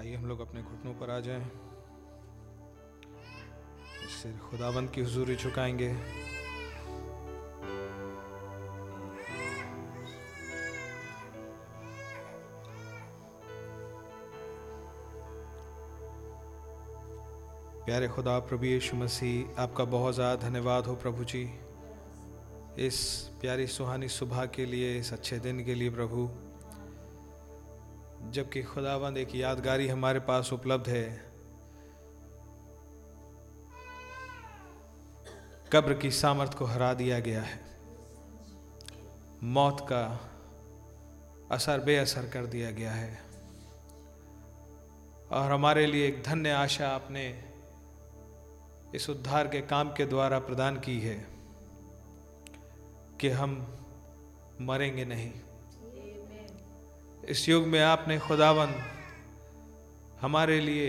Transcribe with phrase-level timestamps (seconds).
[0.00, 1.44] आइए हम लोग अपने घुटनों पर आ जाएँ।
[4.10, 5.88] सिर खुदाबंद की हुजूरी झुकाएँगे
[17.84, 21.48] प्यारे खुदा प्रभु यीशु मसीह, आपका बहुत ज़्यादा धन्यवाद हो प्रभु जी।
[22.78, 23.00] इस
[23.40, 26.30] प्यारी सुहानी सुबह के लिए, इस अच्छे दिन के लिए प्रभु।
[28.30, 31.30] जबकि खुदाबंद एक यादगारी हमारे पास उपलब्ध है।
[35.72, 37.60] कब्र की सामर्थ को हरा दिया गया है।
[39.42, 40.30] मौत का
[41.50, 43.22] असर बेअसर कर दिया गया है।
[45.30, 47.44] और हमारे लिए एक धन्य आशा आपने
[48.94, 51.26] इस उद्धार के काम के द्वारा प्रदान की है
[53.20, 53.78] कि हम
[54.60, 55.32] मरेंगे नहीं।
[57.30, 58.74] इस युग में आपने खुदावन
[60.20, 60.88] हमारे लिए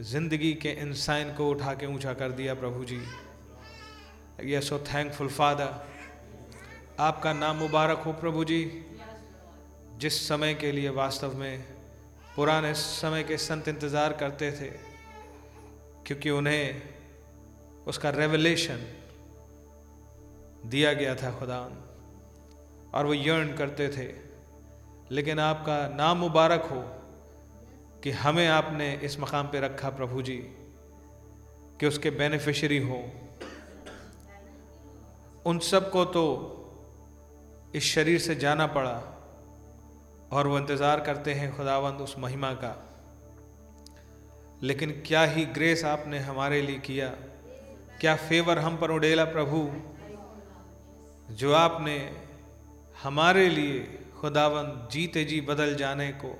[0.00, 3.00] ज़िंदगी के इंसान को उठा के ऊँचा कर दिया प्रभु जी।
[4.44, 5.72] ये सो थैंकफुल फादर
[7.00, 8.60] आपका नाम मुबारक हो प्रभु जी,
[9.98, 11.64] जिस समय के लिए वास्तव में
[12.36, 14.70] पुराने समय के संत इंतज़ार करते थे,
[16.06, 16.82] क्योंकि उन्हें
[17.86, 18.86] उसका रेवलेशन
[20.66, 21.60] दिया गया था खुदा
[22.94, 24.27] और वो यर्न करते थे।
[25.10, 26.80] लेकिन आपका नाम मुबारक हो
[28.02, 30.36] कि हमें आपने इस मकाम पे रखा प्रभु जी,
[31.80, 32.98] कि उसके बेनिफिशरी हो।
[35.46, 36.24] उन सबको तो
[37.74, 38.96] इस शरीर से जाना पड़ा
[40.32, 42.74] और वो इंतज़ार करते हैं खुदावंद उस महिमा का।
[44.62, 47.08] लेकिन क्या ही ग्रेस आपने हमारे लिए किया,
[48.00, 49.60] क्या फेवर हम पर उड़ेला प्रभु,
[51.34, 51.96] जो आपने
[53.02, 53.78] हमारे लिए
[54.20, 56.30] खुदावंद जीते जी बदल जाने को।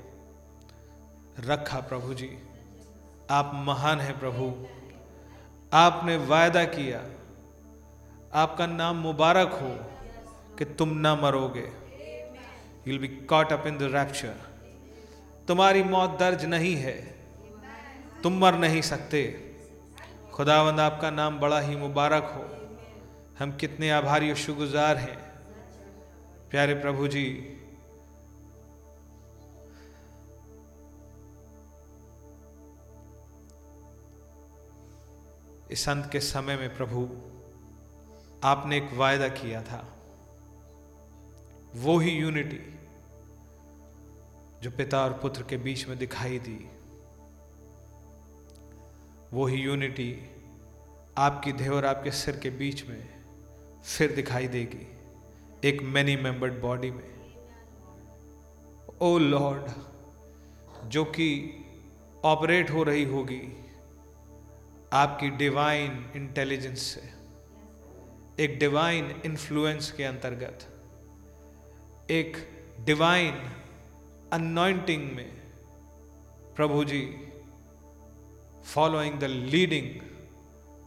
[1.41, 2.31] रखा प्रभु जी,
[3.31, 4.47] आप महान हैं प्रभु।
[5.73, 6.99] आपने वायदा किया,
[8.35, 9.71] आपका नाम मुबारक हो
[10.57, 11.67] कि तुम ना मरोगे।
[12.89, 14.35] You'll be caught up in the rapture
[15.49, 16.97] तुम्हारी मौत दर्ज नहीं है,
[18.23, 19.23] तुम मर नहीं सकते।
[20.33, 22.45] खुदावंद, आपका नाम बड़ा ही मुबारक हो।
[23.39, 25.17] हम कितने आभारी और शुगुजार हैं।
[26.51, 27.25] प्यारे प्रभु जी
[35.71, 37.09] इस अंत के समय में प्रभु,
[38.45, 39.97] आपने एक वायदा किया था।
[41.77, 42.75] वो ही यूनिटी
[44.63, 46.69] जो पिता और पुत्र के बीच में दिखाई दी।
[49.33, 50.31] वो ही यूनिटी
[51.19, 53.25] आपकी देह और आपके सिर के बीच में
[53.85, 54.87] फिर दिखाई देगी,
[55.69, 57.19] एक मैनी मेंबर्ड बॉडी में।
[59.01, 59.71] ओ लॉर्ड
[60.85, 61.29] जो कि
[62.25, 63.58] ऑपरेट हो रही होगी
[64.93, 67.01] आपकी डिवाइन इंटेलिजेंस से,
[68.45, 70.59] एक डिवाइन इन्फ्लुएंस के अंतर्गत,
[72.11, 72.37] एक
[72.81, 73.35] डिवाइन
[74.33, 75.31] अनॉइंटिंग में
[76.57, 77.03] प्रभु जी
[78.65, 80.01] following the leading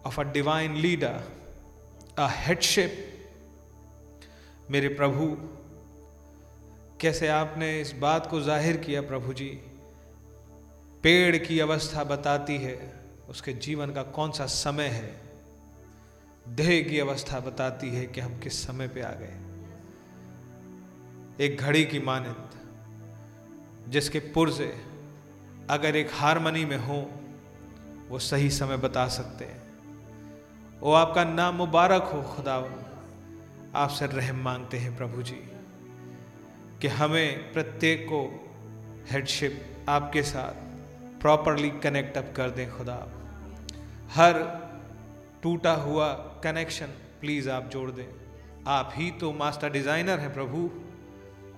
[0.05, 1.23] of a divine leader
[2.19, 3.07] a headship
[4.69, 5.37] मेरे प्रभु,
[7.01, 9.49] कैसे आपने इस बात को ज़ाहिर किया प्रभु जी?
[11.03, 13.00] पेड़ की अवस्था बताती है।
[13.31, 15.21] उसके जीवन का कौन सा समय है?
[16.49, 19.37] देह की अवस्था बताती है कि हम किस समय पे आ गए।
[21.45, 22.49] एक घड़ी की मानंद
[23.89, 24.81] जिसके पुर्जे
[25.69, 27.11] अगर एक हारमनी में हो,
[28.09, 29.61] वो सही समय बता सकते हैं।
[30.79, 32.55] वो आपका नाम मुबारक हो खुदा
[33.75, 35.39] आपसे रहम मांगते हैं प्रभु जी,
[36.81, 38.21] कि हमें प्रत्येक को
[39.11, 40.53] हेडशिप आपके साथ
[41.21, 43.20] प्रॉपरली कनेक्ट अप कर दें खुदा
[44.11, 44.37] हर
[45.43, 46.07] टूटा हुआ
[46.43, 46.85] कनेक्शन
[47.21, 48.07] प्लीज़ आप जोड़ दें।
[48.67, 50.69] आप ही तो मास्टर डिज़ाइनर हैं प्रभु।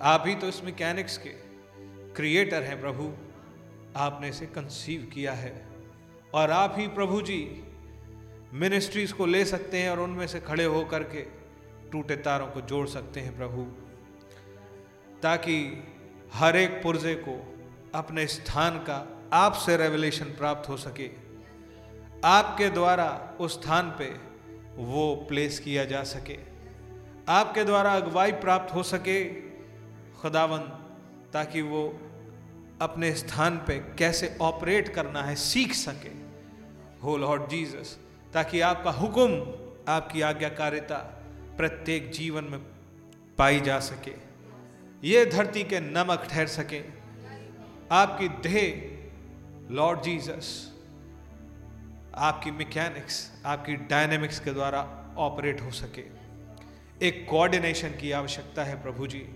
[0.01, 1.29] आप ही तो इस मैकेनिक्स के
[2.13, 3.11] क्रिएटर हैं प्रभु।
[3.99, 5.53] आपने इसे कंसीव किया है।
[6.33, 7.39] और आप ही प्रभु जी
[8.53, 11.25] मिनिस्ट्रीज को ले सकते हैं और उनमें से खड़े होकर के
[11.91, 13.65] टूटे तारों को जोड़ सकते हैं प्रभु।
[15.21, 15.57] ताकि
[16.33, 17.35] हर एक पुर्जे को
[17.95, 21.22] अपने स्थान का आपसे रेवलेशन प्राप्त हो सके।
[22.23, 24.05] आपके द्वारा उस स्थान पे
[24.77, 26.37] वो प्लेस किया जा सके।
[27.29, 29.23] आपके द्वारा अगुवाई प्राप्त हो सके
[30.13, 30.59] खुदावन,
[31.33, 31.99] ताकि वो
[32.81, 36.09] अपने स्थान पे कैसे ऑपरेट करना है, सीख सके।
[37.03, 37.97] हो लॉर्ड जीसस
[38.33, 39.31] ताकि आपका हुक्म,
[39.87, 40.97] आपकी आज्ञाकारिता
[41.57, 42.59] प्रत्येक जीवन में
[43.37, 44.13] पाई जा सके।
[45.03, 46.81] ये धरती के नमक ठहर सके।
[47.91, 50.72] आपकी देह लॉर्ड जीसस
[52.15, 56.03] आपकी मैकेनिक्स आपकी डायनेमिक्स के द्वारा ऑपरेट हो सके।
[57.07, 59.27] एक कोऑर्डिनेशन की आवश्यकता है प्रभु जी।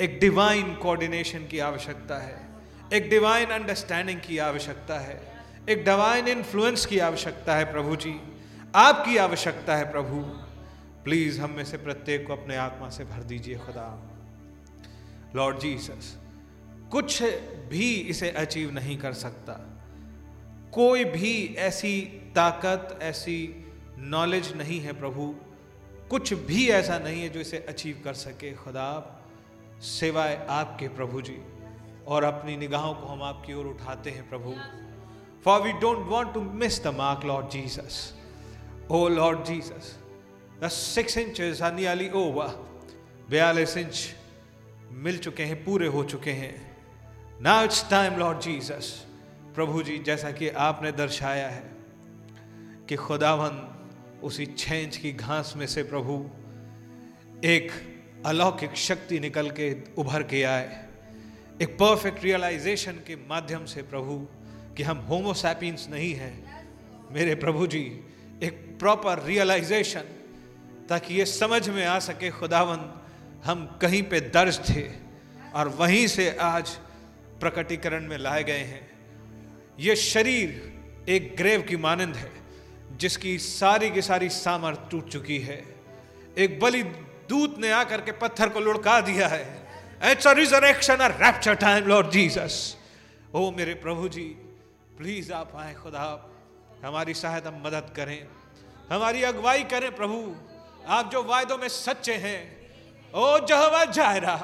[0.00, 2.48] एक डिवाइन कोऑर्डिनेशन की आवश्यकता है।
[2.92, 5.34] एक डिवाइन अंडरस्टैंडिंग की आवश्यकता है।
[5.68, 8.20] एक डिवाइन इन्फ्लुएंस की आवश्यकता है प्रभु जी।
[8.74, 10.20] आपकी आवश्यकता है प्रभु।
[11.04, 14.16] प्लीज़ हम में से प्रत्येक को अपने आत्मा से भर दीजिए खुदा।
[15.36, 16.16] लॉर्ड जीसस
[16.90, 17.22] कुछ
[17.68, 19.52] भी इसे अचीव नहीं कर सकता।
[20.72, 23.38] कोई भी ऐसी ताकत ऐसी
[23.98, 25.34] नॉलेज नहीं है प्रभु।
[26.10, 28.88] कुछ भी ऐसा नहीं है जो इसे अचीव कर सके। खुदा,
[29.80, 31.38] सिवाय आपके प्रभु जी,
[32.06, 34.54] और अपनी निगाहों को हम आपकी ओर उठाते हैं प्रभु।
[35.44, 38.12] For we don't want to miss the mark Lord Jesus
[38.90, 39.96] O Lord Jesus
[40.60, 42.48] the six inches nearly over
[43.30, 44.14] बयालीस इंच
[44.90, 46.54] मिल चुके हैं, पूरे हो चुके हैं।
[47.42, 48.92] Now it's time Lord Jesus
[49.54, 51.73] प्रभु जी, जैसा कि आपने दर्शाया है
[52.88, 53.80] कि खुदावन
[54.22, 56.30] उसी छेंच की घास में से प्रभु
[57.44, 57.70] एक
[58.26, 60.88] अलौकिक शक्ति निकल के उभर के आए।
[61.62, 64.26] एक परफेक्ट रियलाइजेशन के माध्यम से प्रभु
[64.76, 66.68] कि हम होमोसैपियंस नहीं हैं।
[67.12, 68.00] मेरे प्रभु जी,
[68.42, 70.04] एक प्रॉपर रियलाइजेशन
[70.88, 73.00] ताकि ये समझ में आ सके खुदावन,
[73.44, 74.90] हम कहीं पे दर्ज थे
[75.54, 76.68] और वहीं से आज
[77.40, 78.90] प्रकटीकरण में लाए गए हैं।
[79.80, 80.74] ये शरीर
[81.08, 82.43] एक ग्रेव की मानंद है।
[82.96, 85.74] जिसकी सारी की सारी सामर्थ टूट चुकी है।
[86.38, 86.82] एक बलि
[87.28, 89.44] दूत ने आकर के पत्थर को लुढ़का दिया है।
[90.04, 92.76] It's a resurrection a rapture time Lord Jesus
[93.34, 94.24] ओ मेरे प्रभु जी
[94.98, 96.30] प्लीज़ आप आए, खुदा
[96.84, 98.28] हमारी सहायता मदद करें।
[98.92, 100.36] हमारी अगुवाई करें प्रभु।
[100.88, 102.70] आप जो वायदों में सच्चे हैं,
[103.14, 104.36] ओ जहवा जायरा।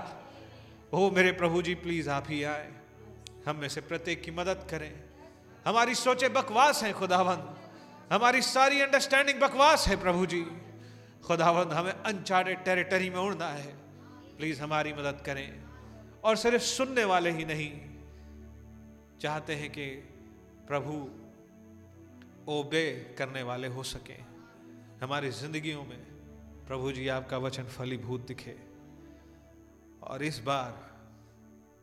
[0.93, 2.69] ओ मेरे प्रभु जी प्लीज़ आप ही आए।
[3.49, 4.93] हम में से प्रत्येक की मदद करें।
[5.67, 7.60] हमारी सोचे बकवास हैं खुदावंद
[8.13, 10.47] हमारी सारी अंडरस्टैंडिंग बकवास है प्रभु जी।
[11.27, 13.77] खुदावंद, हमें अनचार्टेड टेरिटरी में उड़ना है।
[14.37, 15.65] प्लीज़ हमारी मदद करें।
[16.25, 17.81] और सिर्फ़ सुनने वाले ही नहीं,
[19.19, 19.87] चाहते हैं कि
[20.69, 20.93] प्रभु
[22.53, 24.21] ओबे करने वाले हो सके।
[25.05, 26.03] हमारी जिंदगियों में
[26.67, 28.59] प्रभु जी आपका वचन फलीभूत दिखे।
[30.03, 30.91] और इस बार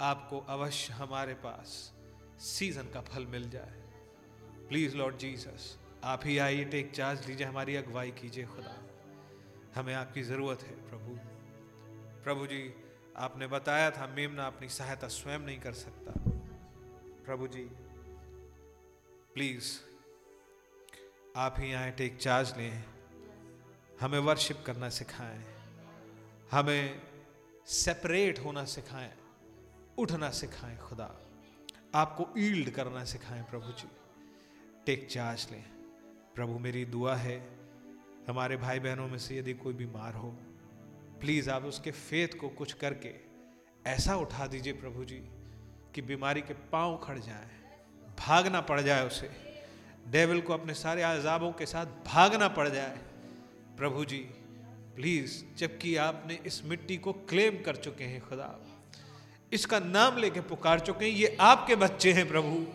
[0.02, 1.94] आपको अवश्य हमारे पास
[2.40, 3.84] सीज़न का फल मिल जाए।
[4.70, 8.84] प्लीज़ लॉर्ड जीसस आप ही आइए टेक चार्ज लीजिए हमारी अगुवाई कीजिए खुदा।
[9.76, 11.20] हमें आपकी ज़रूरत है, प्रभु।
[12.24, 12.74] प्रभु जी,
[13.18, 16.14] आपने बताया था, मेमना अपनी सहायता स्वयं नहीं कर सकता।
[17.26, 17.64] प्रभु जी
[19.34, 19.80] प्लीज़
[21.36, 22.84] आप ही आए टेक चार्ज लें।
[24.02, 25.44] हमें वर्शिप करना सिखाएँ।
[26.52, 27.02] हमें
[27.66, 29.14] सेपरेट होना सिखाएँ,
[29.98, 31.20] उठना सिखाएँ खुदा।
[31.96, 33.90] आपको ईल्ड करना सिखाएँ, प्रभु जी।
[34.86, 35.77] टेक चार्ज लें।
[36.38, 37.36] प्रभु मेरी दुआ है,
[38.28, 40.28] हमारे भाई बहनों में से यदि कोई बीमार हो
[41.22, 43.14] प्लीज़ आप उसके फेथ को कुछ करके
[43.86, 45.20] ऐसा उठा दीजिए प्रभु जी
[45.96, 47.50] कि बीमारी के पाँव खड़ जाए,
[48.20, 49.30] भागना पड़ जाए उसे
[50.12, 52.98] डेविल को अपने सारे आजाबों के साथ भागना पड़ जाए।
[53.78, 54.20] प्रभु जी
[54.96, 58.56] प्लीज़ जबकि आपने इस मिट्टी को क्लेम कर चुके हैं खुदा,
[59.52, 62.66] इसका नाम लेके पुकार चुके हैं, ये आपके बच्चे हैं प्रभु।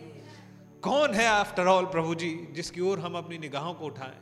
[0.83, 4.17] कौन है आफ्टर ऑल प्रभु जी जिसकी ओर हम अपनी निगाहों को उठाएँ?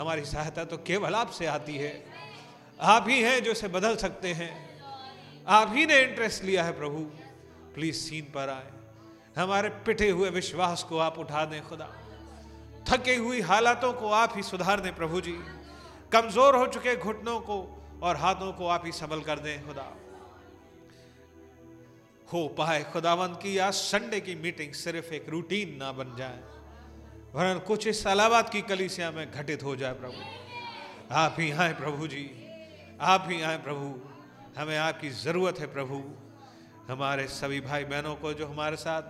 [0.00, 1.92] हमारी सहायता तो केवल आपसे आती है।
[2.80, 4.50] आप ही हैं जो इसे बदल सकते हैं।
[5.48, 6.98] आप ही ने इंटरेस्ट लिया है प्रभु।
[7.74, 8.70] प्लीज़ सीन पर आए।
[9.36, 11.88] हमारे पिटे हुए विश्वास को आप उठा दें खुदा।
[12.88, 15.38] थके हुई हालातों को आप ही सुधार दें प्रभु जी
[16.12, 17.62] कमज़ोर हो चुके घुटनों को
[18.02, 19.86] और हाथों को आप ही सबल कर दें खुदा।
[22.32, 26.38] हो पाए। खुदावंत की आज संडे की मीटिंग सिर्फ़ एक रूटीन ना बन जाए।
[27.34, 30.22] वरन कुछ इस अलावात की कलिसिया में घटित हो जाए प्रभु।
[31.14, 32.30] आप ही आए प्रभु जी।
[33.00, 33.94] आप ही आए प्रभु।
[34.60, 36.02] हमें आपकी ज़रूरत है प्रभु।
[36.92, 39.02] हमारे सभी भाई बहनों को जो हमारे साथ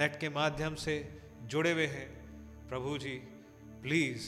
[0.00, 0.96] नेट के माध्यम से
[1.42, 2.08] जुड़े हुए हैं,
[2.68, 3.14] प्रभु जी
[3.82, 4.22] प्लीज़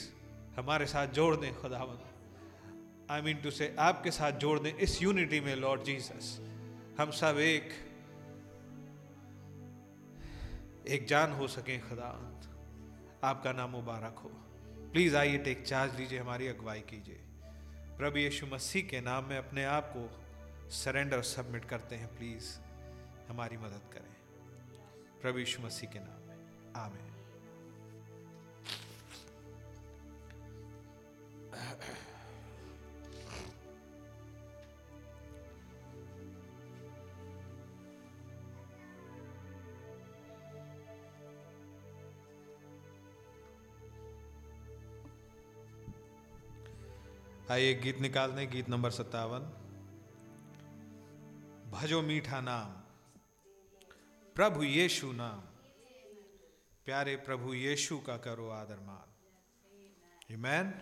[0.57, 1.99] हमारे साथ जोड़ दें खुदावन
[3.11, 6.37] आई मीन टू से आपके साथ जोड़ दें इस यूनिटी में लॉर्ड जीसस
[6.99, 7.69] हम सब एक
[10.87, 12.09] एक जान हो सके खुदा।
[13.23, 14.29] आपका नाम मुबारक हो।
[14.91, 17.19] प्लीज़ आइए टेक चार्ज लीजिए हमारी अगुवाई कीजिए।
[17.97, 20.23] प्रभु यीशु मसीह के नाम में अपने आप को
[20.69, 22.59] सरेंडर सबमिट करते हैं प्लीज़
[23.29, 24.15] हमारी मदद करें।
[25.21, 27.07] प्रभु यीशु मसीह के नाम में। आमें
[47.51, 49.39] आइए गीत निकालते हैं गीत नंबर सत्तावन।
[51.71, 52.71] भजो मीठा नाम,
[54.35, 55.39] प्रभु यीशु नाम,
[56.85, 60.73] प्यारे प्रभु यीशु का करो आदर मान। मैन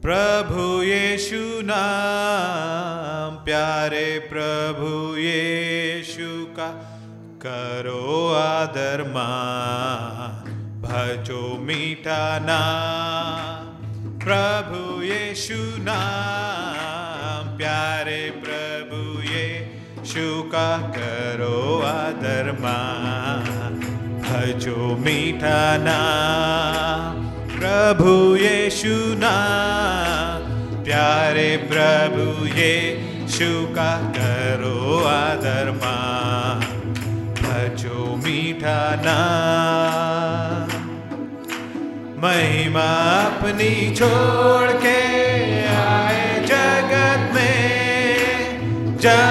[0.00, 6.68] प्रभु यीशु नाम। प्यारे प्रभु यीशु का
[7.46, 10.40] करो आदर मान।
[10.82, 13.70] भजो मीठा नाम।
[14.18, 23.19] प्रभु यीशु नाम। प्यारे प्रभु यीशु का करो आदर मान।
[24.60, 27.20] भजो मीठा नाम
[27.52, 30.42] प्रभु यीशु नाम
[30.84, 32.26] प्यारे प्रभु
[32.58, 33.88] यीशु का
[34.18, 36.68] करो आदर मान
[38.24, 38.76] मीठा
[39.06, 40.76] नाम
[42.24, 42.88] महिमा
[43.24, 45.00] अपनी छोड़ के
[45.78, 49.29] आए जगत में जन्म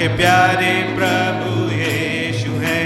[0.00, 2.82] के प्यारे प्रभु यीशु है।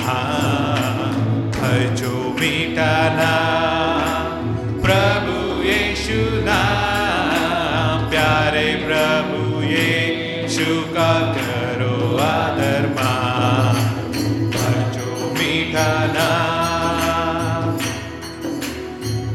[0.00, 1.12] हाँ
[1.50, 4.50] भजो मीठा नाम
[4.82, 13.80] प्रभु यीशु नाम। प्यारे प्रभु यीशु का करो आदर मान।
[14.52, 17.72] भजो मीठा नाम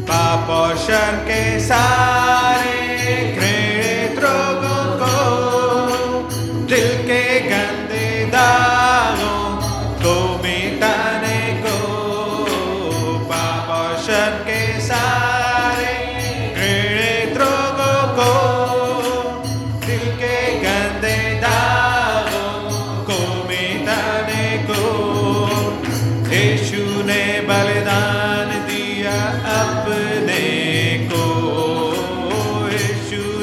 [0.05, 2.26] पाप और शर के सारे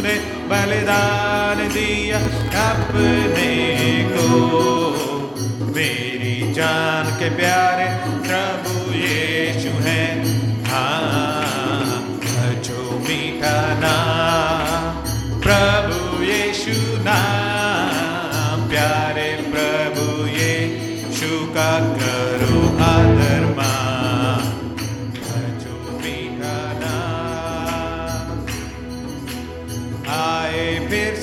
[0.05, 0.15] ने
[0.49, 2.19] बलिदान दिया
[2.65, 3.53] अपने
[4.13, 4.29] को।
[5.77, 7.89] मेरी जान के प्यारे
[8.27, 10.05] प्रभु यीशु है।
[10.67, 11.45] हाँ
[12.65, 14.24] जो मीठा नाम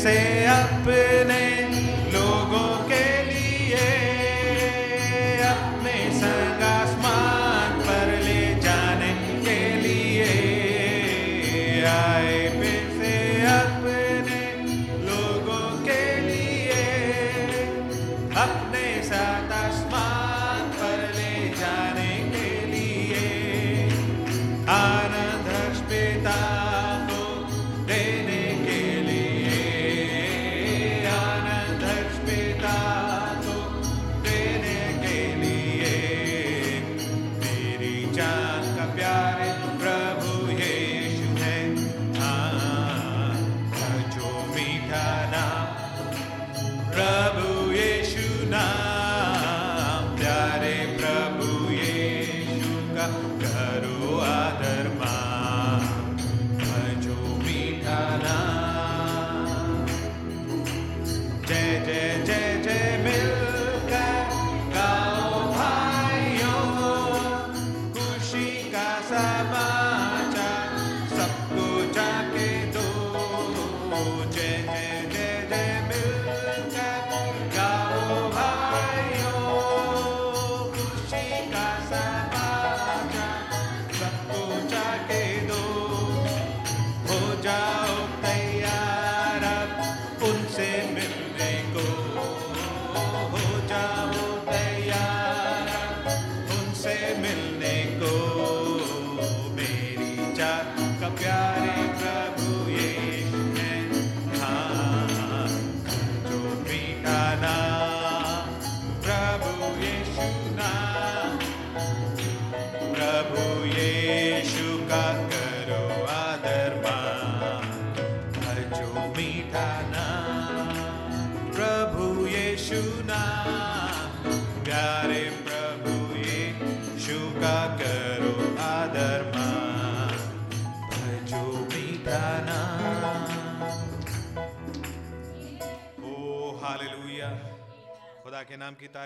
[0.03, 0.17] से
[0.49, 1.50] अपने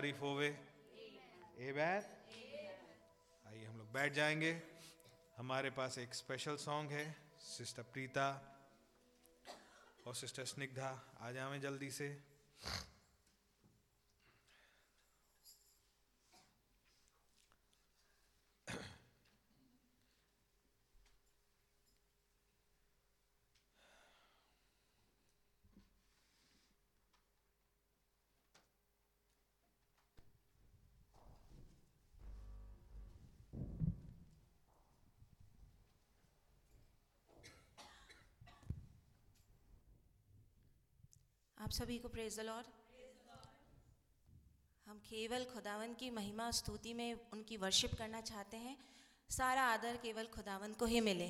[0.05, 0.47] तारीफ़ होवे।
[1.57, 1.71] ए
[3.45, 4.51] आइए हम लोग बैठ जाएँगे।
[5.37, 7.05] हमारे पास एक स्पेशल सॉन्ग है
[7.41, 8.27] सिस्टर प्रीता
[10.05, 12.09] और सिस्टर स्निग्धा आ जाओ जल्दी से।
[41.65, 42.65] आप सभी को प्रेज लॉर्ड
[44.87, 48.77] हम केवल खुदावन की महिमा स्तुति में उनकी वर्शिप करना चाहते हैं।
[49.29, 51.27] सारा आदर केवल खुदावन को ही मिले।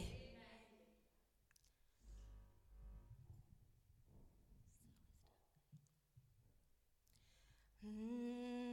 [7.84, 8.65] दागदार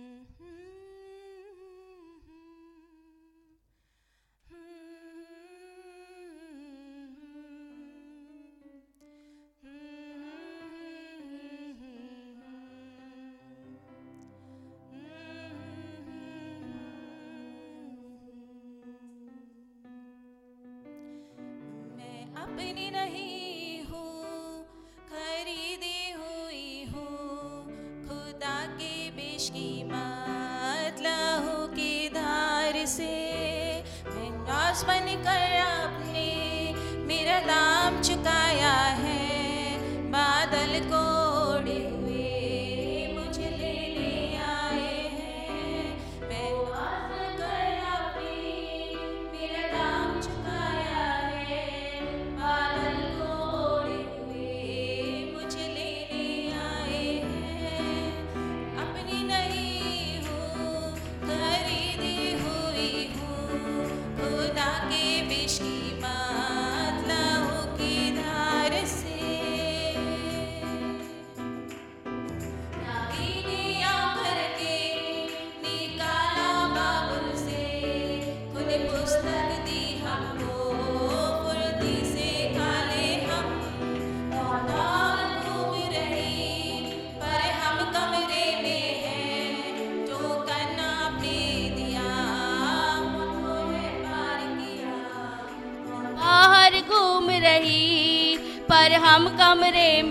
[99.52, 100.01] गिलास में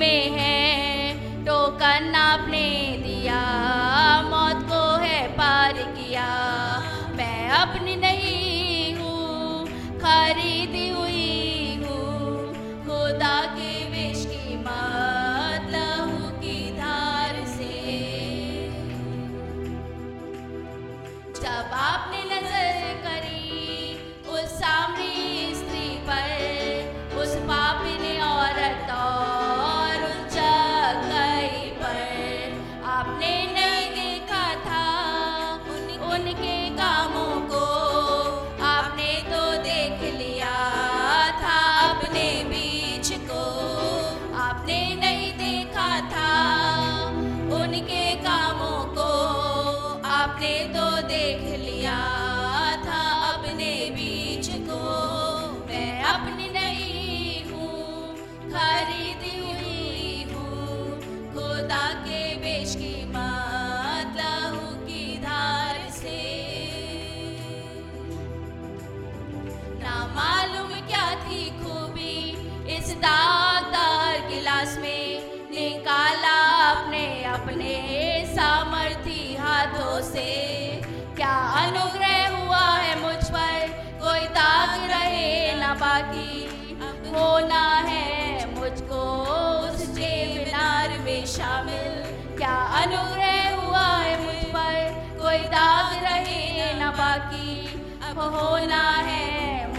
[98.30, 99.28] होना है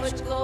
[0.00, 0.40] मुझको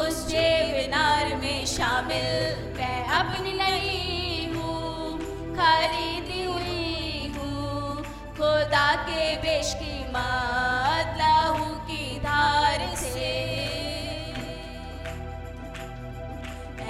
[0.00, 2.30] उस जेबनार में शामिल।
[2.76, 5.18] मैं अपनी नहीं हूँ
[5.56, 8.02] खरीदी हुई हूँ।
[8.36, 11.18] खुदा के बेश की मात
[11.86, 13.30] की धार से।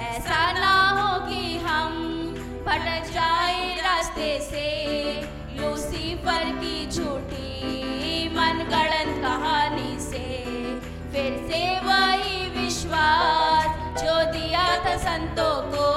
[0.03, 1.91] ऐसा ना हो कि हम
[2.65, 4.67] भटक जाए रास्ते से।
[5.57, 7.42] लूसीफर की झूठी
[8.63, 10.19] मनगढ़ंत कहानी से।
[11.13, 15.89] फिर से वही विश्वास जो दिया था संतों को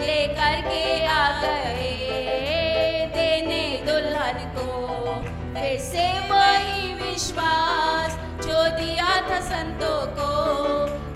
[0.00, 4.68] लेकर के आ गए देने दुल्हन को।
[5.54, 10.32] फिर से वही विश्वास जो दिया था संतों को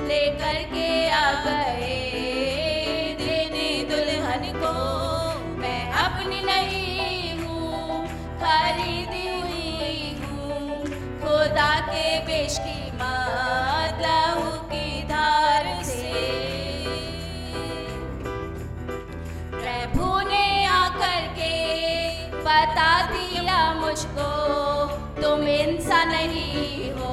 [0.07, 2.42] लेकर के आ गए।
[11.53, 12.79] खुदा के बेश की
[14.03, 16.23] लहू की धार से।
[19.53, 21.53] प्रभु ने आकर के
[22.47, 24.31] बता दिया मुझको
[25.21, 27.13] तुम इंसान नहीं हो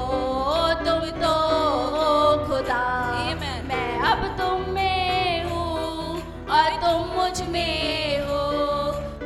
[0.86, 1.36] तुम तो
[1.98, 2.08] हो
[2.48, 2.84] खुदा
[3.68, 6.22] मैं अब तुम में हूँ
[6.58, 8.44] और तुम मुझमें हो।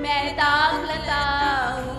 [0.02, 1.24] मैं दाग लता
[1.76, 1.93] हूँ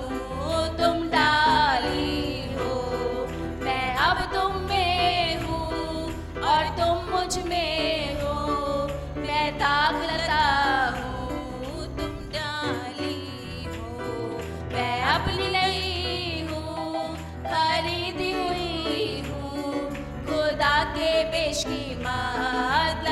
[20.65, 23.05] खुदा के पेश की मात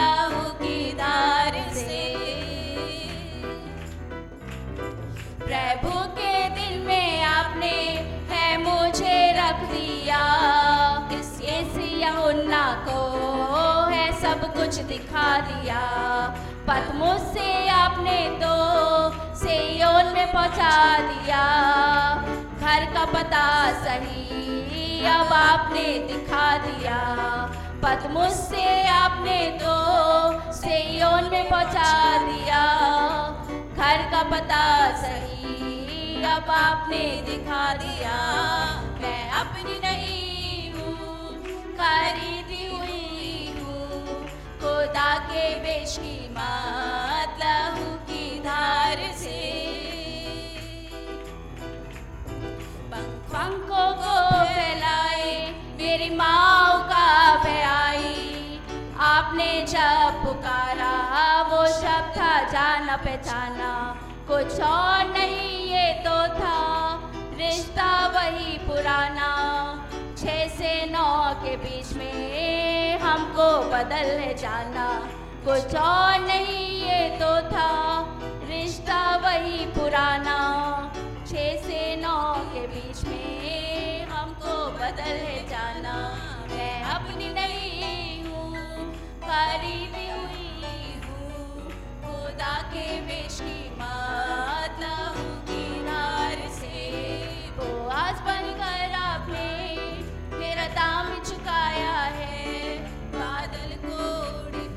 [0.61, 2.01] की धार से।
[5.43, 7.77] प्रभु के दिल में आपने
[8.33, 10.23] है मुझे रख दिया।
[11.13, 13.01] इस यहुन्ना को
[13.91, 15.81] है सब कुछ दिखा दिया?
[16.69, 18.55] पतमुस से आपने तो
[19.37, 21.43] सेयोन में पहुँचा दिया।
[22.61, 23.47] घर का पता
[23.83, 26.99] सही अब आपने दिखा दिया।
[27.85, 29.77] पतमुस से आपने तो
[30.53, 32.63] सेयोन में पहुँचा दिया।
[33.77, 34.65] घर का पता
[34.97, 38.19] सही अब आपने दिखा दिया।
[39.03, 40.32] मैं अपनी नहीं
[41.83, 44.25] खरीदी हुई हूँ।
[44.61, 49.41] खुदा के बेश की मात लहू की धार से।
[53.33, 54.15] पंखों को
[54.45, 55.35] फैलाए,
[55.79, 57.07] मेरी माँ का
[57.65, 58.61] आई
[59.01, 60.95] आपने जब पुकारा,
[61.43, 63.71] वो शब्द था जाना पहचाना।
[64.29, 66.61] कुछ और नहीं, ये तो था,
[67.35, 69.31] रिश्ता वही पुराना।
[70.53, 74.87] से नौ के बीच में हमको बदल जाना।
[75.45, 77.71] कुछ और नहीं ये तो था,
[78.49, 80.39] रिश्ता वही पुराना।
[81.27, 85.19] छः से नौ के बीच में हमको बदल
[85.51, 85.97] जाना।
[86.51, 88.93] मैं अपनी नहीं हूँ
[89.25, 91.71] खरीदी हुई हूँ।
[92.05, 96.77] खुदा के बेश की मात लहू की धार से।
[97.59, 99.72] वो आज बनकर आपने
[100.63, 102.79] मेरा दाम चुकाया है।
[103.13, 103.97] बादल को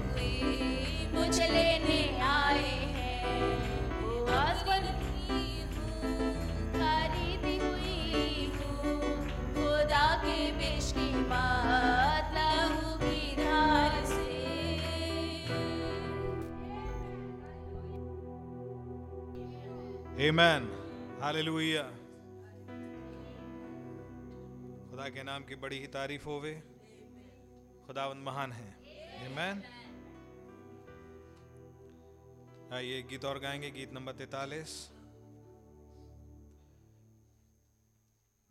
[0.02, 3.60] हुई मुझे लेने आए हैं।
[6.74, 14.42] खरीदी हुई हूँ। खुदा के बेश की बात लहू की धार से।
[20.32, 20.62] Amen.
[21.24, 22.05] हालेलुया
[25.06, 26.62] खुदा के नाम की बड़ी ही तारीफ़ होवे।
[27.88, 28.78] खुदावंद महान है।
[29.18, 29.66] Amen.
[32.74, 34.90] आइए गीत और गाएँगे, गीत नंबर तैतालीस।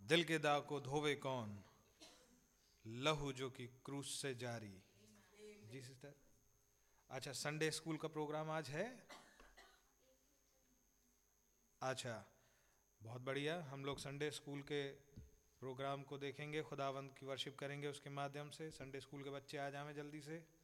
[0.00, 1.64] दिल के दाग को धोवे कौन?
[2.86, 4.82] लहू जो कि क्रूस से जारी।
[5.64, 6.14] जी सिस्टर
[7.10, 9.08] अच्छा संडे स्कूल का प्रोग्राम आज है?
[11.82, 12.26] अच्छा
[13.02, 15.03] बहुत बढ़िया। हम लोग संडे स्कूल के
[15.64, 19.70] प्रोग्राम को देखेंगे, खुदावंत की वर्शिप करेंगे, उसके माध्यम से संडे स्कूल के बच्चे आ
[19.70, 20.63] जाएँ जल्दी से।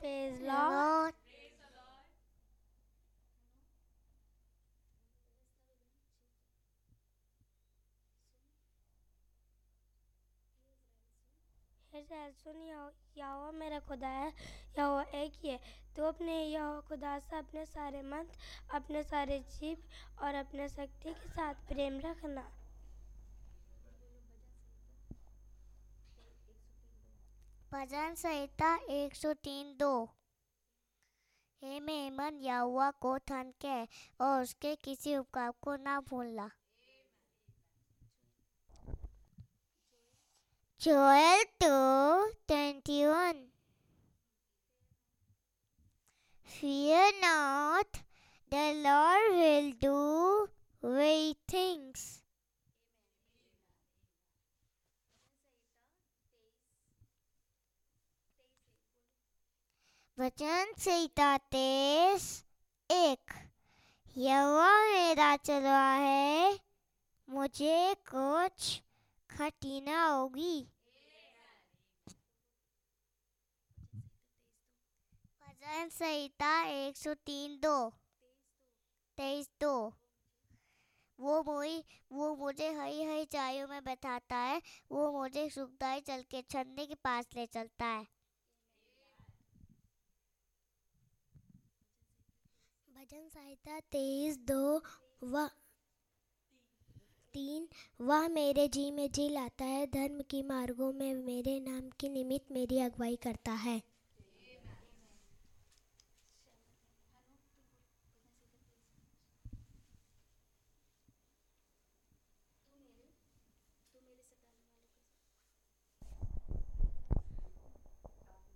[0.00, 1.14] Praise Lord.
[12.32, 14.28] सुन मेरा खुदा है
[15.14, 15.58] एक ही है।
[15.96, 16.36] तो अपने
[16.88, 18.28] खुदा से अपने सारे मन
[18.74, 19.82] अपने सारे जीव
[20.22, 22.59] और अपने शक्ति के साथ प्रेम रखना।
[27.72, 30.04] भजन संहिता एक सौ तीन दो।
[31.62, 33.82] हे मेमन यहुआ को थन के
[34.20, 36.50] और उसके किसी उपकार को ना भूलना।
[40.80, 43.46] Joel 2:21
[46.46, 48.00] Fear not,
[48.52, 50.48] the Lord will do
[50.82, 52.19] great things.
[60.20, 62.44] वचन संहिता तेईस
[62.90, 63.30] एक।
[64.16, 66.60] यहोवा मेरा चलवा है,
[67.28, 68.82] मुझे कुछ
[69.30, 70.68] खटीना होगी।
[75.40, 77.90] भजन संहिता एक सौ तीन दो।
[79.16, 79.94] तेईस दो।
[81.20, 86.42] वो मोई, वो मुझे हरी हरी चायों में बैठाता है, वो मुझे सुखदाई चल के
[86.42, 88.19] छन्ने के पास ले चलता है।
[93.10, 94.82] भजन संहिता तेईस, दो,
[95.22, 95.46] व,
[97.34, 97.68] तीन,
[98.00, 102.52] वह मेरे जी में जी लाता है, धर्म की मार्गों में मेरे नाम की निमित्त
[102.52, 103.82] मेरी अगुवाई करता है।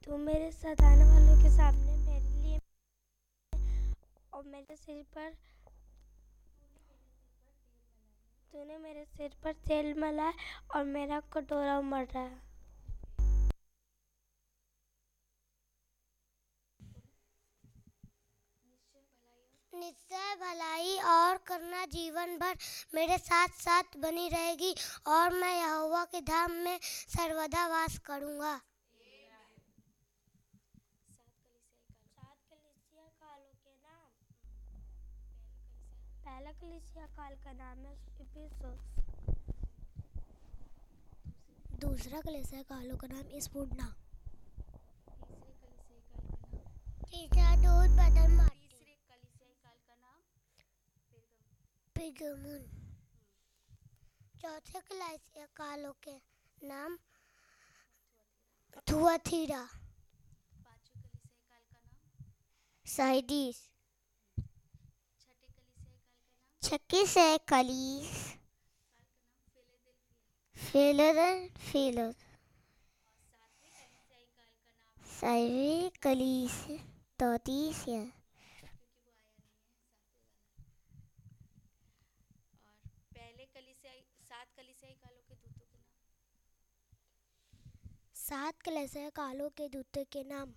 [0.04, 1.93] तू मेरे सताने वालों के सामने
[4.34, 5.30] और मेरे सिर पर
[8.52, 10.34] तूने मेरे सिर पर तेल मला है
[10.74, 12.42] और मेरा कटोरा मर रहा है।
[19.72, 22.56] निश्चय भलाई और करना जीवन भर
[22.94, 24.74] मेरे साथ साथ बनी रहेगी
[25.08, 28.54] और मैं यहोवा के धाम में सर्वदा वास करूँगा
[32.14, 34.10] सात कलीसिया कालों के नाम
[36.24, 38.52] पहला कलीसिया काल का नाम है इफिसुस
[41.80, 43.88] दूसरा कलीसिया कालों का नाम स्पुडना
[47.10, 50.20] तीसरा दूध बदल माटी तीसरे कलिसियाई काल का नाम
[51.96, 52.62] पिगमुन।
[54.42, 56.16] चौथे कलासिया कालों के
[56.58, 56.96] नाम
[58.90, 59.62] थुआथीरा
[60.64, 62.32] पाँचवें कलिसियाई काल का नाम
[62.86, 63.58] साइडीस।
[66.64, 68.12] छक्की से कलीस।
[70.56, 71.18] Filler
[71.60, 72.12] filler.
[75.14, 76.56] सातवीं कलीस,
[77.20, 78.02] तौतीस है
[84.24, 85.82] सात कलिसियाई कालों के दूतों के नाम
[88.16, 90.52] सात कलीसिया कालों के दूतों के नाम।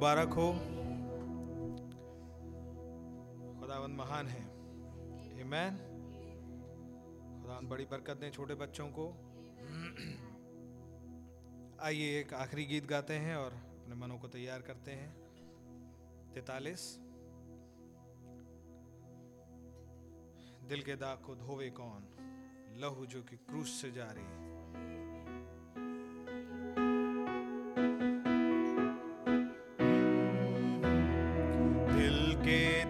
[0.00, 0.52] मुबारक हो।
[3.60, 4.44] खुदावन महान है।
[5.44, 5.76] मैन
[7.42, 9.06] खुदावन बड़ी बरकत दें छोटे बच्चों को।
[11.82, 15.12] आइए एक आखिरी गीत गाते हैं और अपने मनों को तैयार करते हैं।
[16.34, 16.98] तैतालीस।
[20.68, 22.04] दिल के दाग को धोवे कौन?
[22.80, 24.39] लहू जो कि क्रूस से जा रही है।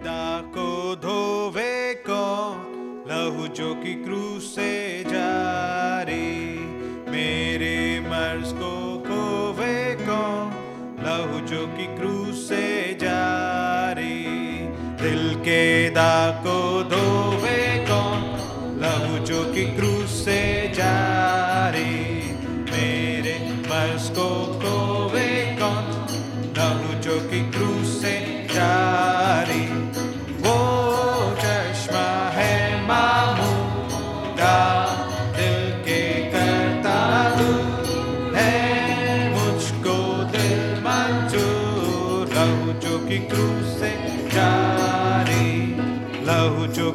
[0.00, 2.56] पैदा को धोवे कौन?
[3.08, 6.58] लहू जो की क्रू से जारी।
[7.10, 10.52] मेरे मर्ज को खोवे कौन?
[11.06, 14.24] लहू जो की क्रू से जारी।
[15.02, 18.22] दिल के दा को धोवे कौन?
[18.82, 22.16] लहू जो की क्रू से जारी।
[22.72, 26.06] मेरे मर्ज को खोवे कौन?
[26.58, 29.19] लहू जो की क्रू से जारी।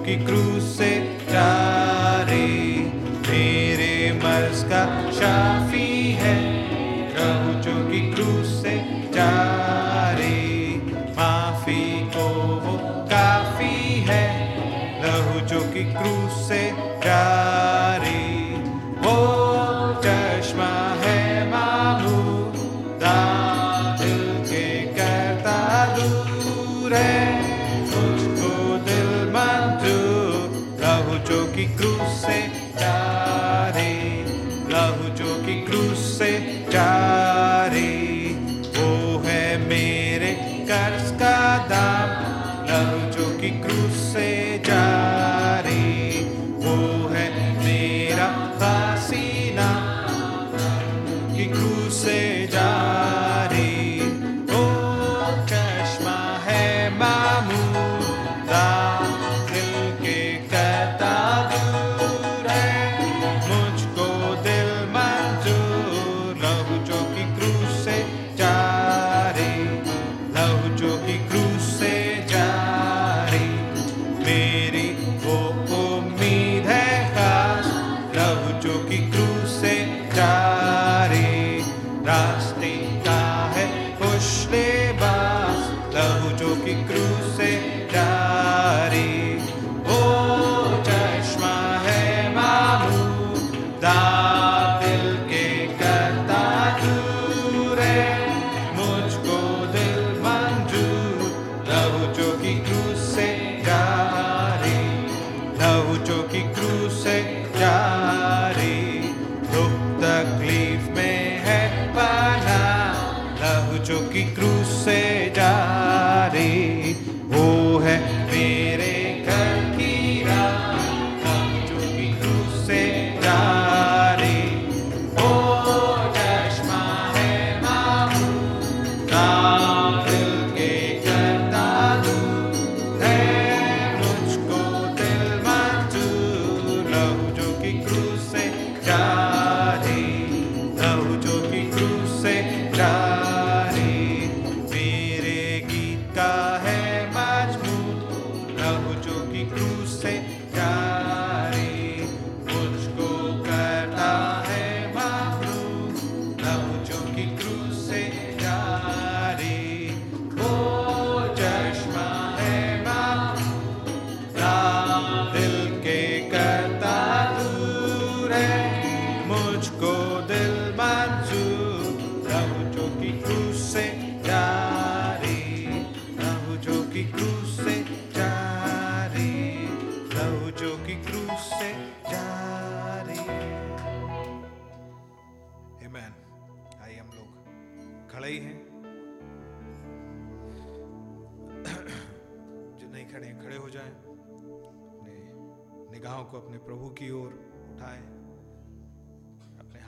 [0.05, 0.89] की क्रूस से
[1.29, 2.45] चारे
[3.27, 4.83] तेरे मर्ज का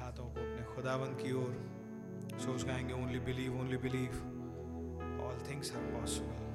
[0.07, 4.15] हाथों को अपने खुदावंद की ओर सोच गाएँगे only believe only believe
[5.25, 6.45] all things are possible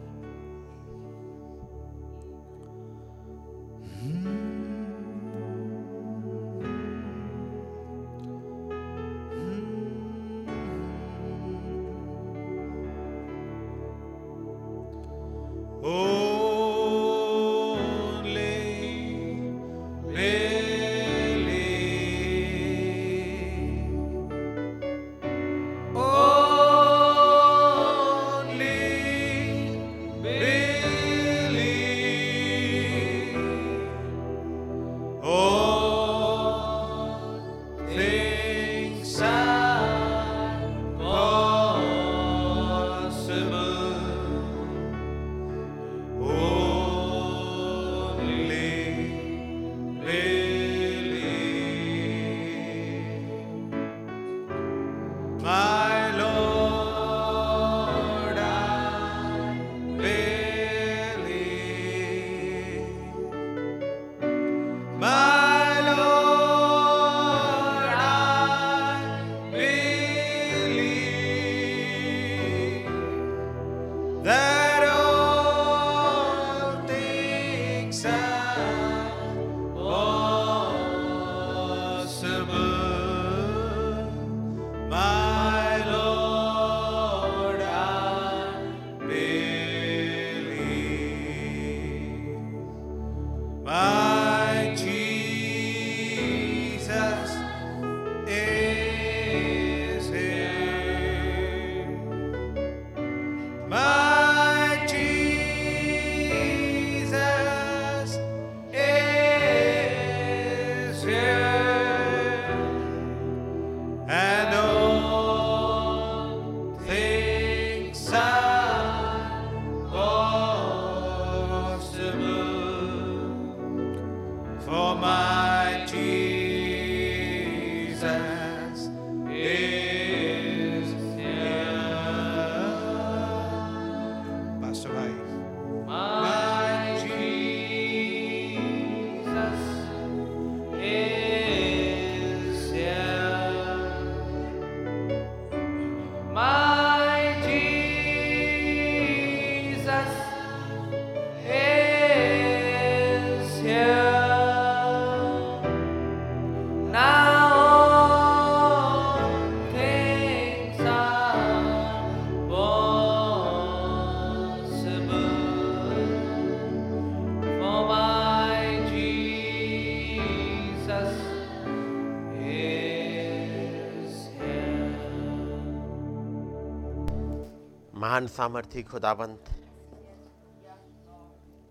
[178.13, 179.45] महान सामर्थी खुदाबंद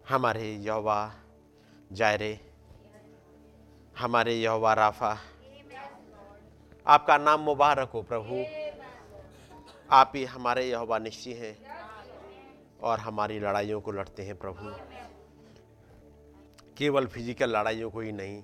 [0.10, 0.96] हमारे यौवा
[1.92, 2.40] जायरे,
[3.96, 5.12] हमारे यौवा राफा,
[6.86, 8.44] आपका नाम मुबारक हो प्रभु।
[9.92, 11.56] आप ही हमारे यहोवा निश्चय हैं
[12.82, 14.74] और हमारी लड़ाइयों को लड़ते हैं प्रभु।
[16.78, 18.44] केवल फ़िज़िकल लड़ाइयों को ही नहीं,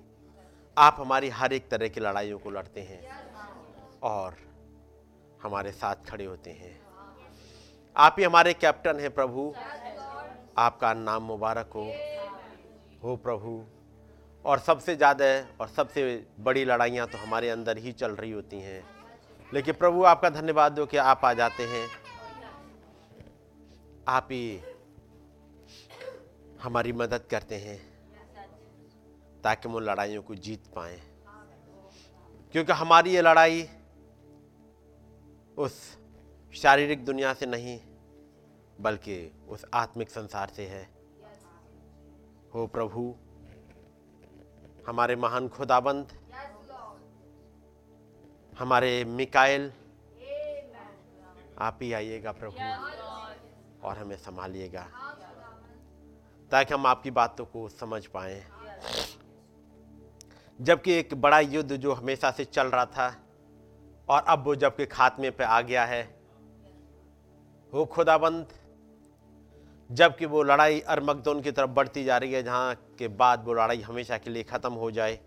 [0.76, 3.06] आप हमारी हर एक तरह की लड़ाइयों को लड़ते हैं
[4.04, 4.36] और
[5.42, 6.87] हमारे साथ खड़े होते हैं।
[7.98, 9.52] आप ही हमारे कैप्टन हैं प्रभु।
[10.58, 11.84] आपका नाम मुबारक हो।
[13.02, 13.62] हो प्रभु।
[14.44, 15.24] और सबसे ज़्यादा
[15.60, 16.04] और सबसे
[16.40, 18.82] बड़ी लड़ाइयाँ तो हमारे अंदर ही चल रही होती हैं।
[19.52, 21.86] लेकिन प्रभु, आपका धन्यवाद दो कि आप आ जाते हैं।
[24.08, 24.60] आप ही
[26.62, 27.78] हमारी मदद करते हैं
[29.44, 31.00] ताकि हम उन लड़ाइयों को जीत पाए।
[32.54, 33.68] क्योंकि हमारी ये लड़ाई
[35.58, 35.80] उस
[36.54, 37.78] शारीरिक दुनिया से नहीं
[38.80, 39.16] बल्कि
[39.48, 40.82] उस आत्मिक संसार से है।
[42.54, 43.14] हो प्रभु,
[44.86, 46.12] हमारे महान खुदाबंद,
[48.58, 49.72] हमारे मिकाइल,
[51.58, 54.86] आप ही आइएगा प्रभु और हमें संभालिएगा
[56.50, 58.42] ताकि हम आपकी बातों को समझ पाए।
[60.60, 63.08] जबकि एक बड़ा युद्ध जो हमेशा से चल रहा था
[64.08, 66.02] और अब वो जबकि खात्मे पे आ गया है,
[67.72, 68.57] हो खुदाबंद
[69.90, 73.80] जबकि वो लड़ाई अरमगदोन की तरफ़ बढ़ती जा रही है, जहाँ के बाद वो लड़ाई
[73.80, 75.18] हमेशा के लिए ख़त्म हो जाए।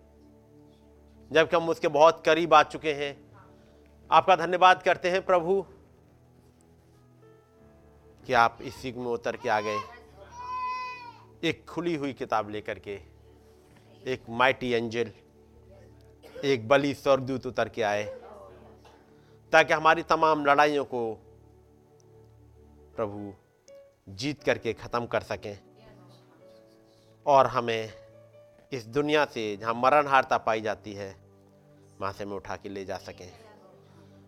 [1.32, 3.16] जबकि हम उसके बहुत करीब आ चुके हैं।
[4.10, 5.62] आपका धन्यवाद करते हैं प्रभु
[8.24, 9.80] कि आप इस युग में उतर के आ गए।
[11.44, 13.00] एक खुली हुई किताब लेकर के,
[14.06, 15.12] एक माइटी एंजल,
[16.46, 18.04] एक बली स्वर्गदूत उतर के आए,
[19.54, 21.14] ताकि हमारी तमाम लड़ाइयों को
[22.96, 23.34] प्रभु
[24.12, 25.60] जीत करके ख़त्म कर सकें।
[27.26, 27.94] और हमें
[28.72, 31.22] इस दुनिया से जहाँ मरणहारता पाई जाती है
[32.04, 33.34] से हमें उठा के ले जा सकें।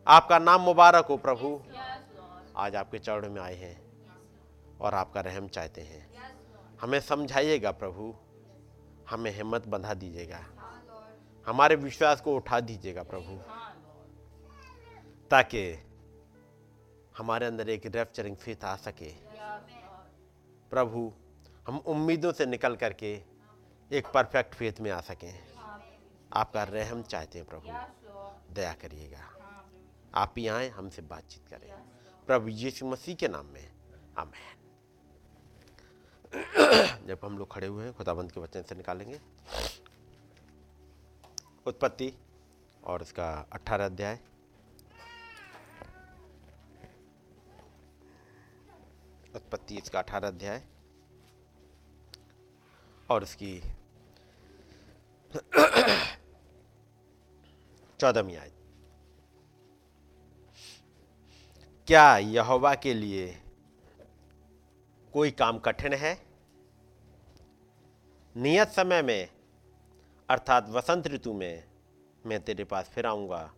[0.07, 1.61] आपका नाम मुबारक हो प्रभु।
[2.57, 3.81] आज आपके चरण में आए हैं
[4.81, 6.13] और आपका रहम चाहते हैं।
[6.81, 8.15] हमें समझाइएगा प्रभु।
[9.09, 10.45] हमें हिम्मत बंधा दीजिएगा।
[11.47, 13.37] हमारे विश्वास को उठा दीजिएगा प्रभु।
[15.29, 15.83] ताकि
[17.17, 19.32] हमारे अंदर एक रेफ्चरिंग फेथ आ सके।
[20.73, 21.13] प्रभु,
[21.67, 23.23] हम उम्मीदों से निकल करके
[23.91, 25.53] एक परफेक्ट फेथ में आ सकें।
[26.33, 27.67] आपका रहम चाहते हैं प्रभु।
[28.53, 29.19] दया करिएगा।
[30.15, 31.81] आप ही आए, हमसे बातचीत करें।
[32.27, 33.71] प्रभु यीशु मसीह के नाम में,
[34.17, 34.59] आमेन।
[37.07, 39.21] जब हम लोग खड़े हुए हैं, खुदाबंद के वचन से निकालेंगे।
[41.65, 42.13] उत्पत्ति
[42.83, 44.19] और इसका अट्ठारह अध्याय।
[49.35, 50.61] उत्पत्ति, इसका अठारह अध्याय।
[53.09, 53.61] और इसकी
[57.99, 58.53] चौदहवीं आयत।
[61.87, 63.41] क्या यहोवा के लिए
[65.13, 66.13] कोई काम कठिन है?
[68.35, 69.29] नियत समय में,
[70.29, 71.63] अर्थात वसंत ऋतु में,
[72.25, 73.53] मैं तेरे पास फिर आऊँगा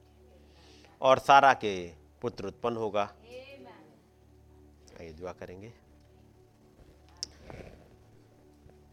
[1.01, 3.05] और सारा के पुत्र उत्पन्न होगा।
[5.05, 5.73] आइए दुआ करेंगे।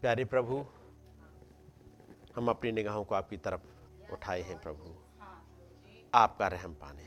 [0.01, 0.65] प्यारे प्रभु,
[2.35, 3.61] हम अपनी निगाहों को आपकी तरफ़
[4.11, 4.95] उठाए हैं प्रभु।
[6.13, 7.05] आपका रहम पाने।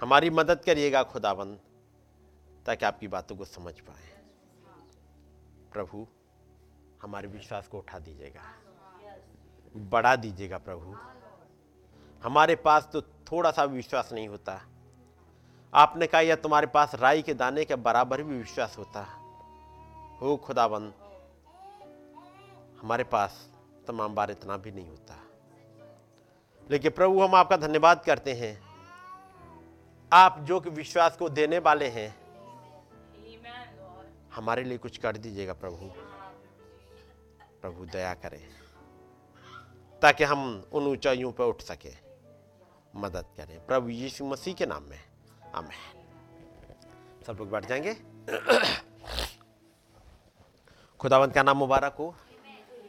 [0.00, 1.60] हमारी मदद करिएगा खुदाबंद,
[2.66, 4.24] ताकि आपकी बातों को समझ पाए।
[5.72, 6.06] प्रभु,
[7.02, 8.42] हमारे विश्वास को उठा दीजिएगा।
[9.76, 10.96] बढ़ा दीजिएगा प्रभु।
[12.22, 14.62] हमारे पास तो थोड़ा सा विश्वास नहीं होता।
[15.76, 19.00] आपने कहा यह तुम्हारे पास राई के दाने के बराबर भी विश्वास होता
[20.20, 20.94] हो खुदाबंद,
[22.82, 23.50] हमारे पास
[23.86, 25.16] तमाम बार इतना भी नहीं होता।
[26.70, 28.62] लेकिन प्रभु, हम आपका धन्यवाद करते हैं।
[30.12, 32.16] आप जो कि विश्वास को देने वाले हैं,
[34.34, 35.90] हमारे लिए कुछ कर दीजिएगा प्रभु।
[37.62, 38.48] प्रभु, दया करें,
[40.02, 41.92] ताकि हम उन ऊंचाइयों पर उठ सके।
[42.96, 45.15] मदद करें। प्रभु यीशु मसीह के नाम में।
[45.56, 47.94] आमेन सब लोग बैठ जाएँगे?
[51.00, 52.14] खुदावंत का नाम मुबारक हो?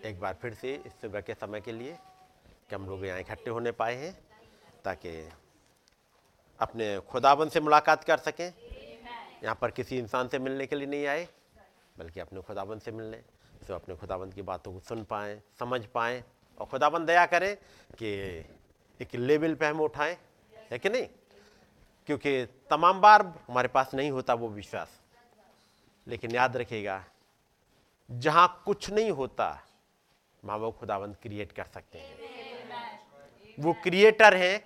[0.05, 1.97] एक बार फिर से इस सुबह के समय के लिए
[2.69, 4.19] कि हम लोग यहाँ इकट्ठे होने पाए हैं
[4.85, 5.29] ताकि
[6.59, 8.53] अपने खुदाबंद से मुलाकात कर सकें।
[9.43, 11.27] यहाँ पर किसी इंसान से मिलने के लिए नहीं आए
[11.97, 13.23] बल्कि अपने खुदाबंद से मिलने
[13.67, 16.23] तो अपने खुदाबंद की बातों को सुन पाएँ समझ पाएँ।
[16.59, 17.57] और खुदाबंद दया करें
[17.99, 18.07] कि
[18.99, 20.17] एक लेवल पे हम उठाएँ।
[20.71, 21.07] है कि नहीं?
[22.07, 24.99] क्योंकि तमाम बार हमारे पास नहीं होता वो विश्वास।
[26.07, 27.03] लेकिन याद रखिएगा,
[28.09, 29.47] जहाँ कुछ नहीं होता
[30.43, 32.15] माँ वो खुदाबंद क्रिएट कर सकते हैं।
[33.57, 34.63] वो क्रिएटर हैं,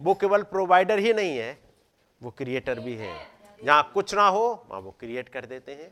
[0.00, 1.58] वो केवल प्रोवाइडर ही नहीं है,
[2.20, 3.14] वो क्रिएटर भी है।
[3.64, 5.90] जहाँ कुछ ना हो, वहाँ वो क्रिएट कर देते हैं।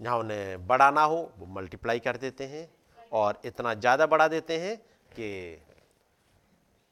[0.00, 2.68] जहाँ उन्हें बड़ा ना हो, वो मल्टीप्लाई कर देते हैं
[3.12, 4.76] और इतना ज़्यादा बढ़ा देते हैं
[5.12, 5.62] कि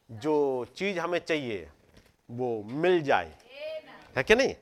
[0.09, 1.69] जो चीज़ हमें चाहिए
[2.29, 3.37] वो मिल जाए।
[4.15, 4.55] है कि नहीं?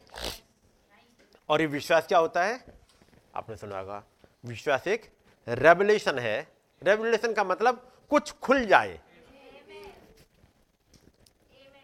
[1.49, 2.63] और ये विश्वास क्या होता है?
[3.35, 4.03] आपने सुना होगा,
[4.45, 5.09] विश्वास एक
[5.47, 6.39] रेवलेशन है।
[6.81, 8.99] रेवलेशन का मतलब कुछ खुल जाए।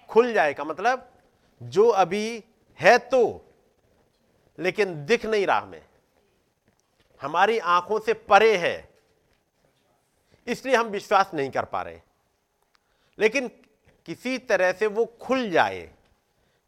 [0.10, 1.10] खुल जाए का मतलब
[1.62, 2.44] जो अभी
[2.80, 3.24] है तो
[4.58, 5.82] लेकिन दिख नहीं रहा हमें।
[7.22, 8.90] हमारी आँखों से परे है,
[10.48, 12.00] इसलिए हम विश्वास नहीं कर पा रहे।
[13.18, 13.50] लेकिन
[14.06, 15.90] किसी तरह से वो खुल जाए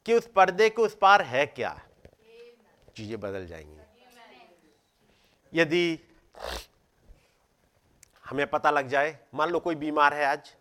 [0.06, 1.80] कि उस पर्दे के उस पार है क्या?
[2.96, 3.74] चीज़ें बदल जाएँगी।
[5.54, 6.00] यदि
[8.26, 10.54] हमें पता लग जाए, मान लो कोई बीमार है आज,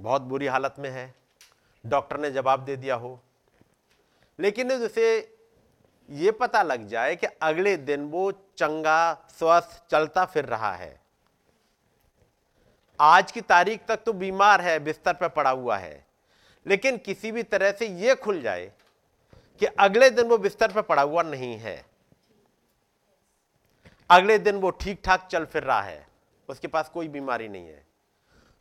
[0.00, 1.14] बहुत बुरी हालत में है,
[1.84, 3.20] डॉक्टर ने जवाब दे दिया हो,
[4.38, 5.36] लेकिन उसे
[6.08, 11.00] ये पता लग जाए कि अगले दिन वो चंगा, स्वस्थ, चलता फिर रहा है
[13.00, 16.04] आज की तारीख तक तो बीमार है, बिस्तर पर पड़ा हुआ है।
[16.66, 18.70] लेकिन किसी भी तरह से यह खुल जाए
[19.60, 21.84] कि अगले दिन वो बिस्तर पर पड़ा हुआ नहीं है।
[24.10, 26.06] अगले दिन वो ठीक ठाक चल फिर रहा है,
[26.48, 27.84] उसके पास कोई बीमारी नहीं है।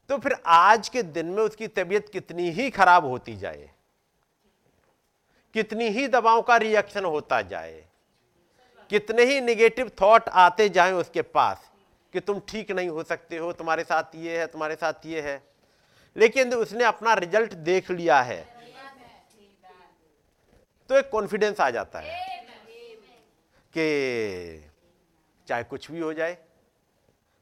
[0.09, 3.69] तो फिर आज के दिन में उसकी तबीयत कितनी ही खराब होती जाए,
[5.55, 7.83] कितनी ही दवाओं का रिएक्शन होता जाए,
[8.89, 11.68] कितने ही निगेटिव थॉट आते जाएँ उसके पास
[12.13, 15.41] कि तुम ठीक नहीं हो सकते हो, तुम्हारे साथ ये है, तुम्हारे साथ ये है।
[16.15, 18.41] लेकिन उसने अपना रिज़ल्ट देख लिया है
[20.89, 22.17] तो एक कॉन्फिडेंस आ जाता है
[23.73, 24.63] कि
[25.47, 26.37] चाहे कुछ भी हो जाए,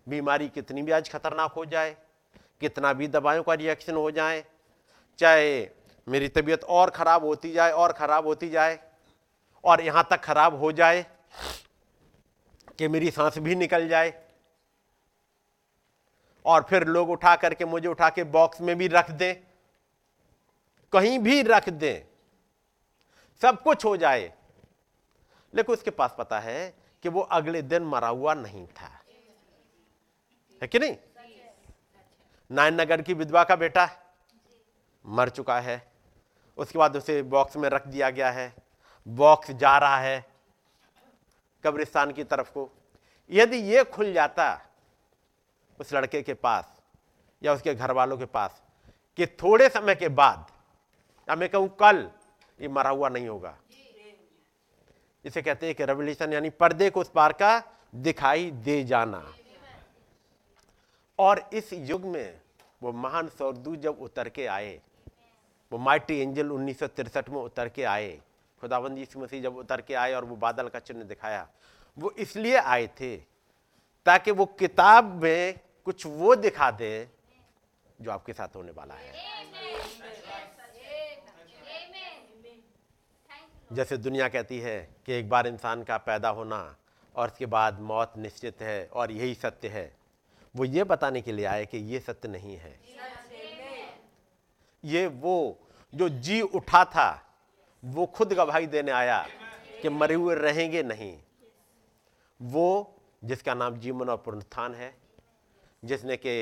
[0.07, 1.95] बीमारी कितनी भी आज खतरनाक हो जाए,
[2.61, 4.43] कितना भी दवाइयों का रिएक्शन हो जाए,
[5.20, 5.70] चाहे
[6.07, 8.80] मेरी तबीयत और ख़राब होती जाए, और ख़राब होती जाए,
[9.63, 11.05] और यहाँ तक ख़राब हो जाए
[12.80, 14.13] कि मेरी सांस भी निकल जाए
[16.47, 19.35] और फिर लोग उठा करके मुझे उठा के बॉक्स में भी रख दें।
[20.93, 22.07] कहीं भी रख दें।
[23.41, 24.33] सब कुछ हो जाए।
[25.55, 29.01] लेकिन उसके पास पता है कि वो अगले दिन मरा हुआ नहीं था।
[30.61, 30.97] है कि नहीं?
[32.51, 33.89] नायन नगर की विधवा का बेटा
[35.05, 35.91] मर चुका है।
[36.57, 38.55] उसके बाद उसे बॉक्स में रख दिया गया है।
[39.07, 40.25] बॉक्स जा रहा है
[41.63, 42.71] कब्रिस्तान की तरफ़ को।
[43.31, 44.61] यदि ये खुल जाता
[45.80, 46.75] उस लड़के के पास
[47.41, 48.61] या उसके घर वालों के पास
[49.17, 50.45] कि थोड़े समय के बाद
[51.28, 52.09] या मैं कहूँ कल
[52.59, 53.57] ये मरा हुआ नहीं होगा।
[55.25, 57.61] इसे कहते हैं कि रेवल्यूशन यानी पर्दे को उस पार का
[57.95, 59.23] दिखाई दे जाना।
[61.19, 62.39] और इस युग में
[62.82, 64.80] वो महान सौरदूत जब उतर के आए,
[65.71, 68.17] वो माइटी एंजल उन्नीस में उतर के आए
[68.61, 71.47] खुदाबंद यीशु मसीह जब उतर के आए और वो बादल का चिन्ह दिखाया,
[71.97, 73.15] वो इसलिए आए थे
[74.05, 77.07] ताकि वो किताब में कुछ वो दिखा दे
[78.01, 79.13] जो आपके साथ होने वाला है।
[83.73, 86.59] जैसे दुनिया कहती है कि एक बार इंसान का पैदा होना
[87.15, 89.95] और उसके बाद मौत निश्चित है और यही सत्य है।
[90.55, 92.79] वो ये बताने के लिए आए कि ये सत्य नहीं है।
[94.83, 95.38] ये वो
[95.93, 97.09] जो जी उठा था,
[97.85, 99.25] वो खुद गवाही देने आया
[99.81, 101.17] कि मरे हुए रहेंगे नहीं।
[102.41, 104.95] वो जिसका नाम जीवन और पुनरुत्थान है
[105.84, 106.36] जिसने के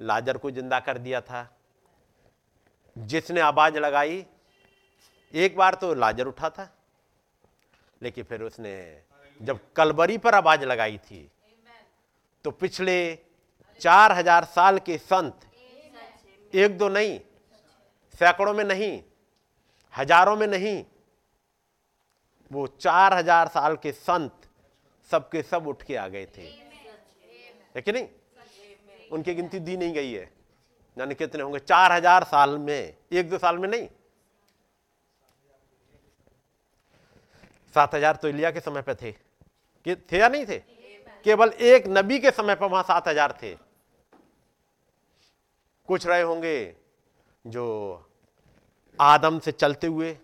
[0.00, 1.48] लाजर को ज़िंदा कर दिया था,
[2.96, 4.24] जिसने आवाज़ लगाई,
[5.34, 6.70] एक बार तो लाजर उठा था,
[8.00, 8.74] लेकिन फिर उसने
[9.40, 11.30] जब कलबरी पर आवाज़ लगाई थी
[12.44, 12.98] तो पिछले
[13.80, 15.40] चार हज़ार साल के संत,
[16.52, 17.18] एक दो नहीं,
[18.14, 19.00] सैकड़ों में नहीं,
[19.94, 20.84] हज़ारों में नहीं,
[22.50, 24.48] वो चार हज़ार साल के संत
[25.10, 26.50] सबके सब उठ के आ गए थे।
[27.76, 28.06] नहीं?
[29.10, 30.30] उनकी गिनती दी नहीं गई है।
[30.96, 31.58] यानी कितने होंगे?
[31.58, 33.88] चार हज़ार साल में। एक दो साल में नहीं।
[37.74, 40.58] सात हज़ार तो इलिया के समय पे थे। कि थे या नहीं थे?
[41.26, 43.54] केवल एक नबी के समय पर वहाँ सात हज़ार थे।
[45.88, 46.76] कुछ रहे होंगे
[47.44, 47.64] जो
[48.98, 50.16] आदम से चलते हुए,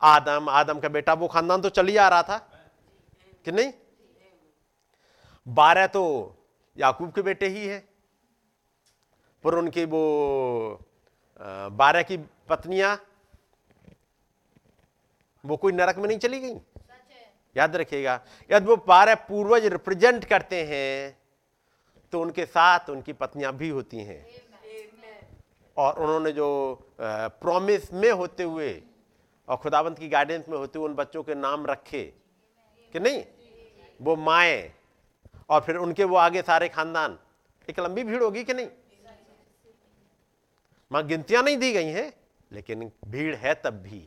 [0.00, 2.38] आदम आदम का बेटा, वो खानदान तो चल ही आ रहा था।
[3.46, 3.72] कि नहीं?
[5.46, 6.02] बारह तो
[6.76, 7.82] याकूब के बेटे ही हैं।
[9.44, 10.04] पर उनकी वो
[11.72, 12.16] बारह की
[12.48, 12.96] पत्नियाँ,
[15.44, 16.54] वो कोई नरक में नहीं चली गई?
[17.56, 18.20] याद रखिएगा।
[18.50, 21.18] यदि वो बारह पूर्वज रिप्रेजेंट करते हैं
[22.12, 24.24] तो उनके साथ उनकी पत्नियाँ भी होती हैं।
[25.76, 26.48] और उन्होंने जो
[27.00, 28.70] प्रॉमिस में होते हुए
[29.48, 32.02] और खुदावंत की गाइडेंस में होते हुए उन बच्चों के नाम रखे,
[32.94, 33.24] कि नहीं?
[34.00, 34.72] वो माए,
[35.50, 37.18] और फिर उनके वो आगे सारे खानदान,
[37.68, 38.68] एक लंबी भीड़ होगी कि नहीं?
[40.92, 42.12] माँ गिनतियाँ नहीं दी गई हैं
[42.50, 44.02] लेकिन भीड़ है तब भी।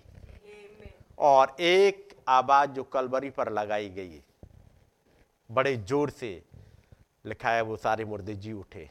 [1.20, 4.20] और एक आवाज़ जो कलबरी पर लगाई गई
[5.50, 6.30] बड़े ज़ोर से
[7.26, 8.90] लिखा है वो सारे मुर्दे जी उठे।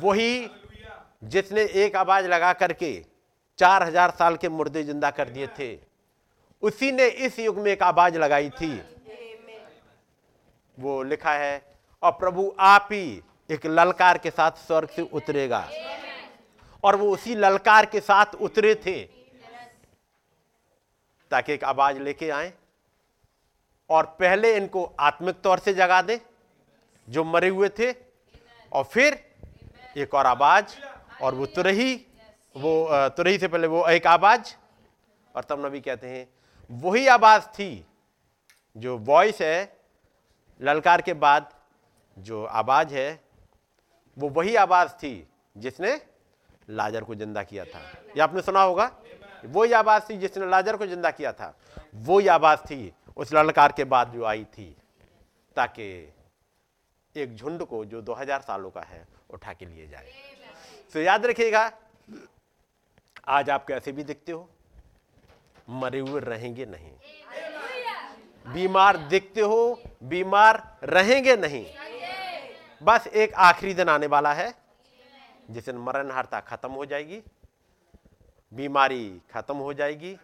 [0.00, 0.48] वही
[1.24, 2.92] जिसने एक आवाज़ लगा करके
[3.58, 5.74] चार हज़ार साल के मुर्दे ज़िंदा कर दिए थे
[6.62, 8.72] उसी ने इस युग में एक आवाज़ लगाई थी।
[10.78, 11.62] वो लिखा है
[12.02, 15.68] और प्रभु आप ही एक ललकार के साथ स्वर्ग से उतरेगा।
[16.84, 19.00] और वो उसी ललकार के साथ उतरे थे।
[21.30, 22.52] ताकि एक आवाज़ लेके आए
[23.90, 26.20] और पहले इनको आत्मिक तौर से जगा दे,
[27.08, 27.92] जो मरे हुए थे,
[28.72, 29.18] और फिर
[29.96, 30.76] एक और आवाज़,
[31.22, 31.94] और वो तुरही
[32.56, 34.54] वो तुरही से पहले वो एक आवाज़,
[35.34, 36.28] और तब नबी कहते हैं,
[36.70, 37.86] वही आवाज़ थी
[38.76, 39.78] जो वॉइस है,
[40.60, 41.50] ललकार के बाद
[42.16, 43.20] जो आवाज़ है,
[44.16, 45.96] वो वही आवाज़ थी जिसने
[46.68, 47.80] लाजर को ज़िंदा किया था।
[48.16, 48.90] ये आपने सुना होगा,
[49.46, 51.54] वो आवाज़ थी जिसने लाजर को ज़िंदा किया था।
[51.96, 54.76] वो आवाज़ थी, उस ललकार के बाद जो आई थी,
[55.56, 56.12] ताकि
[57.14, 60.12] एक झुंड को जो 2000 सालों का है, उठा के लिए जाए।
[60.94, 61.70] तो याद रखिएगा,
[63.28, 64.48] आज आप कैसे भी दिखते हो,
[65.70, 66.92] मरे हुए रहेंगे नहीं।
[68.46, 71.64] बीमार दिखते हो, बीमार रहेंगे नहीं।
[72.82, 74.52] बस एक आखिरी दिन आने वाला है
[75.50, 77.22] जिस दिन मरण हारता खत्म हो जाएगी,
[78.54, 80.18] बीमारी खत्म हो जाएगी,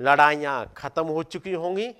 [0.00, 1.94] लड़ाइयाँ खत्म हो चुकी होंगी।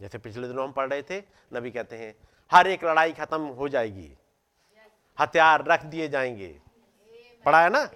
[0.00, 1.22] जैसे पिछले दिनों हम पढ़ रहे थे,
[1.54, 2.14] नबी कहते हैं,
[2.52, 4.16] हर एक लड़ाई खत्म हो जाएगी।
[5.20, 6.60] हथियार रख दिए जाएँगे।
[7.44, 7.90] पढ़ा है ना?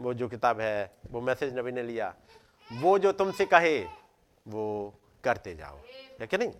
[0.00, 2.14] वो जो किताब है, वो मैसेज नबी ने लिया।
[2.72, 3.88] वो जो तुमसे कहे,
[4.48, 4.94] वो
[5.24, 5.80] करते जाओ।
[6.20, 6.52] है कि नहीं?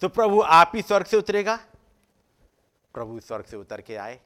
[0.00, 1.56] तो प्रभु आप ही स्वर्ग से उतरेगा।
[2.94, 4.20] प्रभु स्वर्ग से उतर के आए।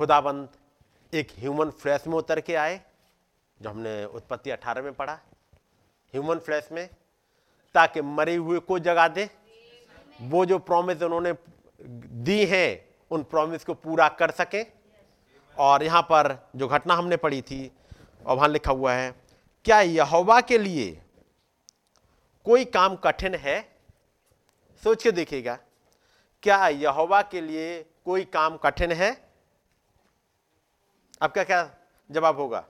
[0.00, 0.48] खुदाबंद
[1.14, 2.80] एक ह्यूमन फ्लैश में उतर के आए,
[3.62, 5.12] जो हमने उत्पत्ति अठारह में पढ़ा।
[6.14, 6.88] ह्यूमन फ्लैश में,
[7.74, 9.30] ताकि मरे हुए को जगा दे।
[10.22, 11.34] वो जो प्रॉमिस उन्होंने
[12.24, 14.64] दी है, उन प्रॉमिस को पूरा कर सके।
[15.58, 17.72] और यहाँ पर जो घटना हमने पढ़ी थी,
[18.26, 19.14] और वहाँ लिखा हुआ है,
[19.64, 21.02] क्या यहोवा के लिए
[22.44, 23.76] कोई काम कठिन है?
[24.82, 25.58] सोच के देखिएगा।
[26.42, 29.29] क्या यहोवा के लिए कोई काम कठिन है?
[31.20, 31.62] आपका क्या
[32.10, 32.64] जवाब होगा?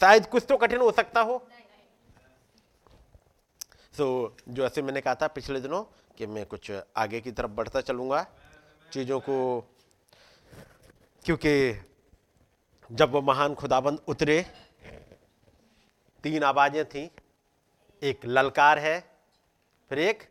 [0.00, 1.38] शायद कुछ तो कठिन हो सकता हो।
[3.94, 5.82] तो जो ऐसे मैंने कहा था पिछले दिनों
[6.18, 8.26] कि मैं कुछ आगे की तरफ़ बढ़ता चलूँगा
[8.92, 9.60] चीज़ों को,
[11.24, 11.52] क्योंकि
[12.90, 14.44] जब वो महान खुदाबंद उतरे,
[16.24, 17.10] तीन आवाज़ें थी।
[18.02, 18.98] एक ललकार है,
[19.90, 20.22] फिर एक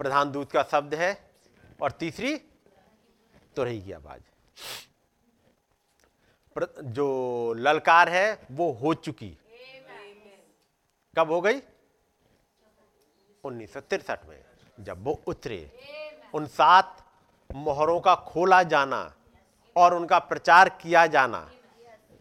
[0.00, 1.12] प्रधान दूत का शब्द है,
[1.82, 2.36] और तीसरी
[3.56, 4.22] तुरही की आवाज़।
[6.82, 9.38] जो ललकार है, वो हो चुकी।
[11.18, 11.60] कब हो गई?
[13.44, 13.80] उन्नीस सौ
[14.10, 14.44] में,
[14.80, 15.70] जब वो उतरे।
[16.34, 17.04] उन सात
[17.54, 19.14] मोहरों का खोला जाना
[19.76, 21.52] और उनका प्रचार किया जाना,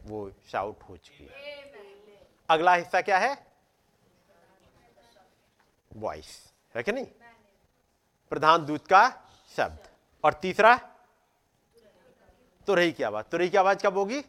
[0.04, 1.74] वो शाउट हो चुकी है।
[2.50, 3.48] अगला हिस्सा क्या है?
[5.94, 7.06] वॉइस है कि नहीं?
[8.30, 9.88] प्रधान दूत का शब्द।
[10.24, 10.93] और तीसरा?
[12.68, 14.24] तुरही की आवाज़। तुरही की आवाज़ कब होगी?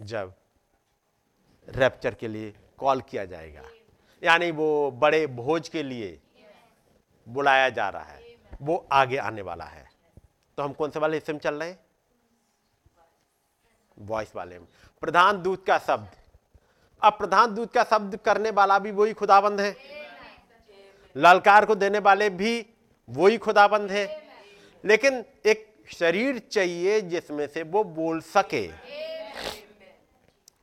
[0.00, 0.34] जब
[1.68, 3.62] रैप्चर के लिए कॉल किया जाएगा।
[4.24, 6.20] यानी वो बड़े भोज के लिए
[7.28, 9.90] बुलाया जा रहा है। वो आगे आने वाला है।
[10.56, 11.80] तो हम कौन से वाले हिस्से में चल रहे हैं?
[13.98, 14.68] वॉइस वाले में।
[15.00, 16.10] प्रधान दूत का शब्द।
[17.02, 19.76] अब प्रधान दूत का शब्द करने वाला भी वही खुदाबंद है।
[21.16, 22.66] ललकार को देने वाले भी
[23.08, 24.30] वही खुदाबंद है।
[24.84, 28.68] लेकिन एक शरीर चाहिए जिसमें से वो बोल सके।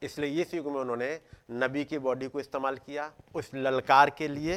[0.01, 1.19] इसलिए इस युग में उन्होंने
[1.53, 4.55] नबी की बॉडी को इस्तेमाल किया, उस ललकार के लिए,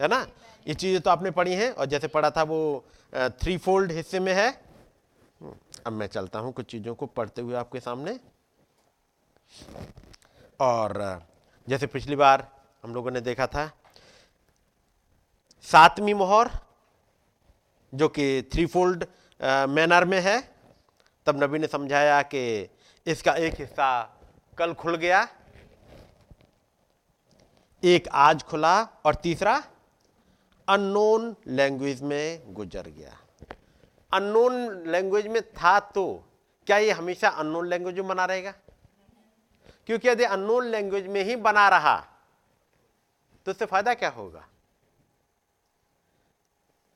[0.00, 0.26] है ना?
[0.66, 4.32] ये चीज़ें तो आपने पढ़ी हैं, और जैसे पढ़ा था वो थ्री फोल्ड हिस्से में
[4.32, 4.48] है।
[5.86, 8.18] अब मैं चलता हूँ कुछ चीज़ों को पढ़ते हुए आपके सामने।
[10.60, 11.22] और
[11.68, 12.48] जैसे पिछली बार
[12.84, 13.70] हम लोगों ने देखा था,
[15.66, 16.50] सातवीं मोहर,
[17.92, 19.04] जो कि थ्री फोल्ड
[19.40, 20.40] मैनर में है।
[21.26, 22.42] तब नबी ने समझाया कि
[23.06, 23.88] इसका एक हिस्सा
[24.58, 25.26] कल खुल गया,
[27.82, 29.62] एक आज खुला और तीसरा
[30.68, 33.16] अननोन लैंग्वेज में गुजर गया।
[34.12, 34.54] अननोन
[34.86, 36.04] लैंग्वेज में था तो
[36.66, 38.54] क्या ये हमेशा अननोन लैंग्वेज में बना रहेगा?
[39.88, 41.96] क्योंकि यदि अननोन लैंग्वेज में ही बना रहा
[43.46, 44.46] तो उससे फ़ायदा क्या होगा?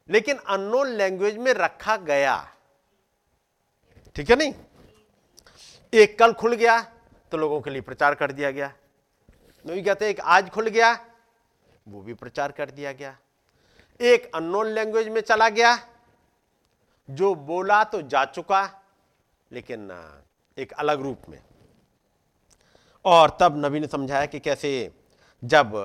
[0.08, 2.36] लेकिन अननोन लैंग्वेज में रखा गया।
[4.16, 4.54] ठीक है नहीं?
[5.92, 6.80] एक कल खुल गया
[7.32, 8.72] तो लोगों के लिए प्रचार कर दिया गया।
[9.64, 10.92] नहीं कहते एक आज खुल गया,
[11.86, 13.16] वो भी प्रचार कर दिया गया।
[14.00, 15.76] एक अननोन लैंग्वेज में चला गया,
[17.08, 18.62] जो बोला तो जा चुका,
[19.50, 19.90] लेकिन
[20.58, 21.40] एक अलग रूप में।
[23.04, 24.70] और तब नबी ने समझाया कि कैसे
[25.42, 25.76] जब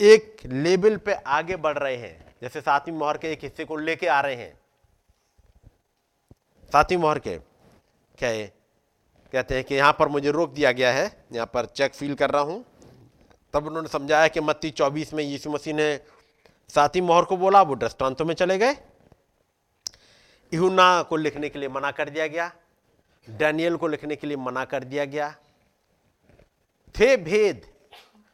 [0.00, 4.06] एक लेवल पे आगे बढ़ रहे हैं जैसे सातवीं मोहर के एक हिस्से को लेके
[4.06, 4.58] आ रहे हैं।
[6.72, 7.36] सातवीं मोहर के,
[8.18, 8.46] क्या है
[9.32, 12.30] कहते हैं कि यहाँ पर मुझे रोक दिया गया है, यहाँ पर चेक फील कर
[12.30, 12.64] रहा हूँ।
[13.54, 15.98] तब उन्होंने समझाया कि मत्ती चौबीस में यीशु मसीह ने
[16.70, 18.76] सातवीं मोहर को बोला, वो दृष्टांतों में चले गए।
[20.52, 22.50] इहुना को लिखने के लिए मना कर दिया गया,
[23.28, 25.34] डैनियल को लिखने के लिए मना कर दिया गया।
[26.94, 27.62] थे भेद,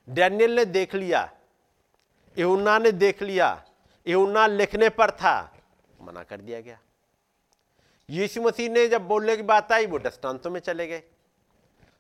[0.09, 1.31] डैनियल ने देख लिया
[2.37, 3.49] इहुना ने देख लिया
[4.07, 5.57] इहुना लिखने पर था।
[6.01, 6.81] मना कर दिया गया।
[8.11, 10.99] यीशु मसीह ने जब बोलने की बात आई, वो दृष्टांतों में चले गए।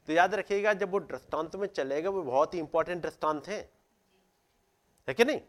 [0.07, 3.71] तो याद रखिएगा, जब वो दृष्टांतों में चले गए, वो बहुत ही इंपॉर्टेंट दृष्टांत है।
[5.09, 5.41] कि नहीं?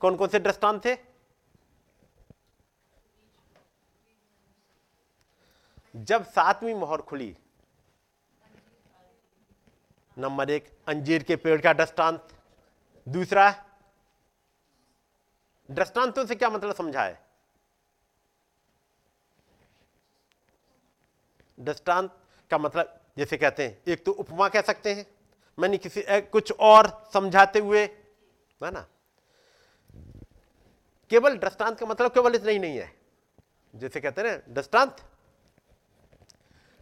[0.00, 0.96] कौन कौन से दृष्टांत थे?
[5.96, 7.36] जब सातवीं मोहर खुली,
[10.18, 12.28] नंबर एक, अंजीर के पेड़ का दृष्टांत,
[13.08, 13.64] दूसरा
[15.68, 17.22] दृष्टांतों से क्या मतलब समझा है
[21.58, 22.10] दृष्टांत
[22.50, 25.06] का मतलब जैसे कहते हैं, एक तो उपमा कह सकते हैं,
[25.58, 28.86] मैंने किसी कुछ और समझाते हुए, है ना?
[31.10, 32.92] केवल दृष्टांत का मतलब केवल इतना ही नहीं है।
[33.74, 34.96] जैसे कहते हैं ना, दृष्टांत।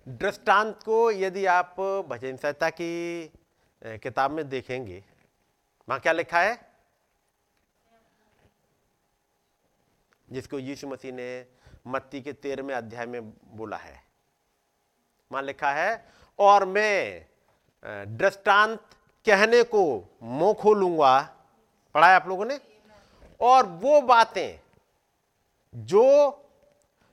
[0.07, 1.77] दृष्टांत को यदि आप
[2.09, 3.31] भजन संहिता की
[3.83, 5.03] किताब में देखेंगे,
[5.89, 6.61] वहाँ क्या लिखा है?
[10.33, 11.45] जिसको यीशु मसीह ने
[11.87, 14.03] मत्ती के तेरहवें अध्याय में बोला है।
[15.31, 16.05] वहाँ लिखा है,
[16.39, 17.27] और मैं
[18.17, 18.81] दृष्टांत
[19.27, 19.83] कहने को
[20.23, 21.21] मुँह खोलूँगा।
[21.95, 22.59] पढ़ा है आप लोगों ने?
[23.41, 24.61] और वो बातें
[25.75, 26.39] जो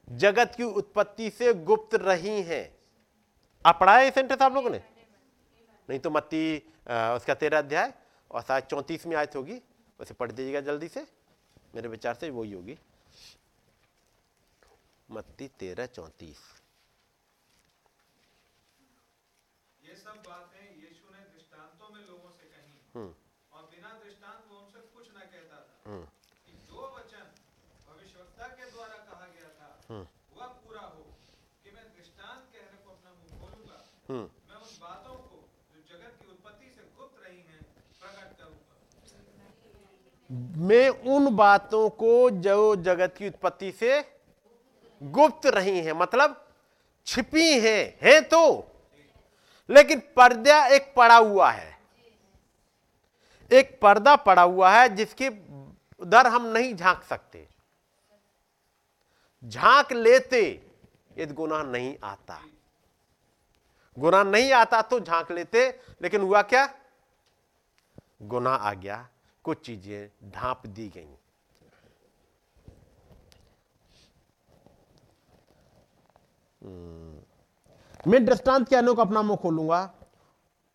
[0.08, 2.70] जगत की उत्पत्ति से गुप्त रही हैं।
[3.66, 4.82] आप पढ़ाया ये सेंटेंस आप लोगों ने?
[5.90, 6.58] नहीं तो मत्ती
[6.88, 7.94] उसका तेरह अध्याय
[8.32, 9.62] और शायद चौंतीस में आयत होगी।
[10.00, 11.06] उसे पढ़ दीजिएगा जल्दी से।
[11.76, 12.78] मेरे विचार से वही होगी।
[15.10, 16.40] मत्ती तेरह चौंतीस
[19.80, 23.14] ये सब बातें यीशु ने दृष्टांतों में लोगों से कही हम्म।
[23.52, 26.04] और बिना दृष्टांत वो उनसे कुछ न कहता था हम्म।
[26.46, 27.26] कि जो वचन
[27.88, 30.06] भविष्यवक्ता के द्वारा कहा गया था हम्म।
[30.38, 31.04] वह पूरा हो
[31.64, 33.80] कि मैं दृष्टांत कहने को अपना मुँह खोलूँगा।
[34.10, 35.42] मैं उन बातों को
[35.74, 37.62] जो जगत की उत्पत्ति से गुप्त रही हैं
[37.98, 38.70] प्रकट करूँगा
[40.70, 42.14] मैं उन बातों को
[42.46, 43.92] जो जगत की उत्पत्ति से
[45.02, 46.46] गुप्त रही हैं मतलब
[47.08, 48.66] छिपी हैं हैं तो।
[49.70, 51.78] लेकिन पर्दा एक पड़ा हुआ है।
[53.52, 55.30] एक पर्दा पड़ा हुआ है जिसके
[56.00, 57.48] उधर हम नहीं झाँक सकते।
[59.44, 60.42] झाँक लेते
[61.18, 62.42] यदि गुनाह नहीं आता।
[63.98, 65.70] गुनाह नहीं आता तो झाँक लेते,
[66.02, 66.74] लेकिन हुआ क्या?
[68.22, 69.10] गुनाह आ गया,
[69.44, 71.08] कुछ चीज़ें ढांप दी गई।
[76.62, 79.82] मैं दृष्टांत के अपना मुँह खोलूँगा।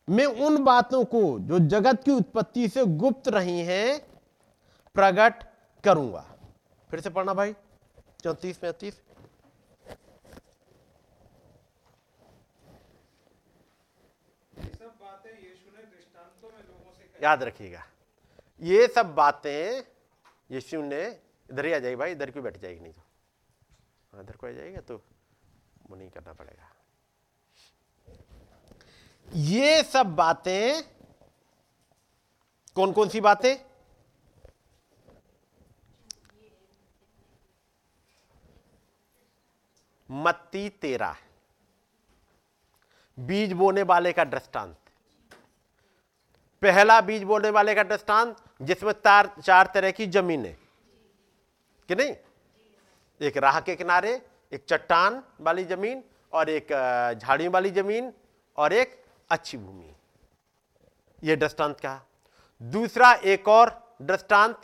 [0.09, 3.99] मैं उन बातों को जो जगत की उत्पत्ति से गुप्त रही हैं
[4.97, 5.45] प्रकट
[5.85, 6.25] करूँगा।
[6.91, 7.55] फिर से पढ़ना भाई।
[8.23, 9.01] चौतीस पैंतीस।
[17.21, 17.83] याद रखिएगा।
[18.61, 19.83] ये सब बातें
[20.51, 21.05] यीशु ने
[21.51, 22.81] इधर ही आ जाएगी भाई इधर क्यों बैठ जाएगी?
[22.81, 23.03] नहीं तो।
[24.13, 25.01] हाँ, इधर को आ जाएगा तो।
[25.91, 26.71] वो नहीं करना पड़ेगा।
[29.35, 30.83] ये सब बातें
[32.75, 33.57] कौन कौन सी बातें?
[40.11, 41.17] मत्ती तेरा।
[43.19, 44.77] बीज बोने वाले का दृष्टांत।
[46.63, 50.59] पहला बीज बोने वाले का दृष्टांत, जिसमें तार, चार तरह की ज़मीन। है
[51.89, 52.17] कि नहीं?
[53.21, 56.03] एक राह के किनारे एक चट्टान वाली ज़मीन
[56.33, 56.69] और एक
[57.19, 58.13] झाड़ियों वाली ज़मीन
[58.59, 59.95] और एक अच्छी भूमि।
[61.23, 62.01] यह दृष्टांत का
[62.61, 63.71] दूसरा एक और
[64.03, 64.61] दृष्टांत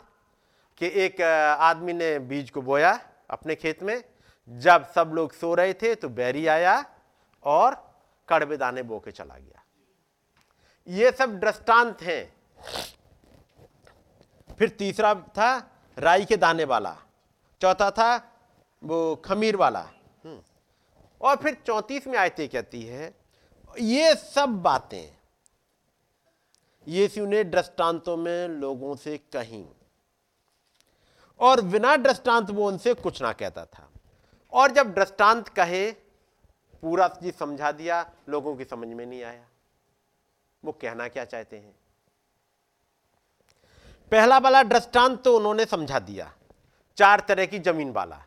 [0.81, 4.03] कि एक आदमी ने बीज को बोया अपने खेत में।
[4.49, 6.83] जब सब लोग सो रहे थे तो बैरी आया
[7.45, 7.75] और
[8.29, 9.63] कड़वे दाने बो के चला गया।
[10.87, 12.33] ये सब दृष्टांत हैं।
[14.59, 15.51] फिर तीसरा था
[15.97, 16.97] राई के दाने वाला।
[17.61, 18.17] चौथा था
[18.83, 19.81] वो खमीर वाला।
[20.25, 20.41] हम्म।
[21.21, 23.15] और फिर चौंतीस में आयतें कहती है,
[23.79, 25.17] ये सब बातें,
[26.87, 29.65] यीशु ने दृष्टांतों में लोगों से कहीं।
[31.39, 33.89] और बिना दृष्टांत वो उनसे कुछ ना कहता था।
[34.53, 35.91] और जब दृष्टांत कहे,
[36.81, 39.45] पूरा जी समझा दिया, लोगों की समझ में नहीं आया।
[40.65, 41.75] वो कहना क्या चाहते हैं?
[44.11, 46.33] पहला वाला दृष्टांत तो उन्होंने समझा दिया,
[46.97, 48.25] चार तरह की ज़मीन वाला।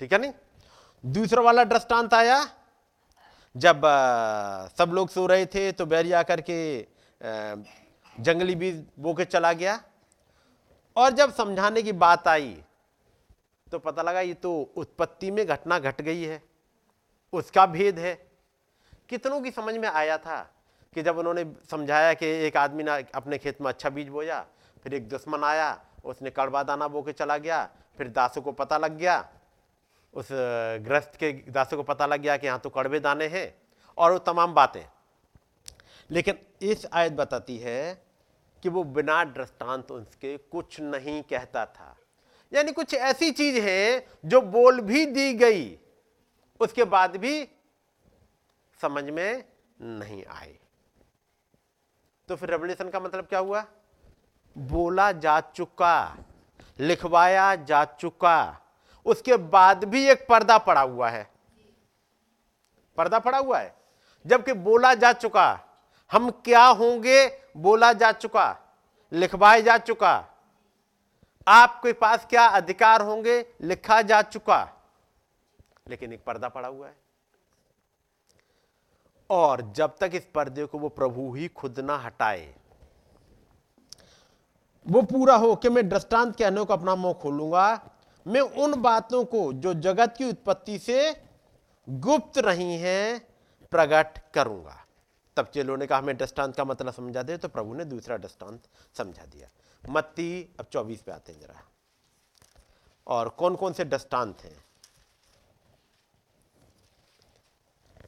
[0.00, 0.32] ठीक है नहीं?
[1.04, 2.36] दूसरा वाला दृष्टांत आया
[3.54, 6.58] जब आ, सब लोग सो रहे थे तो बैरी आकर के
[8.18, 9.80] जंगली बीज बो के चला गया।
[10.96, 12.56] और जब समझाने की बात आई
[13.66, 16.42] तो पता लगा ये तो उत्पत्ति में घटना घट गई है
[17.32, 18.14] उसका भेद है।
[19.08, 20.40] कितनों की समझ में आया था
[20.94, 24.40] कि जब उन्होंने समझाया कि एक आदमी ने अपने खेत में अच्छा बीज बोया
[24.84, 25.68] फिर एक दुश्मन आया
[26.04, 27.68] उसने कड़वा दाना बो के चला गया
[27.98, 29.18] फिर दासों को पता लग गया
[30.14, 30.28] उस
[30.82, 33.54] ग्रस्त के दासों को पता लग गया कि यहाँ तो कड़वे दाने हैं
[33.98, 34.84] और वो तमाम बातें।
[36.10, 37.82] लेकिन इस आयत बताती है
[38.62, 41.96] कि वो बिना दृष्टांत उसके कुछ नहीं कहता था।
[42.52, 45.78] यानी कुछ ऐसी चीज़ है जो बोल भी दी गई,
[46.60, 47.42] उसके बाद भी
[48.80, 49.44] समझ में
[49.80, 50.56] नहीं आई
[52.28, 53.64] तो फिर रेवल्यूशन का मतलब क्या हुआ?
[54.56, 56.16] बोला जा चुका,
[56.80, 58.66] लिखवाया जा चुका।
[59.04, 61.30] उसके बाद भी एक पर्दा पड़ा हुआ है।
[62.96, 63.76] पर्दा पड़ा हुआ है?
[64.26, 65.60] जबकि बोला जा चुका,
[66.12, 68.56] हम क्या होंगे बोला जा चुका
[69.12, 70.26] लिखवाया जा चुका।
[71.48, 74.68] आपके पास क्या अधिकार होंगे लिखा जा चुका।
[75.88, 76.96] लेकिन एक पर्दा पड़ा हुआ है।
[79.30, 82.54] और जब तक इस पर्दे को वो प्रभु ही खुद ना हटाए,
[84.88, 87.89] वो पूरा हो कि मैं दृष्टांत कहने को अपना मुँह खोलूँगा।
[88.26, 91.24] मैं उन बातों को जो जगत की उत्पत्ति से
[91.88, 93.20] गुप्त रही हैं,
[93.70, 94.84] प्रकट करूँगा।
[95.36, 98.62] तब चेलों ने कहा, हमें दृष्टांत का मतलब समझा दे। तो प्रभु ने दूसरा दृष्टांत
[98.94, 99.48] समझा दिया।
[99.88, 101.62] मत्ती, अब 24 पे आते हैं जरा।
[103.06, 104.64] और कौन कौन से दृष्टांत हैं?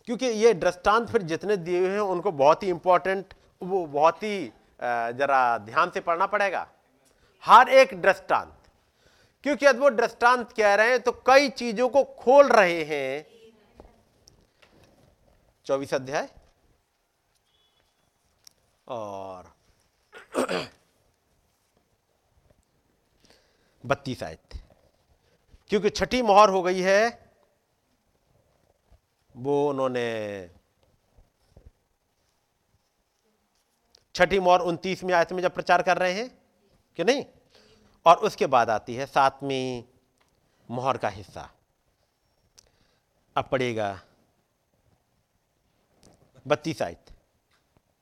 [0.04, 4.52] क्योंकि ये दृष्टांत फिर जितने दिए हुए हैं, उनको बहुत ही इंपॉर्टेंट वो बहुत ही
[4.80, 6.68] जरा ध्यान से पढ़ना पड़ेगा।
[7.44, 8.61] हर एक दृष्टांत
[9.42, 13.32] क्योंकि यदि वो दृष्टांत कह रहे हैं तो कई चीज़ों को खोल रहे हैं।
[15.66, 16.28] चौबीस अध्याय।
[18.88, 19.54] और
[23.86, 24.40] बत्तीस आयत।
[25.68, 27.32] क्योंकि छठी मोहर हो गई है,
[29.36, 30.50] वो उन्होंने
[34.14, 36.38] छठी मोहर उनतीसवीं आयत में जब प्रचार कर रहे हैं,
[36.96, 37.24] कि नहीं?
[38.06, 39.82] और उसके बाद आती है सातवीं
[40.68, 41.50] मोहर का हिस्सा।
[43.36, 43.88] अब पड़ेगा
[46.46, 47.10] बत्तीस आयत।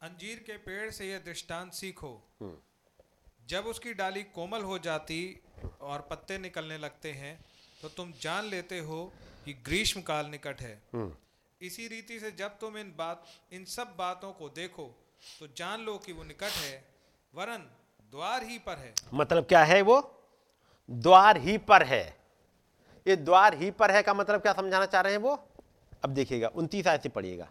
[0.02, 2.12] अंजीर के पेड़ से यह दृष्टांत सीखो।
[3.48, 5.20] जब उसकी डाली कोमल हो जाती
[5.80, 7.38] और पत्ते निकलने लगते हैं
[7.82, 9.04] तो तुम जान लेते हो
[9.44, 10.74] कि ग्रीष्म काल निकट है।
[11.60, 14.86] इसी रीति से जब तुम इन बात इन सब बातों को देखो
[15.40, 16.72] तो जान लो कि वो निकट है
[17.34, 17.68] वरन
[18.12, 20.00] द्वार ही पर है। मतलब क्या है वो?
[20.88, 22.02] द्वार ही पर है।
[23.06, 25.34] ये द्वार ही पर है का मतलब क्या समझाना चाह रहे हैं वो?
[26.04, 27.48] अब देखिएगा उनतीस आयत से पढ़िएगा।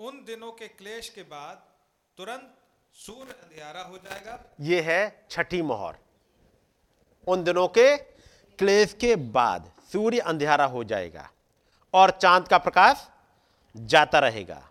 [0.00, 1.62] उन दिनों के क्लेश के बाद
[2.18, 2.54] तुरंत
[2.96, 5.96] सूर्य अंधियारा हो जाएगा। ये है छठी मोहर।
[7.26, 7.96] उन दिनों के
[8.58, 11.30] क्लेश के बाद सूर्य अंधेरा हो जाएगा
[11.94, 13.08] और चाँद का प्रकाश
[13.76, 14.62] जाता रहेगा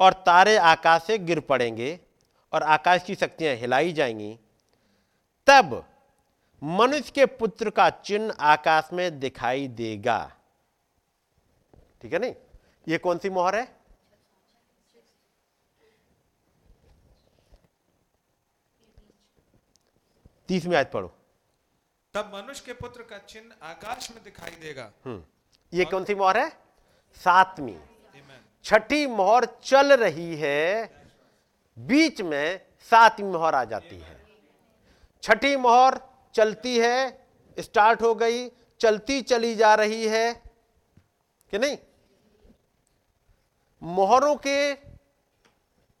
[0.00, 1.98] और तारे आकाश से गिर पड़ेंगे।
[2.52, 4.38] और आकाश की शक्तियाँ हिलाई जाएँगी
[5.46, 5.84] तब
[6.62, 10.18] मनुष्य के पुत्र का चिन्ह आकाश में दिखाई देगा।
[12.02, 12.34] ठीक है नहीं?
[12.88, 13.76] ये कौन सी मोहर है?
[20.48, 21.08] तीस में आज पढ़ो।
[22.14, 25.22] तब मनुष्य के पुत्र का चिन्ह आकाश में दिखाई देगा। हम्म
[25.72, 26.48] ये कौन सी मोहर है?
[27.24, 27.78] सातवीं।
[28.64, 30.97] छठी मोहर चल रही है।
[31.78, 34.26] बीच में सातवीं मोहर आ जाती है।
[35.22, 36.00] छठी मोहर
[36.34, 37.26] चलती है,
[37.58, 38.48] स्टार्ट हो गई,
[38.80, 40.32] चलती चली जा रही है,
[41.50, 41.78] कि नहीं?
[43.82, 44.74] मोहरों के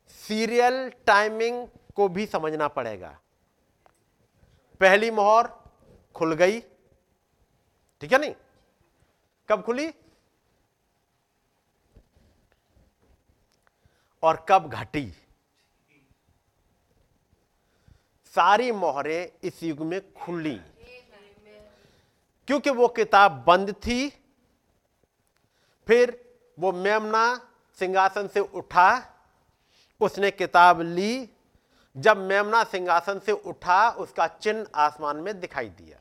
[0.08, 3.18] सीरियल टाइमिंग को भी समझना पड़ेगा।
[4.80, 5.48] पहली मोहर
[6.14, 6.60] खुल गई,
[8.00, 8.34] ठीक है नहीं?
[9.48, 9.90] कब खुली?
[14.22, 15.12] और कब घटी?
[18.38, 20.54] सारी मोहरें इस युग में खुली।
[22.48, 24.08] क्योंकि वो किताब बंद थी
[25.86, 26.12] फिर
[26.58, 27.24] वो मेमना
[27.78, 28.90] सिंहासन से उठा
[30.00, 31.28] उसने किताब ली।
[31.96, 35.98] जब मेमना सिंहासन से उठा उसका चिन्ह आसमान में दिखाई दिया।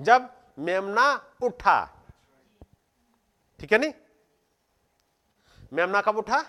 [0.00, 1.08] जब मेमना
[1.42, 1.78] उठा
[3.60, 3.92] ठीक है नहीं
[5.72, 6.42] मेमना कब उठा?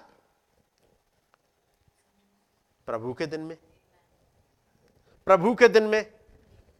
[2.87, 3.57] प्रभु के दिन में।
[5.27, 6.13] प्रभु के दिन में।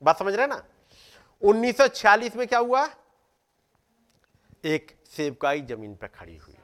[0.04, 0.64] बात समझ रहे ना?
[1.42, 2.90] 1946 में क्या हुआ?
[4.66, 6.58] एक सेवकाई ज़मीन पर खड़ी हुई।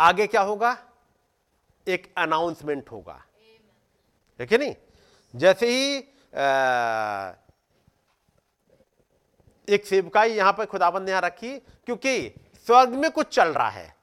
[0.00, 0.78] आगे क्या होगा?
[1.88, 3.24] एक अनाउंसमेंट होगा।
[4.38, 4.74] ठीक है नहीं?
[5.36, 5.98] जैसे ही
[6.34, 7.32] आ,
[9.68, 12.34] एक सेवकाई यहाँ पर खुदाबंद यहाँ रखी क्योंकि
[12.66, 13.96] स्वर्ग में कुछ चल रहा है।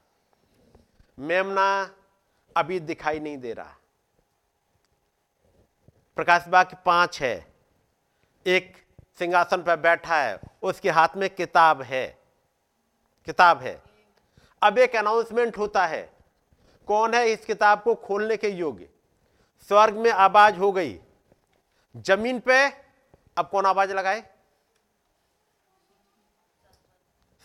[1.19, 1.95] मेमना
[2.57, 3.78] अभी दिखाई नहीं दे रहा।
[6.19, 7.53] प्रकाश बाग पाँच है।
[8.45, 8.85] एक
[9.19, 12.19] सिंहासन पर बैठा है, उसके हाथ में किताब है।
[13.25, 13.81] किताब है।
[14.61, 16.13] अब एक अनाउंसमेंट होता है,
[16.87, 18.89] कौन है इस किताब को खोलने के योग्य?
[19.67, 20.99] स्वर्ग में आवाज़ हो गई।
[21.97, 22.67] ज़मीन पे,
[23.37, 24.21] अब कौन आवाज़ लगाए?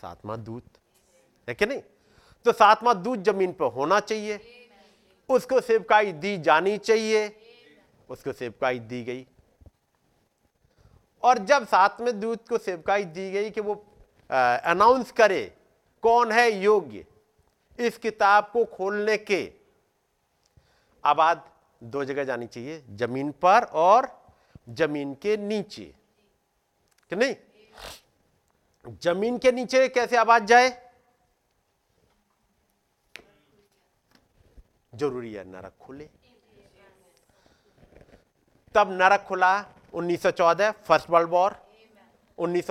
[0.01, 0.65] सातवां दूत।
[1.49, 1.81] है कि नहीं?
[2.45, 4.35] तो सातवां दूत ज़मीन पर होना चाहिए।
[5.29, 7.41] उसको सेवकाई दी जानी चाहिए।
[8.09, 9.25] उसको सेवकाई दी गई।
[11.23, 13.73] और जब साथ में दूत को सेवकाई दी गई कि वो
[14.29, 15.57] अनाउंस करे
[16.03, 17.05] कौन है योग्य
[17.79, 19.53] इस किताब को खोलने के,
[21.03, 21.49] आबाद
[21.83, 24.07] दो जगह जानी चाहिए, ज़मीन पर और
[24.69, 25.93] ज़मीन के नीचे।
[27.11, 27.35] कि नहीं?
[29.03, 30.69] ज़मीन के नीचे कैसे आवाज़ जाए?
[34.95, 36.09] ज़रूरी है नरक खुले।
[38.75, 39.53] तब नरक खुला
[39.93, 41.55] 1914 फ़र्स्ट वर्ल्ड वॉर
[42.37, 42.67] उन्नीस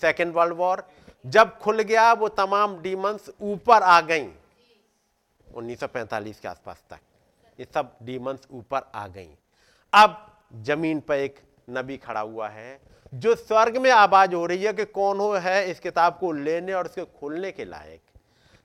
[0.00, 0.82] सेकेंड वर्ल्ड वॉर
[1.26, 4.26] जब खुल गया, वो तमाम डीमंस ऊपर आ गई।
[5.46, 6.98] 1945 के आसपास तक,
[7.60, 9.28] ये सब डीमंस ऊपर आ गई।
[9.92, 10.26] अब
[10.62, 11.38] ज़मीन पर एक
[11.70, 12.80] नबी खड़ा हुआ है,
[13.14, 16.72] जो स्वर्ग में आवाज़ हो रही है कि कौन हो, है इस किताब को लेने
[16.72, 18.00] और इसके खोलने के लायक।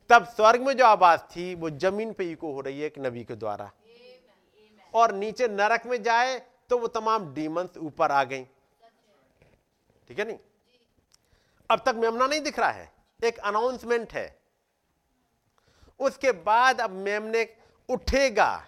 [0.10, 3.24] तब स्वर्ग में जो आवाज़ थी, वो ज़मीन पे इको हो रही है एक नबी
[3.24, 3.72] के द्वारा।
[4.94, 8.44] और नीचे नरक में जाए तो वो तमाम डीमंस ऊपर आ गई।
[10.08, 10.40] ठीक है नहीं?
[11.72, 12.94] अब तक मेमना नहीं दिख रहा है।
[13.24, 14.40] एक अनाउंसमेंट है।
[16.00, 17.58] उसके बाद अब मेमने
[17.90, 18.68] उठेगा।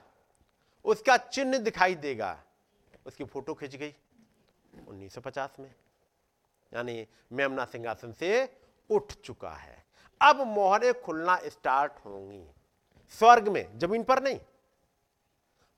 [0.86, 2.44] उसका चिन्ह दिखाई देगा।
[3.06, 3.96] उसकी फ़ोटो खिंच गई।
[4.88, 5.76] 1950 में।
[6.74, 8.58] यानी मेमना सिंहासन से
[8.90, 9.86] उठ चुका है।
[10.22, 12.48] अब मोहरें खुलना स्टार्ट होंगी।
[13.10, 14.40] स्वर्ग में, ज़मीन पर नहीं।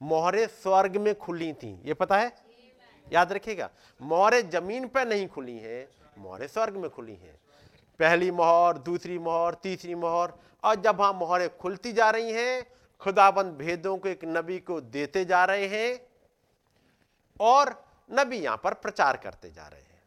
[0.03, 2.31] मोहरें स्वर्ग में खुली थी। ये पता है?
[3.07, 3.69] याद रखिएगा,
[3.99, 7.39] मोहरे ज़मीन पर नहीं खुली हैं, मोहरे स्वर्ग में खुली हैं।
[7.99, 12.65] पहली मोहर, दूसरी मोहर, तीसरी मोहर, और जब वहाँ मोहरें खुलती जा रही हैं,
[13.01, 15.99] खुदाबंद भेदों को एक नबी को देते जा रहे हैं,
[17.39, 17.75] और
[18.09, 20.01] नबी यहाँ पर प्रचार करते जा रहे हैं।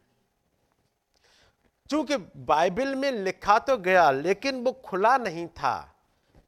[1.90, 2.16] चूँकि
[2.46, 5.94] बाइबल में लिखा तो गया, लेकिन वो खुला नहीं था,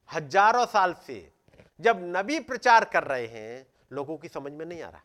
[0.09, 1.31] हज़ारों साल से।
[1.79, 5.01] जब नबी प्रचार कर रहे हैं, लोगों की समझ में नहीं आ रहा।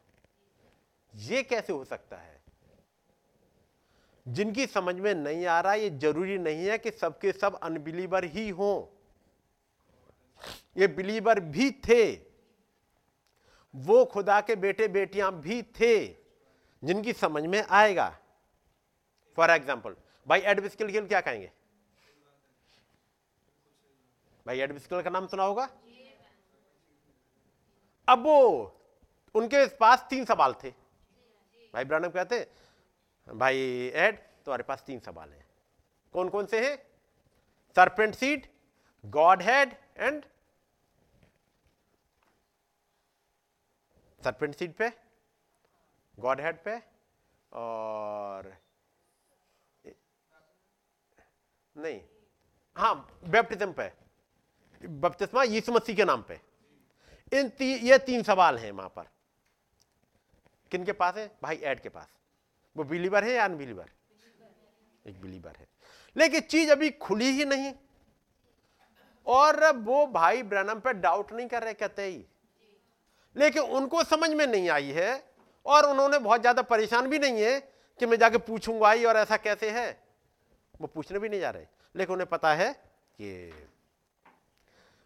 [1.14, 2.42] ये कैसे हो सकता है?
[4.26, 8.48] जिनकी समझ में नहीं आ रहा, ये ज़रूरी नहीं है कि सबके सब अनबिलीवर ही
[8.48, 8.86] हों।
[10.76, 12.12] ये बिलीवर भी थे।
[13.74, 16.06] वो खुदा के बेटे बेटियाँ भी थे,
[16.82, 18.08] जिनकी समझ में आएगा।
[19.38, 19.96] फॉर एग्ज़ाम्पल
[20.26, 21.50] भाई एड बिस्किल क्या कहेंगे?
[24.46, 25.68] भाई एड बिस्किल का नाम सुना होगा?
[28.08, 28.40] अब वो,
[29.34, 30.70] उनके पास तीन सवाल थे।
[31.74, 32.46] भाई ब्रानम कहते
[33.26, 33.56] भाई
[33.94, 35.46] एड, तुम्हारे पास तीन सवाल हैं।
[36.14, 36.76] कौन कौन से हैं?
[37.76, 38.46] Serpent seed
[39.42, 40.24] Godhead and
[44.20, 44.90] serpent seed पे
[46.18, 46.76] गॉड हेड पे
[47.52, 48.52] और
[51.76, 52.00] नहीं
[52.76, 52.94] हाँ
[53.24, 53.92] बैप्टिज्म पे।
[54.82, 56.40] बपतिस्मा यीशु मसीह के नाम पे।
[57.34, 59.08] इन ती, ये तीन सवाल हैं वहाँ पर।
[60.72, 61.30] किन के पास है?
[61.42, 62.08] भाई एड के पास।
[62.76, 63.90] वो बिलीवर है या अनबिलीवर
[65.06, 65.66] एक बिलीवर है।
[66.16, 67.72] लेकिन चीज़ अभी खुली ही नहीं।
[69.26, 72.24] और वो भाई ब्रनम पे डाउट नहीं कर रहे कहते ही
[73.36, 75.12] लेकिन उनको समझ में नहीं आई है
[75.66, 77.58] और उन्होंने बहुत ज़्यादा परेशान भी नहीं है
[78.00, 79.90] कि मैं जाके पूछूँगा आई और ऐसा कैसे है।
[80.80, 83.52] वो पूछने भी नहीं जा रहे। लेकिन उन्हें पता है कि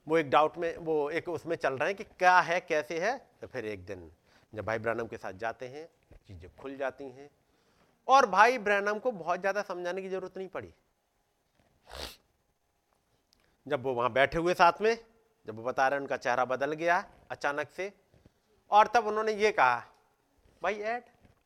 [0.09, 3.17] वो एक डाउट में, वो एक उसमें चल रहे हैं कि क्या है, कैसे है
[3.41, 4.11] तो फिर एक दिन
[4.53, 5.89] जब भाई ब्रहणम के साथ जाते हैं,
[6.29, 7.29] चीज़ें खुल जाती हैं
[8.09, 10.73] और भाई ब्रहणम को बहुत ज़्यादा समझाने की ज़रूरत नहीं पड़ी।
[13.67, 14.97] जब वो वहाँ बैठे हुए साथ में,
[15.47, 17.93] जब वो बता रहे उनका चेहरा बदल गया अचानक से
[18.71, 19.83] और तब उन्होंने ये कहा,
[20.63, 21.03] भाई एड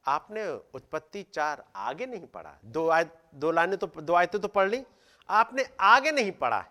[0.06, 4.68] आपने उत्पत्ति चार आगे नहीं पढ़ा। दो आय, दो लाइनें तो दो आयतें तो पढ़
[4.68, 4.82] ली,
[5.28, 6.64] आपने आगे नहीं पढ़ा।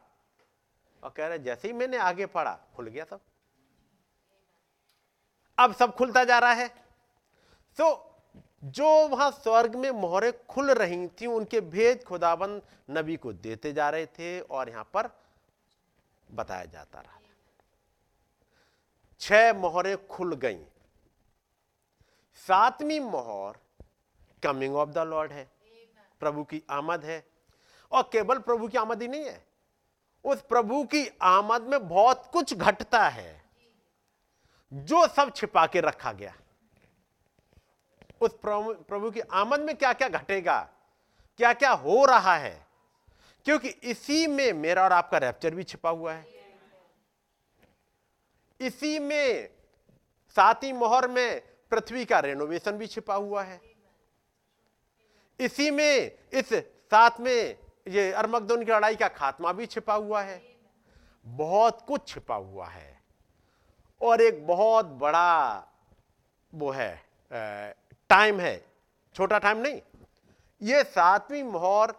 [1.03, 3.19] और कह रहे, जैसे ही मैंने आगे पढ़ा, खुल गया सब।
[5.60, 6.68] अब सब खुलता जा रहा है।
[7.78, 8.07] तो
[8.64, 13.90] जो वहाँ स्वर्ग में मोहरे खुल रही थी, उनके भेद खुदाबंद नबी को देते जा
[13.90, 15.10] रहे थे और यहाँ पर
[16.32, 17.19] बताया जाता रहा।
[19.19, 20.65] छह मोहरें खुल गईं।
[22.36, 23.57] सातवीं मोहर
[24.44, 25.52] कमिंग ऑफ़ द लॉर्ड है।
[26.19, 27.28] प्रभु की आमद है।
[27.91, 29.51] और केवल प्रभु की आमद ही नहीं है
[30.26, 33.43] उस प्रभु की आमद में बहुत कुछ घटता है,
[34.72, 36.34] जो सब छिपा के रखा गया।
[38.22, 40.60] उस प्रभु की आमद में क्या क्या घटेगा?
[41.39, 42.68] क्या क्या हो रहा है?
[43.45, 46.26] क्योंकि इसी में मेरा और आपका रैप्चर भी छिपा हुआ है।
[48.60, 49.49] इसी में
[50.35, 51.41] सातवीं मोहर में
[51.72, 53.60] पृथ्वी का रेनोवेशन भी छिपा हुआ है।
[55.39, 56.53] इसी में, इस
[56.91, 57.57] साथ में
[57.88, 60.41] ये अरमकदोन की लड़ाई का खात्मा भी छिपा हुआ है।
[61.26, 62.99] बहुत कुछ छिपा हुआ है।
[64.02, 65.68] और एक बहुत बड़ा
[66.53, 66.94] वो है
[68.10, 68.56] टाइम है।
[69.16, 69.82] छोटा टाइम नहीं।
[70.62, 71.94] ये सातवीं मोहर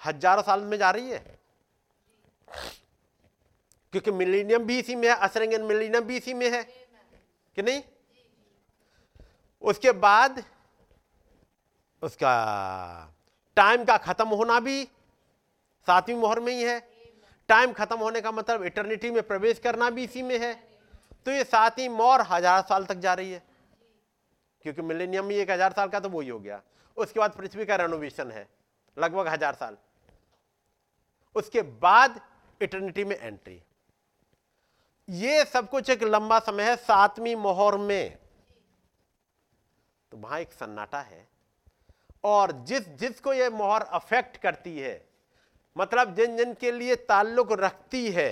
[0.00, 1.38] हज़ारों साल में जा रही है।
[3.92, 7.82] क्योंकि मिलीनियम भी इसी में है असरेंगन मिलीनियम भी इसी में है। कि नहीं?
[9.62, 10.42] उसके बाद
[12.02, 12.32] उसका
[13.56, 14.82] टाइम का खत्म होना भी
[15.86, 16.78] सातवीं मोहर में ही है।
[17.48, 20.54] टाइम खत्म होने का मतलब इटर्निटी में प्रवेश करना भी इसी में है।
[21.26, 23.42] तो ये सातवीं मोहर हज़ार साल तक जा रही है।
[24.64, 26.60] क्योंकि मिलेनियम में एक हज़ार साल का तो वही हो गया।
[26.96, 28.48] उसके बाद पृथ्वी का रेनोवेशन है।
[28.96, 29.76] लगभग हज़ार साल।
[31.36, 32.20] उसके बाद
[32.60, 33.60] इटर्निटी में एंट्री
[35.08, 38.18] ये सब कुछ एक लंबा समय है सातवीं मोहर में।
[40.12, 41.26] तो वहाँ एक सन्नाटा है।
[42.24, 44.94] और जिस, जिसको ये मोहर अफेक्ट करती है
[45.76, 48.30] मतलब जिन जिन के लिए ताल्लुक रखती है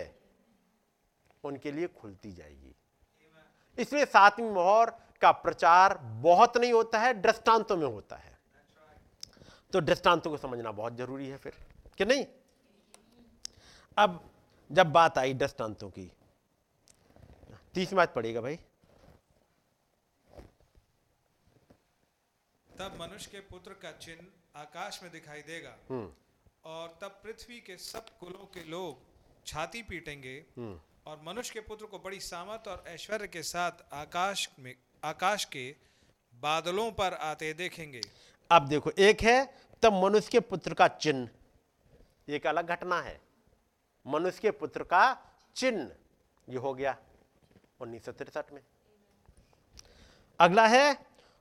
[1.44, 2.74] उनके लिए खुलती जाएगी।
[3.78, 4.90] इसलिए सातवीं मोहर
[5.20, 8.39] का प्रचार बहुत नहीं होता है दृष्टांतों में होता है।
[9.73, 11.55] तो दृष्टांतों को समझना बहुत ज़रूरी है फिर
[11.98, 12.27] कि नहीं?
[13.97, 14.20] अब
[14.70, 16.10] जब बात आई दृष्टांतों की
[17.74, 18.56] तीसरी बात पड़ेगा भाई।
[22.69, 26.12] तब मनुष्य के पुत्र का चिन्ह आकाश में दिखाई देगा। हम्म।
[26.64, 28.98] और तब पृथ्वी के सब कुलों के लोग
[29.47, 34.48] छाती पीटेंगे हम्म। और मनुष्य के पुत्र को बड़ी सामत और ऐश्वर्य के साथ आकाश
[34.60, 34.74] में
[35.05, 35.74] आकाश के
[36.34, 38.01] बादलों पर आते देखेंगे।
[38.51, 41.28] अब देखो एक है तब मनुष्य के पुत्र का चिन्ह।
[42.28, 43.20] एक अलग घटना है।
[44.06, 45.02] मनुष्य के पुत्र का
[45.56, 45.90] चिन्ह।
[46.48, 46.97] ये हो गया
[47.80, 48.60] उन्नीस सौ तिरसठ में।
[50.40, 50.97] अगला है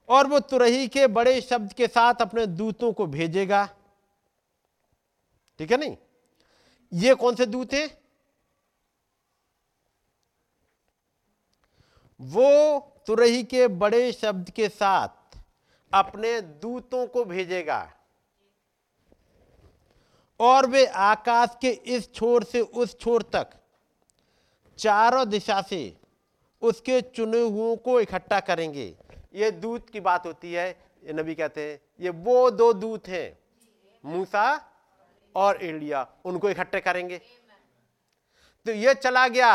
[0.10, 3.70] और वो तुरही के बड़े शब्द के साथ अपने दूतों को भेजेगा।
[5.62, 5.98] ठीक है नहीं?
[6.94, 7.98] ये कौन से दूत हैं?
[12.20, 15.38] वो तुरही के बड़े शब्द के साथ
[15.94, 17.94] अपने दूतों को भेजेगा।
[20.40, 23.54] और वे आकाश के इस छोर से उस छोर तक
[24.78, 25.98] चारों दिशा से
[26.62, 28.98] उसके चुने हुओं को इकट्ठा करेंगे।
[29.36, 30.70] ये दूत की बात होती है,
[31.04, 33.40] ये नबी कहते हैं, ये वो दो दूत हैं,
[34.06, 34.68] मूसा
[35.36, 37.18] और एलिया उनको इकट्ठे करेंगे।
[38.66, 39.52] तो ये चला गया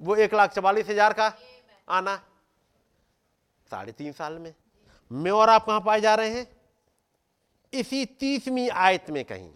[0.00, 1.32] वो एक लाख चवालीस हज़ार का
[1.88, 2.16] आना।
[3.70, 4.54] साढ़े तीन साल में।
[5.10, 6.46] मैं और आप कहाँ पाए जा रहे हैं?
[7.72, 9.52] इसी तीसवीं आयत में कहीं।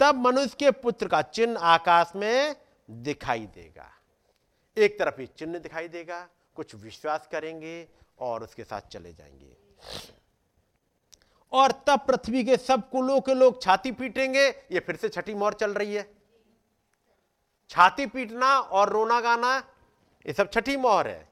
[0.00, 2.56] तब मनुष्य के पुत्र का चिन्ह आकाश में
[2.90, 3.90] दिखाई देगा।
[4.76, 6.20] एक तरफ़ ही चिन्ह दिखाई देगा
[6.54, 7.88] कुछ विश्वास करेंगे
[8.18, 9.56] और उसके साथ चले जाएँगे।
[11.52, 15.54] और तब पृथ्वी के सब कुलों के लोग छाती पीटेंगे। ये फिर से छठी मोहर
[15.54, 16.08] चल रही है।
[17.70, 19.56] छाती पीटना और रोना गाना
[20.26, 21.28] ये सब छठी मोहर है।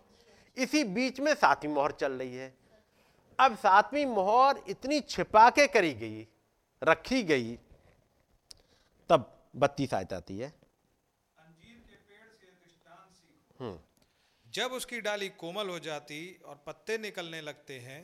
[0.56, 2.52] इसी बीच में सातवीं मोहर चल रही है।
[3.38, 6.26] अब सातवीं मोहर इतनी छिपा के करी गई
[6.82, 7.54] रखी गई
[9.10, 10.52] तब बत्तीस आयत आती है।
[14.46, 18.02] जब उसकी डाली कोमल हो जाती और पत्ते निकलने लगते हैं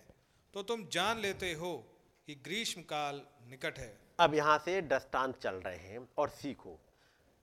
[0.55, 1.73] तो तुम जान लेते हो
[2.29, 3.21] कि ग्रीष्म काल
[3.51, 6.79] निकट है। अब यहाँ से दृष्टांत चल रहे हैं और सीखो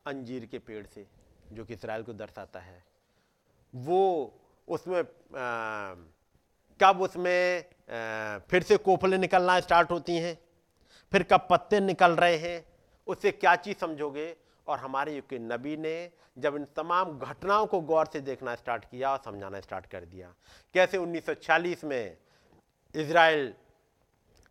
[0.05, 1.05] अंजीर के पेड़ से
[1.53, 2.83] जो कि इसराइल को दर्शाता है।
[3.73, 4.33] वो
[4.67, 5.95] उसमें आ,
[6.79, 10.37] कब उसमें आ, फिर से कोफले निकलना स्टार्ट होती हैं
[11.11, 12.65] फिर कब पत्ते निकल रहे हैं
[13.07, 14.35] उससे क्या चीज़ समझोगे?
[14.67, 18.85] और हमारे युग के नबी ने जब इन तमाम घटनाओं को गौर से देखना स्टार्ट
[18.85, 20.33] किया और समझाना स्टार्ट कर दिया।
[20.75, 22.17] कैसे 1946 में
[22.95, 23.53] इसराइल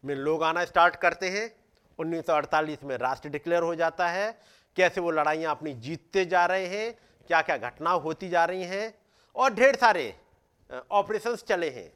[0.04, 1.50] में लोग आना स्टार्ट करते हैं।
[1.98, 4.30] 1948 में राष्ट्र डिक्लेयर हो जाता है।
[4.76, 6.92] कैसे वो लड़ाइयाँ अपनी जीतते जा रहे हैं
[7.28, 8.92] क्या क्या घटना होती जा रही हैं
[9.36, 10.14] और ढेर सारे
[10.90, 11.92] ऑपरेशंस चले हैं।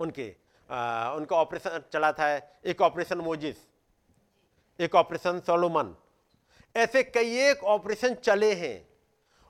[0.00, 0.34] उनके
[0.70, 2.26] आ, उनका ऑपरेशन चला था
[2.64, 3.56] एक ऑपरेशन मोजिस
[4.78, 5.94] एक ऑपरेशन सोलोमन।
[6.74, 8.88] ऐसे कई एक ऑपरेशन चले हैं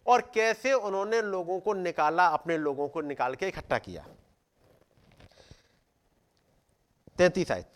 [0.06, 4.05] और कैसे उन्होंने लोगों को निकाला अपने लोगों को निकाल के इकट्ठा किया।
[7.18, 7.74] तैतीस आयत।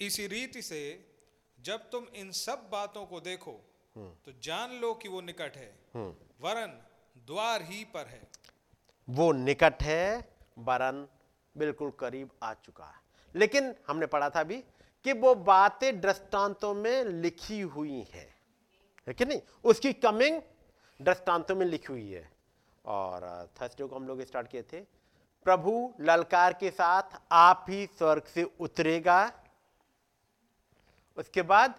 [0.00, 0.80] इसी रीति से
[1.58, 3.52] जब तुम इन सब बातों को देखो
[3.96, 5.70] तो जान लो कि वो निकट है।
[6.40, 6.78] वरन
[7.26, 8.20] द्वार ही पर है।
[9.08, 11.06] वो निकट है वरन
[11.56, 13.00] बिल्कुल करीब आ चुका है।
[13.34, 14.58] लेकिन हमने पढ़ा था अभी
[15.04, 18.28] कि वो बातें दृष्टांतों में लिखी हुई हैं।
[19.08, 19.40] है कि नहीं?
[19.64, 20.40] उसकी कमिंग
[21.00, 22.30] दृष्टांतों में लिखी हुई है।
[22.84, 24.80] और थर्सडे को हम लोग स्टार्ट किए थे।
[25.46, 29.20] प्रभु ललकार के साथ आप ही स्वर्ग से उतरेगा।
[31.18, 31.74] उसके बाद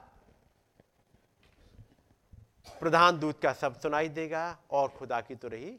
[2.79, 5.71] प्रधान दूत का शब्द सुनाई देगा और खुदा की तो रही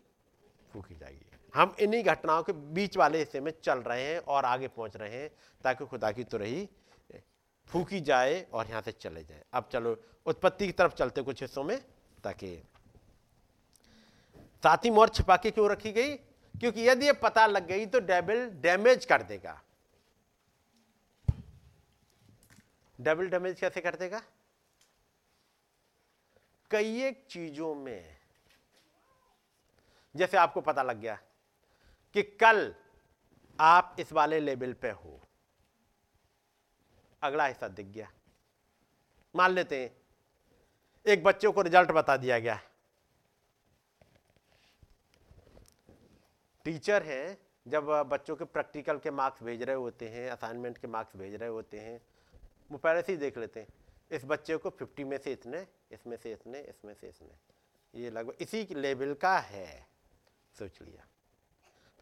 [0.74, 4.68] फूकी जाएगी। हम इन्हीं घटनाओं के बीच वाले हिस्से में चल रहे हैं और आगे
[4.68, 5.30] पहुँच रहे हैं
[5.64, 6.68] ताकि खुदा की तो रही
[7.70, 9.96] फूकी जाए और यहाँ से चले जाए। अब चलो
[10.26, 11.78] उत्पत्ति की तरफ़ चलते कुछ हिस्सों में
[12.24, 12.56] ताकि
[14.62, 16.14] साथी मोर छिपा के क्यों रखी गई?
[16.60, 19.60] क्योंकि यदि ये पता लग गई तो डेबिल डैमेज कर देगा।
[22.98, 24.22] डेबिल डैमेज कैसे कर देगा?
[26.70, 28.16] कई एक चीज़ों में,
[30.14, 31.18] जैसे आपको पता लग गया
[32.14, 32.74] कि कल
[33.58, 35.20] आप इस वाले लेवल पे हो।
[37.22, 38.10] अगला हिस्सा दिख गया।
[39.34, 39.90] मान लेते हैं,
[41.06, 42.58] एक बच्चे को रिज़ल्ट बता दिया गया।
[46.66, 51.16] टीचर हैं, जब बच्चों के प्रैक्टिकल के मार्क्स भेज रहे होते हैं, असाइनमेंट के मार्क्स
[51.16, 52.00] भेज रहे होते हैं,
[52.70, 53.68] वो पहले से ही देख लेते हैं,
[54.10, 58.36] इस बच्चे को 50 में से इतने, इसमें से इतने, इसमें से इतने, ये लगभग
[58.40, 59.86] इसी लेवल का है,
[60.56, 61.06] सोच लिया।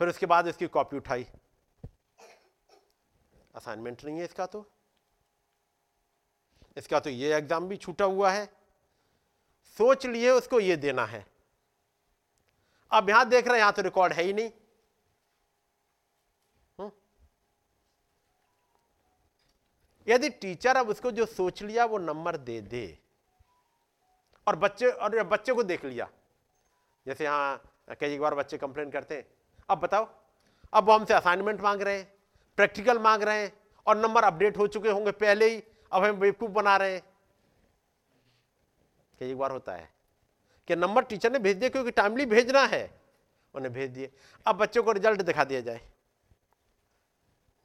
[0.00, 1.26] फिर उसके बाद इसकी कॉपी उठाई।
[3.54, 4.64] असाइनमेंट नहीं है इसका तो।
[6.76, 8.46] इसका तो ये एग्ज़ाम भी छूटा हुआ है।
[9.76, 11.24] सोच लिए उसको ये देना है।
[12.94, 14.50] अब यहाँ देख रहे हैं, यहाँ तो रिकॉर्ड है ही नहीं।
[16.80, 16.90] हम्म।
[20.08, 22.98] यदि टीचर अब उसको जो सोच लिया, वो नंबर दे दे।
[24.48, 26.10] और बच्चे और बच्चे को देख लिया।
[27.06, 29.24] जैसे यहाँ कई बार बच्चे कंप्लेन करते हैं।
[29.70, 30.08] अब बताओ,
[30.74, 32.14] अब वो हमसे असाइनमेंट मांग रहे हैं
[32.56, 33.52] प्रैक्टिकल मांग रहे हैं,
[33.86, 35.62] और नंबर अपडेट हो चुके होंगे पहले ही,
[35.92, 37.02] अब हम बेवकूफ़ बना रहे हैं।
[39.20, 39.93] कई बार होता है।
[40.68, 43.00] कि नंबर टीचर ने भेज दिया क्योंकि टाइमली भेजना है।
[43.54, 44.12] उन्हें भेज दिए।
[44.46, 45.80] अब बच्चों को रिज़ल्ट दिखा दिया जाए।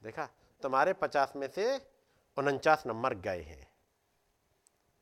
[0.02, 0.28] देखा?
[0.62, 1.76] तुम्हारे पचास में से
[2.38, 3.70] उनचास नंबर गए हैं।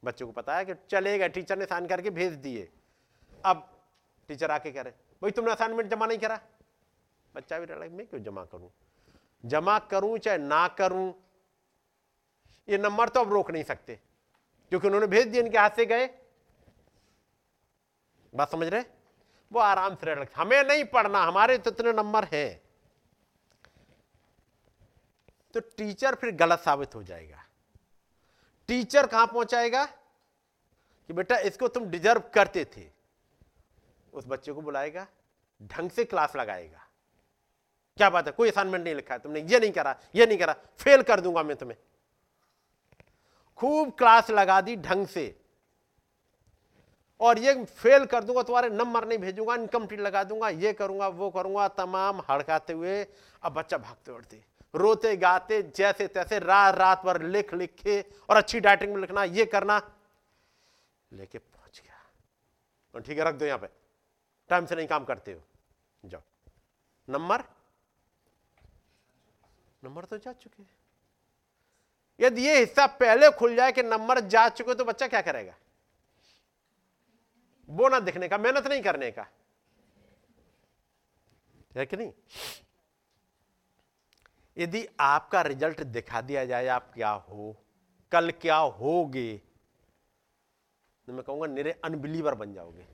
[0.04, 2.72] बच्चों को पता है कि चलेगा टीचर ने साइन करके भेज दिए।
[3.44, 3.82] अब
[4.28, 6.40] टीचर आके कह रहे, भाई, तुमने असाइनमेंट जमा नहीं करा।
[7.34, 8.70] बच्चा भी लगा मैं क्यों जमा करूँ?
[9.44, 11.14] जमा करूँ चाहे ना करूँ,
[12.68, 14.00] ये नंबर तो अब रोक नहीं सकते।
[14.68, 16.06] क्योंकि उन्होंने भेज दिया इनके हाथ से गए।
[18.34, 18.84] बात समझ रहे?
[19.52, 22.62] वो आराम से रख हमें नहीं पढ़ना, हमारे तो इतने नंबर हैं।
[25.54, 27.44] तो टीचर फिर गलत साबित हो जाएगा।
[28.68, 29.84] टीचर कहाँ पहुंचाएगा?
[31.06, 32.90] कि बेटा, इसको तुम डिजर्व करते थे।
[34.12, 35.06] उस बच्चे को बुलाएगा,
[35.62, 36.86] ढंग से क्लास लगाएगा।
[37.96, 38.32] क्या बात है?
[38.32, 41.42] कोई असाइनमेंट नहीं लिखा है तुमने। ये नहीं करा, ये नहीं करा। फेल कर दूँगा
[41.42, 41.78] मैं तुम्हें।
[43.56, 45.37] खूब क्लास लगा दी ढंग से।
[47.20, 51.30] और ये फेल कर दूँगा, तुम्हारे नंबर नहीं भेजूँगा इनकम्प्लीट लगा दूँगा, ये करूँगा, वो
[51.30, 53.02] करूँगा, तमाम हड़काते हुए
[53.42, 58.36] अब बच्चा भागते उड़ते रोते गाते, जैसे तैसे रात रात भर लिख लिख के और
[58.36, 59.78] अच्छी डाइटिंग में लिखना, ये करना,
[61.10, 62.00] लेके पहुँच गया।
[62.94, 63.68] और ठीक है, रख दो यहाँ पे।
[64.50, 65.40] टाइम से नहीं काम करते हो।
[66.04, 66.20] जाओ।
[67.08, 67.44] नंबर
[69.82, 70.62] नंबर तो जा चुके
[72.20, 75.54] यदि ये हिस्सा पहले खुल जाए कि नंबर जा चुके तो बच्चा क्या करेगा?
[77.70, 79.26] वो ना दिखने का, मेहनत नहीं करने का।
[81.74, 82.12] है कि नहीं?
[84.58, 87.56] यदि आपका रिज़ल्ट दिखा दिया जाए, आप क्या हो?
[88.12, 89.42] कल क्या होगे?
[91.06, 92.86] तो मैं कहूँगा, निरे अनबिलीवर बन जाओगे।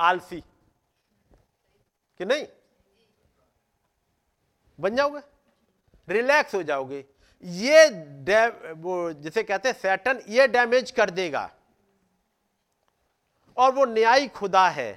[0.00, 0.40] आलसी।
[2.18, 2.46] कि नहीं?
[4.80, 5.20] बन जाओगे।
[6.08, 7.04] रिलैक्स हो जाओगे।
[7.44, 7.88] ये
[8.72, 11.54] वो जिसे कहते हैं सैटन ये डैमेज कर देगा।
[13.56, 14.92] और वो न्यायी खुदा है।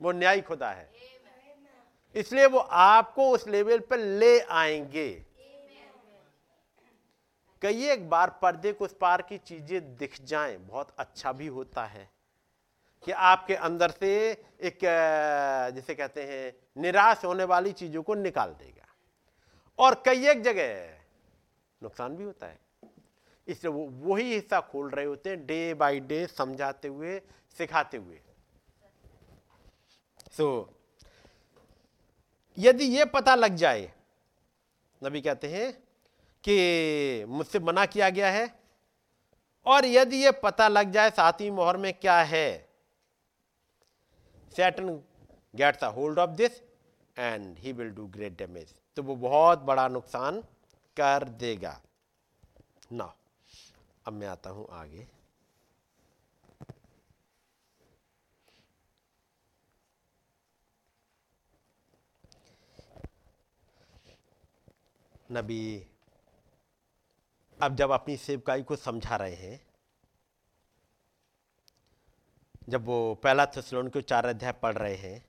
[0.00, 0.88] वो न्यायी खुदा है।
[2.14, 5.08] इसलिए वो आपको उस लेवल पर ले आएँगे।
[7.62, 11.84] कई एक बार पर्दे को उस पार की चीज़ें दिख जाएँ, बहुत अच्छा भी होता
[11.84, 12.08] है
[13.06, 14.10] कि आपके अंदर से
[14.62, 14.78] एक
[15.74, 18.86] जिसे कहते हैं, निराश होने वाली चीज़ों को निकाल देगा।
[19.78, 20.96] और कई एक जगह
[21.82, 22.58] नुकसान भी होता है।
[23.48, 27.18] इसलिए वो वही हिस्सा खोल रहे होते हैं डे बाय डे समझाते हुए
[27.56, 28.20] सिखाते हुए।
[30.32, 30.74] सो so,
[32.56, 33.90] यदि ये पता लग जाए
[35.02, 35.72] नबी कहते हैं
[36.44, 38.46] कि मुझसे मना किया गया है
[39.66, 42.48] और यदि ये पता लग जाए सातवीं मोहर में क्या है
[44.56, 44.88] Satan
[45.54, 46.60] gets a hold of this
[47.16, 50.40] and he will do great damage तो वो बहुत बड़ा नुकसान
[50.96, 51.80] कर देगा।
[52.92, 53.14] ना।
[54.08, 55.06] अब मैं आता हूँ आगे।
[65.32, 65.86] नबी,
[67.62, 69.60] अब जब अपनी सेवकाई को समझा रहे हैं,
[72.68, 75.24] जब वो पहला थसलोन के चार अध्याय पढ़ रहे हैं,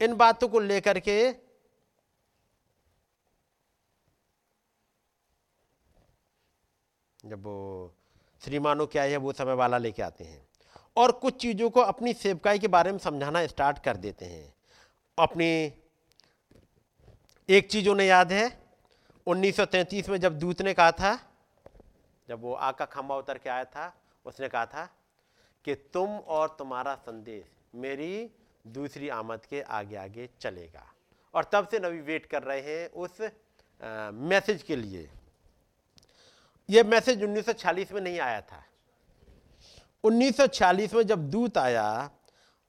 [0.00, 1.18] इन बातों को लेकर के
[7.24, 7.44] जब
[8.40, 10.46] श्रीमानो क्या है, वो समय वाला लेके आते हैं।
[10.96, 14.54] और कुछ चीज़ों को अपनी सेवकाई के बारे में समझाना स्टार्ट कर देते हैं।
[15.18, 15.72] अपनी
[17.48, 18.62] एक चीज़ उन्हें याद है
[19.26, 21.14] 1933 में जब दूत ने कहा था,
[22.28, 23.94] जब वो आग का खंबा उतर के आया था,
[24.24, 24.84] उसने कहा था
[25.64, 27.44] कि तुम और तुम्हारा संदेश
[27.74, 28.30] मेरी
[28.66, 30.92] दूसरी आमद के आगे आगे चलेगा।
[31.34, 33.20] और तब से नबी वेट कर रहे हैं उस
[34.14, 35.10] मैसेज के लिए।
[36.70, 38.64] यह मैसेज 1940 में नहीं आया था।
[40.04, 42.10] 1940 में जब दूत आया,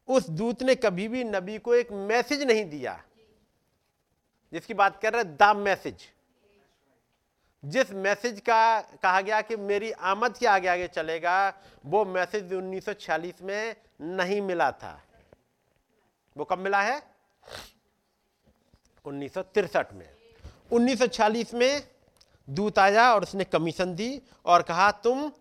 [0.08, 3.04] उस दूत ने कभी भी नबी को एक मैसेज नहीं दिया,
[4.54, 5.96] जिसकी बात कर रहे द मैसेज।
[7.66, 11.54] जिस मैसेज का कहा गया कि मेरी आमद के आगे आगे चलेगा,
[11.86, 15.02] वो मैसेज 1946 में नहीं मिला था।
[16.38, 17.02] वो कब मिला है?
[19.06, 19.38] उन्नीस
[19.94, 20.10] में।
[20.72, 21.95] 1946 में
[22.50, 25.32] दूत आया और उसने कमीशन दी और कहा तुम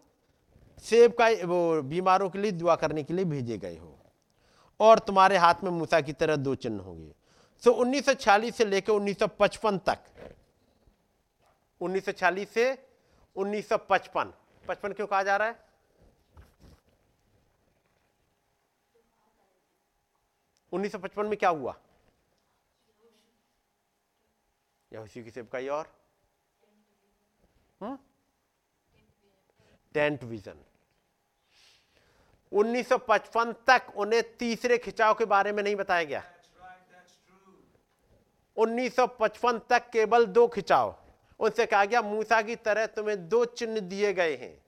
[0.83, 3.99] सेब का वो बीमारों के लिए दुआ करने के लिए भेजे गए हो
[4.81, 7.15] और तुम्हारे हाथ में मूसा की तरह दो चिन्ह होंगे।
[7.65, 9.99] सो so, 1940 से लेकर 1955 तक
[11.81, 12.89] 1940 से
[13.37, 14.33] 1955
[14.69, 15.65] पचपन क्यों कहा जा रहा है?
[20.73, 21.77] उन्नीस सौ पचपन में क्या हुआ?
[24.99, 26.04] उसी की सेवकाई और?
[29.95, 30.65] Tent vision.
[32.53, 36.23] 1955 तक उन्हें तीसरे खिंचाव के बारे में नहीं बताया गया।
[38.57, 41.05] 1955 तक केवल दो खिंचाव।
[41.41, 44.63] उनसे कहा गया, मूसा की तरह तुम्हें दो चिन्ह दिए गए हैं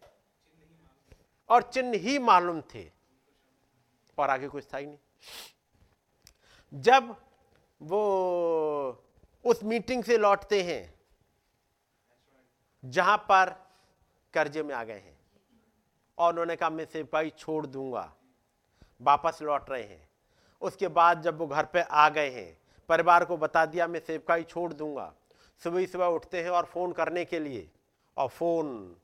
[1.48, 2.92] और चिन्ह ही मालूम थे
[4.18, 4.98] और आगे कुछ था ही नहीं।
[6.72, 7.16] जब
[7.82, 8.00] वो
[9.44, 10.95] उस मीटिंग से लौटते हैं
[12.90, 13.54] जहाँ पर
[14.34, 15.18] कर्जे में आ गए हैं।
[16.18, 18.14] और उन्होंने कहा, मैं सिपाही छोड़ दूँगा,
[19.02, 20.08] वापस लौट रहे हैं।
[20.60, 22.58] उसके बाद जब वो घर पे आ गए हैं,
[22.88, 25.14] परिवार को बता दिया, मैं सेवकाई छोड़ दूँगा।
[25.62, 27.70] सुबह सुबह उठते हैं और फ़ोन करने के लिए,
[28.16, 28.96] और फ़ोन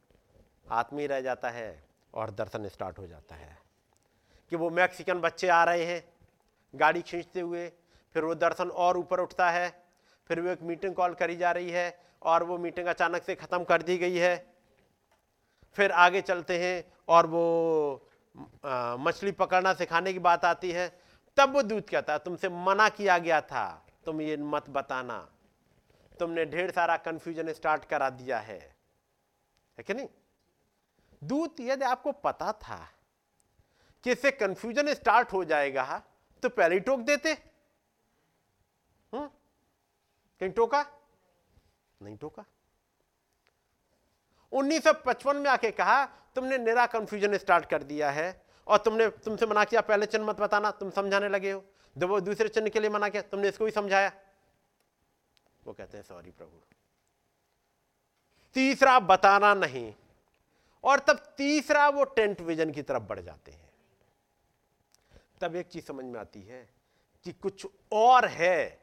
[0.70, 1.84] हाथ में रह जाता है
[2.14, 3.58] और दर्शन स्टार्ट हो जाता है।
[4.50, 6.12] कि वो मैक्सिकन बच्चे आ रहे हैं,
[6.74, 7.72] गाड़ी खींचते हुए,
[8.14, 9.84] फिर वो दर्शन और ऊपर उठता है,
[10.28, 13.64] फिर वो एक मीटिंग कॉल करी जा रही है और वो मीटिंग अचानक से ख़त्म
[13.64, 14.34] कर दी गई है।
[15.76, 18.08] फिर आगे चलते हैं और वो
[19.00, 20.88] मछली पकड़ना सिखाने की बात आती है।
[21.36, 25.18] तब वो दूध कहता है तुमसे मना किया गया था। तुम ये मत बताना।
[26.18, 28.58] तुमने ढेर सारा कंफ्यूजन स्टार्ट करा दिया है।
[29.78, 30.08] है कि नहीं?
[31.22, 32.78] दूत, यदि आपको पता था
[34.04, 36.02] कि इससे कंफ्यूजन स्टार्ट हो जाएगा
[36.42, 37.32] तो पहले ही टोक देते।
[39.12, 39.26] हम्म?
[40.40, 40.84] कहीं टोका?
[42.02, 42.44] नहीं टोका
[44.52, 49.64] 1955 में आके कहा, तुमने निरा कंफ्यूजन स्टार्ट कर दिया है और तुमने, तुमसे मना
[49.64, 51.64] किया, पहले चिन्ह मत बताना, तुम समझाने लगे हो।
[51.98, 54.12] जब वो दूसरे चिन्ह के लिए मना किया, तुमने इसको भी समझाया।
[55.64, 56.60] वो कहते हैं सॉरी प्रभु।
[58.54, 59.94] तीसरा बताना नहीं।
[60.84, 63.72] और तब तीसरा वो टेंट विजन की तरफ़ बढ़ जाते हैं।
[65.40, 66.70] तब एक चीज़ समझ में आती है
[67.24, 68.81] कि कुछ और है।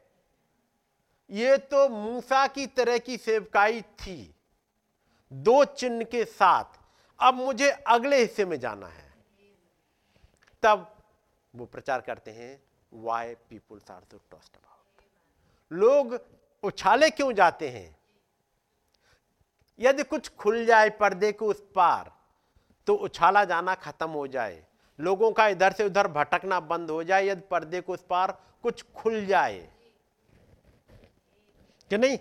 [1.30, 4.34] ये तो मूसा की तरह की सेवकाई थी।
[5.32, 6.78] दो चिन्ह के साथ।
[7.20, 9.14] अब मुझे अगले हिस्से में जाना है।
[10.62, 10.96] तब
[11.54, 12.62] वो प्रचार करते हैं
[12.92, 15.04] why peoples are so tossed about
[15.70, 16.18] लोग
[16.62, 17.96] उछाले क्यों जाते हैं?
[19.78, 22.12] यदि कुछ खुल जाए पर्दे को उस पार
[22.86, 24.64] तो उछाला जाना खत्म हो जाए।
[24.98, 28.84] लोगों का इधर से उधर भटकना बंद हो जाए। यदि पर्दे को उस पार कुछ
[28.96, 29.72] खुल जाए
[31.90, 32.18] कि नहीं?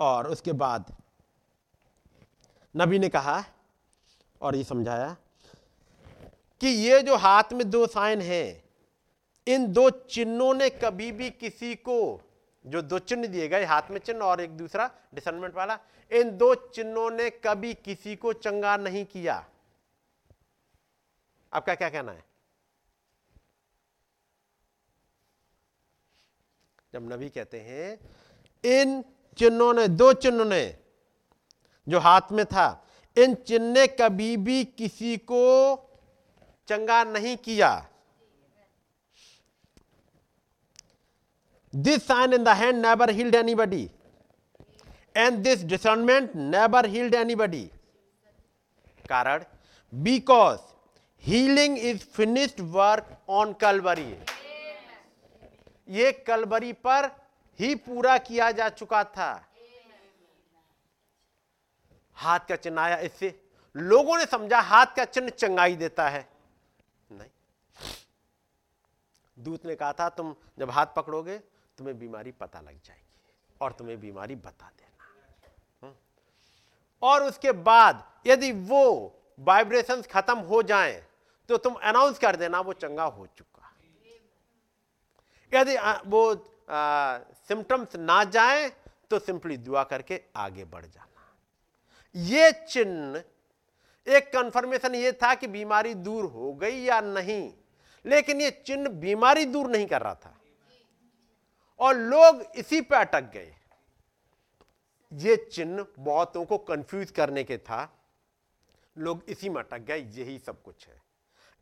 [0.00, 0.96] और उसके बाद
[2.76, 3.44] नबी ने कहा
[4.40, 5.16] और ये समझाया
[6.60, 8.64] कि ये जो हाथ में दो साइन हैं,
[9.46, 12.20] इन दो चिन्हों ने कभी भी किसी को,
[12.66, 15.78] जो दो चिन्ह दिए गए, हाथ में चिन्ह और एक दूसरा डिसनमेंट वाला,
[16.12, 19.46] इन दो चिन्हों ने कभी किसी को चंगा नहीं किया।
[21.52, 22.24] आपका क्या कहना है?
[26.92, 28.19] जब नबी कहते हैं
[28.64, 29.02] इन
[29.38, 30.64] चिन्हों ने दो चिन्हों ने
[31.86, 32.66] जो हाथ में था
[33.16, 35.44] इन चिन्ह ने कभी भी किसी को
[36.68, 37.70] चंगा नहीं किया।
[41.74, 43.10] This sign in the hand never
[43.54, 43.82] anybody
[45.16, 47.64] and this discernment never healed anybody
[49.08, 49.44] कारण
[49.92, 50.58] because
[51.24, 54.14] healing is finished work on Calvary
[55.88, 57.10] ये कलवरी पर
[57.58, 59.46] ही पूरा किया जा चुका था।
[62.16, 63.28] हाथ का चिन्ह आया इससे।
[63.74, 66.28] लोगों ने समझा हाथ का चिन्ह चंगाई देता है।
[67.10, 67.30] नहीं।
[69.38, 71.38] दूत ने कहा था, तुम जब हाथ पकड़ोगे,
[71.78, 75.04] तुम्हें बीमारी पता लग जाएगी और तुम्हें बीमारी बता देना।
[75.82, 75.94] हम्म।
[77.02, 78.82] और उसके बाद यदि वो
[79.38, 81.02] वाइब्रेशंस खत्म हो जाएँ
[81.48, 83.72] तो तुम अनाउंस कर देना, वो चंगा हो चुका।
[85.52, 86.34] यदि वो
[87.50, 88.68] सिम्टम्स ना जाए
[89.10, 91.06] तो सिंपली दुआ करके आगे बढ़ जाना।
[92.14, 93.22] ये चिन्ह,
[94.06, 97.52] एक कंफर्मेशन ये था कि बीमारी दूर हो गई या नहीं,
[98.04, 100.36] लेकिन ये चिन्ह बीमारी दूर नहीं कर रहा था।
[101.80, 103.54] और लोग इसी पे अटक गए।
[105.12, 107.82] ये चिन्ह बहुतों को कंफ्यूज करने के था।
[108.96, 111.02] लोग इसी में अटक गए, यही सब कुछ है।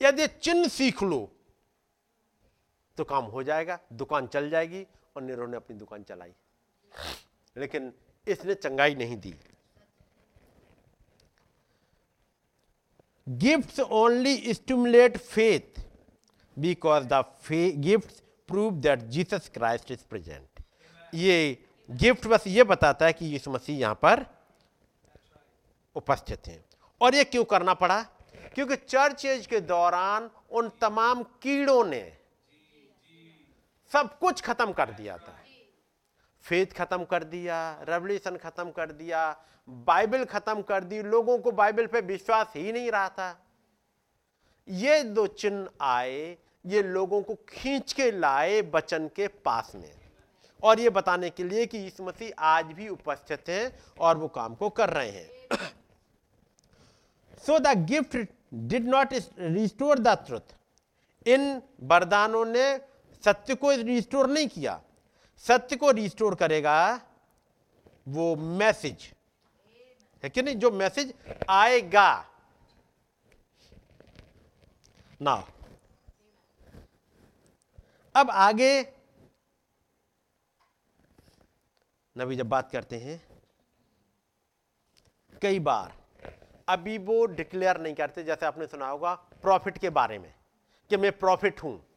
[0.01, 1.31] यदि चिन्ह सीख लो
[2.99, 4.87] तो काम हो जाएगा, दुकान चल जाएगी
[5.17, 6.33] और नेहरू ने अपनी दुकान चलाई।
[7.57, 7.93] लेकिन
[8.27, 9.35] इसने चंगाई नहीं दी।
[13.27, 15.81] Gifts only stimulate faith
[16.57, 17.25] because the
[17.79, 20.63] gift prove that Jesus Christ is present
[21.15, 24.25] ये गिफ्ट बस ये बताता है कि यीशु मसीह यहाँ पर
[25.97, 26.65] उपस्थित हैं।
[27.01, 28.03] और ये क्यों करना पड़ा?
[28.55, 32.01] क्योंकि चर्च एज के दौरान उन तमाम कीड़ों ने
[33.93, 35.35] सब कुछ खत्म कर दिया था।
[36.45, 37.59] फेथ खत्म कर दिया
[37.89, 39.37] रेवल्यूशन खत्म कर दिया,
[39.69, 43.47] बाइबल खत्म कर दी, लोगों को बाइबल पे विश्वास ही नहीं रहा था।
[44.69, 46.37] ये दो चिन्ह आए,
[46.67, 49.95] ये लोगों को खींच के लाए बचन के पास में।
[50.63, 54.55] और ये बताने के लिए कि यीशु मसीह आज भी उपस्थित हैं और वो काम
[54.55, 55.59] को कर रहे हैं।
[57.47, 58.17] So the gift
[58.55, 60.55] did not restore the truth
[61.27, 62.81] इन वरदानों ने
[63.23, 64.81] सत्य को रिस्टोर नहीं किया।
[65.45, 66.79] सत्य को रिस्टोर करेगा
[68.07, 69.13] वो मैसेज
[70.23, 70.57] है कि नहीं?
[70.57, 71.13] जो मैसेज
[71.51, 72.25] आएगा।
[75.21, 75.35] ना
[78.15, 78.81] अब आगे
[82.17, 83.21] नबी जब बात करते हैं,
[85.43, 85.93] कई बार
[86.69, 90.33] अभी वो डिक्लेयर नहीं करते, जैसे आपने सुना होगा प्रॉफिट के बारे में,
[90.91, 91.88] कि मैं प्रॉफिट हूँ।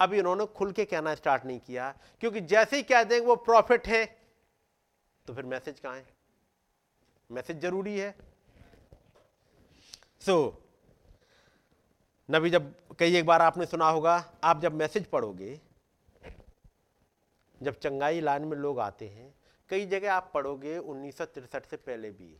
[0.00, 1.90] अभी उन्होंने खुल के कहना स्टार्ट नहीं किया
[2.20, 4.04] क्योंकि जैसे ही कह देंगे वो प्रॉफिट है
[5.26, 6.06] तो फिर मैसेज कहाँ है?
[7.30, 8.14] मैसेज ज़रूरी है।
[10.20, 10.52] सो so,
[12.28, 14.14] नबी जब कई एक बार आपने सुना होगा
[14.44, 15.60] आप जब मैसेज पढ़ोगे
[17.62, 19.34] जब चंगाई लाइन में लोग आते हैं
[19.70, 22.36] कई जगह आप पढ़ोगे उन्नीस से पहले भी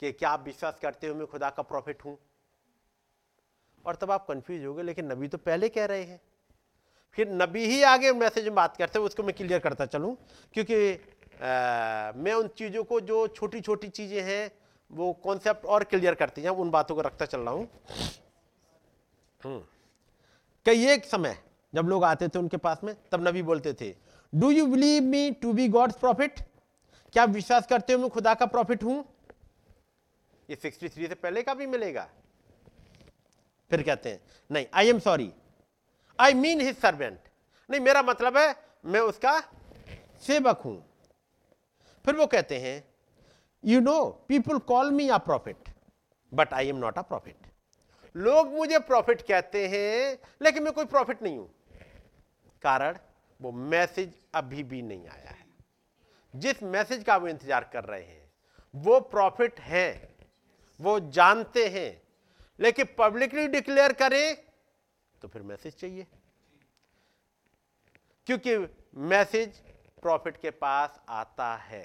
[0.00, 2.18] कि क्या आप विश्वास करते हो मैं खुदा का प्रॉफिट हूँ?
[3.84, 6.20] और तब आप कंफ्यूज हो गए लेकिन नबी तो पहले कह रहे हैं।
[7.18, 10.16] फिर नबी ही आगे मैसेज में बात करते हैं उसको मैं क्लियर करता चलूँ
[10.54, 14.50] क्योंकि आ, मैं उन चीज़ों को जो छोटी छोटी चीज़ें हैं
[14.90, 17.68] वो कॉन्सेप्ट और क्लियर करती हैं उन बातों को रखता चल रहा हूँ।
[19.40, 19.60] हम्म।
[20.66, 21.36] कई एक समय
[21.72, 23.94] जब लोग आते थे उनके पास में तब नबी बोलते थे
[24.32, 26.40] do you believe me to be God's prophet
[27.14, 29.04] क्या आप विश्वास करते हो मैं खुदा का प्रॉफिट हूँ?
[30.48, 32.08] ये 63 से पहले का भी मिलेगा।
[33.70, 34.20] फिर कहते हैं
[34.50, 35.32] नहीं I am sorry
[36.18, 37.18] I mean his servant
[37.68, 38.54] नहीं, मेरा मतलब है,
[38.84, 39.38] मैं उसका
[40.22, 40.82] सेवक हूँ।
[42.04, 42.82] फिर वो कहते हैं
[43.64, 45.68] you know people call me a prophet
[46.32, 47.46] but I am not a prophet
[48.14, 51.48] लोग मुझे प्रॉफिट कहते हैं, लेकिन मैं कोई प्रॉफिट नहीं हूँ।
[52.62, 52.98] कारण,
[53.40, 55.46] वो मैसेज अभी भी नहीं आया है।
[56.34, 58.30] जिस मैसेज का वो इंतज़ार कर रहे हैं,
[58.74, 60.16] वो प्रॉफिट है,
[60.80, 62.02] वो जानते हैं,
[62.58, 64.36] लेकिन पब्लिकली डिक्लेयर करें
[65.24, 66.06] तो फिर मैसेज चाहिए।
[68.26, 68.56] क्योंकि
[69.02, 69.58] मैसेज
[70.02, 71.84] प्रॉफिट के पास आता है।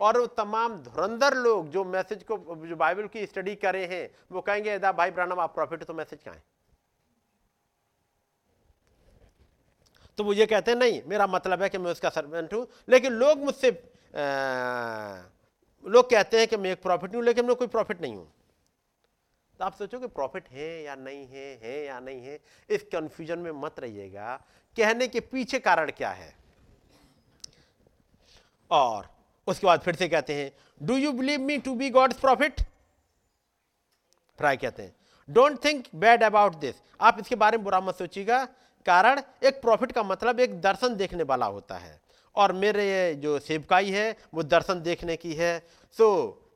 [0.00, 4.40] और वो तमाम धुरंधर लोग जो मैसेज को, जो बाइबल की स्टडी करे हैं, वो
[4.40, 6.42] कहेंगे यदा भाई ब्रानम आप प्रॉफिट तो मैसेज कहाँ है?
[10.18, 13.12] तो वो ये कहते हैं, नहीं, मेरा मतलब है कि मैं उसका सर्वेंट हूँ। लेकिन
[13.12, 13.70] लोग मुझसे
[15.84, 18.32] लोग कहते हैं कि मैं एक प्रॉफिट हूँ, लेकिन मैं कोई प्रॉफिट नहीं हूँ।
[19.60, 22.38] तो आप सोचो कि प्रॉफिट है या नहीं है है या नहीं है,
[22.70, 24.36] इस कंफ्यूजन में मत रहिएगा।
[24.76, 26.32] कहने के पीछे कारण क्या है?
[28.70, 29.08] और
[29.46, 30.50] उसके बाद फिर से कहते हैं
[30.80, 32.60] do you believe me to be God's prophet
[34.38, 34.94] fry कहते हैं
[35.28, 38.44] don't think bad about this आप इसके बारे में बुरा मत सोचिएगा।
[38.86, 42.00] कारण, एक प्रॉफिट का मतलब एक दर्शन देखने वाला होता है।
[42.36, 45.58] और मेरे जो सेवकाई है, वो दर्शन देखने की है।
[45.96, 46.06] सो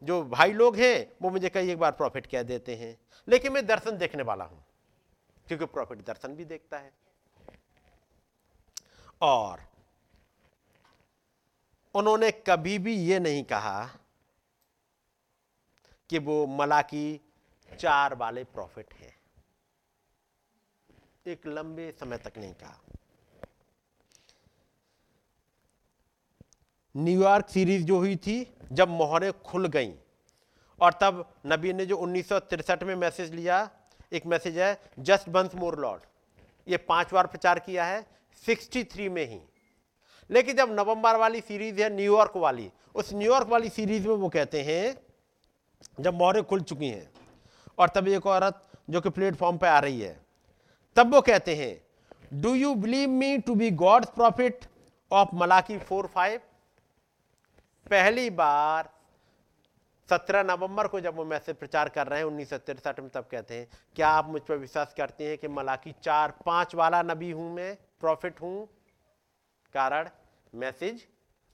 [0.03, 2.97] जो भाई लोग हैं, वो मुझे कई एक बार प्रॉफिट कह देते हैं।
[3.29, 4.65] लेकिन मैं दर्शन देखने वाला हूँ,
[5.47, 6.93] क्योंकि प्रॉफिट दर्शन भी देखता है।
[9.23, 9.61] और
[11.95, 13.85] उन्होंने कभी भी ये नहीं कहा
[16.11, 17.21] कि वो मलाकी
[17.71, 19.15] चार वाले प्रॉफिट हैं।
[21.27, 22.81] एक लंबे समय तक नहीं कहा।
[26.97, 29.93] न्यूयॉर्क सीरीज़ जो हुई थी, जब मोहरें खुल गईं।
[30.81, 32.33] और तब नबी ने जो उन्नीस
[32.83, 33.71] में मैसेज लिया,
[34.13, 36.03] एक मैसेज है जस्ट बंस मोर लॉर्ड
[36.67, 38.07] ये पाँच बार प्रचार किया है
[38.45, 39.41] 63 में ही।
[40.31, 44.63] लेकिन जब नवंबर वाली सीरीज़ है न्यूयॉर्क वाली, उस न्यूयॉर्क वाली सीरीज़ में वो कहते
[44.63, 44.95] हैं,
[46.01, 47.11] जब मोहरें खुल चुकी हैं,
[47.79, 50.17] और तब एक औरत जो कि प्लेटफॉर्म पर आ रही है,
[50.97, 54.65] तब वो कहते हैं do you believe me to be God's prophet
[55.13, 56.41] of Malachi four five
[57.87, 58.89] पहली बार
[60.09, 63.69] सत्रह नवंबर को जब वो मैसेज प्रचार कर रहे हैं, उन्नीस में तब कहते हैं,
[63.97, 67.75] क्या आप मुझ पर विश्वास करते हैं कि मलाकी चार पाँच वाला नबी हूँ मैं
[68.01, 68.67] प्रॉफिट हूँ?
[69.75, 70.09] कारण,
[70.53, 71.07] मैसेज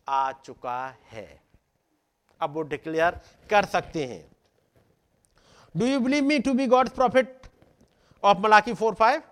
[0.06, 1.40] आ चुका है।
[2.40, 3.20] अब वो डिक्लेयर
[3.50, 4.24] कर सकते हैं।
[5.74, 7.46] Do you believe me to be God's prophet
[8.22, 9.22] of Malachi four five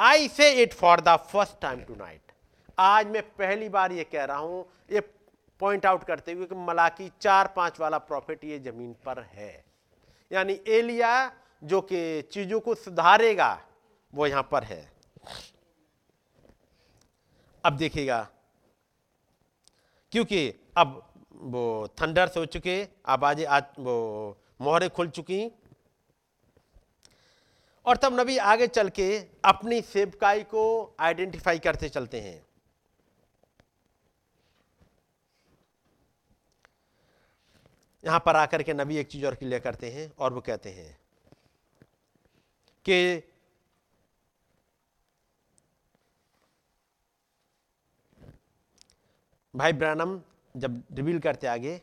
[0.00, 2.32] I say it for the first time tonight
[2.78, 5.00] आज मैं पहली बार ये कह रहा हूँ, ये
[5.62, 9.52] पॉइंट आउट करते हुए कि मलाकी चार पाँच वाला प्रॉफिट ये ज़मीन पर है।
[10.30, 11.10] यानी एलिया
[11.62, 12.00] जो कि
[12.32, 13.58] चीज़ों को सुधारेगा,
[14.12, 14.82] वो यहाँ पर है।
[17.64, 18.20] अब देखिएगा,
[20.12, 21.00] क्योंकि अब
[21.44, 25.50] वो थंडर्स हो चुके, अब आज वो मोहरें खुल चुकी।
[27.86, 29.06] और तब नबी आगे चल के
[29.44, 30.64] अपनी सेवकाई को
[31.00, 32.40] आइडेंटिफाई करते चलते हैं।
[38.04, 40.96] यहाँ पर आकर के नबी एक चीज़ और क्लियर करते हैं और वो कहते हैं
[42.86, 43.22] कि
[49.54, 50.20] भाई ब्रानम,
[50.54, 51.80] जब रिवील करते आगे,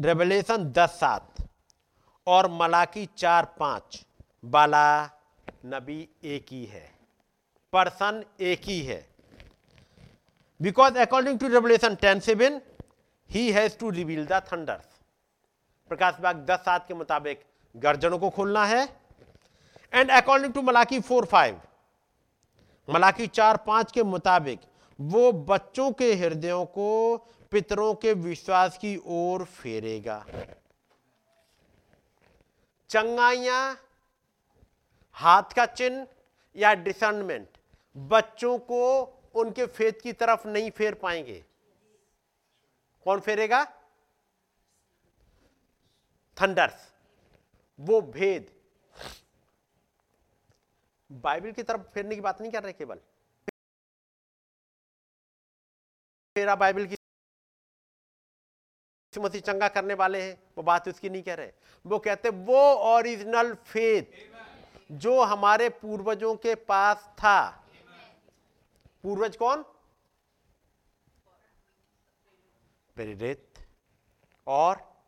[0.00, 1.42] रेवलेशन दस सात
[2.26, 4.04] और मलाकी चार पाँच,
[4.44, 5.10] बाला
[5.66, 6.86] नबी एक ही है,
[7.72, 9.13] पर्सन एक ही है।
[10.60, 12.60] Because according to Revelation ten seven
[13.30, 14.86] he has to reveal the thunders
[15.90, 17.40] प्रकाश बाग दस सात के मुताबिक
[17.74, 18.82] गर्जनों को खोलना है।
[19.92, 21.60] And according to Malachi four five
[22.88, 24.60] Malachi चार पाँच के मुताबिक
[24.98, 27.16] वो बच्चों के हृदयों को
[27.52, 30.24] पितरों के विश्वास की ओर फेरेगा।
[32.90, 33.76] चंगाइया,
[35.16, 36.06] हाथ का चिन्ह
[36.56, 37.48] या डिसर्नमेंट
[37.96, 38.82] बच्चों को
[39.34, 41.44] उनके फेत की तरफ़ नहीं फेर पाएँगे।
[43.04, 43.64] कौन फेरेगा?
[46.42, 46.92] थंडर्स।
[47.80, 48.50] वो भेद।
[51.12, 52.96] बाइबल की तरफ़ फेरने की बात नहीं कर रहे केवल।
[56.36, 56.96] फेरा बाइबल की
[59.16, 61.52] मसीह चंगा करने वाले हैं, वो बात उसकी नहीं कह रहे।
[61.86, 64.02] वो कहते वो ओरिजिनल फेथ
[64.92, 67.63] जो हमारे पूर्वजों के पास था
[69.04, 69.62] पूर्वज कौन?
[72.94, 73.68] प्रेरित।
[74.46, 75.02] और?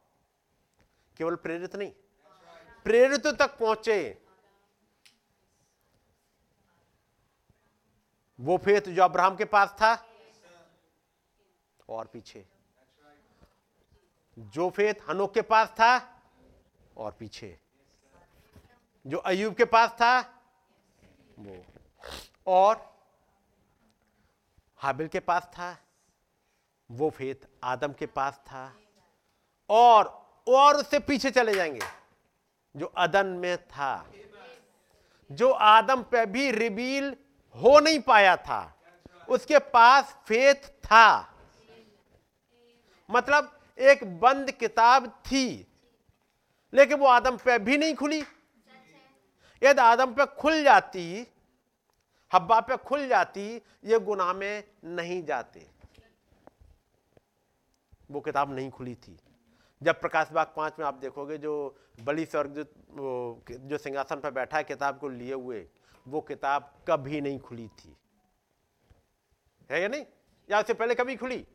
[1.16, 1.92] केवल प्रेरित नहीं।
[2.84, 4.26] प्रेरित तक पहुँचे।
[8.40, 10.08] वो फेत जो अब्राहम के पास था।
[11.88, 12.48] और पीछे।
[14.38, 16.22] जो फेत हनोक के पास था।
[16.96, 17.60] और पीछे।
[19.06, 20.20] जो अयूब के पास था।
[21.38, 21.64] वो।
[22.46, 22.95] और?
[24.86, 25.76] हाबिल के पास था,
[26.90, 28.76] वो फेत आदम के पास था,
[29.70, 31.80] और और उससे पीछे चले जाएँगे,
[32.76, 34.10] जो अदन में था,
[35.30, 37.16] जो आदम पे भी रिवील
[37.56, 38.60] हो नहीं पाया था,
[39.28, 41.34] उसके पास फेथ था।
[43.10, 45.66] मतलब एक बंद किताब थी,
[46.72, 48.24] लेकिन वो आदम पे भी नहीं खुली।
[49.62, 51.26] यदि आदम पे खुल जाती
[52.34, 55.66] हब्बा पे खुल जाती ये गुनाह में नहीं जाते।
[58.10, 59.18] वो किताब नहीं खुली थी।
[59.82, 64.56] जब प्रकाश बाग पाँच में आप देखोगे जो बलि स्वर्ग जो, जो सिंहासन पर बैठा
[64.56, 65.68] है किताब को लिए हुए
[66.08, 67.96] वो किताब कभी नहीं खुली थी।
[69.70, 70.04] है या नहीं?
[70.50, 71.46] या उससे पहले कभी खुली?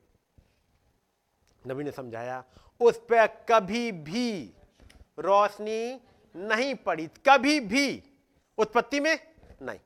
[1.67, 2.43] नबी ने समझाया
[2.79, 4.53] उस पर कभी भी
[5.19, 6.01] रोशनी
[6.35, 8.03] नहीं पड़ी कभी भी।
[8.57, 9.19] उत्पत्ति में
[9.61, 9.79] नहीं।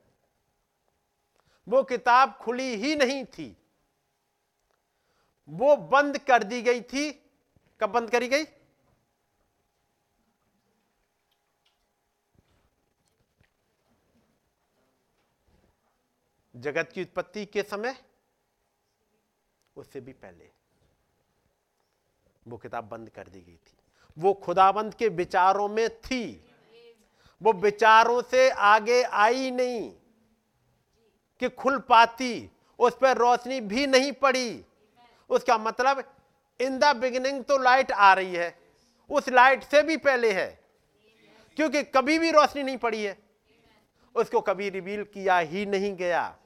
[1.68, 3.56] वो किताब खुली ही नहीं थी।
[5.48, 7.12] वो बंद कर दी गई थी।
[7.80, 8.44] कब बंद करी गई?
[16.56, 18.04] जगत की उत्पत्ति के समय?
[19.76, 20.50] उससे भी पहले।
[22.48, 23.76] वो किताब बंद कर दी गई थी।
[24.18, 26.54] वो खुदाबंद के विचारों में थी।
[27.42, 29.96] वो विचारों से आगे आई नहीं।
[31.40, 34.64] कि खुल पाती, उस पर रोशनी भी नहीं पड़ी।
[35.30, 36.02] उसका मतलब
[36.60, 38.54] इन द बिगिनिंग तो लाइट आ रही है,
[39.10, 40.48] उस लाइट से भी पहले है,
[41.56, 43.16] क्योंकि कभी भी रोशनी नहीं पड़ी है।
[44.14, 46.36] उसको कभी रिवील किया ही नहीं गया।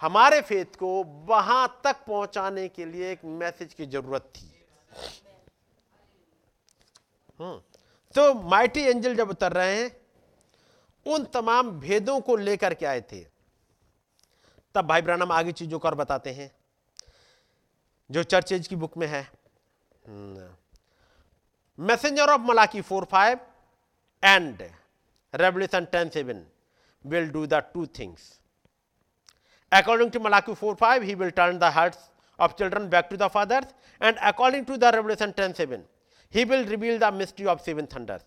[0.00, 4.50] हमारे फेत को वहाँ तक पहुँचाने के लिए एक मैसेज की ज़रूरत थी।
[8.14, 9.90] तो माइटी एंजल जब उतर रहे हैं,
[11.06, 13.20] उन तमाम भेदों को लेकर के आए थे।
[14.74, 16.50] तब भाई ब्रानम आगे चीज़ों को और बताते हैं,
[18.10, 19.26] जो चर्चेज की बुक में है।
[21.78, 23.38] Messenger of Malachi four five
[24.22, 24.62] and
[25.34, 26.46] Revelation ten seven
[27.04, 28.32] will do the two things
[29.72, 33.26] according to Malachi four five he will turn the hearts of children back to the
[33.28, 33.66] fathers,
[34.00, 35.82] and according to the revelation 10 7
[36.34, 38.24] he will reveal the mystery of seven thunders.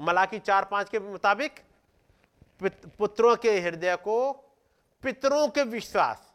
[0.00, 1.60] Malachi चार पाँच के मुताबिक
[2.98, 4.16] पुत्रों के हृदय को
[5.04, 6.26] पितरों के विश्वास।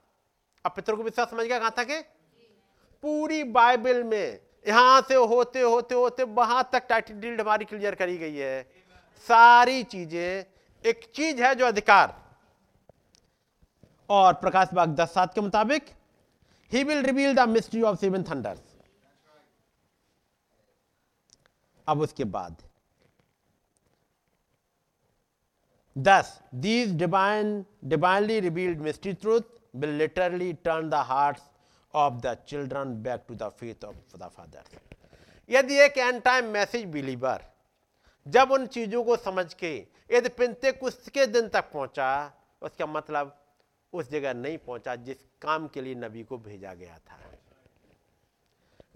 [0.66, 2.02] अब पितरों को विश्वास समझ गया कहाँ तक है?
[3.04, 8.18] पूरी बाइबल में यहाँ से होते होते होते, वहाँ तक टाइटल डील्ड हमारी क्लियर करी
[8.18, 8.62] गई है।
[9.28, 10.46] सारी चीज़ें,
[10.86, 12.24] एक चीज़ है जो अधिकार।
[14.10, 15.86] और प्रकाश बाग दस सात के मुताबिक
[16.72, 18.60] he will reveal the mystery of seven thunders
[21.88, 22.62] अब उसके बाद
[25.96, 29.42] दस these divine divinely revealed mystery truth
[29.76, 31.44] will literally turn the hearts
[31.94, 34.64] of the children back to the faith of the father
[35.50, 37.46] यदि एक एंड टाइम मैसेज बिलीवर
[38.26, 39.76] जब उन चीज़ों को समझ के
[40.12, 42.32] यदि पिंते कुछ के दिन तक पहुँचा,
[42.62, 43.36] उसका मतलब
[43.94, 47.20] उस जगह नहीं पहुँचा जिस काम के लिए नबी को भेजा गया था।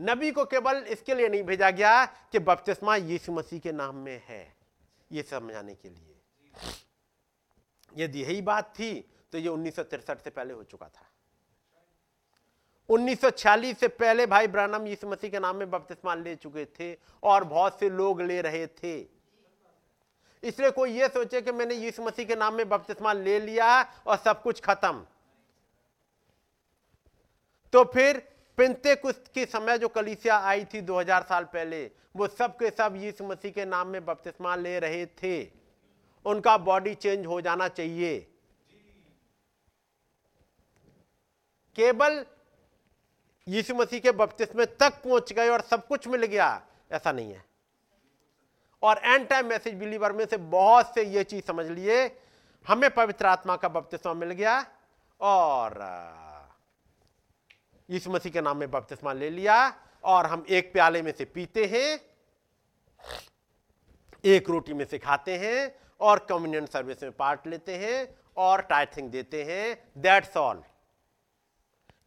[0.01, 4.21] नबी को केवल इसके लिए नहीं भेजा गया कि बपतिस्मा यीशु मसीह के नाम में
[4.27, 4.45] है,
[5.11, 6.18] ये समझाने के लिए।
[7.97, 8.93] यदि यही बात थी
[9.31, 11.05] तो ये उन्नीस से पहले हो चुका था।
[12.89, 16.93] 1946 से पहले भाई ब्रानम यीशु मसीह के नाम में बपतिस्मा ले चुके थे
[17.23, 18.97] और बहुत से लोग ले रहे थे।
[20.43, 24.17] इसलिए कोई ये सोचे कि मैंने यीशु मसीह के नाम में बपतिस्मा ले लिया और
[24.17, 25.05] सब कुछ खत्म।
[27.73, 28.17] तो फिर
[28.57, 31.85] पिंते कुछ के समय जो कलीसिया आई थी 2000 साल पहले,
[32.15, 35.58] वो सब के सब यीशु मसीह के नाम में बपतिस्मा ले रहे थे।
[36.25, 38.19] उनका बॉडी चेंज हो जाना चाहिए।
[41.75, 42.25] केवल
[43.47, 47.43] यीशु मसीह के बपतिस्मे तक पहुँच गए और सब कुछ मिल गया, ऐसा नहीं है।
[48.83, 52.05] और एंड टाइम मैसेज बिलीवर में से बहुत से ये चीज़ समझ लिए,
[52.65, 54.59] हमें पवित्र आत्मा का बपतिस्मा मिल गया
[55.21, 55.79] और
[57.89, 59.55] यीशु मसीह के नाम में बपतिस्मा ले लिया
[60.03, 61.99] और हम एक प्याले में से पीते हैं,
[64.23, 69.09] एक रोटी में से खाते हैं और कम्युनियन सर्विस में पार्ट लेते हैं और टाइथिंग
[69.11, 70.63] देते हैं दैट्स ऑल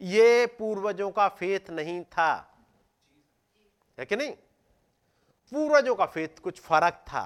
[0.01, 2.31] ये पूर्वजों का फेथ नहीं था।
[3.97, 4.31] है कि नहीं?
[5.51, 7.23] पूर्वजों का फेथ कुछ फ़र्क था।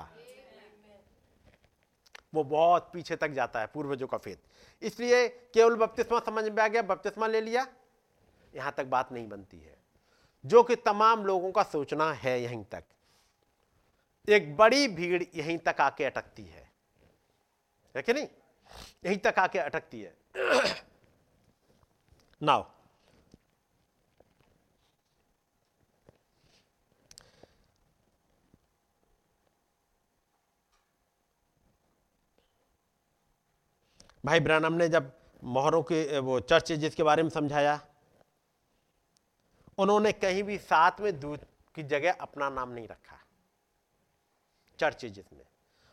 [2.34, 6.68] वो बहुत पीछे तक जाता है पूर्वजों का फेथ इसलिए केवल बपतिस्मा समझ में आ
[6.68, 7.65] गया बपतिस्मा ले लिया।
[8.56, 9.77] यहाँ तक बात नहीं बनती है।
[10.45, 12.84] जो कि तमाम लोगों का सोचना है यहीं तक।
[14.29, 16.71] एक बड़ी भीड़ यहीं तक आके अटकती है।
[17.95, 18.27] है कि नहीं?
[19.05, 20.15] यहीं तक आके अटकती है।
[22.41, 22.63] नाउ,
[34.25, 35.11] भाई ब्रानम ने जब
[35.43, 37.79] मोहरों के, वो चर्च जिसके बारे में समझाया,
[39.77, 41.45] उन्होंने कहीं भी साथ में दूध
[41.75, 43.16] की जगह अपना नाम नहीं रखा।
[44.79, 45.45] चर्च जिसमें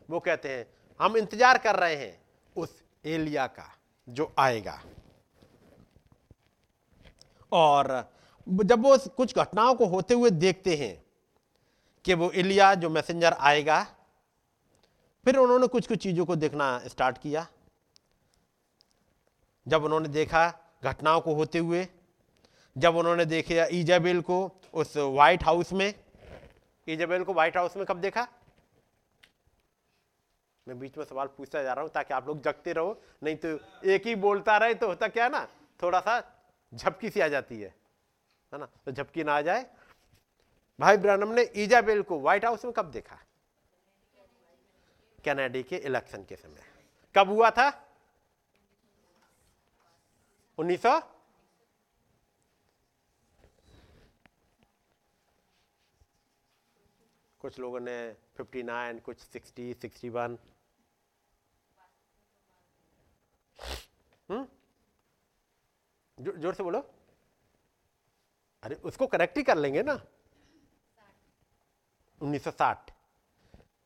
[0.09, 0.65] वो कहते हैं,
[0.99, 2.17] हम इंतज़ार कर रहे हैं
[2.55, 3.71] उस एलिया का,
[4.07, 4.79] जो आएगा।
[7.51, 7.87] और
[8.47, 10.95] जब वो कुछ घटनाओं को होते हुए देखते हैं
[12.05, 13.83] कि वो एलिया, जो मैसेंजर आएगा,
[15.25, 17.45] फिर उन्होंने कुछ कुछ चीज़ों को देखना स्टार्ट किया।
[19.65, 20.47] जब उन्होंने देखा
[20.83, 21.87] घटनाओं को होते हुए,
[22.75, 24.37] जब उन्होंने देखे ईजाबेल को
[24.73, 25.93] उस व्हाइट हाउस में,
[26.87, 28.27] ईजाबेल को व्हाइट हाउस में कब देखा?
[30.67, 33.47] मैं बीच में सवाल पूछता जा रहा हूँ ताकि आप लोग जगते रहो, नहीं तो
[33.85, 35.47] एक ही बोलता रहे तो होता क्या है ना?
[35.81, 36.21] थोड़ा सा
[36.73, 37.73] झपकी सी आ जाती है
[38.53, 38.65] है ना?
[38.85, 39.65] तो झपकी ना आ जाए।
[40.79, 43.19] भाई ब्रनम ने ईजाबेल को व्हाइट हाउस में कब देखा?
[45.23, 46.63] कैनेडी के इलेक्शन के समय।
[47.15, 47.69] कब हुआ था?
[50.57, 50.99] उन्नीस सौ?
[57.41, 57.95] कुछ लोगों ने
[58.39, 60.37] 59 कुछ 60 61
[64.29, 66.79] जो, ज़ोर से बोलो।
[68.63, 69.99] अरे उसको करेक्ट ही कर लेंगे ना।
[72.21, 72.91] 1960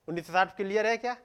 [0.07, 1.15] 1960 क्लियर है क्या?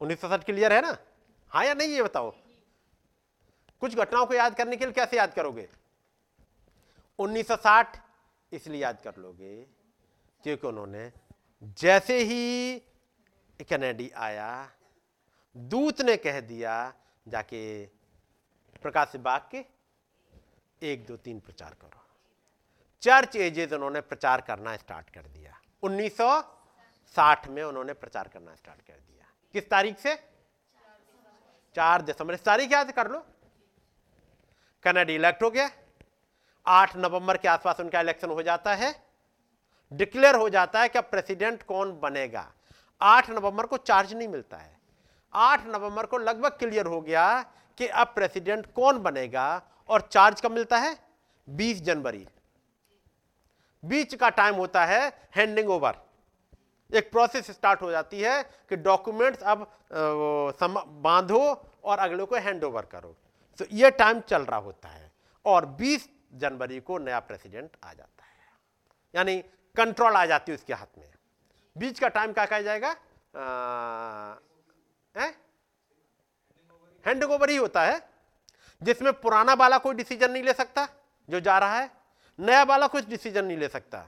[0.00, 0.96] 1960 क्लियर है ना?
[1.52, 2.30] हाँ या नहीं ये बताओ।
[3.82, 5.68] कुछ घटनाओं को याद करने के लिए कैसे याद करोगे?
[7.18, 7.98] 1960
[8.52, 9.56] इसलिए याद कर लोगे
[10.44, 11.10] क्योंकि उन्होंने
[11.78, 12.82] जैसे ही
[13.64, 14.70] कैनेडी आया।
[15.56, 16.94] दूत ने कह दिया,
[17.28, 17.86] जाके
[18.82, 19.64] प्रकाश बाग के
[20.82, 22.04] एक, दो, तीन प्रचार करो।
[23.02, 28.92] चर्च एजेज उन्होंने प्रचार करना स्टार्ट कर दिया। 1960 में उन्होंने प्रचार करना स्टार्ट कर
[28.92, 30.14] दिया। किस तारीख से?
[31.74, 33.26] चार दिसंबर। इस तारीख याद कर लो।
[34.82, 35.70] कनाडी इलेक्ट हो गया।
[36.66, 39.06] आठ नवंबर के आसपास उनका इलेक्शन हो जाता है।
[39.92, 42.52] डिक्लेयर हो जाता है कि अब प्रेसिडेंट कौन बनेगा।
[43.00, 44.76] आठ नवंबर को चार्ज नहीं मिलता है।
[45.32, 47.42] आठ नवंबर को लगभग क्लियर हो गया
[47.78, 50.96] कि अब प्रेसिडेंट कौन बनेगा और चार्ज कब मिलता है?
[51.48, 52.26] 20 जनवरी।
[53.82, 56.00] बीच का टाइम होता है हैंडिंग ओवर
[56.90, 59.66] एक प्रोसेस स्टार्ट हो जाती है कि डॉक्यूमेंट्स अब
[61.02, 61.40] बांधो
[61.84, 63.14] और अगले को हैंड ओवर करो।
[63.58, 65.10] तो ये टाइम चल रहा होता है
[65.44, 68.36] और 20 जनवरी को नया प्रेसिडेंट आ जाता है।
[69.14, 69.38] यानी
[69.74, 71.08] कंट्रोल आ जाती है उसके हाथ में।
[71.78, 72.96] बीच का टाइम क्या कहा जाएगा?
[77.04, 78.00] हैंड ओवर ही होता है,
[78.82, 80.88] जिसमें पुराना वाला कोई डिसीज़न नहीं ले सकता,
[81.28, 81.90] जो जा रहा है।
[82.38, 83.98] नया वाला कुछ डिसीज़न नहीं ले सकता,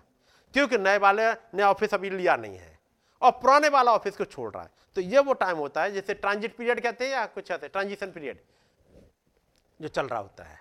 [0.55, 2.79] क्योंकि नए वाले ने ऑफ़िस अभी लिया नहीं है,
[3.23, 6.15] और पुराने वाला ऑफ़िस को छोड़ रहा है। तो ये वो टाइम होता है, जिसे
[6.15, 8.41] ट्रांजिट पीरियड कहते हैं, या कुछ ऐसे ट्रांजिशन पीरियड
[9.81, 10.59] जो चल रहा होता है।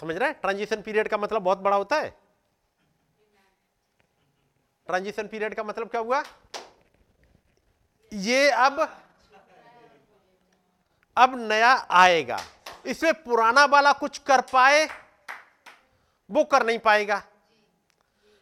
[0.00, 0.38] समझ रहे हैं?
[0.40, 2.16] ट्रांजिशन पीरियड का मतलब बहुत बड़ा होता है।
[4.88, 6.22] ट्रांजिशन पीरियड का मतलब क्या हुआ?
[8.12, 8.80] ये अब
[11.16, 12.38] अब नया आएगा।
[12.86, 14.86] इसमें पुराना वाला कुछ कर पाए,
[16.30, 17.22] वो कर नहीं पाएगा।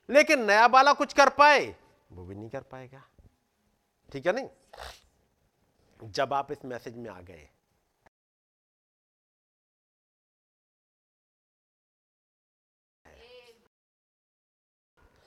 [0.09, 1.74] लेकिन नया वाला कुछ कर पाए,
[2.12, 3.02] वो भी नहीं कर पाएगा।
[4.12, 4.48] ठीक है नहीं?
[6.01, 7.48] जब आप इस मैसेज में आ गए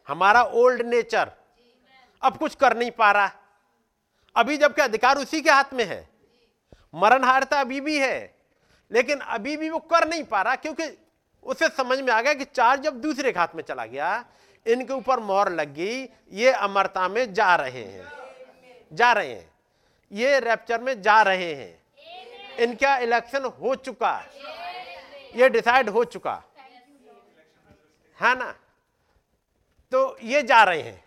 [0.10, 1.32] हमारा ओल्ड नेचर
[2.24, 3.32] अब कुछ कर नहीं पा रहा।
[4.36, 6.10] अभी जबकि अधिकार उसी के हाथ में है।
[6.96, 8.36] मरण हारता अभी भी है,
[8.92, 10.98] लेकिन अभी भी वो कर नहीं पा रहा क्योंकि
[11.44, 14.26] उसे समझ में आ गया कि चार जब दूसरे के हाथ में चला गया,
[14.68, 18.08] इनके ऊपर मोहर लग गई, ये अमरता में जा रहे हैं।
[18.94, 19.54] जा रहे हैं।
[20.12, 21.84] ये रैप्चर में जा रहे हैं।
[22.56, 24.26] इनका इलेक्शन हो चुका।
[25.36, 26.44] ये डिसाइड हो चुका।
[28.22, 28.56] है ना?
[29.92, 31.04] तो ये जा रहे हैं।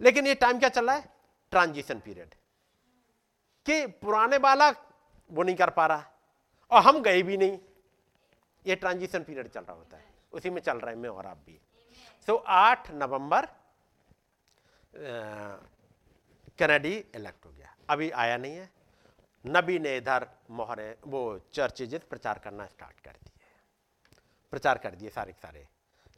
[0.00, 1.08] लेकिन ये टाइम क्या चल रहा है?
[1.52, 2.34] ट्रांजिशन पीरियड
[3.66, 4.68] कि पुराने वाला
[5.30, 6.10] वो नहीं कर पा रहा
[6.70, 7.58] और हम गए भी नहीं।
[8.66, 11.36] ये ट्रांजिशन पीरियड चल रहा होता है। उसी में चल रहा है, मैं और आप
[11.36, 11.58] भी।
[12.26, 13.46] सो आठ नवंबर
[16.58, 18.70] कैनेडी इलेक्ट हो गया। अभी आया नहीं है।
[19.44, 23.40] नबी ने इधर मोहरे, वो चर्चेज प्रचार करना स्टार्ट कर दिए।
[24.52, 25.66] प्रचार कर दिए सारे सारे।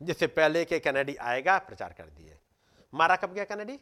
[0.02, 2.38] जिससे पहले के कैनेडी आएगा, प्रचार कर दिए।
[2.94, 3.78] मारा कब गया कैनेडी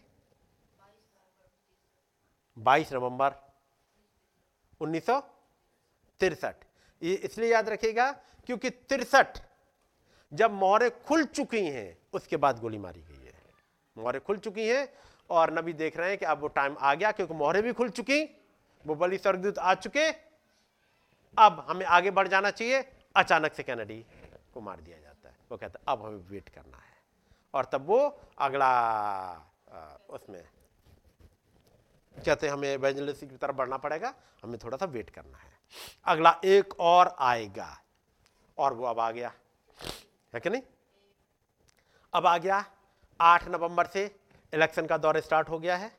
[2.56, 3.34] 22 नवंबर।
[4.80, 5.10] उन्नीस
[7.02, 8.10] ये इसलिए याद रखिएगा,
[8.46, 9.38] क्योंकि तिरसठ
[10.32, 13.32] जब मोहरे खुल चुकी हैं, उसके बाद गोली मारी गई है।
[13.96, 14.88] मोहरे खुल चुकी हैं,
[15.30, 17.90] और नबी देख रहे हैं कि अब वो टाइम आ गया, क्योंकि मोहरे भी खुल
[17.90, 18.22] चुकी,
[18.84, 20.08] वो बलि स्वर्गदूत आ चुके।
[21.38, 24.04] अब हमें आगे बढ़ जाना चाहिए, अचानक से कैनेडी
[24.54, 25.11] को मार दिया है
[25.52, 26.96] वो कहता अब हमें वेट करना है।
[27.54, 28.72] और तब वो अगला
[30.10, 30.48] उसमें
[32.26, 35.52] कहते हमें एवेंजलिस्ट की तरफ़ बढ़ना पड़ेगा, हमें थोड़ा सा वेट करना है।
[36.04, 37.78] अगला, एक और आएगा।
[38.58, 39.32] और वो अब आ गया।
[40.34, 40.62] है कि नहीं?
[42.12, 42.64] अब आ गया,
[43.20, 44.20] आठ नवंबर से
[44.54, 45.96] इलेक्शन का दौर स्टार्ट हो गया है।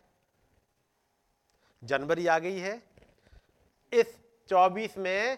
[1.84, 2.84] जनवरी आ गई है।
[3.93, 4.19] इस
[4.49, 5.38] 24 में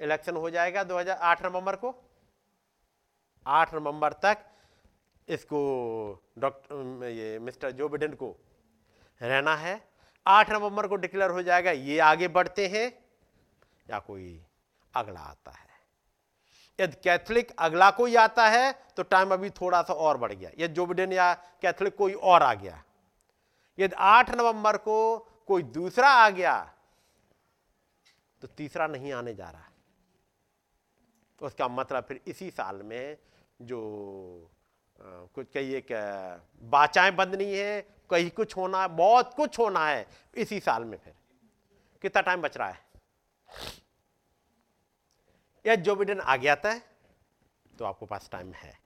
[0.00, 2.05] इलेक्शन हो जाएगा 2008 नवंबर को।
[3.46, 4.38] 8 नवंबर तक
[5.28, 5.60] इसको
[6.38, 8.34] डॉक्टर ये मिस्टर जो बिडेन को
[9.20, 9.80] रहना है।
[10.26, 12.92] आठ नवंबर को डिक्लेयर हो जाएगा, ये आगे बढ़ते हैं,
[13.86, 14.40] या कोई
[14.94, 15.64] अगला आता है।
[16.78, 20.74] यदि कैथलिक अगला कोई आता है तो टाइम अभी थोड़ा सा और बढ़ गया। यदि
[20.74, 21.32] जो बिडेन या
[21.62, 22.82] कैथलिक कोई और आ गया,
[23.78, 25.18] यदि आठ नवंबर को
[25.48, 26.58] कोई दूसरा आ गया
[28.42, 29.70] तो तीसरा नहीं आने जा रहा।
[31.40, 33.16] उसका मतलब फिर इसी साल में
[33.60, 34.50] जो
[35.04, 35.94] कुछ कहिए कि
[36.66, 37.80] बाचाएँ बंद नहीं है,
[38.10, 41.14] कहीं कुछ होना है बहुत कुछ होना है, इसी साल में फिर।
[42.02, 42.84] कितना टाइम बच रहा है?
[45.64, 46.78] या जो बिडेन आ गया था
[47.78, 48.78] तो आपको पास टाइम है।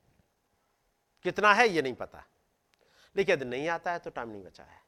[1.25, 2.25] कितना है, ये नहीं पता।
[3.17, 4.81] लेकिन यदि नहीं आता है तो टाइम नहीं बचा है।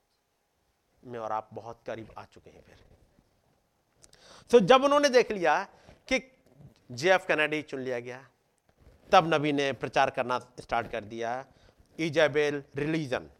[1.02, 2.78] मैं और आप बहुत करीब आ चुके हैं फिर।
[4.50, 5.62] तो जब उन्होंने देख लिया
[6.08, 8.28] कि जे जेएफ कैनेडी चुन लिया गया
[9.12, 11.44] तब नबी ने प्रचार करना स्टार्ट कर दिया।
[11.98, 13.30] Jezebel religion.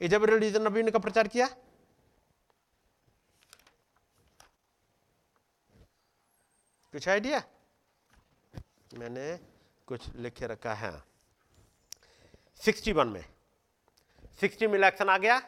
[0.00, 1.46] इजाबेल रिलीजन नबी ने कब प्रचार किया?
[6.92, 7.42] कुछ आइडिया
[8.94, 9.26] मैंने
[9.86, 10.92] कुछ लिखे रखा है।
[12.60, 13.24] 61 में।
[14.40, 15.40] 60 में इलेक्शन आ गया।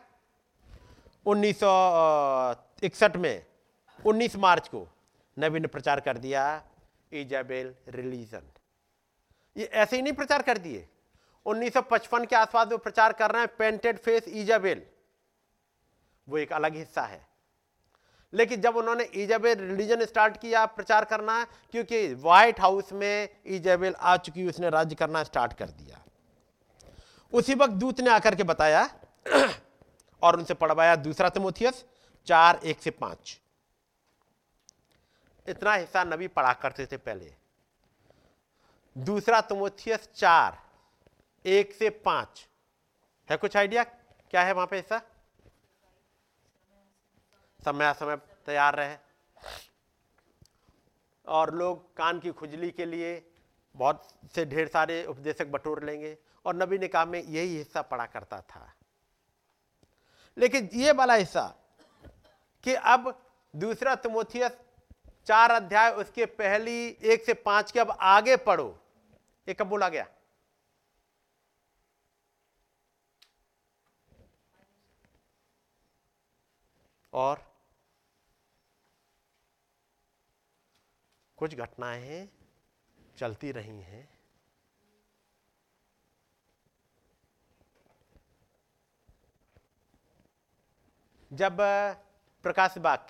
[1.26, 1.70] उन्नीस सौ
[2.82, 3.46] इकसठ में।
[4.06, 4.86] 19 मार्च को
[5.36, 6.44] नबी ने प्रचार कर दिया।
[7.12, 8.50] Jezebel religion.
[9.59, 10.89] ये ऐसे ही नहीं प्रचार कर दिए।
[11.47, 14.86] 1955 के आसपास वो प्रचार कर रहे हैं पेंटेड फेस इजाबेल
[16.28, 17.28] वो एक अलग हिस्सा है।
[18.32, 24.16] लेकिन जब उन्होंने इजाबेल रिलीजन स्टार्ट किया प्रचार करना, क्योंकि व्हाइट हाउस में इजाबेल आ
[24.16, 26.05] चुकी, उसने राज्य करना स्टार्ट कर दिया।
[27.32, 28.90] उसी वक्त दूत ने आकर के बताया
[30.22, 31.85] और उनसे पढ़वाया दूसरा तिमोथियस
[32.26, 33.40] चार एक से पाँच।
[35.48, 37.38] इतना हिस्सा नबी पढ़ा करते थे पहले।
[38.98, 40.62] दूसरा तुमोथियस चार,
[41.47, 42.48] एक से पाँच।
[43.31, 43.85] है कुछ आइडिया?
[44.31, 44.98] क्या है वहाँ पे ऐसा?
[47.65, 48.97] समय समय तैयार रहे।
[51.27, 53.31] और लोग कान की खुजली के लिए
[53.77, 58.40] बहुत से ढेर सारे उपदेशक बटोर लेंगे। और नबी ने मैं यही हिस्सा पढ़ा करता
[58.40, 58.73] था।
[60.39, 61.55] लेकिन ये वाला हिस्सा
[62.65, 64.59] कि अब दूसरा तुमोथियस
[65.28, 68.68] चार अध्याय, उसके पहली एक से पाँच के अब आगे पढ़ो।
[69.48, 70.06] ये कब बोला गया?
[77.12, 77.42] और?
[81.36, 82.28] कुछ घटनाएँ
[83.18, 84.18] चलती रही हैं।
[91.32, 91.56] जब
[92.42, 93.06] प्रकाश बाग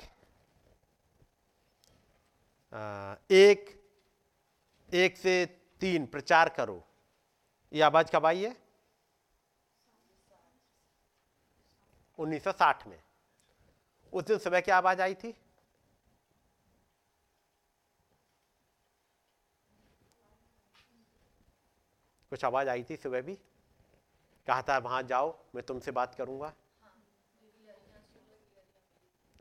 [2.73, 3.75] एक
[4.91, 5.45] एक से
[5.81, 6.83] तीन प्रचार करो।
[7.73, 8.57] ये आवाज़ कब आई है?
[12.19, 13.01] 1960 में।
[14.13, 15.33] उस दिन सुबह क्या आवाज़ आई थी?
[22.33, 23.35] कुछ आवाज़ आई थी सुबह भी?
[24.47, 26.53] कहा था, वहाँ जाओ, मैं तुमसे बात करूँगा।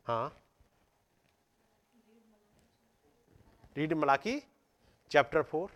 [0.06, 0.47] हाँ।
[3.78, 4.32] रीड मलाकी
[5.10, 5.70] चैप्टर फोर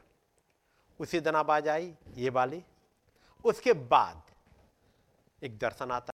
[1.01, 2.63] उसी दिन आवाज़ आई ये वाली।
[3.45, 4.23] उसके बाद
[5.43, 6.12] एक दर्शन आता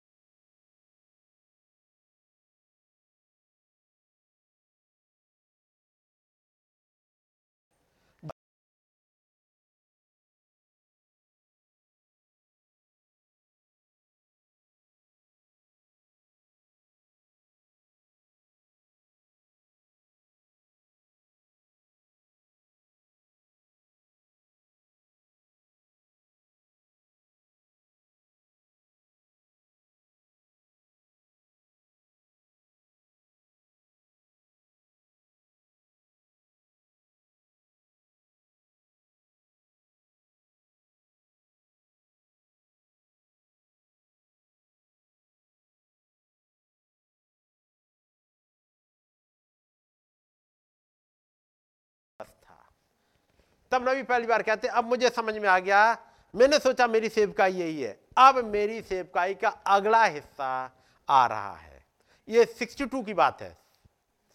[53.70, 55.98] तब नबी पहली बार कहते, अब मुझे समझ में आ गया,
[56.34, 60.70] मैंने सोचा मेरी सेवकाई यही है। अब मेरी सेवकाई का अगला हिस्सा
[61.08, 61.84] आ रहा है।
[62.28, 63.58] ये 62 की बात है।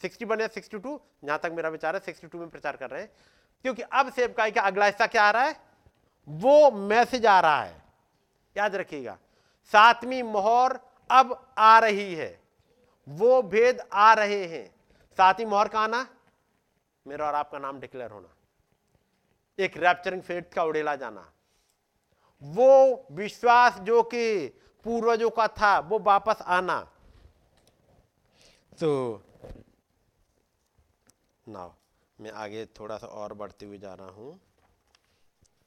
[0.01, 3.11] 61 या 62 टू जहाँ तक मेरा विचार है 62 में प्रचार कर रहे हैं।
[3.61, 5.55] क्योंकि अब सेवकाई का अगला हिस्सा क्या आ रहा है?
[6.29, 7.81] वो मैसेज आ रहा है।
[8.57, 9.17] याद रखिएगा,
[9.65, 10.79] सातवीं मोहर
[11.11, 12.41] अब आ रही है।
[13.09, 14.67] वो भेद आ रहे हैं।
[15.17, 16.07] सातवीं मोहर का आना
[17.07, 18.35] मेरा और आपका नाम डिक्लेयर होना।
[19.59, 21.33] एक रैप्चरिंग फेट का उड़ेला जाना।
[22.41, 24.47] वो विश्वास जो कि
[24.85, 26.79] पूर्वजों का था, वो वापस आना।
[28.79, 29.23] तो
[31.47, 31.71] नाउ,
[32.21, 34.39] मैं आगे थोड़ा सा और बढ़ते हुए जा रहा हूँ।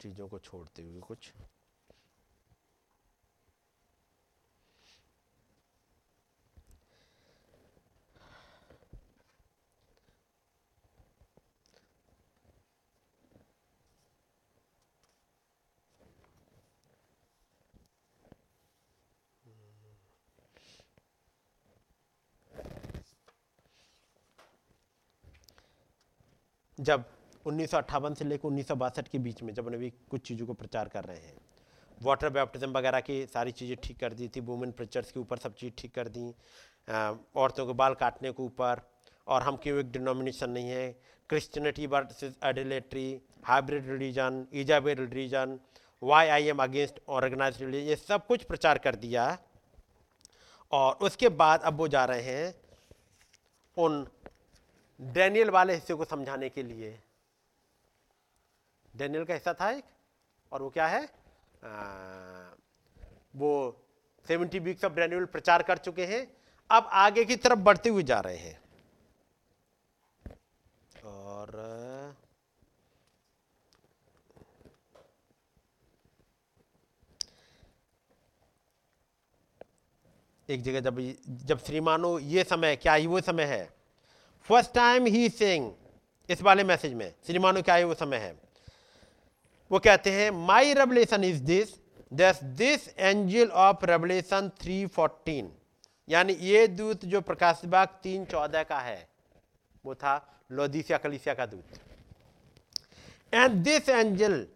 [0.01, 1.33] चीज़ों को छोड़ते हुए कुछ।
[26.79, 27.05] जब
[27.47, 30.47] उन्नीस सौ अट्ठावन से लेकर उन्नीस सौ बासठ के बीच में जब नबी कुछ चीज़ों
[30.47, 31.37] को प्रचार कर रहे हैं।
[31.99, 35.55] वाटर बैप्टिज्म वगैरह की सारी चीज़ें ठीक कर दी थी वुमेन प्रिचर्स के ऊपर सब
[35.55, 36.29] चीज़ ठीक कर दी
[36.89, 38.81] औरतों के बाल काटने के ऊपर,
[39.27, 40.91] और हम क्यों एक डिनोमिनेशन नहीं है?
[41.31, 45.59] Christianity versus adultery hybrid religion Jezebel religion
[46.03, 49.27] why I am against organise religion ये सब कुछ प्रचार कर दिया।
[50.73, 52.55] और उसके बाद अब वो जा रहे हैं
[53.77, 54.07] उन
[55.01, 57.01] डैनियल वाले हिस्से को समझाने के लिए।
[58.97, 59.85] डैनियल का हिस्सा था एक
[60.53, 61.09] और वो क्या है?
[61.65, 62.55] आ,
[63.37, 63.85] वो
[64.29, 66.37] सेवेंटी वीक्स ऑफ़ डैनियल प्रचार कर चुके हैं।
[66.71, 68.61] अब आगे की तरफ़ बढ़ते हुए जा रहे हैं।
[71.05, 72.17] और
[80.49, 80.99] एक जगह जब
[81.47, 83.76] जब श्रीमानो ये समय क्या ही वो समय है?
[84.49, 85.73] फ़र्स्ट टाइम ही सिंग
[86.29, 88.35] इस वाले मैसेज में श्रीमानो क्या है वो समय है।
[89.71, 91.75] वो कहते हैं माई रेवलेशन इज़ दिस
[92.13, 95.45] दस दिस एंजल ऑफ़ रेवलेशन 314
[96.09, 99.09] यानी ये दूत जो प्रकाश बाग तीन चौदह का है,
[99.85, 101.81] वो था लोदिसिया कलिसिया का दूत।
[103.33, 104.47] And this angel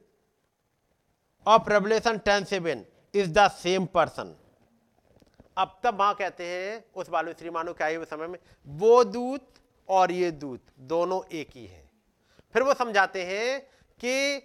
[1.47, 2.85] of Revelation ten seven
[3.15, 4.35] is the same person
[5.59, 9.49] अब तब वहाँ कहते हैं, उस बालू श्री मानो क्या हुए समय में, वो दूत
[9.91, 11.91] और ये दूत, दोनों एक ही हैं।
[12.55, 13.61] फिर वो समझाते हैं
[14.01, 14.43] कि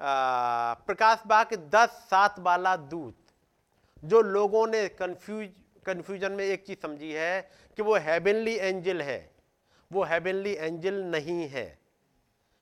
[0.00, 3.16] प्रकाश बाग दस सात वाला दूत,
[4.04, 5.50] जो लोगों ने कंफ्यूज
[5.86, 7.40] कंफ्यूजन में एक चीज़ समझी है
[7.78, 9.30] कि वो हेवनली एंजल है।
[9.90, 11.66] वो हेवनली एंजल नहीं है।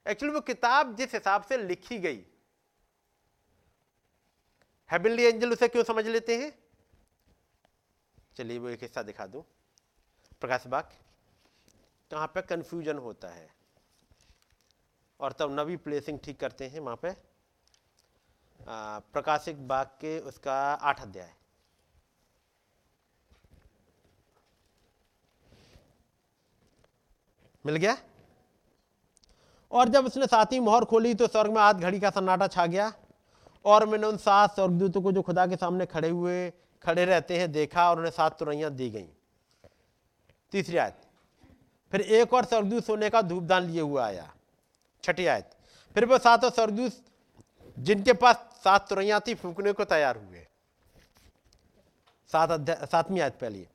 [0.07, 2.25] एक्चुअली वो किताब जिस हिसाब से लिखी गई
[4.91, 6.53] हेवनली एंजल उसे क्यों समझ लेते हैं?
[8.37, 9.43] चलिए वो एक हिस्सा दिखा दूँ।
[10.41, 10.91] प्रकाश बाग
[12.11, 13.49] कहाँ पे कंफ्यूजन होता है।
[15.21, 17.11] और तब नवी प्लेसिंग ठीक करते हैं वहाँ पे।
[18.61, 21.33] प्रकाशिक बाग के उसका आठ अध्याय।
[27.65, 27.97] मिल गया?
[29.73, 32.93] और जब उसने सातवीं मोहर खोली तो स्वर्ग में आध घड़ी का सन्नाटा छा गया।
[33.65, 36.51] और मैंने उन सात स्वर्गदूतों को जो खुदा के सामने खड़े हुए,
[36.85, 39.09] खड़े रहते हैं, देखा और उन्हें सात तुरैयां दी गई।
[40.53, 41.07] तीसरी आयत।
[41.93, 44.35] फिर एक और स्वर्गदूत सोने का धूपदान लिए हुआ आया।
[45.03, 45.51] छठी आयत।
[45.95, 47.05] फिर वो सातों स्वर्गदूत
[47.79, 50.47] जिनके पास सात तुरैया थी, फूकने को तैयार हुए।
[52.33, 53.67] सात अध्याय सातवीं आयत पहली।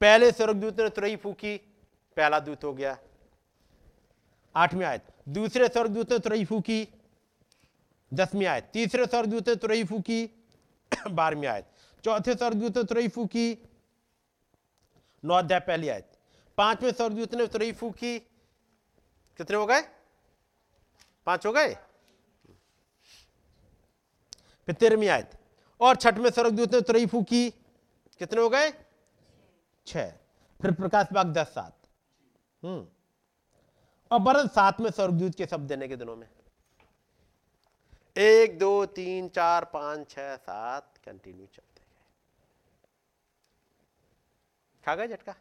[0.00, 1.56] पहले स्वर्गदूत ने तुरई फूकी,
[2.16, 2.98] पहला दूत हो गया।
[4.56, 6.88] आठवीं आयत। दूसरे स्वर्गदूत ने तुरई फूकी,
[8.14, 10.30] दसवीं आयत। तीसरे स्वर्गदूत ने तुरई फूकी,
[11.10, 11.66] बारहवीं आयत।
[12.04, 13.58] चौथे स्वर्गदूत ने तुरई फूकी,
[15.24, 16.13] नौ अध्याय पहली आयत।
[16.56, 18.18] पाँचवें स्वर्गदूत ने तुरई फूकी
[19.38, 19.80] कितने हो गए?
[21.26, 21.74] पाँच हो गए?
[24.66, 25.38] फिर तेरहवीं आयत।
[25.80, 27.50] और छठवें स्वर्गदूत ने तुरई फूकी
[28.18, 28.72] कितने हो गए?
[29.86, 30.10] छह।
[30.62, 31.78] फिर प्रकाश बाग दस सात।
[32.62, 32.88] हम्म।
[34.10, 36.28] और बरन सात में स्वर्गदूत के शब्द देने के दिनों में।
[38.16, 41.82] एक, दो, तीन, चार, पाँच छ सात। कंटिन्यू चलते
[44.84, 45.34] खा गए झटका?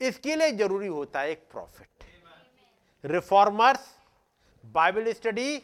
[0.00, 2.04] इसके लिए ज़रूरी होता है एक प्रॉफिट।
[3.04, 3.88] रिफॉर्मर्स
[4.64, 5.58] बाइबल स्टडी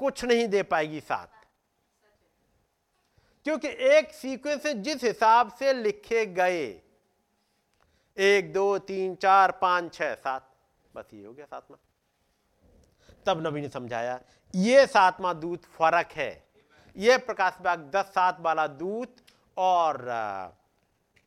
[0.00, 1.26] कुछ नहीं दे पाएगी साथ।
[3.46, 6.66] क्योंकि एक सीक्वेंस जिस हिसाब से लिखे गए,
[8.16, 10.50] एक, दो, तीन, चार, पाँच, छह, सात,
[10.94, 11.76] बस ये हो गया सातवा।
[13.26, 14.20] तब नबी ने समझाया,
[14.54, 16.44] ये सातवा दूत फ़र्क है।
[16.96, 19.16] ये प्रकाश बाग दस, सात वाला दूत
[19.56, 20.04] और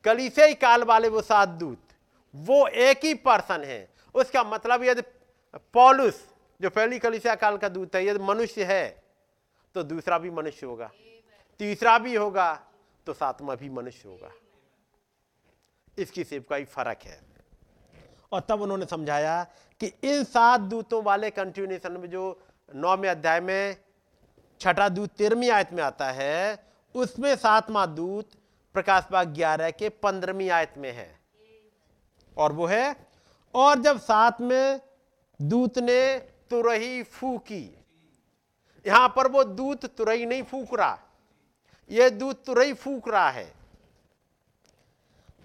[0.04, 1.87] कलीसे काल वाले वो सात दूत।
[2.38, 5.02] वो एक ही पर्सन है। उसका मतलब यदि
[5.74, 6.26] पॉलुस,
[6.62, 9.04] जो पहली कलिसिया काल का दूत है, यदि मनुष्य है
[9.76, 10.92] तो दूसरा भी मनुष्य होगा।
[11.60, 12.54] तीसरा भी होगा
[13.06, 14.32] तो सातवा भी मनुष्य होगा।
[15.98, 17.20] इसकी ही फ़र्क है।
[18.32, 19.44] और तब उन्होंने समझाया
[19.80, 22.42] कि इन सात दूतों वाले कंटिन्यूशन में जो
[22.76, 23.76] नौवें अध्याय में
[24.60, 26.66] छठा दूत तेरहवीं आयत में आता है,
[26.96, 28.30] उसमें सातवां दूत
[28.74, 31.17] प्रकाश बाग ग्यारह के पंद्रहवीं आयत में है।
[32.38, 32.96] और वो है,
[33.56, 34.80] और जब साथ में
[35.40, 36.18] दूत ने
[36.52, 37.64] तुरही फूकी,
[38.86, 40.98] यहाँ पर वो दूत तुरही नहीं फूक रहा,
[41.90, 43.52] ये दूत तुरही फूक रहा है।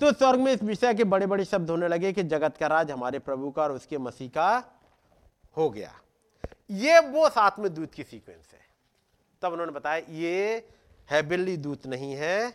[0.00, 2.90] तो स्वर्ग में इस विषय के बड़े बड़े शब्द होने लगे कि जगत का राज
[2.90, 4.48] हमारे प्रभु का और उसके मसीह का
[5.56, 5.92] हो गया।
[6.72, 8.60] ये वो साथ में दूत की सीक्वेंस है।
[9.42, 10.66] तब उन्होंने बताया, ये
[11.08, 12.50] है बिल्ली दूत नहीं है।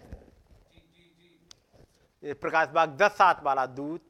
[2.23, 4.06] प्रकाश बाग दस सात वाला दूत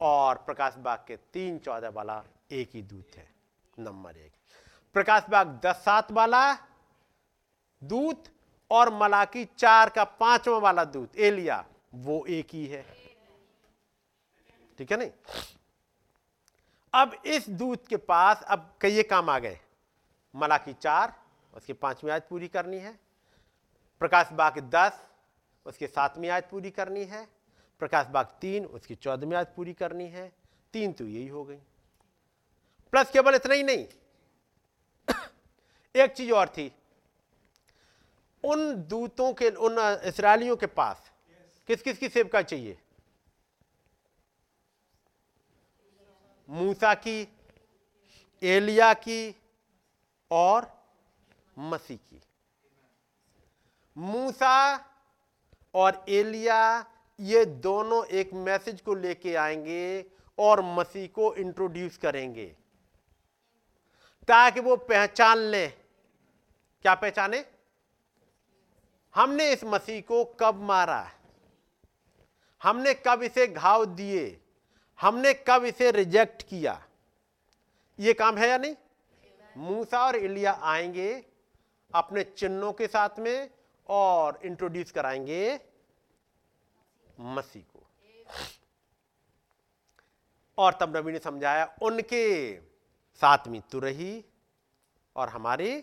[0.00, 3.28] और प्रकाश बाग के तीन चौदह वाला एक ही दूत है,
[3.78, 4.32] नंबर एक।
[4.94, 6.52] प्रकाश बाग दस सात वाला
[7.84, 8.24] दूत
[8.70, 11.64] और मलाकी चार का पांचवा वाला दूत, एलिया,
[11.94, 12.86] वो एक ही है।
[14.78, 15.10] ठीक है नहीं?
[16.94, 19.60] अब इस दूत के पास, अब कई काम आ गए।
[20.34, 21.14] मलाकी चार,
[21.54, 22.98] उसकी पांचवी आयत पूरी करनी है।
[23.98, 25.08] प्रकाश बाग दस,
[25.66, 27.35] उसके सातवीं आयत पूरी करनी है।
[27.78, 30.32] प्रकाश बाग तीन, उसकी चौदहवीं आयत पूरी करनी है।
[30.72, 31.56] तीन तो यही हो गई।
[32.90, 33.86] प्लस केवल इतना ही नहीं।
[35.96, 36.72] एक चीज़ और थी।
[38.44, 41.12] उन दूतों के, उन इसराइलियों के पास
[41.66, 42.78] किस किस की सेवका चाहिए?
[46.48, 47.28] मूसा की,
[48.42, 49.36] एलिया की
[50.30, 50.84] और
[51.58, 52.22] मसी की।
[53.96, 54.76] मूसा
[55.74, 56.86] और एलिया
[57.20, 60.04] ये दोनों एक मैसेज को लेके आएँगे
[60.38, 62.46] और मसीह को इंट्रोड्यूस करेंगे।
[64.28, 65.68] ताकि वो पहचान ले।
[66.82, 67.44] क्या पहचाने?
[69.14, 71.10] हमने इस मसीह को कब मारा?
[72.62, 74.40] हमने कब इसे घाव दिए?
[75.00, 76.86] हमने कब इसे रिजेक्ट किया?
[78.00, 78.74] ये काम है या नहीं?
[79.56, 81.24] मूसा और इलिया आएँगे
[81.94, 83.50] अपने चिन्हों के साथ में
[83.88, 85.60] और इंट्रोड्यूस कराएँगे।
[87.20, 87.86] मसीह को।
[90.58, 92.56] और तब नबी ने समझाया, उनके
[93.14, 94.24] सातवीं तुरही
[95.16, 95.80] और हमारी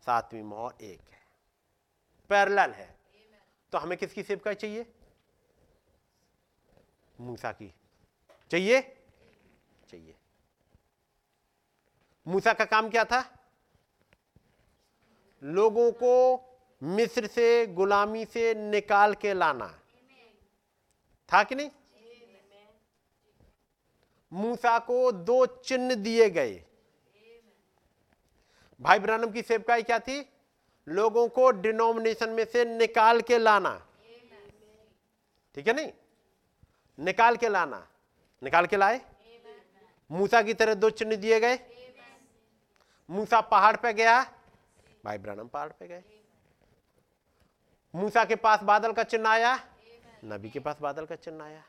[0.00, 1.26] सातवीं मोहर एक है।
[2.28, 2.98] पैरल है।
[3.72, 4.92] तो हमें किसकी सेवकाई चाहिए?
[7.20, 7.74] मूसा की।
[8.50, 9.04] चाहिए?
[9.88, 10.16] चाहिए।
[12.26, 13.50] मूसा का काम क्या था?
[15.42, 16.36] लोगों को
[16.82, 19.80] मिस्र से, गुलामी से निकाल के लाना।
[21.32, 21.70] था कि नहीं?
[24.32, 26.64] मूसा को दो चिन्ह दिए गए।
[28.80, 30.28] भाई ब्रानम की सेवकाई क्या थी?
[30.88, 33.86] लोगों को डिनोमिनेशन में से निकाल के लाना।
[35.54, 35.92] ठीक है नहीं?
[36.98, 37.88] निकाल के लाना।
[38.42, 39.00] निकाल के लाए।
[40.10, 41.58] मूसा की तरह दो चिन्ह दिए गए।
[43.10, 44.24] मूसा पहाड़ पे गया।
[45.04, 46.15] भाई ब्रनम पहाड़ पे गए।
[47.96, 49.68] मूसा के पास बादल का चिन्ह आया?
[50.24, 51.64] नबी के पास बादल का चिन्ह आया।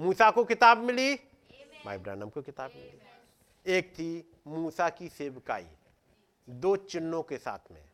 [0.00, 1.14] मूसा को किताब मिली?
[1.84, 1.98] भाई
[2.30, 3.00] को किताब मिली।
[3.66, 5.66] एक थी मूसा की सेवकाई,
[6.50, 7.84] दो चिन्हों के साथ में,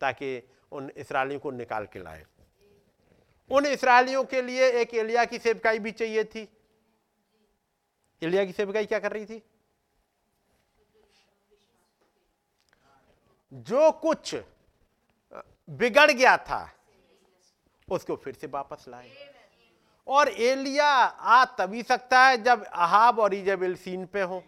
[0.00, 2.26] ताकि उन इसराइलियों को निकाल के लाए।
[3.50, 6.48] उन इसराइलियों के लिए एक एलिया की सेवकाई भी चाहिए थी।
[8.22, 9.42] एलिया की सेवकाई क्या कर रही थी?
[13.52, 14.36] जो कुछ
[15.68, 16.68] बिगड़ गया था,
[17.88, 19.10] उसको फिर से वापस लाए।
[20.06, 24.42] और एलिया, आ तभी सकता है जब अहाब और इजेबेल सीन पे हो।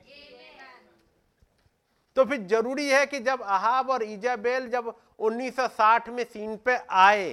[2.17, 7.31] तो फिर ज़रूरी है कि जब अहाब और इजाबेल जब 1960 में सीन पे आए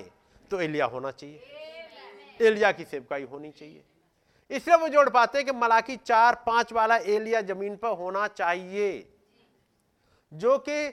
[0.51, 1.53] तो एलिया होना चाहिए।
[2.39, 3.83] एलिया की सेवकाई होनी चाहिए।
[4.51, 9.07] इसलिए वो जोड़ पाते हैं कि मलाकी चार पाँच वाला एलिया ज़मीन पर होना चाहिए,
[10.31, 10.87] जो कि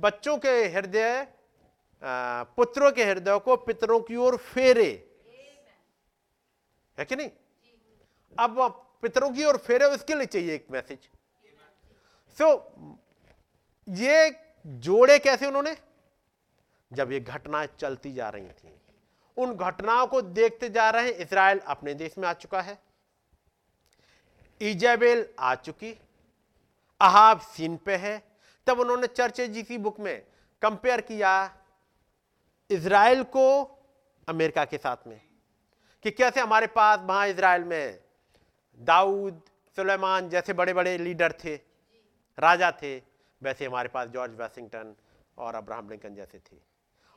[0.00, 1.26] बच्चों के हृदय
[2.56, 5.16] पुत्रों के हृदय को पितरों की ओर फेरे।
[6.98, 7.30] है कि नहीं?
[8.38, 8.70] अब
[9.02, 11.08] पितरों की ओर फेरे उसके लिए चाहिए एक मैसेज
[12.38, 12.94] सो so,
[13.88, 14.36] ये
[14.66, 15.76] जोड़े कैसे उन्होंने?
[16.92, 18.80] जब ये घटनाएँ चलती जा रही थी।
[19.36, 22.78] उन घटनाओं को देखते जा रहे हैं। इसराइल अपने देश में आ चुका है।
[24.60, 25.92] इजेबेल आ चुकी।
[27.00, 28.22] अहाब सीन पे है।
[28.66, 30.26] तब उन्होंने चर्चे जी की बुक में
[30.62, 31.63] कंपेयर किया।
[32.70, 33.46] इसराइल को
[34.28, 35.20] अमेरिका के साथ में।
[36.02, 38.00] कि कैसे हमारे पास वहाँ इसराइल में
[38.78, 39.40] दाऊद,
[39.76, 41.54] सुलेमान जैसे बड़े बड़े लीडर थे,
[42.38, 43.02] राजा थे,
[43.42, 44.94] वैसे हमारे पास जॉर्ज वाशिंगटन
[45.38, 46.56] और अब्राहम लिंकन जैसे थे।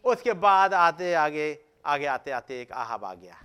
[0.06, 3.41] उसके बाद आते आगे आगे आते आते एक आहब आ गया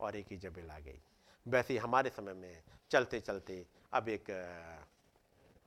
[0.00, 1.00] और एक ही जबेल आ गई।
[1.48, 4.24] वैसे हमारे समय में चलते चलते अब एक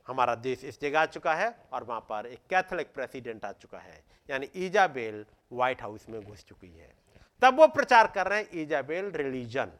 [0.09, 3.79] हमारा देश इस जगह आ चुका है और वहाँ पर एक कैथोलिक प्रेसिडेंट आ चुका
[3.79, 6.93] है, यानी ईजाबेल व्हाइट हाउस में घुस चुकी है।
[7.41, 9.71] तब वो प्रचार कर रहे हैं ईजाबेल रिलीजन।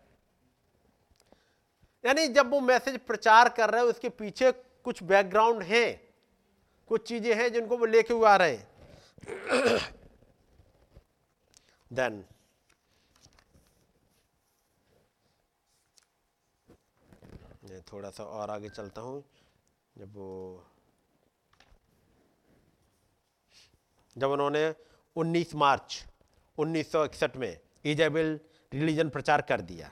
[2.03, 4.51] यानी जब वो मैसेज प्रचार कर रहे हैं, उसके पीछे
[4.85, 5.85] कुछ बैकग्राउंड है,
[6.89, 8.67] कुछ चीज़ें हैं जिनको वो लेके हुए आ रहे हैं।
[11.91, 12.23] देन
[17.91, 19.23] थोड़ा सा और आगे चलता हूँ।
[19.99, 20.65] जब वो
[24.17, 24.75] जब उन्होंने
[25.15, 26.05] 19 मार्च
[26.57, 28.39] 1961 में इजेबल
[28.73, 29.89] रिलीजन प्रचार कर दिया।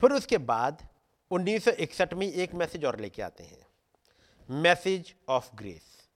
[0.00, 0.88] फिर उसके बाद
[1.30, 3.66] 1961 में एक मैसेज और लेके आते हैं।
[4.50, 6.08] Message of grace.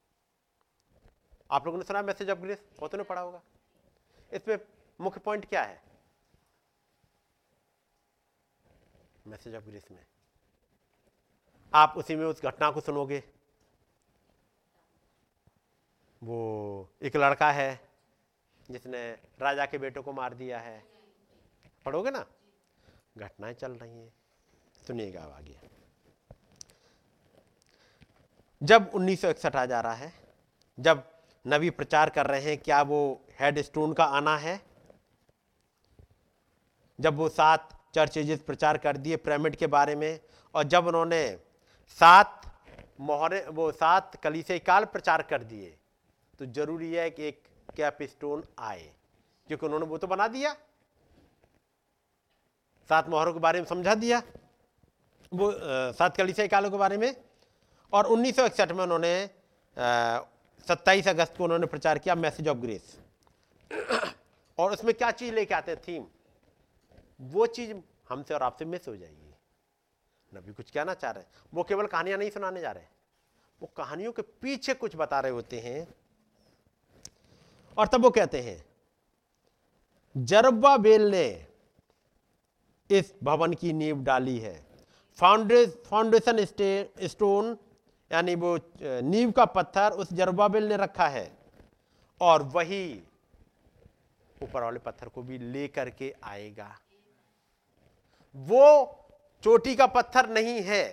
[1.50, 2.62] आप लोगों ने सुना मैसेज ऑफ़ ग्रेस?
[2.78, 3.42] बहुत ने पढ़ा होगा।
[4.32, 4.58] इसमें
[5.00, 5.82] मुख्य पॉइंट क्या है?
[9.26, 10.09] मैसेज ऑफ़ ग्रेस में।
[11.74, 13.22] आप उसी में उस घटना को सुनोगे।
[16.22, 17.88] वो एक लड़का है
[18.70, 20.84] जिसने राजा के बेटों को मार दिया है।
[21.84, 22.26] पढ़ोगे ना?
[23.18, 24.12] घटनाएँ चल रही हैं।
[24.86, 25.60] सुनिएगा आगे।
[28.62, 30.12] जब 1961 आ जा रहा है,
[30.80, 31.10] जब
[31.46, 34.62] नबी प्रचार कर रहे हैं, क्या वो हेड स्टोन का आना है?
[37.00, 40.20] जब वो सात चर्चेज प्रचार कर दिए पिरामिड के बारे में,
[40.54, 41.49] और जब उन्होंने
[41.98, 42.40] सात
[43.00, 45.76] मोहरे, वो सात कलीसे काल प्रचार कर दिए।
[46.38, 47.42] तो ज़रूरी है कि एक
[47.76, 48.90] कैप स्टोन आए,
[49.48, 50.52] क्योंकि उन्होंने वो तो बना दिया।
[52.90, 54.22] सात मोहरों के बारे में समझा दिया,
[55.32, 55.52] वो
[55.92, 57.14] सात कलीसिया कालों के बारे में।
[57.92, 59.14] और उन्नीस सौ इकसठ में उन्होंने
[60.66, 62.96] सत्ताईस अगस्त को उन्होंने प्रचार किया मैसेज ऑफ़ ग्रेस।
[64.58, 66.04] और उसमें क्या चीज़ लेके आते थीम?
[67.20, 67.72] वो चीज़
[68.08, 69.29] हमसे और आपसे मिस हो जाएगी।
[70.32, 72.84] नबी कुछ कहना चाह रहे हैं। वो केवल कहानियाँ नहीं सुनाने जा रहे
[73.60, 75.86] वो कहानियों के पीछे कुछ बता रहे होते हैं।
[77.76, 78.64] और तब वो कहते हैं
[80.14, 81.46] जरब्बा बेल ने
[82.90, 84.54] इस भवन की नींव डाली है।
[85.18, 87.56] फाउंडेशन स्टोन,
[88.10, 91.30] यानी वो नींव का पत्थर उस जरबाबिल ने रखा है।
[92.20, 93.02] और वही
[94.42, 96.74] ऊपर वाले पत्थर को भी लेकर के आएगा।
[98.36, 98.96] वो
[99.44, 100.84] चोटी का पत्थर नहीं है,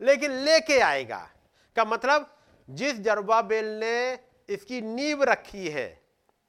[0.00, 1.28] लेकिन लेके आएगा।
[1.76, 2.26] का मतलब
[2.68, 5.88] जिस जरबाबेल ने इसकी नींव रखी है,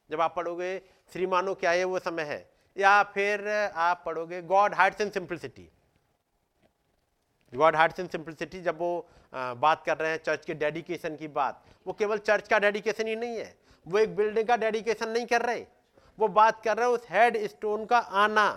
[0.09, 0.77] जब आप पढ़ोगे,
[1.11, 5.69] श्रीमानो क्या है वो समय है, या फिर आप पढ़ोगे, God hearts and simplicity.
[7.53, 11.63] God hearts and simplicity जब वो बात कर रहे हैं चर्च के डेडिकेशन की बात,
[11.85, 13.55] वो केवल चर्च का डेडिकेशन ही नहीं है,
[13.85, 15.65] वो एक बिल्डिंग का डेडिकेशन नहीं कर रहे।
[16.17, 18.49] वो बात कर रहे हैं उस हेड स्टोन का आना,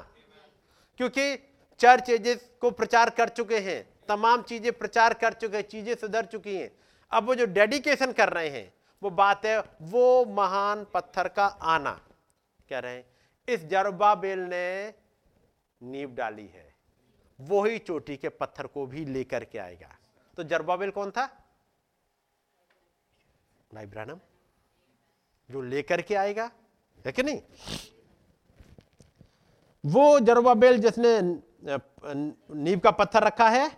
[0.98, 1.34] क्योंकि
[1.80, 6.24] चर्च एजेस को प्रचार कर चुके हैं, तमाम चीज़ें प्रचार कर चुके हैं, चीज़ें सुधर
[6.24, 6.70] चुकी हैं।
[7.12, 8.72] अब वो जो डेडिकेशन कर रहे हैं,
[9.02, 12.00] वो बात है वो महान पत्थर का आना।
[12.70, 13.04] कह रहे हैं,
[13.48, 14.94] इस जरबाबेल ने
[15.80, 16.74] नींव डाली है
[17.38, 19.88] वो ही चोटी के पत्थर को भी लेकर के आएगा।
[20.36, 21.26] तो जरबाबेल कौन था?
[23.70, 23.86] भाई
[25.50, 26.50] जो लेकर के आएगा,
[27.04, 27.40] है कि नहीं?
[29.84, 31.20] वो जरबाबेल जिसने
[31.68, 33.70] नींव का पत्थर रखा है,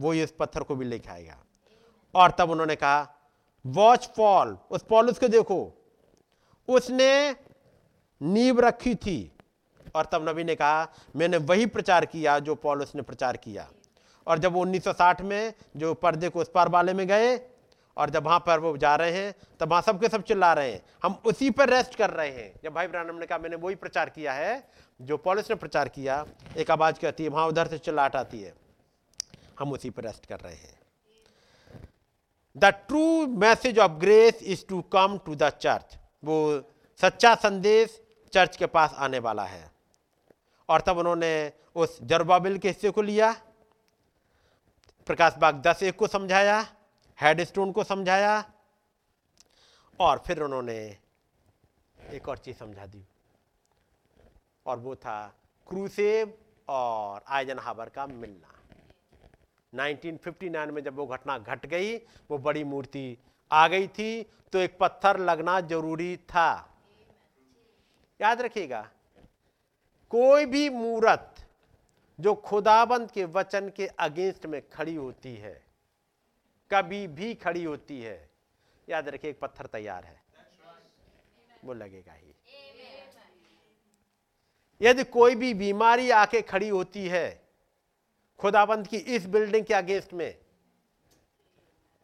[0.00, 1.36] वो इस पत्थर को भी लेके आएगा।
[2.14, 3.14] और तब उन्होंने कहा
[3.66, 5.72] वॉच पॉल उस पॉल को देखो।
[6.68, 7.36] उसने
[8.22, 9.32] नींव रखी थी।
[9.94, 13.68] और तब नबी ने कहा, मैंने वही प्रचार किया जो पॉलुस ने प्रचार किया।
[14.26, 17.36] और जब वो 1960 में जो पर्दे को उस पार वाले में गए
[17.96, 20.82] और जब वहाँ पर वो जा रहे हैं, तब वहाँ सबके सब चिल्ला रहे हैं।
[21.02, 24.10] हम उसी पर रेस्ट कर रहे हैं। जब भाई ब्रानम ने कहा, मैंने वही प्रचार
[24.10, 26.26] किया है, जो पॉलिस ने प्रचार किया,
[26.56, 28.54] एक आवाज़ कहती है, वहाँ उधर से चिल्लाट आती है।
[29.58, 30.78] हम उसी पर रेस्ट कर रहे हैं।
[32.56, 36.62] The true message of grace is to come to the church वो
[37.00, 38.02] सच्चा संदेश
[38.32, 39.70] चर्च के पास आने वाला है।
[40.68, 43.32] और तब उन्होंने उस जरबाबिल के हिस्से को लिया।
[45.06, 46.73] प्रकाश बाग दस एक को समझाया।
[47.18, 48.44] हेडस्टोन को समझाया
[50.00, 50.76] और फिर उन्होंने
[52.12, 53.02] एक और चीज़ समझा दी
[54.66, 55.26] और वो था
[55.66, 56.36] क्रूसेब
[56.68, 58.50] और आयजन हाबर का मिलना।
[59.72, 63.16] 1959 में जब वो घटना घट गई, वो बड़ी मूर्ति
[63.50, 64.22] आ गई थी
[64.52, 66.76] तो एक पत्थर लगना ज़रूरी था।
[68.20, 68.88] याद रखिएगा,
[70.10, 71.46] कोई भी मूर्त
[72.18, 75.63] जो खुदाबंद के वचन के अगेंस्ट में खड़ी होती है
[76.74, 78.30] कभी भी खड़ी होती है।
[78.88, 80.22] याद रखिए, एक पत्थर तैयार है।
[81.64, 82.34] वो लगेगा ही।
[84.82, 87.42] यदि कोई भी बीमारी आके खड़ी होती है,
[88.38, 90.38] खुदाबंद की इस बिल्डिंग के अगेंस्ट में,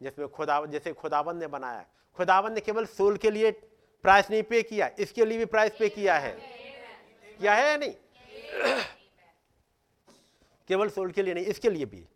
[0.01, 1.85] जिसमें खुदा, जैसे खुदाबंद ने बनाया,
[2.15, 3.51] खुदाबंद ने केवल सोल के लिए
[4.03, 6.31] प्राइस नहीं पे किया, इसके लिए भी प्राइस पे किया है।
[7.39, 7.93] किया है या नहीं?
[10.67, 12.07] केवल सोल के लिए नहीं, इसके लिए भी।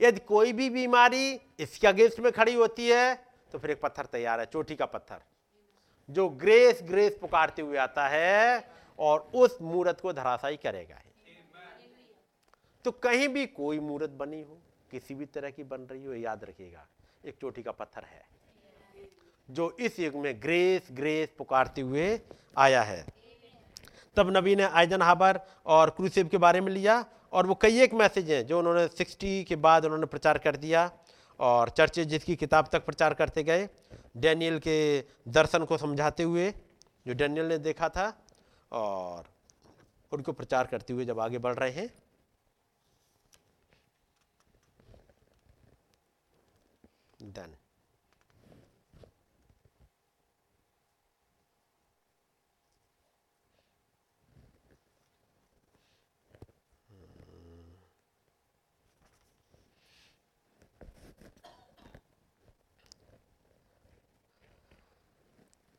[0.00, 3.14] यदि कोई भी बीमारी इसके अगेंस्ट में खड़ी होती है
[3.52, 5.20] तो फिर एक पत्थर तैयार है, चोटी का पत्थर,
[6.08, 8.64] जो ग्रेस ग्रेस पुकारते हुए आता है
[8.98, 11.00] और उस मूर्त को धराशाई करेगा
[12.84, 14.58] तो कहीं भी कोई मूर्त बनी हो,
[14.90, 16.86] किसी भी तरह की बन रही हो, याद रखिएगा,
[17.24, 18.22] एक चोटी का पत्थर है,
[19.48, 22.20] जो इस युग में ग्रेस ग्रेस पुकारते हुए
[22.56, 23.04] आया है।
[24.16, 27.94] तब नबी ने आयजन हाबर और क्रूसेब के बारे में लिया और वो कई एक
[27.94, 30.90] मैसेज हैं जो उन्होंने 60 के बाद उन्होंने प्रचार कर दिया
[31.40, 33.68] और चर्चे जिसकी किताब तक प्रचार करते गए,
[34.16, 34.76] डैनियल के
[35.28, 36.50] दर्शन को समझाते हुए,
[37.06, 38.12] जो डैनियल ने देखा था
[38.72, 39.28] और
[40.12, 41.88] उनको प्रचार करते हुए जब आगे बढ़ रहे हैं।
[47.20, 47.54] देन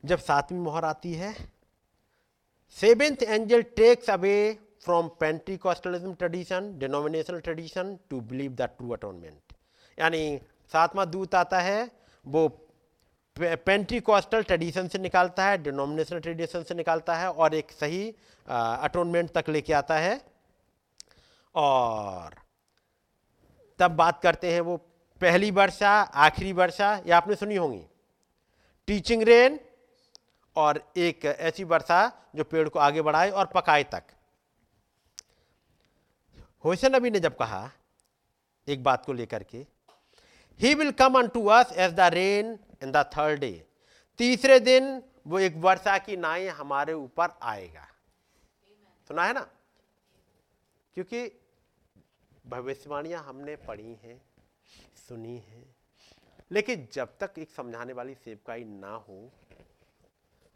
[0.04, 1.32] जब सातवीं मोहर आती है
[2.76, 4.36] seventh angel takes away
[4.84, 9.52] from Pentecostalism tradition denominational tradition to believe the true atonement
[9.98, 10.40] यानी
[10.72, 11.90] सातवां दूत आता है,
[12.24, 12.48] वो
[13.36, 18.02] पेंटिकॉस्टल ट्रेडिशन से निकालता है डिनोमिनेशनल ट्रेडिशन से निकालता है और एक सही
[18.48, 20.20] अटोनमेंट तक लेके आता है।
[21.54, 22.34] और
[23.78, 24.76] तब बात करते हैं वो
[25.20, 27.82] पहली वर्षा, आखिरी वर्षा, ये आपने सुनी होंगी।
[28.88, 29.58] टीचिंग रेन
[30.56, 32.00] और एक ऐसी वर्षा
[32.36, 34.02] जो पेड़ को आगे बढ़ाए और पकाए तक।
[36.64, 37.70] होशे नबी ने जब कहा,
[38.68, 39.66] एक बात को लेकर के
[40.60, 43.52] he will come unto us as the rain in the third day
[44.20, 47.86] तीसरे दिन वो एक वर्षा की नाई हमारे ऊपर आएगा।
[49.08, 49.46] सुना है ना?
[50.96, 51.26] क्योंकि
[52.46, 54.20] भविष्यवाणियाँ हमने पढ़ी हैं,
[55.08, 55.64] सुनी हैं,
[56.50, 59.30] लेकिन जब तक एक समझाने वाली सेवकाई ना हो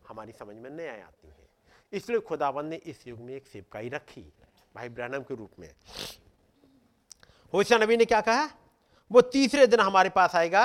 [0.09, 1.49] हमारी समझ में नहीं आती है।
[1.93, 4.23] इसलिए खुदावन ने इस युग में एक सेवकाई रखी,
[4.75, 5.71] भाई ब्रहणम के रूप में।
[7.53, 8.49] होशा नबी ने क्या कहा?
[9.11, 10.65] वो तीसरे दिन हमारे पास आएगा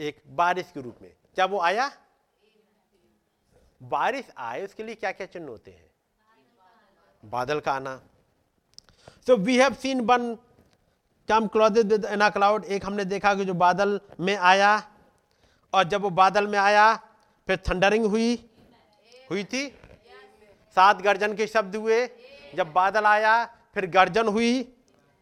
[0.00, 1.90] एक बारिश के रूप में। क्या वो आया?
[3.80, 5.90] बारिश आए, उसके लिए क्या क्या चिन्ह होते हैं?
[7.22, 8.00] बादल का आना।
[9.26, 10.34] So we have seen one
[11.28, 14.76] come clothed with a cloud एक हमने देखा कि जो बादल में आया,
[15.72, 16.94] और जब वो बादल में आया,
[17.48, 18.36] फिर थंडरिंग हुई
[19.32, 19.68] हुई थी?
[20.76, 22.06] सात गर्जन के शब्द हुए।
[22.54, 23.44] जब बादल आया,
[23.74, 24.76] फिर गर्जन हुई।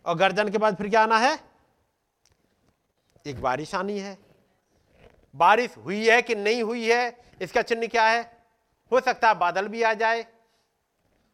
[0.04, 1.38] और गर्जन के बाद फिर क्या आना है?
[3.26, 4.18] एक बारिश आनी है।
[5.34, 7.34] बारिश हुई है कि नहीं हुई है?
[7.42, 8.22] इसका चिन्ह क्या है?
[8.92, 10.26] हो सकता है बादल भी आ जाए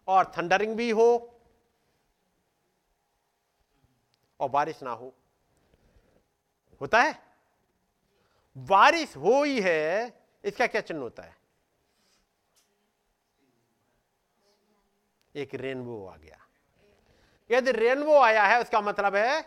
[0.08, 1.08] और थंडरिंग भी हो
[4.40, 5.14] और बारिश ना हो।
[6.80, 7.14] होता है?
[8.58, 10.12] बारिश हो ही है,
[10.44, 11.35] इसका क्या चिन्ह होता है?
[15.36, 16.39] एक रेनबो आ गया।
[17.50, 19.44] यदि रेनबो आया है, उसका मतलब है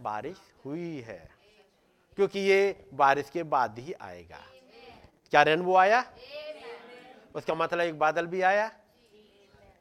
[0.00, 1.30] बारिश हुई है,
[2.18, 4.40] क्योंकि ये बारिश के बाद ही आएगा।
[5.32, 6.04] क्या रेनबो आया?
[7.34, 8.70] उसका मतलब एक बादल भी आया,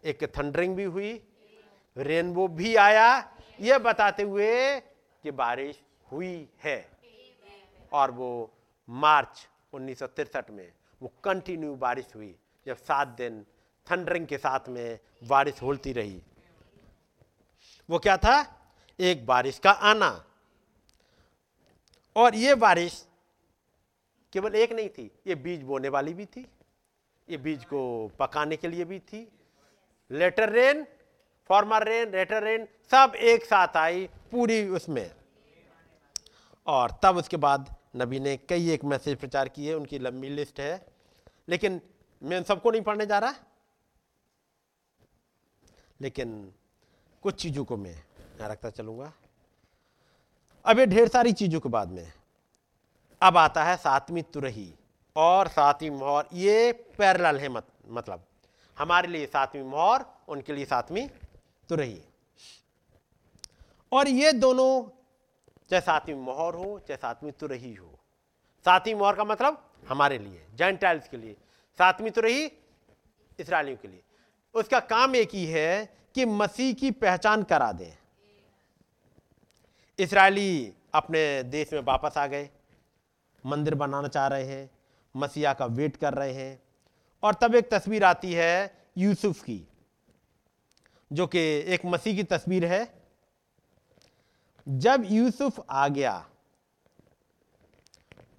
[0.03, 1.11] एक थंडरिंग भी हुई
[1.97, 3.07] रेनबो भी आया।
[3.59, 6.89] ये बताते हुए कि बारिश हुई है,
[7.93, 8.51] और वो
[8.87, 10.03] मार्च उन्नीस
[10.49, 13.45] में वो कंटिन्यू बारिश हुई, जब सात दिन
[13.91, 16.21] थंडरिंग के साथ में बारिश होती रही।
[17.89, 18.57] वो क्या था?
[18.99, 20.25] एक बारिश का आना।
[22.15, 23.07] और ये बारिश
[24.33, 26.47] केवल एक नहीं थी, ये बीज बोने वाली भी थी,
[27.29, 29.31] ये बीज को पकाने के लिए भी थी।
[30.11, 30.87] Latter rain,
[31.47, 35.15] former rain, latter rain, सब एक साथ आई पूरी उसमें।
[36.67, 40.85] और तब उसके बाद नबी ने कई एक मैसेज प्रचार किए, उनकी लंबी लिस्ट है।
[41.49, 41.81] लेकिन
[42.23, 43.33] मैं सबको नहीं पढ़ने जा रहा।
[46.01, 46.51] लेकिन
[47.23, 49.11] कुछ चीज़ों को मैं यहाँ रखता चलूँगा।
[50.65, 52.11] अब ये ढेर सारी चीज़ों के बाद में
[53.21, 54.73] अब आता है सातवीं तुरही
[55.15, 58.23] और सातवीं मोहर। ये पैरल है मत, मतलब
[58.77, 61.07] हमारे लिए सातवीं मोहर उनके लिए सातवीं
[61.69, 62.01] तुरही।
[63.91, 64.83] और ये दोनों
[65.71, 67.97] चाहे सातवीं मोहर हो चाहे सातवीं तुरही हो।
[68.65, 71.35] सातवीं मोहर का मतलब हमारे लिए जेंटाइल्स के लिए।
[71.79, 72.45] सातवीं तुरही
[73.39, 74.03] इसराइलियों के लिए।
[74.55, 77.91] उसका काम एक ही है कि मसीह की पहचान करा दें।
[79.99, 82.49] इसराइली अपने देश में वापस आ गए,
[83.45, 84.69] मंदिर बनाना चाह रहे हैं,
[85.15, 86.61] मसीहा का वेट कर रहे हैं,
[87.23, 89.67] और तब एक तस्वीर आती है यूसुफ की,
[91.11, 91.39] जो कि
[91.73, 92.87] एक मसीह की तस्वीर है।
[94.67, 96.25] जब यूसुफ आ गया,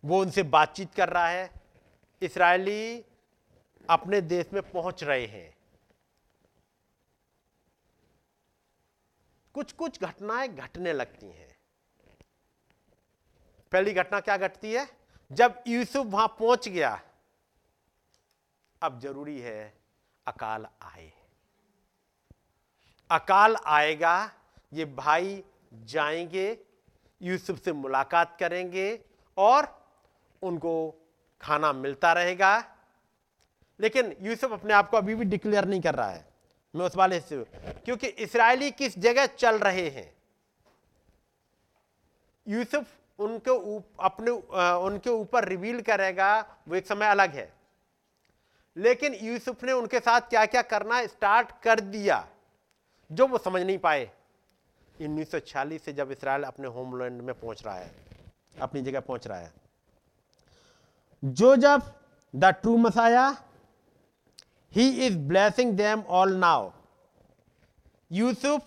[0.04, 1.50] वो उनसे बातचीत कर रहा है,
[2.22, 3.04] इसराइली
[3.90, 5.51] अपने देश में पहुँच रहे हैं।
[9.54, 11.56] कुछ कुछ घटनाएँ घटने लगती हैं।
[13.72, 14.88] पहली घटना क्या घटती है?
[15.32, 17.02] जब यूसुफ वहाँ पहुँच गया,
[18.82, 19.78] अब ज़रूरी है
[20.26, 21.12] अकाल आए।
[23.10, 24.30] अकाल आएगा,
[24.72, 26.58] ये भाई जाएँगे,
[27.22, 29.00] यूसुफ से मुलाकात करेंगे
[29.36, 29.88] और
[30.42, 30.94] उनको
[31.40, 32.76] खाना मिलता रहेगा।
[33.80, 36.31] लेकिन यूसुफ अपने आप को अभी भी डिक्लेयर नहीं कर रहा है।
[36.74, 37.44] मैं उस वाले से
[37.84, 40.12] क्योंकि इसराइली किस जगह चल रहे हैं?
[42.46, 42.86] यूसुफ
[43.18, 47.52] उनके उप, अपने उनके ऊपर रिवील करेगा वो एक समय अलग है।
[48.76, 52.26] लेकिन यूसुफ ने उनके साथ क्या क्या करना स्टार्ट कर दिया
[53.10, 54.10] जो वो समझ नहीं पाए।
[55.00, 57.90] उन्नीस सौ छियालीस से जब इसराइल अपने होमलैंड में पहुँच रहा है
[58.60, 59.52] अपनी जगह पहुँच रहा है
[61.22, 61.82] जो जब
[62.34, 63.30] the true Messiah
[64.72, 66.70] he is blessing them all now
[68.12, 68.62] Yusuf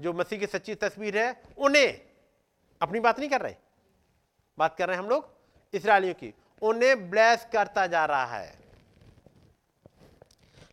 [0.00, 2.00] जो मसीह की सच्ची तस्वीर है उन्हें
[2.82, 3.54] अपनी बात नहीं कर रहे।
[4.58, 5.30] बात कर रहे हैं हम लोग
[5.74, 8.58] इसराइलियों की। उन्हें ब्लेस करता जा रहा है।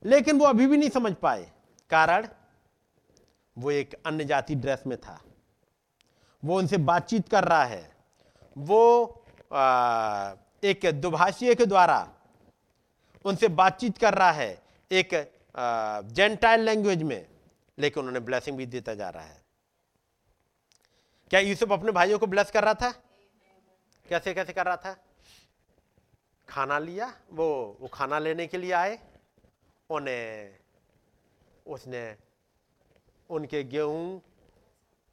[0.05, 1.51] लेकिन वो अभी भी नहीं समझ पाए।
[1.89, 2.27] कारण
[3.57, 5.21] वो एक अन्य जाति ड्रेस में था।
[6.45, 7.95] वो उनसे बातचीत कर रहा है।
[8.57, 9.05] वो
[9.53, 12.14] आ, एक दुभाषीय के द्वारा
[13.25, 14.51] उनसे बातचीत कर रहा है
[14.91, 15.13] एक
[16.09, 17.25] जेंटाइल लैंग्वेज में,
[17.77, 19.43] लेकिन उन्होंने ब्लेसिंग भी देता जा रहा है।
[21.31, 22.91] क्या यूसुफ अपने भाइयों को ब्लेस कर रहा था?
[24.05, 24.95] कैसे कैसे कर रहा था?
[26.47, 28.99] खाना लिया, वो वो खाना लेने के लिए आए।
[29.89, 30.57] उन्हें,
[31.65, 32.15] उसने
[33.29, 34.21] उनके गेहूँ,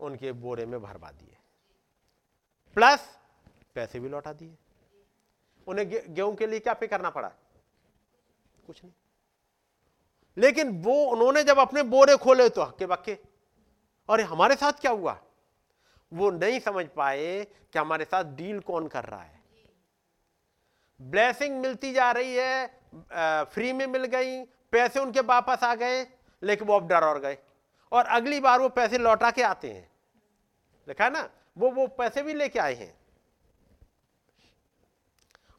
[0.00, 1.36] उनके बोरे में भरवा दिए।
[2.76, 3.08] प्लस
[3.74, 4.56] पैसे भी लौटा दिए।
[5.66, 7.30] उन्हें गेहूँ के लिए क्या पे करना पड़ा?
[8.66, 8.92] कुछ नहीं।
[10.36, 13.18] लेकिन वो, उन्होंने जब अपने बोरे खोले तो हक्के बक्के।
[14.08, 15.20] और हमारे साथ क्या हुआ?
[16.12, 19.40] वो नहीं समझ पाए कि हमारे साथ डील कौन कर रहा है।
[21.00, 22.66] ब्लेसिंग मिलती जा रही है
[23.44, 26.06] फ्री में मिल गई, पैसे उनके वापस आ गए,
[26.42, 27.38] लेकिन वो अब डर और गए।
[27.92, 29.90] और अगली बार वो पैसे लौटा के आते हैं।
[30.86, 31.30] देखा है ना?
[31.58, 32.98] वो वो पैसे भी लेके आए हैं।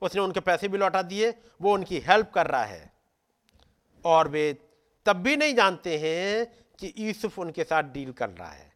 [0.01, 1.30] उसने उनके पैसे भी लौटा दिए,
[1.61, 2.92] वो उनकी हेल्प कर रहा है।
[4.06, 4.51] और वे
[5.06, 6.45] तब भी नहीं जानते हैं
[6.80, 8.72] कि यूसुफ उनके साथ डील कर रहा है।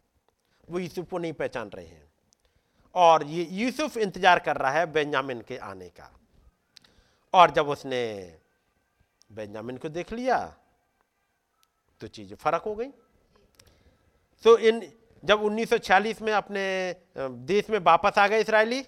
[0.67, 2.05] वो यूसुफ को नहीं पहचान रहे हैं।
[2.95, 6.11] और ये यूसुफ इंतज़ार कर रहा है बेंजामिन के आने का।
[7.33, 8.03] और जब उसने
[9.31, 10.37] बेंजामिन को देख लिया
[12.01, 12.89] तो चीज़ फ़र्क हो गई।
[14.43, 14.81] तो इन,
[15.23, 16.63] जब 1946 में अपने
[17.17, 18.85] देश में वापस आ गए इसराइली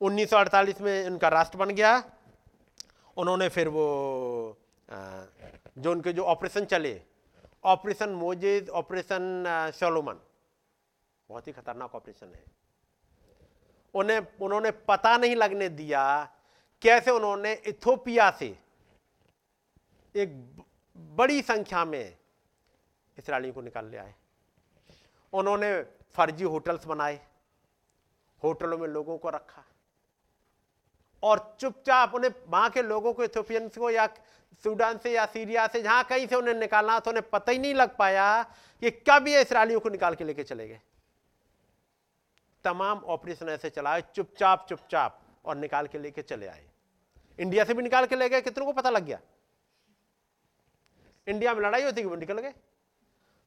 [0.00, 2.02] 1948 में इनका राष्ट्र बन गया।
[3.16, 3.86] उन्होंने फिर वो
[4.88, 7.00] जो उनके जो ऑपरेशन चले,
[7.64, 9.44] ऑपरेशन मोजेज, ऑपरेशन
[9.74, 10.20] सोलोमन।
[11.28, 12.44] बहुत ही खतरनाक ऑपरेशन है।
[13.94, 16.02] उन्हें, उन्होंने पता नहीं लगने दिया
[16.82, 18.56] कैसे उन्होंने इथोपिया से
[20.14, 20.30] एक
[20.96, 22.16] बड़ी संख्या में
[23.18, 24.14] इसराइलियों को निकाल लिया आए।
[25.32, 25.82] उन्होंने
[26.14, 27.20] फर्जी होटल्स बनाए,
[28.42, 29.64] होटलों में लोगों को रखा।
[31.22, 34.06] और चुपचाप उन्हें वहाँ के लोगों को इथोपियंस को या
[34.64, 37.74] सूडान से या सीरिया से, जहाँ कहीं से उन्हें निकालना तो उन्हें पता ही नहीं
[37.74, 38.42] लग पाया
[38.82, 40.80] कि कब ये इसराइलियों को निकाल के लेके चले गए।
[42.64, 46.64] तमाम ऑपरेशन ऐसे चलाए, चुपचाप चुपचाप और निकाल के लेके चले आए।
[47.38, 49.18] इंडिया से भी निकाल के ले गए, कितनों को पता लग गया?
[51.26, 52.52] इंडिया में लड़ाई होती कि वो निकल गए?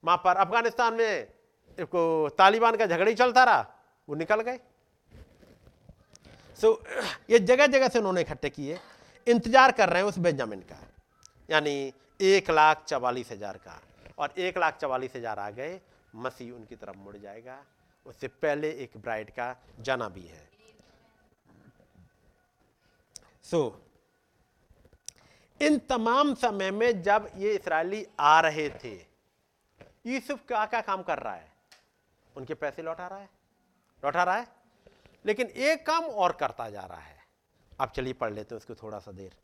[0.04, 1.28] वहाँ पर अफ़गानिस्तान में
[1.80, 3.66] तालिबान का झगड़ा ही चलता रहा,
[4.08, 4.60] वो निकल गए।
[6.62, 6.78] सो so,
[7.30, 8.80] ये जगह जगह से उन्होंने इकट्ठे किए।
[9.28, 10.78] इंतज़ार कर रहे हैं उस बेंजामिन का।
[11.50, 13.80] यानी एक लाख चवालीस हज़ार का।
[14.18, 15.80] और एक लाख चवालीस हज़ार आ गए
[16.16, 17.58] मसीह उनकी तरफ़ मुड़ जाएगा।
[18.06, 20.50] उससे पहले एक ब्राइड का जाना भी है।
[23.44, 23.74] सो so,
[25.62, 28.96] इन तमाम समय में जब ये इसराइली आ रहे थे
[30.06, 31.52] यूसुफ क्या क्या काम कर रहा है?
[32.36, 33.30] उनके पैसे लौटा रहा है?
[34.04, 34.61] लौटा रहा है?
[35.26, 37.20] लेकिन एक काम और करता जा रहा है।
[37.80, 39.36] अब चलिए पढ़ लेते हैं उसको थोड़ा सा देर।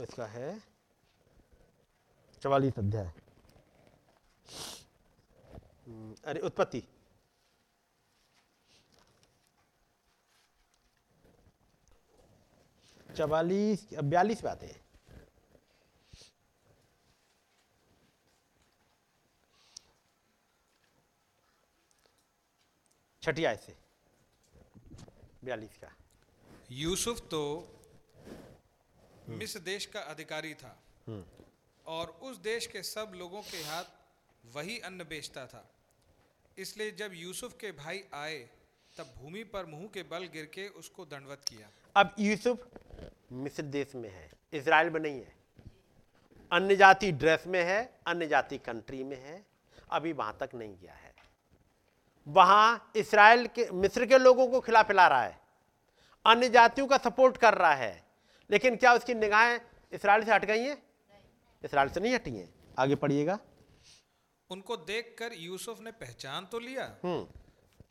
[0.00, 0.62] इसका है
[2.42, 3.12] चवालीस अध्याय।
[5.86, 6.82] हम्म, अरे उत्पत्ति।
[13.08, 14.80] चवालीस बयालीस पे आते हैं।
[23.22, 23.76] छठी आय से
[25.44, 25.90] बयालीस का।
[26.70, 27.42] यूसुफ तो
[29.30, 30.76] मिस देश का अधिकारी था
[31.86, 33.84] और उस देश के सब लोगों के हाथ
[34.54, 35.64] वही अन्न बेचता था।
[36.58, 38.38] इसलिए जब यूसुफ के भाई आए
[38.98, 42.68] तब भूमि पर मुँह के बल गिर के उसको दंडवत किया। अब यूसुफ
[43.32, 45.36] मिस्र देश में है इसराइल में नहीं है।
[46.52, 49.46] अन्य जाति ड्रेस में है अन्य जाति कंट्री में है
[49.90, 51.14] अभी वहाँ तक नहीं गया है।
[52.28, 55.40] वहाँ इसराइल के मिस्र के लोगों को खिला पिला रहा है।
[56.26, 58.04] अन्य जातियों का सपोर्ट कर रहा है।
[58.50, 59.60] लेकिन क्या उसकी निगाहें
[59.92, 60.82] इसराइल से हट गई हैं?
[61.64, 63.38] इसराइल से नहीं हटी हैं। आगे पढ़िएगा।
[64.50, 67.26] उनको देखकर यूसुफ ने पहचान तो लिया। हम्म।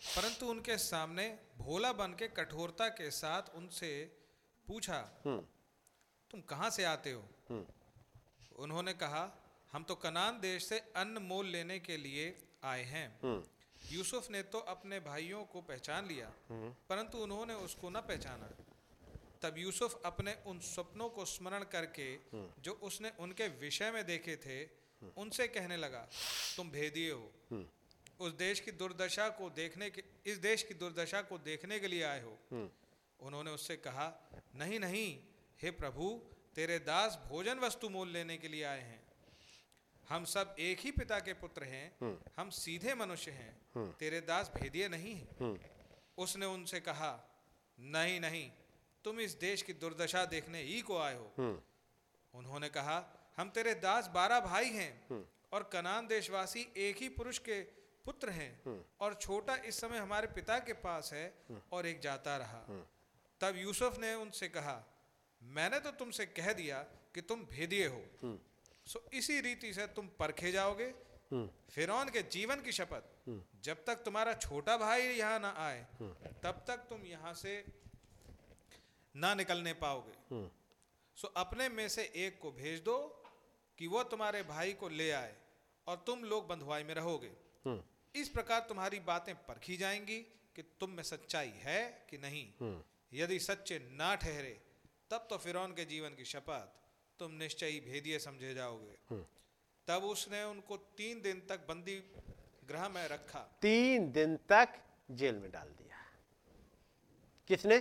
[0.02, 1.28] परंतु उनके सामने
[1.58, 3.92] भोला बन के कठोरता के साथ उनसे
[4.68, 5.42] पूछा हम्म।
[6.32, 7.24] तुम कहाँ से आते हो?
[7.50, 7.66] हम्म।
[8.64, 9.24] उन्होंने कहा
[9.72, 12.26] हम तो कनान देश से अन्न मोल लेने के लिए
[12.64, 13.44] आए हैं। हम्म।
[13.92, 16.32] यूसुफ ने तो अपने भाइयों को पहचान लिया
[16.90, 18.50] परंतु उन्होंने उसको न पहचाना।
[19.42, 22.08] तब यूसुफ अपने उन सपनों को स्मरण करके
[22.62, 24.64] जो उसने उनके विषय में देखे थे
[25.18, 26.08] उनसे कहने लगा
[26.56, 27.32] तुम भेदिए हो।
[28.20, 32.04] उस देश की दुर्दशा को देखने के इस देश की दुर्दशा को देखने के लिए
[32.04, 32.38] आए हो।
[33.20, 34.08] उन्होंने उससे कहा
[34.56, 35.20] नहीं नहीं
[35.62, 36.10] हे प्रभु
[36.56, 39.02] तेरे दास भोजन वस्तु मोल लेने के लिए आए हैं।
[40.10, 44.88] हम सब एक ही पिता के पुत्र हैं। हम सीधे मनुष्य हैं। तेरे दास भेदिए
[44.90, 45.70] नहीं है।
[46.18, 47.12] उसने उनसे कहा
[47.80, 48.50] नहीं नहीं
[49.04, 51.62] तुम इस देश की दुर्दशा देखने ही को आए हो।
[52.34, 52.98] उन्होंने कहा
[53.38, 57.62] हम तेरे दास बारह भाई हैं और कनान देशवासी एक ही पुरुष के
[58.08, 61.26] पुत्र हैं और छोटा इस समय हमारे पिता के पास है
[61.74, 62.62] और एक जाता रहा।
[63.42, 64.76] तब यूसुफ ने उनसे कहा
[65.42, 66.78] मैंने तो तुमसे कह दिया
[67.16, 68.38] कि तुम भेदिए हो।
[68.86, 70.94] सो इसी रीति से तुम परखे जाओगे।
[71.72, 73.04] फिरौन के जीवन की शपथ।
[73.64, 75.82] जब तक तुम्हारा छोटा भाई यहाँ ना आए
[76.44, 77.54] तब तक तुम यहाँ से
[79.16, 80.48] ना निकलने पाओगे।
[81.18, 82.98] सो अपने में से एक को भेज दो
[83.78, 85.36] कि वो तुम्हारे भाई को ले आए
[85.88, 87.32] और तुम लोग बंधुआई में रहोगे।
[88.18, 90.18] इस प्रकार तुम्हारी बातें परखी जाएँगी
[90.56, 92.82] कि तुम में सच्चाई है कि नहीं।
[93.14, 94.54] यदि सच्चे ना ठहरे
[95.12, 96.74] तब तो फिरौन के जीवन की शपथ
[97.20, 98.98] तुम निश्चय ही भेदिए समझे जाओगे।
[99.88, 101.96] तब उसने उनको तीन दिन तक बंदी
[102.70, 104.82] गृह में रखा। तीन दिन तक
[105.12, 105.98] जेल में डाल दिया।
[107.48, 107.78] किसने?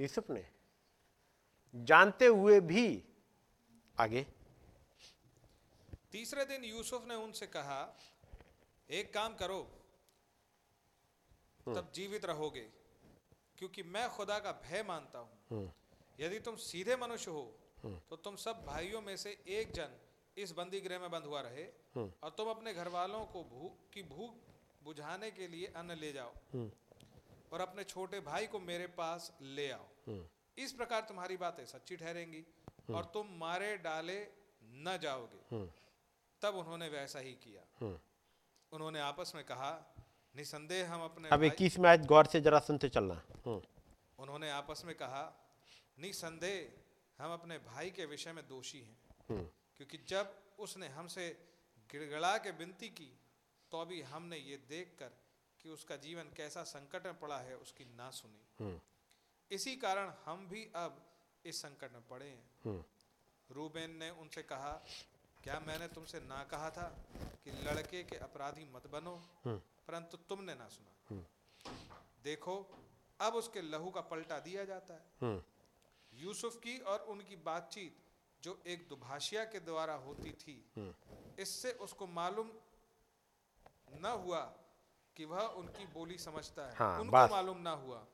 [0.00, 0.48] यूसुफ ने।
[1.74, 2.86] जानते हुए भी
[3.98, 4.26] आगे।
[6.12, 7.80] तीसरे दिन यूसुफ ने उनसे कहा
[8.90, 9.60] एक काम करो
[11.66, 12.66] तब जीवित रहोगे
[13.58, 15.72] क्योंकि मैं खुदा का भय मानता हूँ।
[16.18, 19.96] यदि तुम सीधे मनुष्य हो तो तुम सब भाइयों में से एक जन
[20.36, 21.64] इस बंदी गृह में बंद हुआ रहे
[21.96, 24.34] और तुम अपने घर वालों को भूख की भूख
[24.84, 26.32] बुझाने के लिए अन्न ले जाओ
[27.52, 30.16] और अपने छोटे भाई को मेरे पास ले आओ।
[30.58, 32.44] इस प्रकार तुम्हारी बातें सच्ची ठहरेंगी
[32.90, 34.18] और तुम मारे डाले
[34.86, 35.66] न जाओगे।
[36.42, 37.62] तब उन्होंने वैसा ही किया।
[38.74, 39.70] उन्होंने आपस में कहा
[40.34, 43.14] निसंदेह हम अपने अब इक्कीस में आज गौर से जरा सुनते चलना।
[43.46, 43.60] हम्म,
[44.18, 45.22] उन्होंने आपस में कहा
[45.98, 48.96] निसंदेह हम अपने भाई के विषय में दोषी हैं।
[49.28, 49.44] हम्म,
[49.76, 51.28] क्योंकि जब उसने हमसे
[51.90, 53.10] गिड़गड़ा के विनती की
[53.72, 55.10] तो भी हमने ये देखकर
[55.60, 58.80] कि उसका जीवन कैसा संकट में पड़ा है उसकी ना सुनी। हम्म,
[59.50, 61.00] इसी कारण हम भी अब
[61.44, 62.84] इस संकट में पड़े हैं।
[63.50, 64.72] रूबेन ने उनसे कहा
[65.44, 66.86] क्या मैंने तुमसे ना कहा था
[67.44, 69.14] कि लड़के के अपराधी मत बनो?
[69.44, 69.56] हम्म,
[69.88, 71.24] परंतु तुमने ना सुना।
[72.24, 72.54] देखो
[73.20, 75.42] अब उसके लहू का पलटा दिया जाता है। हम्म,
[76.12, 78.00] यूसुफ की और उनकी बातचीत
[78.42, 80.56] जो एक दुभाषिया के द्वारा होती थी
[81.38, 82.50] इससे उसको मालूम
[84.00, 84.40] न हुआ
[85.16, 88.06] कि वह उनकी बोली समझता है। हाँ, उनको मालूम ना हुआ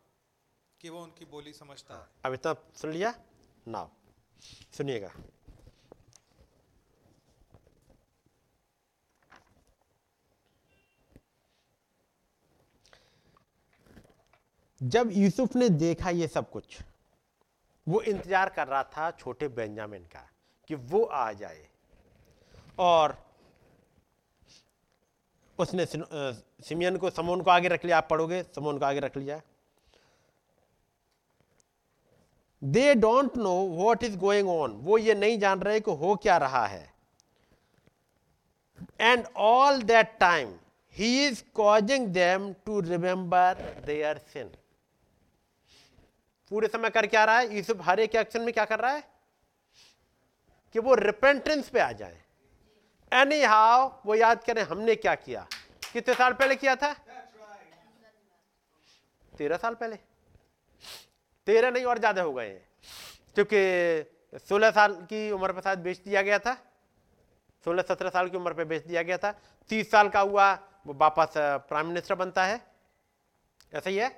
[0.81, 3.15] कि वह उनकी बोली समझता है। अब इतना सुन लिया?
[3.69, 3.91] ना
[4.77, 5.13] सुनिएगा।
[14.81, 16.79] जब यूसुफ ने देखा ये सब कुछ,
[17.87, 20.27] वो इंतज़ार कर रहा था छोटे बेंजामिन का
[20.71, 21.67] कि वो आ जाए।
[22.79, 23.17] और
[25.59, 28.43] उसने सिमियन को, समोन को आगे रख लिया। आप पढ़ोगे?
[28.45, 29.41] समोन को आगे रख लिया।
[32.63, 36.37] They don't know what is going on वो ये नहीं जान रहे कि हो क्या
[36.39, 36.93] रहा है।
[39.01, 40.55] And all that time
[40.97, 44.51] he is causing them to remember their sin
[46.51, 47.57] पूरे समय कर क्या रहा है?
[47.57, 49.05] यूसुफ हर एक एक्शन में क्या कर रहा है?
[50.75, 52.21] कि वो रिपेंटेंस पे आ जाए।
[53.13, 55.47] एनी हाउ वो याद करें, हमने क्या किया?
[55.93, 56.93] कितने साल पहले किया था?
[59.33, 59.97] तेरह साल पहले।
[61.47, 62.51] तेरह नहीं, और ज़्यादा हो गए
[63.35, 66.55] क्योंकि सोलह साल की उम्र पर शायद बेच दिया गया था।
[67.67, 69.31] सोलह सत्रह साल की उम्र पर बेच दिया गया था।
[69.71, 70.53] तीस साल का हुआ,
[70.87, 71.33] वो वापस
[71.69, 72.61] प्राइम मिनिस्टर बनता है।
[73.73, 74.09] ऐसा ही है?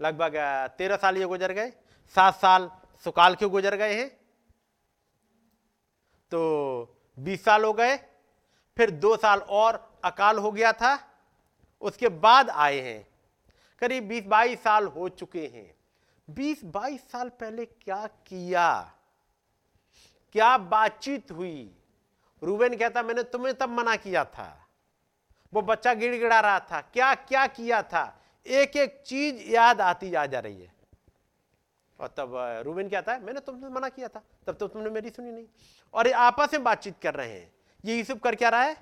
[0.00, 0.36] लगभग
[0.78, 1.70] तेरह साल ये गुजर गए,
[2.14, 2.70] सात साल
[3.04, 4.08] सुकाल के गुजर गए हैं?
[6.30, 6.40] तो
[7.18, 7.96] बीस साल हो गए,
[8.76, 10.98] फिर दो साल और अकाल हो गया था,
[11.82, 13.06] उसके बाद आए हैं।
[13.78, 15.74] करीब बीस बाईस साल हो चुके हैं।
[16.28, 18.92] बीस बाईस साल पहले क्या किया?
[20.34, 21.74] क्या बातचीत हुई?
[22.42, 24.48] रूबेन कहता, मैंने तुम्हें तब मना किया था।
[25.52, 28.04] वो बच्चा गिड़गिड़ा रहा था। क्या क्या किया था?
[28.46, 30.72] एक एक चीज़ याद आती जा जा रही है।
[32.00, 32.32] और तब
[32.66, 33.18] रूबेन क्या था?
[33.18, 35.44] मैंने तुमसे मना किया था। तब तो तुमने मेरी सुनी नहीं।
[35.94, 37.52] और ये आपस में बातचीत कर रहे हैं।
[37.84, 38.76] ये यूसुफ कर क्या रहा है?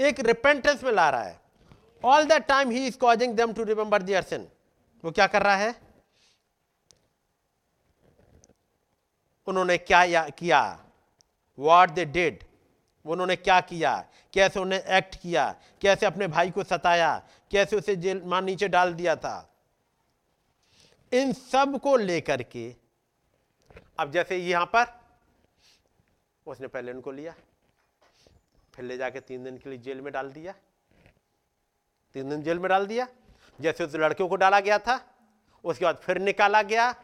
[0.00, 1.40] एक रिपेंटेंस में ला रहा है।
[2.04, 4.48] All the time he is causing them to remember their sin
[5.04, 5.74] वो क्या कर रहा है?
[9.46, 10.84] उन्होंने क्या या, किया?
[11.58, 12.44] वॉट दे डिड
[13.06, 14.04] उन्होंने क्या किया?
[14.34, 15.54] कैसे उन्हें एक्ट किया?
[15.80, 17.28] कैसे अपने भाई को सताया?
[17.50, 19.46] कैसे उसे जेल माँ नीचे डाल दिया था।
[21.12, 22.74] इन सबको लेकर के,
[23.98, 24.86] अब जैसे यहाँ पर,
[26.46, 27.34] उसने पहले उनको लिया,
[28.74, 30.54] फिर ले जाके तीन दिन के लिए जेल में डाल दिया।
[32.14, 33.06] तीन दिन जेल में डाल दिया,
[33.58, 35.00] जैसे उस लड़कियों को डाला गया था,
[35.64, 36.94] उसके बाद फिर निकाला गया।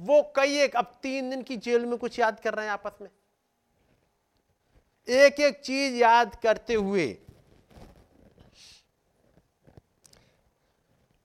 [0.00, 2.98] वो कई एक, अब तीन दिन की जेल में कुछ याद कर रहे हैं आपस
[3.02, 3.08] में।
[5.08, 7.06] एक एक चीज़ याद करते हुए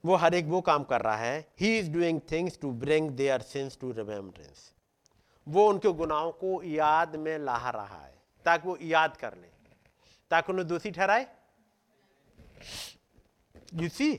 [0.03, 3.41] वो हर एक वो काम कर रहा है। He is doing things to bring their
[3.43, 4.71] sins to remembrance
[5.47, 8.13] वो उनके गुनाहों को याद में ला रहा है,
[8.45, 9.47] ताकि वो याद कर ले।
[10.31, 11.25] ताकि उन्हें दोषी ठहराए।
[13.73, 14.13] यू सी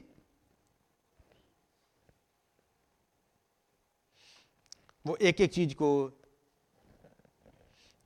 [5.04, 5.88] वो एक एक चीज़ को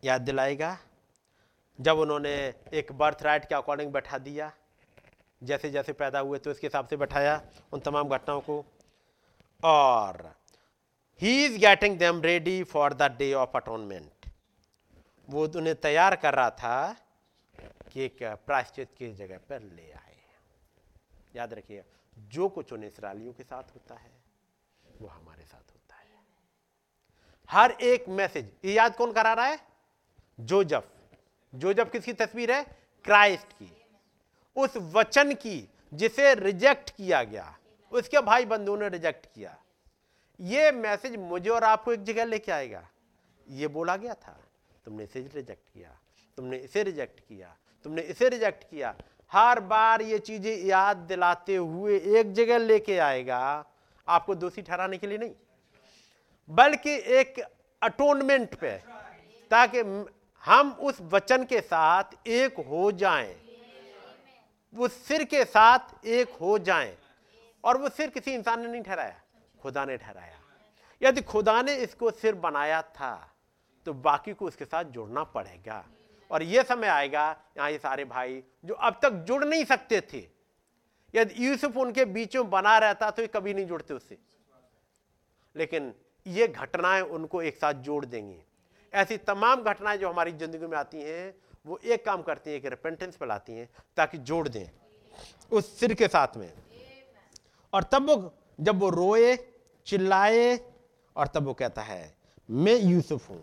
[0.02, 0.76] याद दिलाएगा।
[1.78, 2.32] जब उन्होंने
[2.72, 4.52] एक बर्थ राइट के अकॉर्डिंग बैठा दिया
[5.42, 7.40] जैसे जैसे पैदा हुए तो उसके हिसाब से बैठाया
[7.73, 8.65] उन तमाम घटनाओं को।
[9.62, 10.34] और
[11.23, 14.31] he is getting them ready for the day of atonement
[15.28, 16.97] वो उन्हें तैयार कर रहा था
[17.92, 20.16] कि एक प्रायश्चित की जगह पर ले आए।
[21.36, 21.84] याद रखिए,
[22.18, 24.10] जो कुछ उन इसराइलियों के साथ होता है,
[25.00, 26.06] वो हमारे साथ होता है।
[27.50, 29.58] हर एक मैसेज ये याद कौन करा रहा है?
[30.40, 30.89] जोजफ।
[31.55, 32.62] जोजफ किसकी तस्वीर है?
[33.05, 33.75] क्राइस्ट की।
[34.56, 37.54] उस वचन की जिसे रिजेक्ट किया गया,
[37.92, 39.56] उसके भाई बंधुओं ने रिजेक्ट किया।
[40.40, 42.82] ये मैसेज मुझे और आपको एक जगह लेके आएगा।
[43.46, 44.38] ये बोला गया था,
[44.86, 45.90] तुमने इसे रिजेक्ट किया,
[46.38, 47.54] तुमने इसे रिजेक्ट किया,
[47.84, 48.94] तुमने इसे रिजेक्ट किया।
[49.32, 53.64] हर बार ये चीज़ें याद दिलाते हुए एक जगह लेके आएगा,
[54.08, 55.32] आपको दोषी ठहराने के लिए नहीं,
[56.48, 57.40] बल्कि एक
[57.82, 58.76] अटोनमेंट पे,
[59.50, 59.80] ताकि
[60.44, 63.34] हम उस वचन के साथ एक हो जाएँ।
[64.76, 66.96] उस सिर के साथ एक हो जाएँ।
[67.64, 69.20] और वो सिर किसी इंसान ने नहीं ठहराया,
[69.60, 70.38] खुदा ने ठहराया।
[71.02, 73.14] यदि खुदा ने इसको सिर बनाया था
[73.86, 75.84] तो बाकी को उसके साथ जुड़ना पड़ेगा।
[76.30, 77.24] और यह समय आएगा,
[77.56, 80.24] यहाँ ये सारे भाई, जो अब तक जुड़ नहीं सकते थे।
[81.14, 84.18] यदि यूसुफ उनके बीच में बना रहता तो ये कभी नहीं जुड़ते उससे।
[85.56, 85.92] लेकिन
[86.26, 88.38] ये घटनाएँ उनको एक साथ जोड़ देंगी।
[88.92, 91.34] ऐसी तमाम घटनाएँ जो हमारी ज़िंदगी में आती हैं
[91.66, 94.66] वो एक काम करती हैं कि रिपेंटेंस पर लाती हैं ताकि जोड़ दें
[95.52, 96.52] उस सिर के साथ में।
[97.72, 99.36] और तब वो जब वो रोए,
[99.86, 100.58] चिल्लाए
[101.16, 102.14] और तब वो कहता है,
[102.48, 103.42] मैं यूसुफ हूँ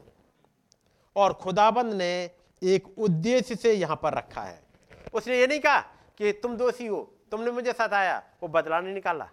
[1.16, 2.30] और खुदाबंद ने
[2.61, 4.61] एक उद्देश्य से यहाँ पर रखा है।
[5.14, 5.80] उसने ये नहीं कहा
[6.19, 9.30] कि तुम दोषी हो, तुमने मुझे सताया, वो बदला नहीं निकाला।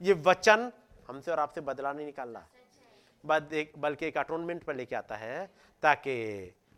[0.00, 0.70] ये वचन
[1.08, 2.46] हमसे और आपसे बदला नहीं निकाला
[3.24, 5.46] बल्कि एक अटोनमेंट पर लेके आता है
[5.82, 6.14] ताकि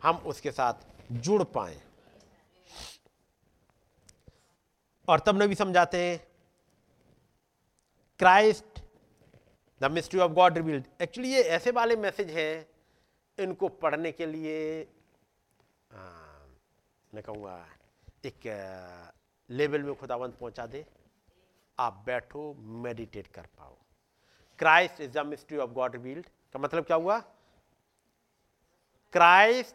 [0.03, 1.81] हम उसके साथ जुड़ पाए।
[5.09, 6.27] और तब नबी समझाते हैं
[8.21, 8.81] Christ
[9.81, 10.85] the mystery of God revealed.
[11.03, 12.67] Actually ये ऐसे वाले मैसेज हैं
[13.39, 14.83] इनको पढ़ने के लिए
[15.91, 15.99] आ,
[17.13, 17.67] मैं कहूँगा
[18.25, 18.41] एक
[19.51, 20.85] लेवल में खुदावंत पहुँचा दे।
[21.79, 22.53] आप बैठो
[22.85, 23.77] मेडिटेट कर पाओ।
[24.59, 26.27] Christ is the mystery of God revealed.
[26.53, 27.19] का मतलब क्या हुआ?
[29.13, 29.75] Christ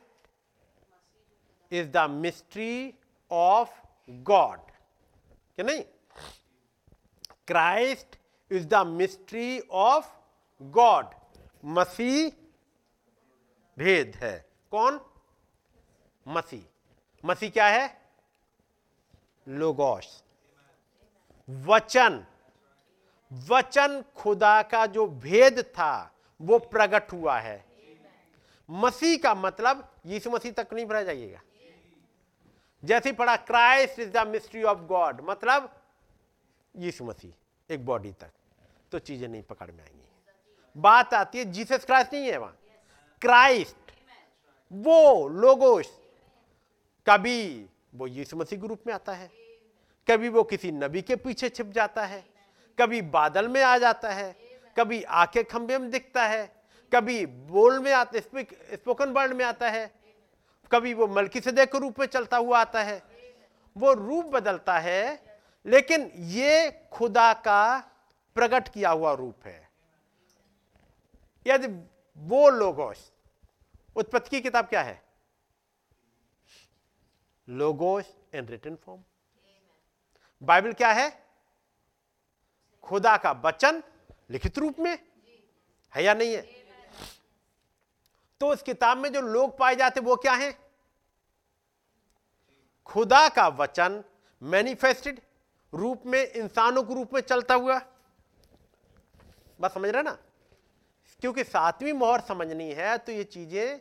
[1.74, 2.94] is the mystery
[3.32, 4.60] of God
[5.56, 5.82] क्या नहीं?
[7.48, 8.16] Christ
[8.52, 10.08] is the mystery of
[10.62, 11.06] God
[11.66, 12.32] मसीह
[13.78, 15.00] भेद है। कौन?
[16.28, 16.64] मसीह।
[17.26, 18.02] मसीह क्या है?
[19.48, 20.24] लोगोश
[21.50, 22.26] वचन।
[23.32, 26.12] वचन खुदा का जो भेद था,
[26.42, 27.66] वो प्रकट हुआ है।
[28.70, 31.42] मसीह का मतलब यीशु मसीह तक नहीं भरा जाइएगा
[32.84, 35.70] जैसे पढ़ा Christ is the mystery of God मतलब
[36.76, 38.32] यीशु मसीह, एक बॉडी तक।
[38.92, 40.02] तो चीज़ें नहीं पकड़ में आएँगी।
[40.76, 42.58] बात आती है जीसस क्राइस्ट नहीं है वहाँ?
[43.22, 43.92] क्राइस्ट
[44.72, 46.00] वो लोगोस,
[47.08, 49.32] कभी वो यीशु मसीह के रूप में आता है।
[50.08, 52.24] कभी वो किसी नबी के पीछे छिप जाता है।
[52.80, 54.36] कभी बादल में आ जाता है।
[54.78, 56.46] कभी आके खंभे में दिखता है।
[56.92, 59.92] कभी बोल में आता स्पोकन वर्ड में आता है।
[60.74, 63.04] कभी वो मलकी सदे के रूप में चलता हुआ आता है,
[63.78, 67.78] वो रूप बदलता है, लेकिन ये खुदा का
[68.36, 69.70] प्रकट किया हुआ रूप है।
[71.48, 71.68] यदि
[72.18, 73.12] वो लोगोस
[73.96, 75.02] उत्पत्ति की किताब क्या है?
[77.50, 79.04] Logos in written form
[80.44, 81.26] Bible क्या है?
[82.84, 83.84] खुदा का वचन
[84.30, 85.00] लिखित रूप में
[85.96, 86.42] है या नहीं है?
[88.40, 90.63] तो उस किताब में जो लोग पाए जाते वो क्या है?
[92.90, 94.04] खुदा का वचन
[94.42, 95.20] मैनिफेस्टेड
[95.74, 97.80] रूप में, इंसानों के रूप में चलता हुआ।
[99.62, 100.18] बस समझ रहे ना?
[101.22, 103.80] क्योंकि सातवीं मोहर समझनी है तो ये चीज़ें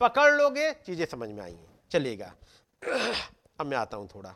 [0.00, 2.32] पकड़ लोगे, चीज़ें समझ में आएँगी। चलेगा।
[3.60, 4.34] अब मैं आता हूँ थोड़ा।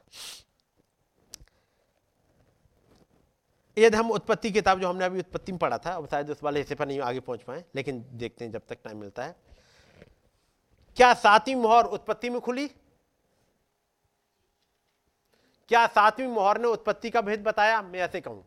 [3.77, 6.61] यदि हम उत्पत्ति किताब जो हमने अभी उत्पत्ति में पढ़ा था, अब शायद उस वाले
[6.61, 9.37] हिस्से पर नहीं आगे पहुँच पाए, लेकिन देखते हैं जब तक टाइम मिलता है।
[10.97, 12.71] क्या सातवीं मोहर उत्पत्ति में खुली?
[15.69, 17.81] क्या सातवीं मोहर ने उत्पत्ति का भेद बताया?
[17.83, 18.45] मैं ऐसे कहूँ।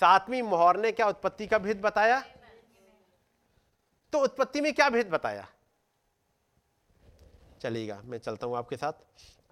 [0.00, 2.22] सातवीं मोहर ने क्या उत्पत्ति का भेद बताया?
[4.12, 5.46] तो उत्पत्ति में क्या भेद बताया?
[7.60, 8.92] चलेगा मैं चलता हूँ आपके साथ।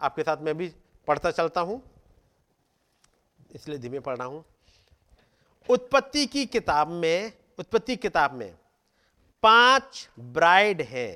[0.01, 0.73] आपके साथ मैं भी
[1.07, 1.83] पढ़ता चलता हूँ।
[3.55, 4.44] इसलिए धीमे पढ़ रहा हूँ।
[5.68, 8.52] उत्पत्ति की किताब में, उत्पत्ति किताब में
[9.43, 11.09] पाँच ब्राइड है।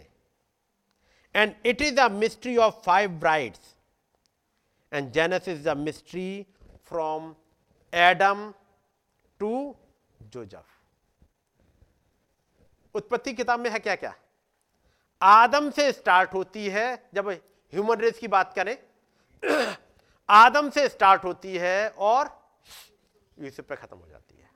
[1.34, 3.74] And it is the mystery of five brides
[4.92, 6.46] and Genesis is the mystery
[6.86, 7.34] from
[7.94, 8.52] Adam
[9.40, 9.76] to
[10.22, 10.66] Joseph
[12.94, 14.14] उत्पत्ति किताब में है क्या क्या
[15.22, 18.76] आदम से स्टार्ट होती है, जब ह्यूमन रेस की बात करें,
[20.28, 22.30] आदम से स्टार्ट होती है और
[23.38, 24.50] यूसुफ पे खत्म हो जाती है।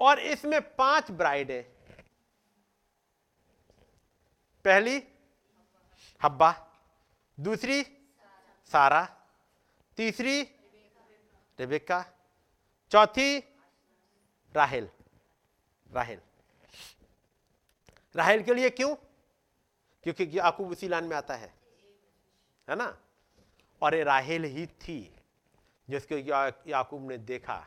[0.00, 1.50] और इसमें पाँच ब्राइड
[4.64, 5.02] पहली,
[6.22, 6.54] हब्बा।
[7.38, 7.82] दूसरी
[8.72, 9.16] सारा
[9.96, 10.42] तीसरी
[11.60, 12.04] रेबेका
[12.90, 13.38] चौथी
[14.56, 14.90] राहेल
[15.92, 16.20] राहेल
[18.16, 18.94] राहेल के लिए क्यों?
[20.02, 21.54] क्योंकि याकूब उसी लाइन में आता है।
[22.68, 22.98] है ना?
[23.82, 25.16] और ये राहेल ही थी,
[25.90, 26.16] जिसको
[26.70, 27.66] याकूब ने देखा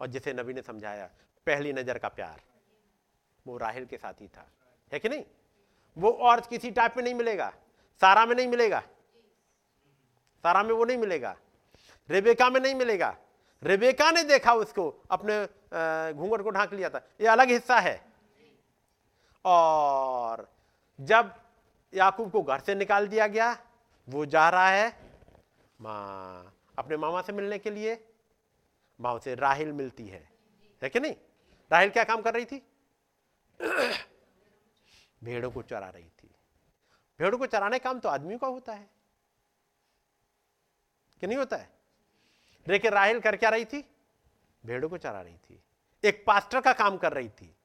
[0.00, 1.06] और जिसे नबी ने समझाया,
[1.46, 2.40] पहली नज़र का प्यार।
[3.46, 4.48] वो राहेल के साथ ही था।
[4.92, 5.24] है कि नहीं?
[5.98, 7.50] वो और किसी टाइप में नहीं मिलेगा।
[8.00, 8.82] सारा में नहीं मिलेगा।
[10.44, 11.36] सारा में वो नहीं मिलेगा।
[12.10, 13.16] रेबेका में नहीं मिलेगा।
[13.62, 15.44] रेबेका ने देखा उसको, अपने
[16.14, 17.94] घूंघट को ढांक लिया था। ये अलग हिस्सा है।
[19.44, 20.48] और
[20.98, 21.34] जब
[21.92, 23.56] याकूब को घर से निकाल दिया गया,
[24.08, 24.88] वो जा रहा है
[25.80, 27.98] माँ, अपने मामा से मिलने के लिए।
[29.00, 30.28] माँ से राहिल मिलती है।
[30.82, 31.14] है कि नहीं?
[31.70, 32.62] राहिल क्या काम कर रही थी?
[35.24, 36.30] भेड़ों को चरा रही थी।
[37.20, 38.88] भेड़ों को चराने काम तो आदमी का होता है।
[41.22, 41.70] कि नहीं होता है?
[42.68, 43.94] लेकिन राहिल कर क्या रही थी?
[44.66, 45.62] भेड़ों को चरा रही थी।
[46.04, 47.56] एक पास्टर का काम कर रही थी।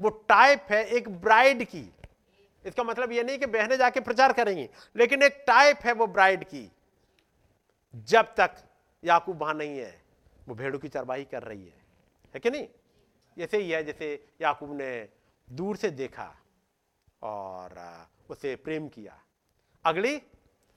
[0.00, 1.94] वो टाइप है एक ब्राइड की।
[2.66, 6.44] इसका मतलब ये नहीं कि बहनें जाके प्रचार करेंगी, लेकिन एक टाइप है वो ब्राइड
[6.44, 6.72] की।
[7.94, 8.56] जब तक
[9.04, 10.02] याकूब वहाँ नहीं है,
[10.48, 11.84] वो भेड़ों की चरवाही कर रही है।
[12.34, 12.68] है कि नहीं?
[13.38, 15.08] ऐसे ही है जैसे याकूब ने
[15.50, 16.36] दूर से देखा
[17.22, 19.22] और उसे प्रेम किया।
[19.84, 20.22] अगली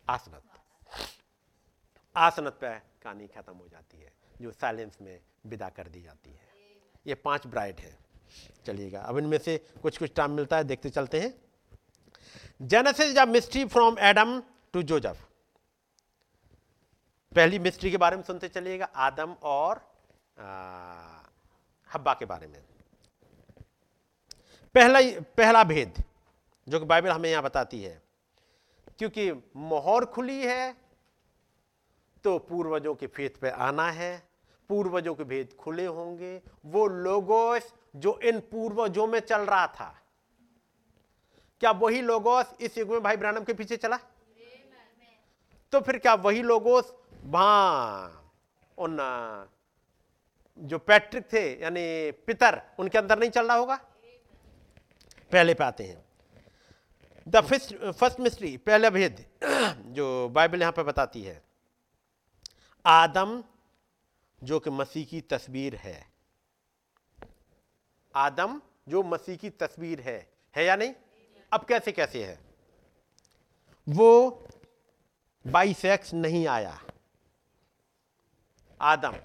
[0.10, 0.49] आसनत
[2.20, 2.70] आसनत पे
[3.04, 6.48] कहानी खत्म हो जाती है जो साइलेंस में विदा कर दी जाती है।
[7.08, 7.98] ये पाँच ब्राइड है।
[8.66, 11.34] चलिएगा अब इनमें से कुछ कुछ टाइम मिलता है देखते चलते हैं।
[12.62, 14.42] जेनेसिस या mystery from Adam
[14.74, 15.26] to Joseph
[17.32, 19.82] पहली मिस्ट्री के बारे में सुनते चलिएगा आदम और
[20.38, 21.24] आ,
[21.90, 22.62] हब्बा के बारे में।
[24.76, 25.00] पहला
[25.38, 26.04] पहला भेद
[26.68, 28.02] जो कि बाइबल हमें यहाँ बताती है
[28.98, 30.76] क्योंकि मोहर खुली है
[32.24, 34.12] तो पूर्वजों के फेत पे आना है,
[34.70, 39.96] पूर्वजों के भेद खुले होंगे। वो लोगोस जो इन पूर्वजों में चल रहा था।
[41.62, 44.00] क्या वही लोगोस इस युग में भाई ब्रानम के पीछे चला?
[45.74, 46.94] तो फिर क्या वही लोगोस
[48.78, 48.98] उन
[50.58, 53.76] जो पैट्रिक थे, यानी पितर, उनके अंदर नहीं चल रहा होगा?
[55.32, 56.04] पहले पे आते हैं।
[57.28, 59.26] द फ़र्स्ट फ़र्स्ट मिस्ट्री, पहला भेद,
[59.88, 61.42] जो बाइबल यहाँ पे बताती है।
[62.86, 63.44] आदम,
[64.44, 66.14] जो कि मसीह की तस्वीर है।
[68.16, 70.94] आदम, जो मसीह की तस्वीर है। है या नहीं?
[71.54, 72.40] अब कैसे कैसे है?
[73.90, 74.30] वो
[75.48, 76.80] बाईसेक्स नहीं आया।
[78.82, 79.16] आदम,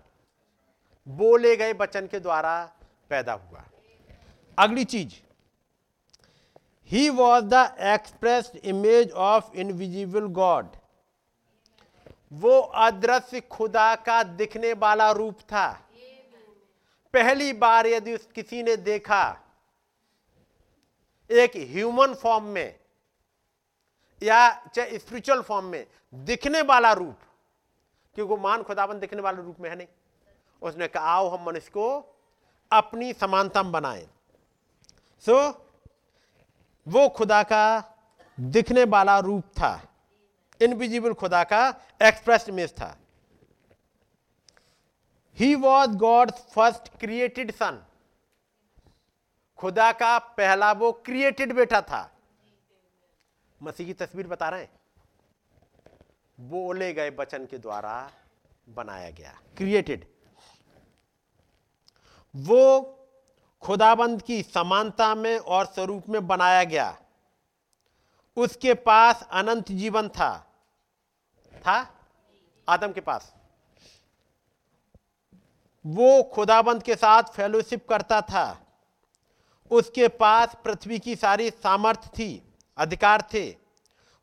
[1.08, 2.76] बोले गए बचन के द्वारा
[3.08, 3.64] पैदा हुआ।
[4.58, 5.14] अगली चीज़
[6.86, 10.76] he was the expressed image of invisible God
[12.34, 15.80] वो अदृश्य खुदा का दिखने वाला रूप था।
[17.14, 19.40] पहली बार यदि उस किसी ने देखा
[21.30, 22.80] एक ह्यूमन फॉर्म में
[24.22, 27.18] या चाहे स्पिरिचुअल फॉर्म में दिखने वाला रूप
[28.14, 29.86] क्योंकि मान खुदाबंद दिखने वाले रूप में है नहीं।
[30.62, 32.16] उसने कहा आओ हम मनुष्य को
[32.72, 34.08] अपनी समानता बनाए।
[35.20, 35.54] सो so,
[36.88, 37.94] वो खुदा का
[38.40, 39.93] दिखने वाला रूप था।
[40.64, 41.68] इनविजिबल खुदा का
[42.02, 42.96] एक्सप्रेस इमेज था।
[45.38, 47.84] He was God first created son
[49.56, 52.10] खुदा का पहला वो क्रिएटेड बेटा था।
[53.62, 54.70] मसीह की तस्वीर बता रहे हैं।
[56.40, 58.10] बोले गए बचन के द्वारा
[58.68, 60.06] बनाया गया। क्रिएटेड
[62.36, 62.60] वो
[63.62, 66.98] खुदाबंद की समानता में और स्वरूप में बनाया गया।
[68.36, 70.53] उसके पास अनंत जीवन था।
[71.66, 72.00] था
[72.68, 73.34] आदम के पास।
[75.86, 78.60] वो खुदाबंद के साथ फेलोशिप करता था।
[79.70, 83.56] उसके पास पृथ्वी की सारी सामर्थ्य थी अधिकार थे।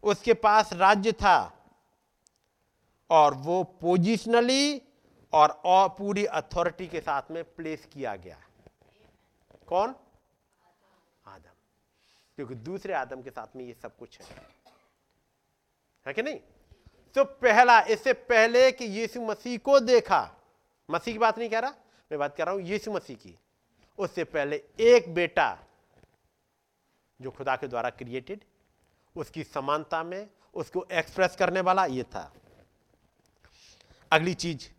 [0.04, 1.58] उसके पास राज्य था।
[3.10, 4.82] और वो पोजिशनली
[5.34, 8.42] और, पूरी अथॉरिटी के साथ में प्लेस किया गया।
[9.68, 9.96] कौन?
[11.26, 11.52] आदम।
[12.36, 14.48] क्योंकि दूसरे आदम के साथ में ये सब कुछ है।
[16.08, 16.40] है कि नहीं?
[17.16, 20.22] तो पहला, इससे पहले कि यीशु मसीह को देखा।
[20.90, 21.72] मसीह की बात नहीं कह रहा,
[22.12, 23.38] मैं बात कर रहा हूँ यीशु मसीह की।
[24.00, 25.58] उससे पहले एक बेटा
[27.20, 28.44] जो खुदा के द्वारा क्रिएटेड
[29.16, 32.32] उसकी समानता में, उसको एक्सप्रेस करने वाला ये था।
[34.12, 34.70] अगली चीज़।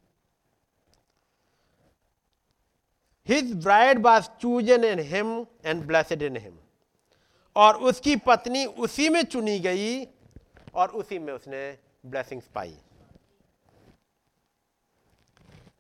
[3.29, 6.59] His bride was chosen in him and blessed in him
[7.57, 10.05] और उसकी पत्नी उसी में चुनी गई
[10.75, 12.77] और उसी में उसने ब्लेसिंग्स पाई।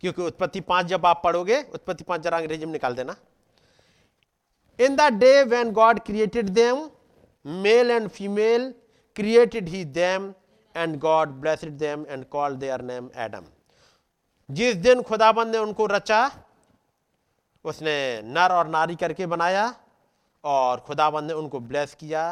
[0.00, 3.16] क्योंकि उत्पत्ति पाँच जब आप पढ़ोगे, उत्पत्ति पाँच जरा अंग्रेज़ी में निकाल देना।
[4.78, 6.88] In the day when God created them
[7.44, 8.72] male and female
[9.16, 10.32] created he them
[10.74, 13.46] and God blessed them and call their name Adam
[14.48, 16.30] जिस दिन खुदाबंद ने उनको रचा,
[17.64, 19.74] उसने नर और नारी करके बनाया
[20.44, 22.24] और खुदाबंद ने उनको ब्लेस किया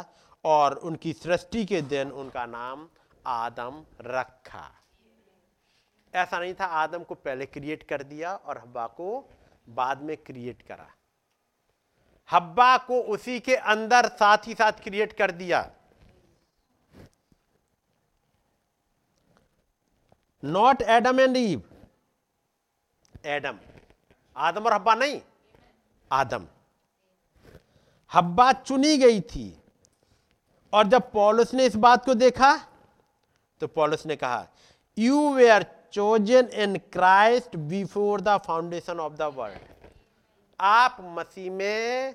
[0.44, 2.88] और उनकी सृष्टि के दिन उनका नाम
[3.26, 4.70] आदम रखा।
[6.14, 9.28] ऐसा नहीं था आदम को पहले क्रिएट कर दिया और हब्बा को
[9.68, 10.90] बाद में क्रिएट करा।
[12.30, 15.70] हब्बा को उसी के अंदर साथ ही साथ क्रिएट कर दिया।
[20.44, 21.62] Not Adam and Eve
[23.26, 23.58] Adam
[24.36, 25.20] आदम और हब्बा नहीं,
[26.12, 26.46] आदम।
[28.12, 29.62] हब्बा चुनी गई थी।
[30.72, 32.54] और जब पॉलुस ने इस बात को देखा
[33.60, 34.46] तो पॉलुस ने कहा
[34.98, 39.68] you were chosen in Christ before the foundation of the world
[40.60, 42.14] आप मसीह में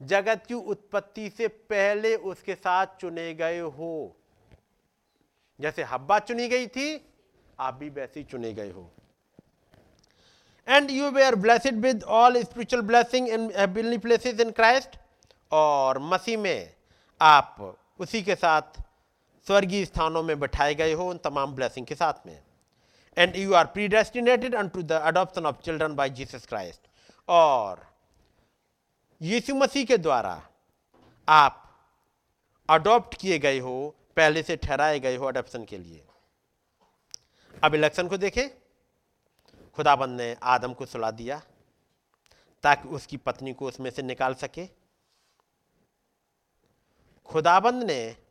[0.00, 4.16] जगत की उत्पत्ति से पहले उसके साथ चुने गए हो।
[5.58, 7.00] जैसे हब्बा चुनी गई थी,
[7.60, 8.90] आप भी वैसे ही चुने गए हो।
[10.68, 14.96] And you we are blessed with all spiritual blessing in heavenly places in Christ
[15.52, 16.74] और मसीह में
[17.20, 18.82] आप उसी के साथ
[19.50, 22.42] स्वर्गीय स्थानों में बैठाए गए हो उन तमाम ब्लेसिंग के साथ में।
[23.16, 26.80] And you are predestinated unto the adoption of children by Jesus Christ
[27.28, 27.82] और
[29.20, 30.34] यीशु मसीह के द्वारा
[31.28, 31.66] आप
[32.68, 36.06] अडॉप्ट किए गए हो, पहले से ठहराए गए हो अडोप्शन के लिए।
[37.64, 38.48] अब इलेक्शन को देखें।
[39.76, 41.42] खुदाबंद ने आदम को सुला दिया
[42.64, 44.68] ताकि उसकी पत्नी को उसमें से निकाल सके।
[47.28, 48.29] खुदाबंद ने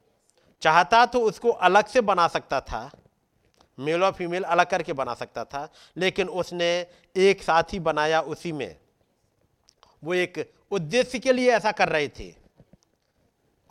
[0.61, 2.91] चाहता तो उसको अलग से बना सकता था।
[3.79, 8.51] मेल और फीमेल अलग करके बना सकता था, लेकिन उसने एक साथ ही बनाया उसी
[8.51, 8.79] में।
[10.03, 12.35] वो एक उद्देश्य के लिए ऐसा कर रहे थे।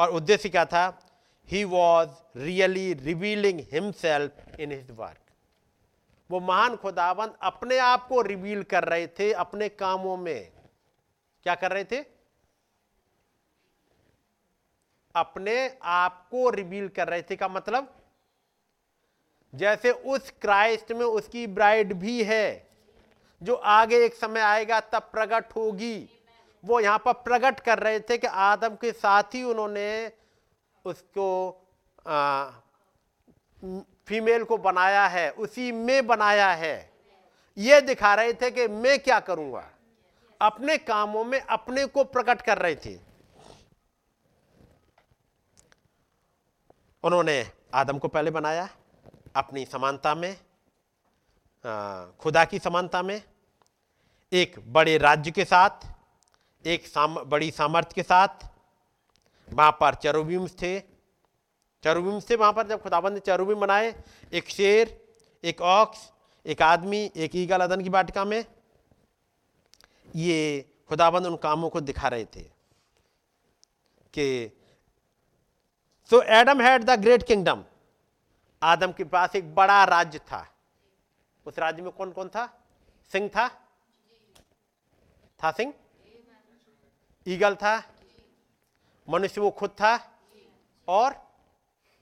[0.00, 0.98] और उद्देश्य क्या था?
[1.48, 5.18] He was really revealing himself in his work
[6.30, 10.52] वो महान खुदाबंद अपने आप को रिवील कर रहे थे अपने कामों में।
[11.42, 12.17] क्या कर रहे थे?
[15.18, 17.94] अपने आप को रिवील कर रहे थे। का मतलब?
[19.52, 22.68] जैसे उस क्राइस्ट में उसकी ब्राइड भी है
[23.42, 26.08] जो आगे एक समय आएगा तब प्रकट होगी।
[26.64, 30.12] वो यहाँ पर प्रकट कर रहे थे कि आदम के साथ ही उन्होंने
[30.84, 31.28] उसको
[32.06, 32.50] आ,
[34.06, 36.92] फीमेल को बनाया है उसी में बनाया है।
[37.56, 39.64] ये दिखा रहे थे कि मैं क्या करूँगा?
[40.40, 43.07] अपने कामों में अपने को प्रकट कर रहे थे।
[47.04, 47.44] उन्होंने
[47.74, 48.68] आदम को पहले बनाया
[49.36, 50.36] अपनी समानता में
[52.20, 53.20] खुदा की समानता में
[54.32, 55.86] एक बड़े राज्य के साथ
[56.64, 58.46] एक साम, बड़ी सामर्थ्य के साथ
[59.48, 60.78] वहाँ पर चरुबिम्स थे।
[61.84, 63.94] चरुबिम्स थे वहाँ पर जब खुदाबंद ने चरुबिम बनाए
[64.32, 64.96] एक शेर
[65.44, 66.10] एक ऑक्स
[66.46, 68.44] एक आदमी एक ईगल अदन की बाटिका में
[70.16, 72.42] ये खुदाबंद उन कामों को दिखा रहे थे
[74.14, 74.26] कि
[76.10, 77.64] so Adam had the great kingdom
[78.62, 80.46] आदम के पास एक बड़ा राज्य था।
[81.46, 82.46] उस राज्य में कौन कौन था?
[83.12, 83.48] सिंह था।
[85.40, 85.72] था सिंह?
[87.26, 87.76] ईगल था।
[89.08, 89.94] मनुष्य वो खुद था।
[90.88, 91.14] और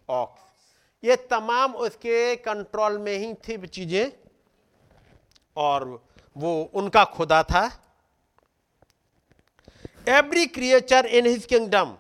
[0.09, 0.43] ऑक्स
[1.05, 4.13] ये तमाम उसके कंट्रोल में ही थी चीज़ें।
[5.57, 5.85] और
[6.37, 7.65] वो उनका खुदा था।
[10.09, 11.97] Every creature in his kingdom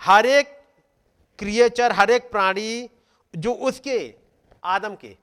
[0.00, 0.53] हर एक
[1.38, 2.90] क्रिएचर हर एक प्राणी
[3.36, 4.14] जो उसके,
[4.64, 5.16] आदम के,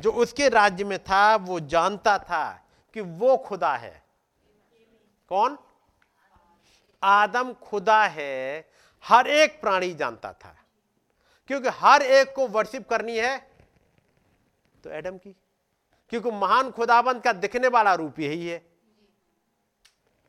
[0.00, 4.02] जो उसके राज्य में था, वो जानता था कि वो खुदा है।
[5.28, 5.58] कौन?
[7.02, 8.70] आदम खुदा है,
[9.04, 10.56] हर एक प्राणी जानता था।
[11.46, 13.38] क्योंकि हर एक को वर्शिप करनी है
[14.84, 15.36] तो एडम की।
[16.08, 18.58] क्योंकि महान खुदाबंद का दिखने वाला रूप यही है।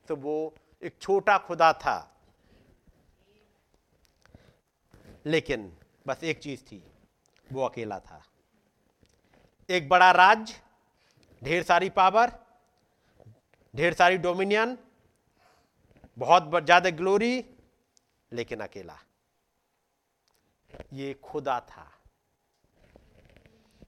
[0.07, 2.18] तो वो एक छोटा खुदा था।
[5.29, 5.71] लेकिन
[6.07, 6.83] बस एक चीज़ थी,
[7.47, 8.21] वो अकेला था।
[9.69, 10.53] एक बड़ा राज्य
[11.41, 12.31] ढेर सारी पावर,
[13.73, 14.77] ढेर सारी डोमिनियन,
[16.17, 17.43] बहुत ज़्यादा ग्लोरी
[18.31, 18.97] लेकिन अकेला।
[20.93, 21.87] ये खुदा था।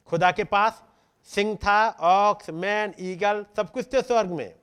[0.06, 0.84] खुदा के पास
[1.30, 4.54] सिंह था, ऑक्स, मैन, ईगल, सब कुछ थे स्वर्ग में।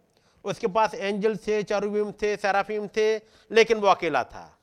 [0.44, 3.16] उसके पास एंजल थे, चरुबिम थे, सराफिम थे,
[3.50, 4.57] लेकिन वो अकेला था।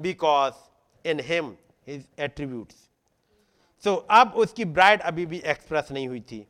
[0.00, 0.54] Because
[1.04, 1.56] in him
[1.86, 2.88] his attributes
[3.84, 6.46] so अब उसकी ब्राइड अभी भी एक्सप्रेस नहीं हुई थी।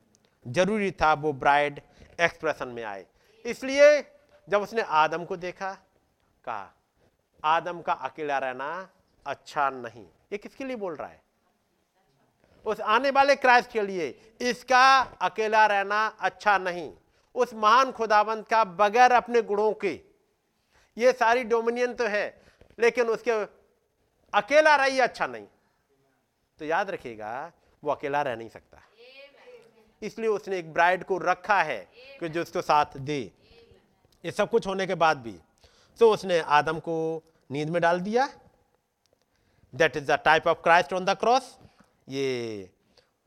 [0.47, 1.81] ज़रूरी था वो ब्राइड
[2.21, 3.07] एक्सप्रेशन में आए।
[3.45, 4.01] इसलिए
[4.49, 5.73] जब उसने आदम को देखा,
[6.45, 6.75] कहा,
[7.45, 8.89] आदम का अकेला रहना
[9.27, 11.23] अच्छा नहीं। ये किसके लिए बोल रहा है?
[12.67, 16.93] उस आने वाले क्राइस्ट के लिए। इसका अकेला रहना अच्छा नहीं।
[17.35, 20.01] उस महान खुदाबंद का बगैर अपने गुणों के।
[20.99, 22.43] ये सारी डोमिनियन तो है
[22.79, 23.31] लेकिन उसके
[24.33, 25.47] अकेला रही अच्छा नहीं।
[26.61, 27.53] तो याद रखिएगा
[27.83, 28.83] वो अकेला रह नहीं सकता।
[30.03, 31.79] इसलिए उसने एक ब्राइड को रखा है
[32.21, 33.21] कि जो उसको साथ दे।
[34.25, 35.39] ये सब कुछ होने के बाद भी।
[35.99, 36.97] तो उसने आदम को
[37.51, 38.27] नींद में डाल दिया।
[39.75, 41.57] That is the type of Christ on the cross
[42.09, 42.71] ये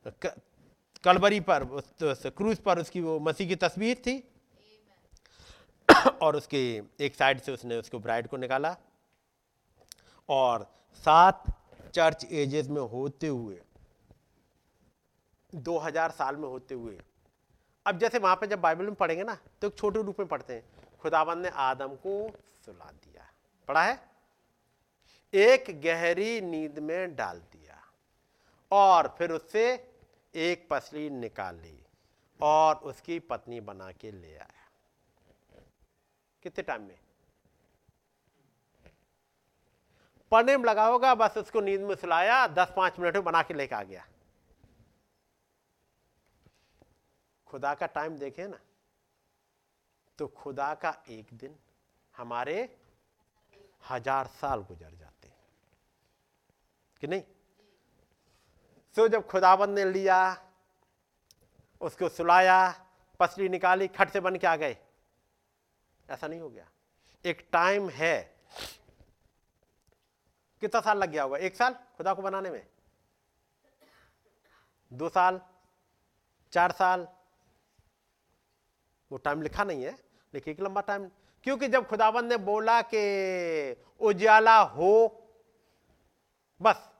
[0.05, 4.17] कलबरी पर उस, उस क्रूज पर उसकी वो मसीह की तस्वीर थी।
[6.21, 8.75] और उसके एक साइड से उसने उसको ब्राइड को निकाला।
[10.29, 10.65] और
[11.03, 11.43] सात
[11.93, 13.61] चर्च एजेस में होते हुए
[15.53, 16.99] 2000 साल में होते हुए।
[17.85, 20.53] अब जैसे वहाँ पे जब बाइबल में पढ़ेंगे ना तो एक छोटे रूप में पढ़ते
[20.53, 20.63] हैं।
[21.01, 22.31] खुदाबंद ने आदम को
[22.65, 23.29] सुला दिया।
[23.67, 23.99] पढ़ा है?
[25.33, 27.81] एक गहरी नींद में डाल दिया
[28.71, 29.93] और फिर उससे
[30.35, 31.79] एक पसली निकाल ली
[32.39, 34.63] और उसकी पत्नी बना के ले आया।
[36.43, 36.99] कितने टाइम में?
[40.31, 43.53] पढ़ने में लगा होगा, बस उसको नींद में सुलाया दस पाँच मिनट में बना के
[43.53, 44.05] लेके आ गया।
[47.47, 48.59] खुदा का टाइम देखे ना
[50.19, 51.55] तो खुदा का एक दिन
[52.15, 52.57] हमारे
[53.89, 55.35] हज़ार साल गुजर जाते हैं।
[57.01, 57.21] कि नहीं?
[58.95, 60.19] तो जब खुदाबंद ने लिया,
[61.81, 62.57] उसको सुलाया,
[63.19, 64.77] पसली निकाली, खट से बन के आ गए।
[66.09, 66.67] ऐसा नहीं हो गया।
[67.25, 68.15] एक टाइम है
[70.61, 71.37] कितना साल लग गया होगा?
[71.37, 72.67] एक साल खुदा को बनाने में?
[74.93, 75.41] दो साल?
[76.51, 77.07] चार साल?
[79.11, 79.99] वो टाइम लिखा नहीं है,
[80.33, 81.09] लेकिन एक लंबा टाइम
[81.43, 85.23] क्योंकि जब खुदाबंद ने बोला कि उजाला हो,
[86.61, 86.91] बस।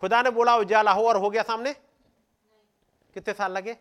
[0.00, 1.72] खुदा ने बोला उजाला हो और हो गया सामने?
[3.14, 3.76] कितने साल लगे?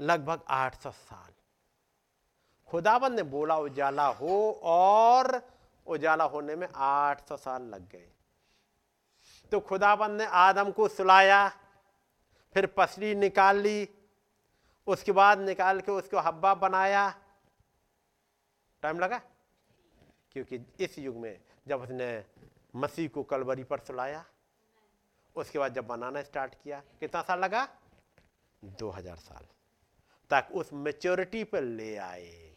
[0.00, 1.32] लगभग 800 साल।
[2.68, 5.57] खुदाबंद ने बोला उजाला हो और
[5.88, 8.10] उजाला होने में 800 साल लग गए।
[9.52, 11.48] तो खुदाबंद ने आदम को सुलाया,
[12.54, 13.88] फिर पसली निकाल ली,
[14.86, 17.14] उसके बाद निकाल के उसको हब्बा बनाया।
[18.82, 19.18] टाइम लगा?
[20.32, 22.24] क्योंकि इस युग में जब उसने
[22.76, 24.24] मसीह को कलवरी पर सुलाया,
[25.36, 27.68] उसके बाद जब बनाना स्टार्ट किया, कितना साल लगा?
[28.64, 29.46] 2000 साल।
[30.30, 32.56] तक उस मेच्योरिटी पर ले आए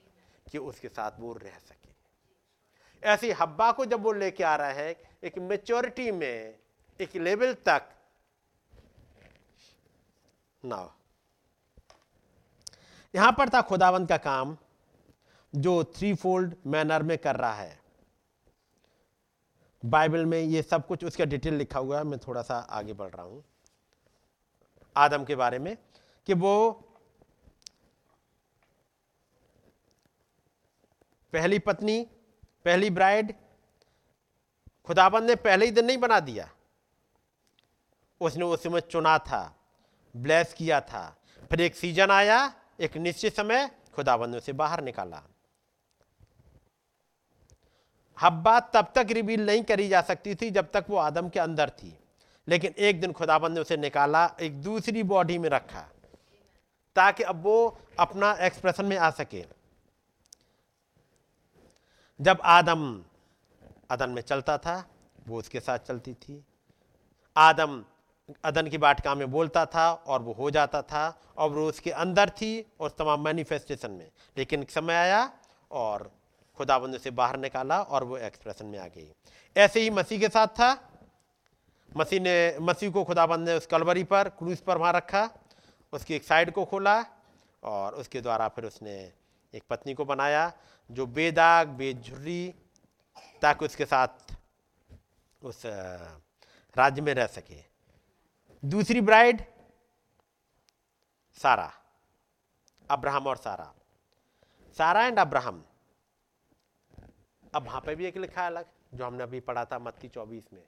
[0.52, 1.81] कि उसके साथ वो रह सके।
[3.04, 6.56] ऐसी हब्बा को जब वो लेके आ रहा है, एक मेच्योरिटी में,
[7.00, 7.90] एक लेवल तक।
[10.66, 10.94] ना
[13.14, 14.58] यहाँ पर था खुदावंत का काम,
[15.56, 17.80] जो थ्री फोल्ड मैनर में कर रहा है।
[19.86, 23.10] बाइबल में ये सब कुछ, उसका डिटेल लिखा हुआ है, मैं थोड़ा सा आगे बढ़
[23.10, 23.44] रहा हूँ।
[24.96, 25.78] आदम के बारे में,
[26.28, 26.72] कि वो
[31.34, 32.08] पहली पत्नी
[32.66, 33.34] पहली ब्राइड,
[34.86, 36.50] खुदाबंद ने पहले ही दिन नहीं बना दिया।
[38.22, 39.56] उसने उस समय चुना था,
[40.16, 41.18] ब्लेस किया था।
[41.50, 45.24] फिर एक सीज़न आया, एक निश्चित समय खुदाबंद ने उसे बाहर निकाला।
[48.22, 51.70] हब्बा तब तक रिवील नहीं करी जा सकती थी जब तक वो आदम के अंदर
[51.70, 51.98] थी।
[52.48, 55.82] लेकिन एक दिन खुदाबंद ने उसे निकाला, एक दूसरी बॉडी में रखा,
[56.96, 59.61] ताकि अब वो अपना एक्सप्रेशन में आ सके।
[62.22, 63.04] जब आदम
[63.90, 64.86] अदन में चलता था,
[65.28, 66.46] वो उसके साथ चलती थी।
[67.38, 67.86] आदम
[68.44, 72.30] अदन की बाटका में बोलता था और वो हो जाता था और वो उसके अंदर
[72.30, 75.34] थी और तमाम मैनिफेस्टेशन में। लेकिन समय आया
[75.72, 76.12] और
[76.58, 79.14] खुदाबंद से बाहर निकाला और वो एक्सप्रेशन में आ गई।
[79.58, 80.90] ऐसे ही मसीह के साथ था।
[81.98, 85.30] मसीह ने, मसीह को खुदाबंद ने उस कलवरी पर क्रूज पर वहाँ रखा,
[85.94, 87.06] उसकी एक साइड को खोला
[87.64, 89.14] और उसके द्वारा फिर उसने
[89.54, 90.52] एक पत्नी को बनाया,
[90.92, 92.54] जो बेदाग बेझुर्री
[93.42, 94.36] ताकि उसके साथ
[95.44, 95.66] उस
[96.76, 97.64] राज्य में रह सके।
[98.66, 99.44] दूसरी ब्राइड
[101.34, 101.72] सारा,
[102.92, 103.74] अब्राहम और सारा।
[104.78, 105.64] सारा एंड अब्राहम।
[107.56, 110.64] अब वहाँ पे भी एक लिखा अलग, जो हमने अभी पढ़ा था मत्ती चौबीस में।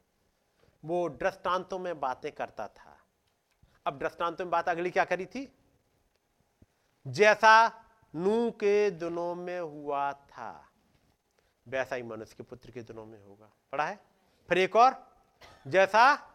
[0.85, 2.97] वो दृष्टांतों में बातें करता था।
[3.85, 5.51] अब दृष्टांतों में बात अगली क्या करी थी?
[7.07, 7.82] जैसा
[8.15, 10.69] नू के दिनों में हुआ था।
[11.67, 13.99] वैसा ही मनुष्य के पुत्र के दिनों में होगा। पढ़ा है?
[14.49, 15.15] फिर एक और।
[15.67, 16.29] जैसा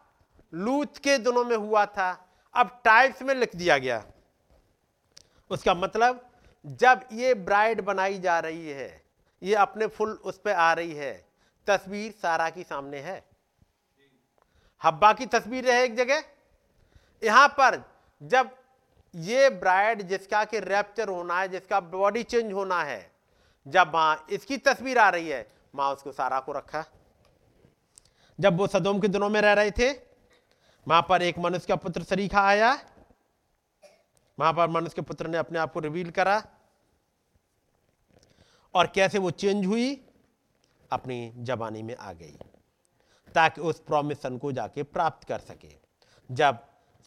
[0.53, 4.05] लूत के दिनों में हुआ था। अब टाइप्स में लिख दिया गया।
[5.49, 6.29] उसका मतलब
[6.65, 9.03] जब ये ब्राइड बनाई जा रही है,
[9.43, 11.25] ये अपने फुल उस पर आ रही है,
[11.67, 13.29] तस्वीर सारा की सामने है।
[14.83, 16.23] हब्बा की तस्वीर है एक जगह।
[17.23, 17.83] यहाँ पर
[18.23, 18.58] जब
[19.13, 23.11] ये ब्राइड जिसका कि रैप्चर होना है, जिसका बॉडी चेंज होना है,
[23.67, 26.83] जब माँ इसकी तस्वीर आ रही है, माँ उसको सारा को रखा।
[28.39, 29.91] जब वो सदोम के दिनों में रह रहे थे,
[30.87, 32.77] वहाँ पर एक मनुष्य का पुत्र सरीखा आया।
[34.39, 36.41] वहाँ पर मनुष्य के पुत्र ने अपने आप को रिवील करा।
[38.73, 40.05] और कैसे वो चेंज हुई?
[40.91, 42.37] अपनी जवानी में आ गई,
[43.35, 45.75] ताकि उस प्रॉमिशन को जाके प्राप्त कर सके।
[46.29, 46.59] जब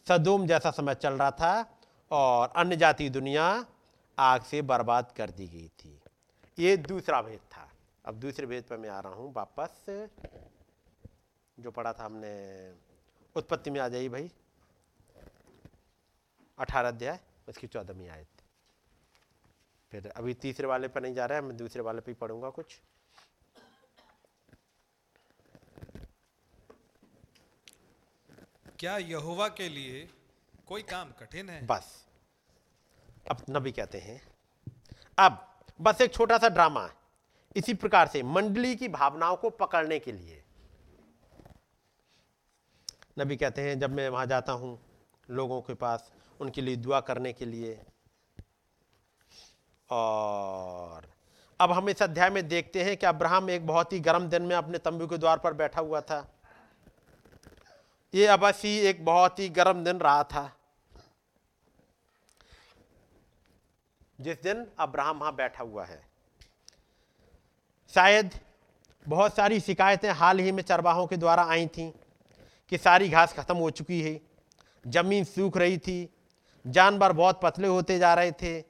[0.07, 1.72] सदोम जैसा समय चल रहा था
[2.13, 3.43] और अन्य जाति दुनिया
[4.17, 5.99] आग से बर्बाद कर दी गई थी।
[6.57, 7.67] ये दूसरा भेद था।
[8.05, 9.85] अब दूसरे भेद पर मैं आ रहा हूँ वापस।
[11.57, 12.33] जो पढ़ा था हमने,
[13.35, 14.31] उत्पत्ति में आ जाइए भाई।
[16.57, 17.19] अठारह अध्याय
[17.49, 18.41] उसकी चौदहवीं आयत।
[19.91, 22.49] फिर अभी तीसरे वाले पर नहीं जा रहा है, मैं दूसरे वाले पर ही पढ़ूँगा
[22.49, 22.79] कुछ।
[28.79, 30.09] क्या यहोवा के लिए
[30.67, 31.85] कोई काम कठिन है। बस।
[33.31, 34.21] अब नबी कहते हैं,
[35.17, 35.37] अब
[35.79, 36.89] बस एक छोटा सा ड्रामा
[37.55, 40.43] इसी प्रकार से मंडली की भावनाओं को पकड़ने के लिए।
[43.19, 44.77] नबी कहते हैं, जब मैं वहाँ जाता हूँ
[45.29, 47.79] लोगों के पास, उनके लिए दुआ करने के लिए,
[49.89, 51.07] और
[51.59, 54.55] अब हम इस अध्याय में देखते हैं कि अब्राहम एक बहुत ही गर्म दिन में
[54.55, 56.19] अपने तंबू के द्वार पर बैठा हुआ था।
[58.13, 58.27] ये
[58.63, 60.57] ही एक बहुत ही गर्म दिन रहा था।
[64.21, 66.01] जिस दिन अब्राहम वहाँ बैठा हुआ है।
[67.93, 68.31] शायद
[69.07, 71.91] बहुत सारी शिकायतें हाल ही में चरवाहों के द्वारा आई थीं
[72.69, 74.21] कि सारी घास खत्म हो चुकी है,
[74.87, 76.09] ज़मीन सूख रही थी,
[76.67, 78.63] जानवर बहुत पतले होते जा रहे थे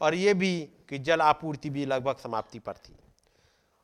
[0.00, 2.96] और ये भी कि जल आपूर्ति भी लगभग समाप्ति पर थी।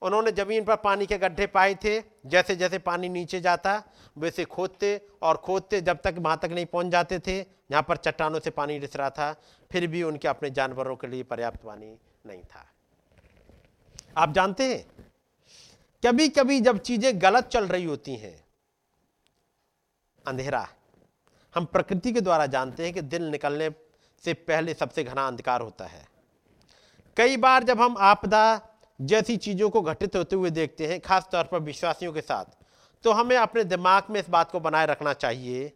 [0.03, 3.83] उन्होंने ज़मीन पर पानी के गड्ढे पाए थे जैसे जैसे पानी नीचे जाता,
[4.19, 8.41] वैसे खोदते और खोदते जब तक वहाँ तक नहीं पहुँच जाते थे जहाँ पर चट्टानों
[8.41, 9.33] से पानी रिस रहा था,
[9.71, 12.67] फिर भी उनके अपने जानवरों के लिए पर्याप्त पानी नहीं था।
[14.17, 14.85] आप जानते हैं
[16.03, 18.35] कभी कभी जब चीज़ें गलत चल रही होती हैं,
[20.25, 20.67] अंधेरा,
[21.55, 23.71] हम प्रकृति के द्वारा जानते हैं कि दिन निकलने
[24.23, 26.07] से पहले सबसे घना अंधकार होता है।
[27.17, 28.43] कई बार जब हम आपदा
[29.01, 32.45] जैसी चीज़ों को घटित होते हुए देखते हैं खास तौर पर विश्वासियों के साथ।
[33.05, 35.73] तो हमें अपने दिमाग में इस बात को बनाए रखना चाहिए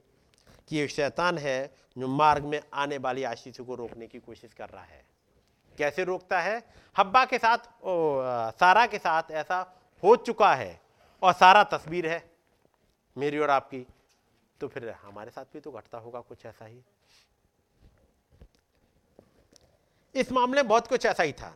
[0.69, 4.69] कि ये शैतान है जो मार्ग में आने वाली आशीषों को रोकने की कोशिश कर
[4.69, 5.05] रहा है।
[5.79, 6.63] कैसे रोकता है?
[6.99, 9.61] हब्बा के साथ ओ, सारा के साथ ऐसा
[10.03, 10.81] हो चुका है
[11.23, 12.31] और सारा तस्वीर है।
[13.19, 13.87] मेरी और आपकी।
[14.61, 16.83] तो फिर हमारे साथ भी तो घटता होगा कुछ ऐसा ही।
[20.15, 21.55] इस मामले में बहुत कुछ ऐसा ही था।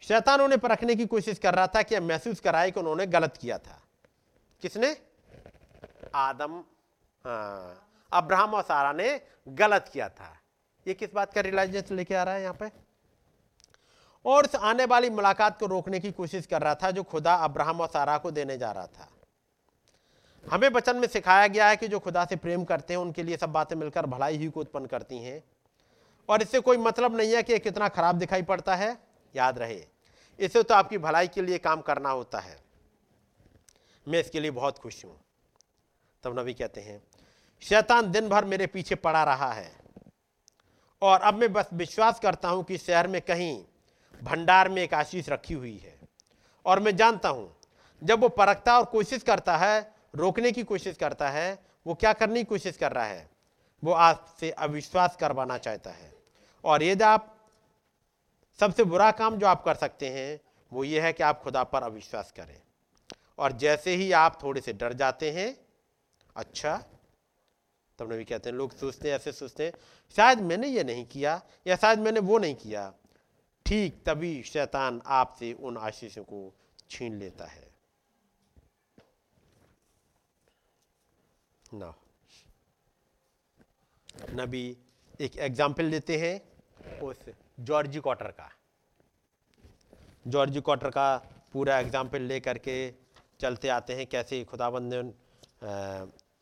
[0.00, 3.58] शैतान उन्हें परखने की कोशिश कर रहा था कि महसूस कराए कि उन्होंने गलत किया
[3.58, 3.82] था।
[4.62, 4.96] किसने?
[6.14, 6.64] आदम।
[8.12, 10.38] अब्राहम और सारा ने गलत किया था।
[10.86, 12.72] ये किस बात का रियलाइजेशन लेके आ रहा है यहाँ पे?
[14.26, 17.80] और उस आने वाली मुलाकात को रोकने की कोशिश कर रहा था जो खुदा अब्राहम
[17.80, 19.08] और सारा को देने जा रहा था।
[20.52, 23.36] हमें वचन में सिखाया गया है कि जो खुदा से प्रेम करते हैं, उनके लिए
[23.36, 25.44] सब बातें मिलकर भलाई ही को उत्पन्न करती हैं।
[26.28, 29.07] और इससे कोई मतलब नहीं है कि कितना खराब दिखाई पड़ता है।
[29.38, 29.86] याद रहे।
[30.38, 32.58] इसे तो आपकी भलाई के लिए काम करना होता है।
[34.08, 35.20] मैं इसके लिए बहुत खुश हूँ।
[36.22, 37.02] तब नबी कहते हैं,
[37.62, 39.72] शैतान दिन भर मेरे पीछे पड़ा रहा है।
[41.02, 43.64] और अब मैं बस विश्वास करता हूँ कि शहर में कहीं
[44.22, 45.98] भंडार में एक आशीष रखी हुई है।
[46.66, 47.56] और मैं जानता हूँ,
[48.04, 52.40] जब वो परखता और कोशिश करता है, रोकने की कोशिश करता है, वो क्या करने
[52.40, 53.30] की कोशिश कर रहा है?
[53.84, 56.14] वो आपसे अविश्वास करवाना चाहता है।
[56.64, 57.37] और यदि आप
[58.58, 60.40] सबसे बुरा काम जो आप कर सकते हैं,
[60.72, 62.60] वो ये है कि आप खुदा पर अविश्वास करें।
[63.38, 65.56] और जैसे ही आप थोड़े से डर जाते हैं
[66.36, 66.76] अच्छा
[67.98, 69.72] तब नबी कहते हैं, लोग सोचते हैं, ऐसे सोचते हैं,
[70.16, 72.92] शायद मैंने ये नहीं किया, या शायद मैंने वो नहीं किया।
[73.66, 76.54] ठीक तभी शैतान आपसे उन आशीषों को
[76.90, 77.66] छीन लेता है।
[81.74, 81.94] ना।
[84.34, 84.76] नबी
[85.20, 86.40] एक एग्ज़ाम्पल लेते हैं,
[87.00, 87.24] उस
[87.58, 88.50] जॉर्जी कॉटर का।
[90.26, 91.16] जॉर्जी कॉटर का
[91.52, 92.76] पूरा एग्ज़ाम्पल ले करके
[93.40, 95.02] चलते आते हैं, कैसे खुदाबंद ने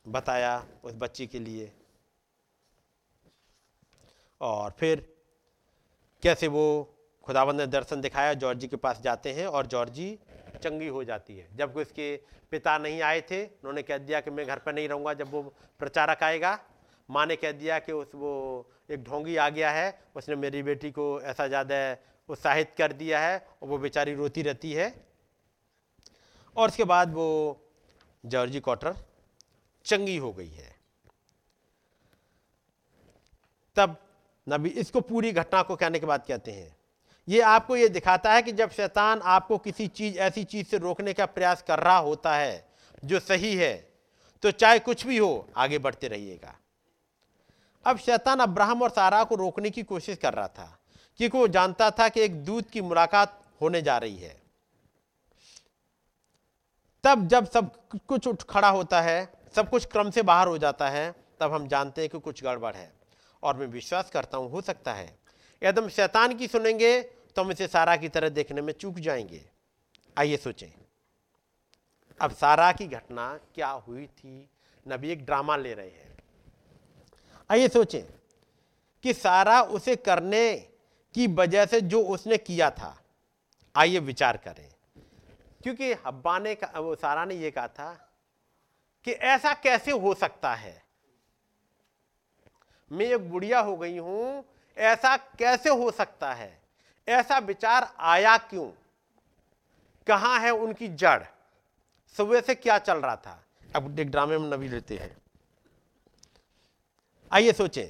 [0.06, 1.70] बताया उस बच्ची के लिए।
[4.40, 5.06] और फिर
[6.22, 6.92] कैसे वो
[7.24, 10.18] खुदाबंद ने दर्शन दिखाया, जॉर्जी के पास जाते हैं और जॉर्जी
[10.62, 12.14] चंगी हो जाती है। जब उसके
[12.50, 15.42] पिता नहीं आए थे, उन्होंने कह दिया कि मैं घर पर नहीं रहूँगा, जब वो
[15.80, 16.58] प्रचारक आएगा,
[17.08, 18.32] माँ ने कह दिया कि उस वो
[18.88, 21.96] एक ढोंगी आ गया है, उसने मेरी बेटी को ऐसा ज़्यादा
[22.28, 24.94] उत्साहित कर दिया है और वो बेचारी रोती रहती है।
[26.56, 27.28] और उसके बाद वो
[28.24, 28.94] जॉर्जी कॉटर
[29.86, 30.74] चंगी हो गई है।
[33.76, 33.96] तब
[34.46, 36.74] नबी इसको पूरी घटना को कहने के बाद कहते हैं,
[37.28, 41.12] ये आपको ये दिखाता है कि जब शैतान आपको किसी चीज़, ऐसी चीज़ से रोकने
[41.12, 42.64] का प्रयास कर रहा होता है
[43.04, 43.74] जो सही है
[44.42, 46.54] तो चाहे कुछ भी हो, आगे बढ़ते रहिएगा।
[47.86, 50.78] अब शैतान अब्राहम और सारा को रोकने की कोशिश कर रहा था,
[51.20, 54.34] क्योंकि वो जानता था कि एक दूत की मुलाकात होने जा रही है।
[57.04, 57.70] तब जब सब
[58.08, 61.66] कुछ उठ खड़ा होता है, सब कुछ क्रम से बाहर हो जाता है, तब हम
[61.68, 62.92] जानते हैं कि कुछ गड़बड़ है।
[63.42, 65.06] और मैं विश्वास करता हूँ, हो सकता है,
[65.62, 67.00] यदि हम शैतान की सुनेंगे
[67.36, 69.44] तो हम इसे सारा की तरह देखने में चूक जाएँगे।
[70.16, 70.68] आइए सोचें,
[72.20, 74.48] अब सारा की घटना क्या हुई थी?
[74.86, 76.05] नबी एक ड्रामा ले रहे हैं।
[77.50, 78.02] आइए सोचें
[79.02, 80.68] कि सारा उसे करने
[81.14, 83.02] की वजह से जो उसने किया था,
[83.76, 84.68] आइए विचार करें।
[85.62, 88.10] क्योंकि हब्बा ने वो सारा ने यह कहा था
[89.04, 90.82] कि ऐसा कैसे हो सकता है?
[92.92, 94.44] मैं एक बुढ़िया हो गई हूँ,
[94.76, 96.62] ऐसा कैसे हो सकता है?
[97.08, 98.70] ऐसा विचार आया क्यों?
[100.06, 101.24] कहाँ है उनकी जड़?
[102.16, 103.44] सुबह से क्या चल रहा था?
[103.76, 105.16] अब एक ड्रामे में नबी लेते हैं।
[107.32, 107.88] आइए सोचें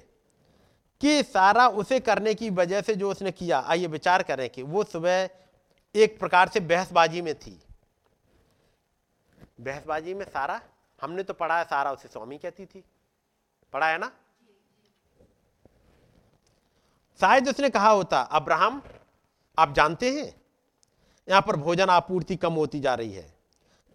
[1.00, 4.84] कि सारा उसे करने की वजह से जो उसने किया, आइए विचार करें कि वो
[4.84, 5.28] सुबह
[5.94, 7.62] एक प्रकार से बहसबाजी में थी।
[9.60, 10.60] बहसबाजी में सारा?
[11.02, 12.84] हमने तो पढ़ा है, सारा उसे स्वामी कहती थी।
[13.72, 14.12] पढ़ा है ना?
[17.20, 18.82] शायद उसने कहा होता, अब्राहम,
[19.58, 20.40] आप जानते हैं?
[21.28, 23.34] यहाँ पर भोजन आपूर्ति कम होती जा रही है।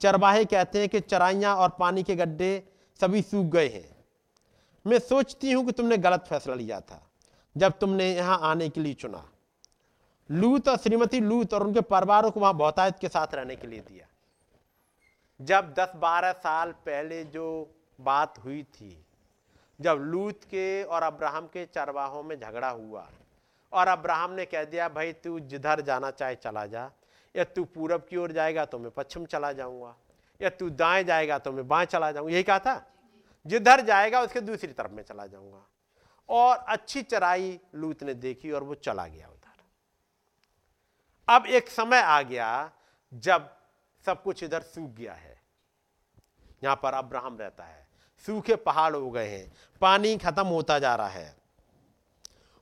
[0.01, 2.67] चरवाहे कहते हैं कि चराइयाँ और पानी के गड्ढे
[3.01, 4.00] सभी सूख गए हैं।
[4.85, 7.01] मैं सोचती हूँ कि तुमने गलत फैसला लिया था,
[7.55, 9.23] जब तुमने यहाँ आने के लिए चुना।
[10.29, 13.79] लूत और श्रीमती लूत और उनके परिवारों को वहाँ बहुतायत के साथ रहने के लिए
[13.79, 14.05] दिया।
[15.39, 17.45] जब 10-12 साल पहले जो
[17.99, 18.97] बात हुई थी,
[19.79, 23.07] जब लूत के और अब्राहम के चरवाहों में झगड़ा हुआ
[23.73, 26.89] और अब्राहम ने कह दिया, भाई, तू जिधर जाना चाहे चला जा।
[27.35, 29.95] या तू पूरब की ओर जाएगा तो मैं पश्चिम चला जाऊँगा।
[30.39, 32.73] या तू दाएँ जाएगा तो मैं बाएँ चला जाऊँगा। यही कहा था?
[33.45, 35.65] जिधर जाएगा उसके दूसरी तरफ़ में चला जाऊँगा।
[36.29, 39.63] और अच्छी चराई लूत ने देखी और वो चला गया उधर।
[41.29, 42.71] अब एक समय आ गया
[43.13, 43.57] जब
[44.05, 45.41] सब कुछ इधर सूख गया है।
[46.63, 47.87] यहाँ पर अब्राहम रहता है।
[48.25, 51.40] सूखे पहाड़ हो गए हैं। पानी खत्म होता जा रहा है।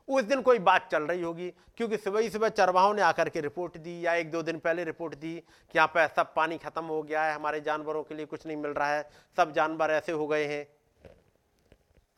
[0.10, 3.42] उस दिन कोई बात चल रही होगी, क्योंकि सुबह ही सुबह चरवाहों ने आकर के
[3.42, 6.84] रिपोर्ट दी या एक दो दिन पहले रिपोर्ट दी कि यहाँ पर सब पानी खत्म
[6.84, 10.12] हो गया है, हमारे जानवरों के लिए कुछ नहीं मिल रहा है, सब जानवर ऐसे
[10.12, 10.68] हो गए हैं।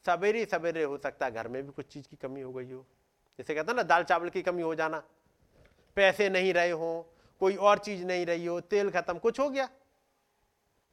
[0.05, 2.85] सवेरे सवेरे हो सकता है घर में भी कुछ चीज़ की कमी हो गई हो।
[3.39, 5.03] जैसे कहते हैं ना, दाल चावल की कमी हो जाना।
[5.97, 9.69] पैसे नहीं रहे हो, कोई और चीज़ नहीं रही हो, तेल खत्म, कुछ हो गया।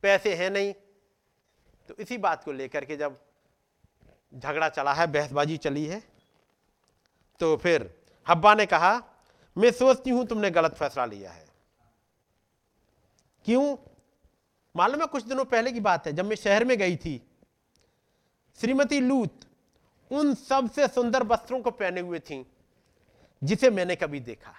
[0.02, 0.74] पैसे हैं नहीं।
[1.88, 3.18] तो इसी बात को लेकर के जब
[4.34, 6.02] झगड़ा चला है, बहसबाजी चली है
[7.40, 7.90] तो फिर
[8.26, 8.94] हब्बा ने कहा,
[9.56, 11.46] मैं सोचती हूँ तुमने गलत फैसला लिया है।
[13.46, 13.76] क्यों?
[14.74, 17.20] मालूम है कुछ दिनों पहले की बात है, जब मैं शहर में गई थी,
[18.58, 19.40] श्रीमती लूत
[20.10, 22.44] उन सबसे सुंदर वस्त्रों को पहने हुए थी,
[23.42, 24.54] जिसे मैंने कभी देखा।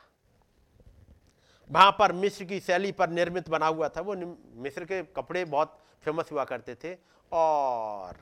[1.70, 4.16] वहाँ पर मिस्र की शैली पर निर्मित बना हुआ था, वो
[4.56, 6.94] मिस्र के कपड़े बहुत फ़ेमस हुआ करते थे,
[7.32, 8.18] और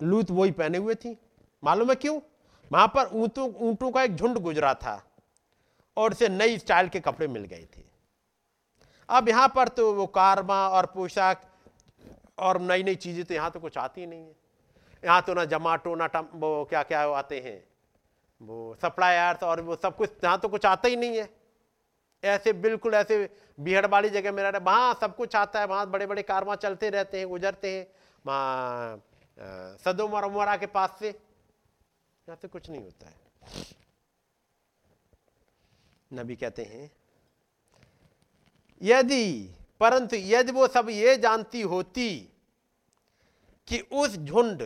[0.00, 1.16] लूत वही पहने हुए थी।
[1.62, 2.20] मालूम है क्यों?
[2.70, 5.02] वहाँ पर ऊंटों ऊंटों का एक झुंड गुजरा था
[5.96, 7.82] और उसे नई स्टाइल के कपड़े मिल गए थे।
[9.08, 11.42] अब यहाँ पर तो वो कारमा और पोशाक
[12.38, 14.34] और नई नई चीज़ें तो यहाँ तो कुछ आती नहीं है।
[15.02, 17.62] यहाँ तो ना जमाटो, ना टम, वो क्या क्या आते हैं?
[18.40, 21.28] वो सप्लायर्स और वो सब कुछ, यहाँ तो कुछ आता ही नहीं है।
[22.22, 26.06] ऐसे बिल्कुल ऐसे भीड़ वाली जगह में रह वहाँ सब कुछ आता है, वहाँ बड़े
[26.06, 27.86] बड़े कारवा चलते रहते हैं, गुजरते हैं,
[28.24, 29.02] वहाँ
[29.98, 31.14] और उमरा के पास से।
[32.30, 33.14] यहाँ तो कुछ नहीं होता है।
[36.10, 36.90] नबी कहते हैं,
[38.80, 42.08] यदि, परंतु यदि वो सब ये जानती होती
[43.68, 44.62] कि उस झुंड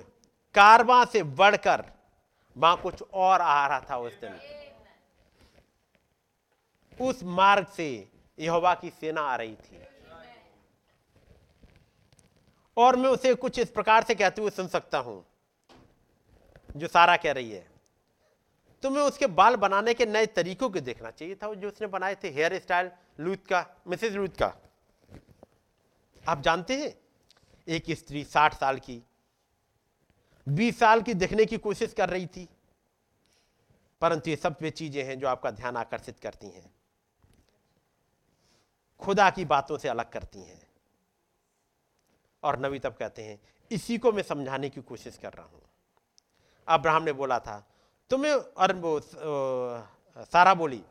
[0.55, 1.84] कारवा से बढ़कर
[2.57, 4.39] वहाँ कुछ और आ रहा था उस दिन,
[7.01, 7.89] उस मार्ग से
[8.39, 9.86] यहोवा की सेना आ रही थी।
[12.76, 15.25] और मैं उसे कुछ इस प्रकार से कहते हुए सुन सकता हूँ
[16.74, 17.66] जो सारा कह रही है
[18.82, 22.14] तो मैं उसके बाल बनाने के नए तरीकों को देखना चाहिए था जो उसने बनाए
[22.14, 24.52] थे हेयर स्टाइल लूथ का मिसेज लूथ का।
[26.24, 26.94] आप जानते हैं,
[27.66, 29.02] एक स्त्री साठ साल की,
[30.46, 32.48] बीस साल की देखने की कोशिश कर रही थी,
[34.02, 36.70] परंतु ये सब वे चीज़ें हैं जो आपका ध्यान आकर्षित करती हैं।
[39.02, 40.62] खुदा की बातों से अलग करती हैं।
[42.42, 43.38] और नबी तब कहते हैं,
[43.70, 45.62] इसी को मैं समझाने की कोशिश कर रहा हूँ।
[46.68, 47.62] अब्राहम ने बोला था,
[48.10, 49.02] तुम्हें और
[50.25, 50.83] सारा बोली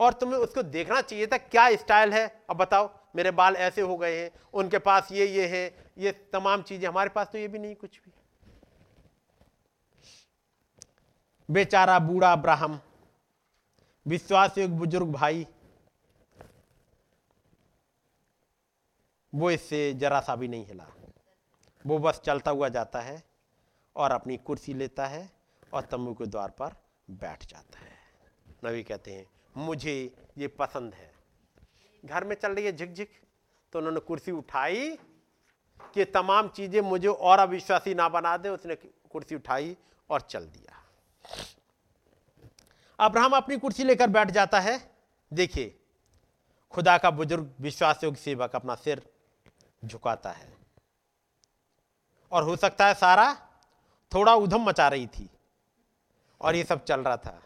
[0.00, 2.26] और तुम्हें उसको देखना चाहिए था, क्या स्टाइल है?
[2.50, 5.64] अब बताओ, मेरे बाल ऐसे हो गए हैं, उनके पास ये ये है,
[5.98, 8.12] ये तमाम चीज़ें हमारे पास तो ये भी नहीं, कुछ भी।
[11.48, 12.80] बेचारा बूढ़ा अब्राहम
[14.06, 15.46] विश्वास एक बुज़ुर्ग भाई,
[19.32, 20.86] वो इससे जरा सा भी नहीं हिला।
[21.84, 23.22] वो बस चलता हुआ जाता है।
[23.96, 25.28] और अपनी कुर्सी लेता है
[25.72, 26.74] और तम्बू के द्वार पर
[27.08, 27.98] बैठ जाता है।
[28.64, 31.12] नबी कहते हैं, मुझे ये पसंद है।
[32.02, 33.10] घर में चल रही है झिक झिक
[33.72, 34.96] तो उन्होंने कुर्सी उठाई
[35.94, 39.76] कि तमाम चीज़ें मुझे और अविश्वासी ना बना दे। उसने कुर्सी उठाई
[40.10, 40.78] और चल दिया।
[42.98, 44.78] अब्राहम अपनी कुर्सी लेकर बैठ जाता है।
[45.32, 45.74] देखिए,
[46.74, 49.02] खुदा का बुज़ुर्ग विश्वास योग्य सेवक अपना सिर
[49.82, 50.48] झुकाता है।
[52.32, 53.30] और हो सकता है सारा
[54.14, 55.30] थोड़ा उधम मचा रही थी
[56.40, 57.42] और ये सब चल रहा था।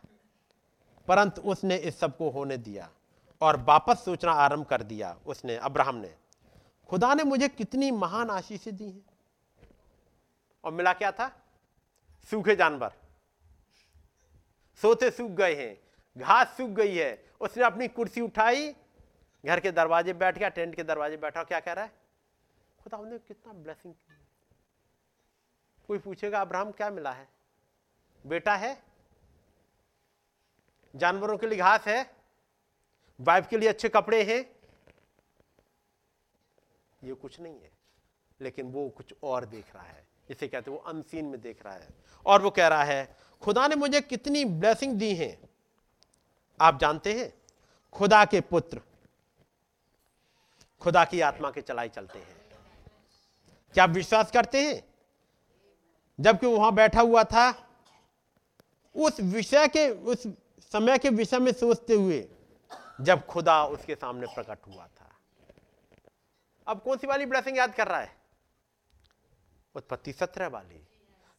[1.09, 2.91] परंतु उसने इस सबको होने दिया
[3.41, 6.15] और वापस सोचना आरंभ कर दिया उसने, अब्राहम ने।
[6.89, 9.07] खुदा ने मुझे कितनी महान आशीषें दी हैं।
[10.65, 11.43] और मिला क्या था?
[12.31, 12.93] सूखे जानवर।
[14.83, 15.81] सोते सूख गए हैं,
[16.18, 18.75] घास सूख गई है। उसने अपनी कुर्सी उठाई,
[19.47, 21.93] घर के दरवाजे बैठ गया, टेंट के दरवाजे बैठा क्या कह रहा है?
[22.83, 23.94] खुदा ने कितना ब्लेसिंग
[25.89, 27.29] कोई पूछेगा, अब्राहम, क्या मिला है?
[28.27, 28.83] बेटा है?
[30.97, 32.15] जानवरों के लिए घास है?
[33.21, 34.45] वाइफ के लिए अच्छे कपड़े हैं?
[37.05, 37.71] ये कुछ नहीं है,
[38.41, 41.89] लेकिन वो कुछ और देख रहा है। इसे कहते वो अनसीन में देख रहा है।
[42.27, 45.39] और वो कह रहा है, खुदा ने मुझे कितनी ब्लेसिंग दी है?
[46.61, 47.33] आप जानते हैं,
[47.93, 48.81] खुदा के पुत्र,
[50.81, 52.37] खुदा की आत्मा के चलाई चलते हैं।
[53.75, 54.93] क्या आप विश्वास करते हैं?
[56.20, 57.68] जबकि वहाँ बैठा हुआ था,
[58.94, 60.26] उस विषय के, उस
[60.60, 62.28] समय के विषय में सोचते हुए
[63.01, 65.10] जब खुदा उसके सामने प्रकट हुआ था।
[66.67, 68.17] अब कौन सी वाली ब्लेसिंग याद कर रहा है?
[69.75, 70.86] उत्पत्ति सत्रह वाली,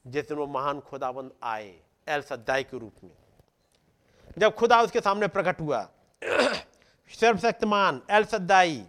[0.07, 3.11] जिस दिन वो महान खुदाबंद आए एल सद्दाई के रूप में।
[4.37, 5.89] जब खुदा उसके सामने प्रकट हुआ,
[7.09, 8.85] सर्वशक्तिमान एल सद्दाई,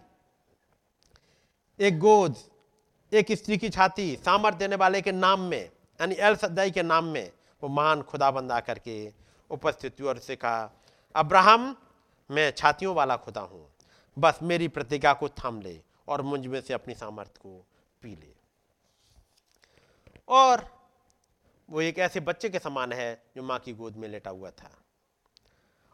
[1.79, 2.35] एक गोद,
[3.13, 5.69] एक स्त्री की छाती सामर्थ देने वाले के नाम में
[5.99, 7.31] यानी एल सद्दाई के नाम में
[7.63, 9.13] वो महान खुदाबंद आकर के
[9.49, 10.71] उपस्थित हुआ और उसे कहा,
[11.15, 11.75] अब्राहम,
[12.29, 13.69] मैं छातियों वाला खुदा हूँ।
[14.17, 17.65] बस मेरी प्रतिज्ञा को थाम ले और मुझमें से अपनी सामर्थ को
[18.01, 18.35] पी ले।
[20.27, 20.65] और
[21.69, 24.71] वो एक ऐसे बच्चे के समान है जो माँ की गोद में लेटा हुआ था।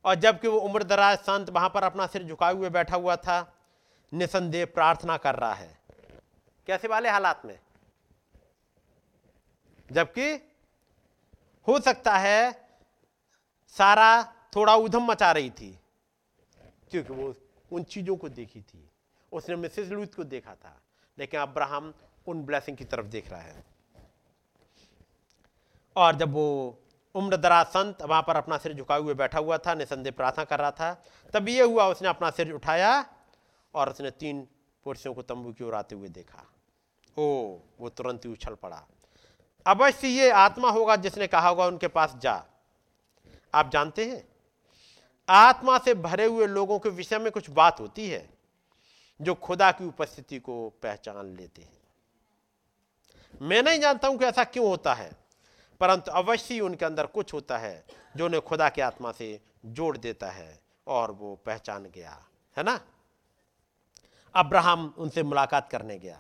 [0.05, 3.53] और जबकि वो उम्र दराज संत वहाँ पर अपना सिर झुकाए हुए बैठा हुआ था,
[4.13, 5.77] निसंदेह प्रार्थना कर रहा है।
[6.67, 7.59] कैसे वाले हालात में?
[9.93, 10.31] जबकि
[11.67, 12.51] हो सकता है
[13.75, 14.23] सारा
[14.55, 15.77] थोड़ा उधम मचा रही थी,
[16.91, 17.33] क्योंकि वो
[17.71, 18.89] उन चीज़ों को देखी थी।
[19.31, 20.79] उसने मिसेज लूथ को देखा था,
[21.17, 21.93] लेकिन अब्राहम
[22.27, 23.63] उन ब्लेसिंग की तरफ़ देख रहा है।
[25.95, 26.79] और जब वो
[27.15, 30.59] उम्र दराज संत वहाँ पर अपना सिर झुकाए हुए बैठा हुआ था, निसंदेह प्रार्थना कर
[30.59, 30.93] रहा था,
[31.33, 33.05] तब ये हुआ, उसने अपना सिर उठाया
[33.73, 34.47] और उसने तीन
[34.85, 36.45] पुरुषों को तंबू की ओर आते हुए देखा।
[37.17, 38.85] ओ, वो तुरंत ही उछल पड़ा।
[39.65, 42.43] अवश्य ये आत्मा होगा जिसने कहा होगा उनके पास जा।
[43.53, 44.23] आप जानते हैं?
[45.27, 48.27] आत्मा से भरे हुए लोगों के विषय में कुछ बात होती है
[49.19, 51.71] जो खुदा की उपस्थिति को पहचान लेते हैं।
[53.41, 55.11] मैं नहीं जानता हूँ कि ऐसा क्यों होता है,
[55.81, 57.85] परंतु अवश्य ही उनके अंदर कुछ होता है
[58.15, 62.17] जो उन्हें खुदा की आत्मा से जोड़ देता है और वो पहचान गया,
[62.55, 62.79] है ना?
[64.35, 66.19] अब्राहम उनसे मुलाकात करने गया।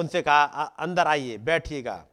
[0.00, 2.04] उनसे कहा अंदर आइए, बैठिएगा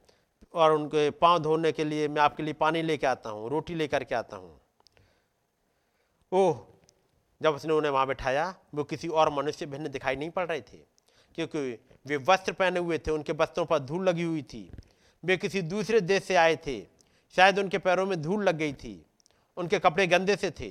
[0.54, 4.04] और उनके पाँव धोने के लिए मैं आपके लिए पानी लेके आता हूँ, रोटी लेकर
[4.04, 4.60] के आता हूँ।
[6.32, 6.66] ओह,
[7.42, 10.78] जब उसने उन्हें वहाँ बैठाया, वो किसी और मनुष्य भिन्न दिखाई नहीं पड़ रहे थे,
[11.38, 11.60] क्योंकि
[12.06, 14.70] वे वस्त्र पहने हुए थे, उनके वस्त्रों पर धूल लगी हुई थी।
[15.24, 16.80] वे किसी दूसरे देश से आए थे,
[17.36, 19.06] शायद उनके पैरों में धूल लग गई थी,
[19.58, 20.70] उनके कपड़े गंदे से थे।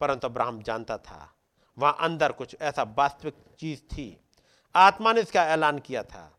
[0.00, 1.32] परंतु अब्राहम जानता था,
[1.76, 4.08] वहाँ अंदर कुछ ऐसा वास्तविक चीज़ थी
[4.76, 6.32] आत्मा ने इसका ऐलान किया था।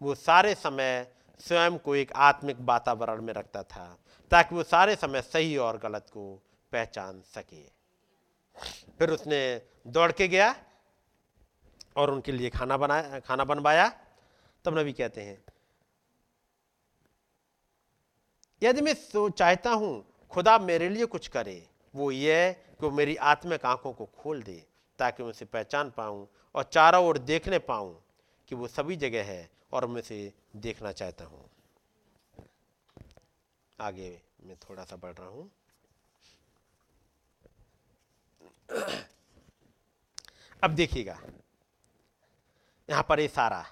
[0.00, 1.06] वो सारे समय
[1.40, 3.96] स्वयं को एक आत्मिक वातावरण में रखता था,
[4.32, 6.34] ताकि वो सारे समय सही और गलत को
[6.72, 7.64] पहचान सके।
[8.98, 9.40] फिर उसने
[9.86, 10.54] दौड़ के गया
[11.96, 13.88] और उनके लिए खाना बनाया खाना बनवाया।
[14.64, 15.38] तब नबी कहते हैं,
[18.62, 18.94] यदि मैं
[19.30, 24.04] चाहता हूँ, खुदा मेरे लिए कुछ करे, वो ये कि वो मेरी आत्मिक आँखों को
[24.14, 24.64] खोल दे,
[24.98, 27.94] ताकि मैं उसे पहचान पाऊँ और चारों ओर देखने पाऊँ
[28.48, 31.48] कि वो सभी जगह है और मैं उसे देखना चाहता हूँ।
[33.78, 34.10] आगे
[34.44, 35.50] मैं थोड़ा सा बढ़ रहा हूँ।
[40.62, 41.18] अब देखिएगा,
[42.88, 43.64] यहाँ पर ये सारा,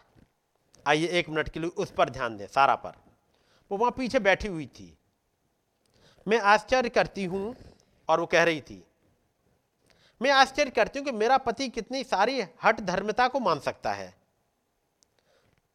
[0.87, 2.93] आइए एक मिनट के लिए उस पर ध्यान दें, सारा पर।
[3.71, 4.97] वो वहाँ पीछे बैठी हुई थी।
[6.27, 7.55] मैं आश्चर्य करती हूँ
[8.09, 8.83] और वो कह रही थी
[10.21, 14.13] मैं आश्चर्य करती हूँ कि मेरा पति कितनी सारी हट धर्मता को मान सकता है।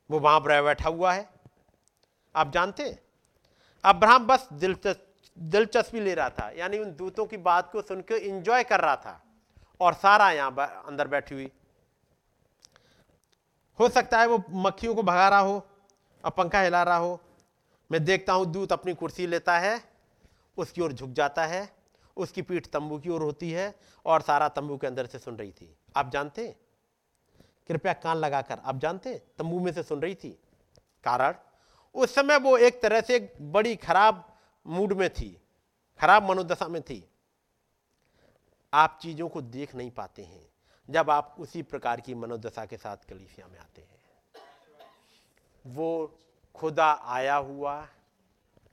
[0.10, 1.28] वो वहाँ पर बैठा हुआ है।
[2.36, 3.00] आप जानते हैं?
[3.84, 8.82] अब्राहम बस दिलचस्प ले रहा था। यानी उन दूतों की बात को सुनकर इंजॉय कर
[8.82, 9.22] रहा था
[9.80, 11.52] और सारा यहाँ अंदर बैठी हुई।
[13.80, 15.66] हो सकता है वो मक्खियों को भगा रहा हो,
[16.24, 17.20] और पंखा हिला रहा हो।
[17.90, 19.82] मैं देखता हूँ दूत अपनी कुर्सी लेता है,
[20.58, 21.62] उसकी ओर झुक जाता है।
[22.20, 23.74] उसकी पीठ तंबू की ओर होती है
[24.06, 26.48] और सारा तंबू के अंदर से सुन रही थी। आप जानते
[27.70, 30.30] कृपया कान लगाकर, आप जानते तंबू में से सुन रही थी।
[31.04, 31.34] कारण,
[31.96, 34.26] उस समय वो एक तरह से बड़ी खराब
[34.66, 35.30] मूड में थी,
[36.00, 37.04] खराब मनोदशा में थी।
[38.74, 40.48] आप चीज़ों को देख नहीं पाते हैं
[40.90, 43.98] जब आप उसी प्रकार की मनोदशा के साथ कलीसिया में आते हैं।
[45.66, 46.20] वो
[46.56, 47.88] खुदा आया हुआ,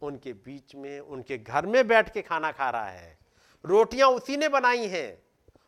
[0.03, 3.16] उनके बीच में, उनके घर में बैठ के खाना खा रहा है।
[3.67, 5.23] रोटियाँ उसी ने बनाई हैं,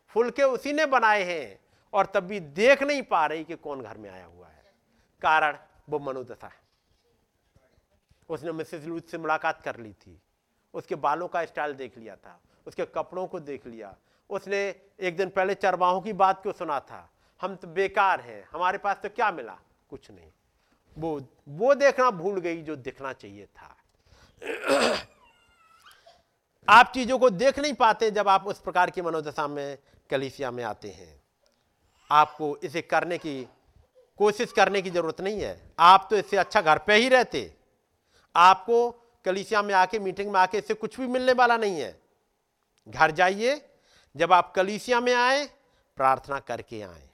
[0.09, 1.61] फुलके उसी ने बनाए हैं,
[1.93, 4.75] और तब भी देख नहीं पा रही कि कौन घर में आया हुआ है।
[5.23, 6.69] कारण वो मनोदशा है।
[8.29, 10.23] उसने मिसेस लूथ से मुलाकात कर ली थी।
[10.75, 13.97] उसके बालों का स्टाइल देख लिया था। उसके कपड़ों को देख लिया।
[14.31, 17.11] उसने एक दिन पहले चरवाहों की बात को सुना था।
[17.41, 19.59] हम तो बेकार हैं। हमारे पास तो क्या मिला?
[19.91, 20.33] कुछ नहीं।
[20.99, 23.77] वो वो देखना भूल गई जो दिखना चाहिए था।
[26.69, 29.79] आप चीज़ों को देख नहीं पाते जब आप उस प्रकार की मनोदशा में,
[30.11, 31.23] कलीसिया में आते हैं।
[32.11, 33.49] आपको इसे करने की,
[34.19, 37.55] कोशिश करने की ज़रूरत नहीं है। आप तो इससे अच्छा घर पे ही रहते।
[38.37, 38.91] आपको
[39.25, 42.01] कलिसिया में आके, मीटिंग में आके इससे कुछ भी मिलने वाला नहीं है।
[42.89, 43.69] घर जाइए,
[44.17, 45.45] जब आप कलिसिया में आए,
[45.97, 47.11] प्रार्थना करके आए।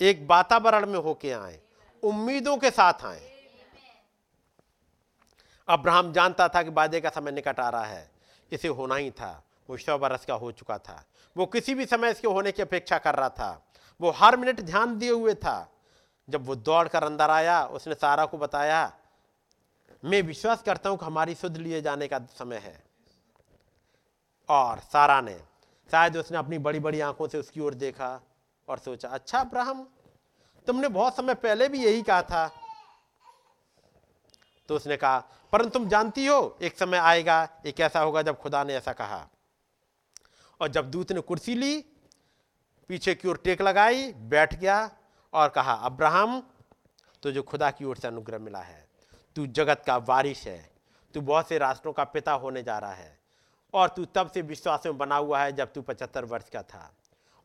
[0.00, 1.60] एक वातावरण में होके आए,
[2.02, 3.30] उम्मीदों के साथ आए।
[5.68, 8.11] अब्राहम जानता था कि वादे का समय निकट आ रहा है।
[8.52, 11.04] इसे होना ही था। वो सौ बरस का हो चुका था।
[11.36, 13.66] वो किसी भी समय इसके होने की अपेक्षा कर रहा था।
[14.00, 15.72] वो हर मिनट ध्यान दिए हुए था।
[16.28, 18.92] जब वो दौड़ कर अंदर आया, उसने सारा को बताया,
[20.04, 22.82] मैं विश्वास करता हूँ कि हमारी शुद्ध लिए जाने का समय है।
[24.48, 25.38] और सारा ने,
[25.90, 28.20] शायद उसने अपनी बड़ी बड़ी आँखों से उसकी ओर देखा
[28.68, 29.88] और सोचा अच्छा अब्राहम,
[30.66, 32.61] तुमने बहुत समय पहले भी यही कहा था
[34.68, 38.64] तो उसने कहा, परंतु तुम जानती हो, एक समय आएगा एक ऐसा होगा जब खुदा
[38.64, 39.28] ने ऐसा कहा?
[40.60, 41.84] और जब दूत ने कुर्सी ली,
[42.88, 44.90] पीछे की ओर टेक लगाई, बैठ गया
[45.32, 46.42] और कहा, अब्राहम
[47.22, 48.88] तो जो खुदा की ओर से अनुग्रह मिला है।
[49.36, 50.72] तू जगत का वारिश है।
[51.14, 53.18] तू बहुत से राष्ट्रों का पिता होने जा रहा है।
[53.74, 56.94] और तू तब से विश्वास में बना हुआ है जब तू पचहत्तर वर्ष का था।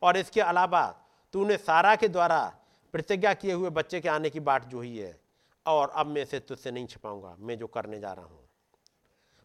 [0.02, 0.94] और इसके अलावा
[1.32, 2.56] तूने सारा के द्वारा
[2.92, 5.20] प्रतिज्ञा किए हुए बच्चे के आने की बात जो ही है।
[5.68, 8.48] और अब मैं इसे तुझसे नहीं छिपाऊँगा, मैं जो करने जा रहा हूँ।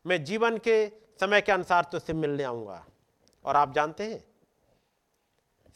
[0.06, 0.88] मैं जीवन के
[1.20, 2.84] समय के अनुसार तुझसे मिलने आऊँगा।
[3.46, 4.24] और आप जानते हैं,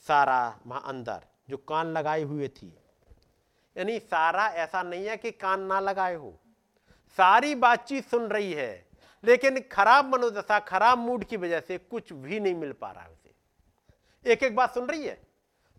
[0.07, 2.73] सारा वहाँ अंदर जो कान लगाए हुए थी,
[3.75, 6.33] यानी सारा ऐसा नहीं है कि कान ना लगाए हो।
[7.17, 8.85] सारी बातचीत सुन रही है,
[9.23, 13.09] लेकिन खराब मनोदशा खराब मूड की वजह से कुछ भी नहीं मिल पा रहा है
[13.09, 15.19] उसे। एक एक बात सुन रही है,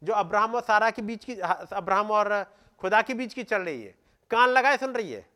[0.03, 2.43] जो अब्राहम और सारा के बीच की, अब्राहम और
[2.81, 3.95] खुदा के बीच की चल रही है।
[4.31, 5.27] कान लगाए सुन रही है।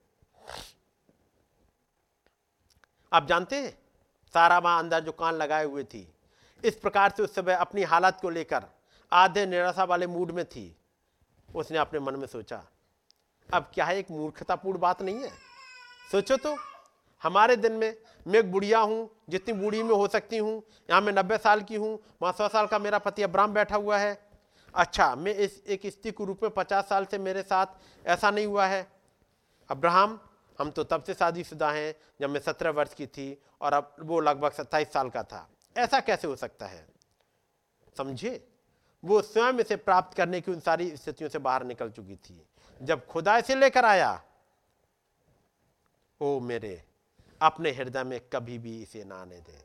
[3.13, 3.71] आप जानते हैं,
[4.35, 6.07] सारा वहाँ अंदर जो कान लगाए हुए थी,
[6.63, 8.65] इस प्रकार से उस समय अपनी हालत को लेकर
[9.13, 10.75] आधे निराशा वाले मूड में थी।
[11.49, 12.63] उसने अपने मन में सोचा,
[13.49, 15.31] अब क्या है, एक मूर्खतापूर्ण बात नहीं है?
[16.11, 16.57] सोचो तो
[17.23, 17.95] हमारे दिन में
[18.27, 21.77] मैं एक बुढ़िया हूँ, जितनी बूढ़ी में हो सकती हूँ, यहाँ मैं नब्बे साल की
[21.77, 24.19] हूँ, वहाँ सौ साल का मेरा पति अब्राम बैठा हुआ है।
[24.75, 27.67] अच्छा मैं इस, एक स्त्री के रूप में पचास साल से मेरे साथ
[28.07, 28.93] ऐसा नहीं हुआ है।
[29.71, 30.21] अब्राहम,
[30.59, 34.21] हम तो तब से शादीशुदा हैं, जब मैं सत्रह वर्ष की थी और अब वो
[34.21, 36.89] लगभग सत्ताईस साल का था। ऐसा कैसे हो सकता है?
[37.97, 38.49] समझे
[39.05, 42.47] वो स्वयं इसे प्राप्त करने की उन सारी स्थितियों से बाहर निकल चुकी थी।
[42.83, 44.23] जब खुदा इसे लेकर आया,
[46.21, 46.85] ओ मेरे,
[47.43, 49.65] अपने हृदय में कभी भी इसे ना आने दें।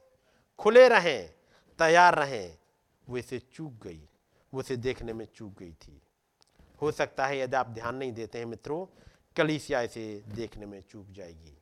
[0.59, 1.33] खुले रहें,
[1.79, 2.57] तैयार रहें,
[3.09, 4.09] वो इसे चूक गई।
[4.59, 6.01] इसे देखने में चूक गई थी।
[6.81, 8.85] हो सकता है यदि आप ध्यान नहीं देते हैं मित्रों,
[9.35, 11.57] कलिसिया इसे देखने में चूक जाएगी।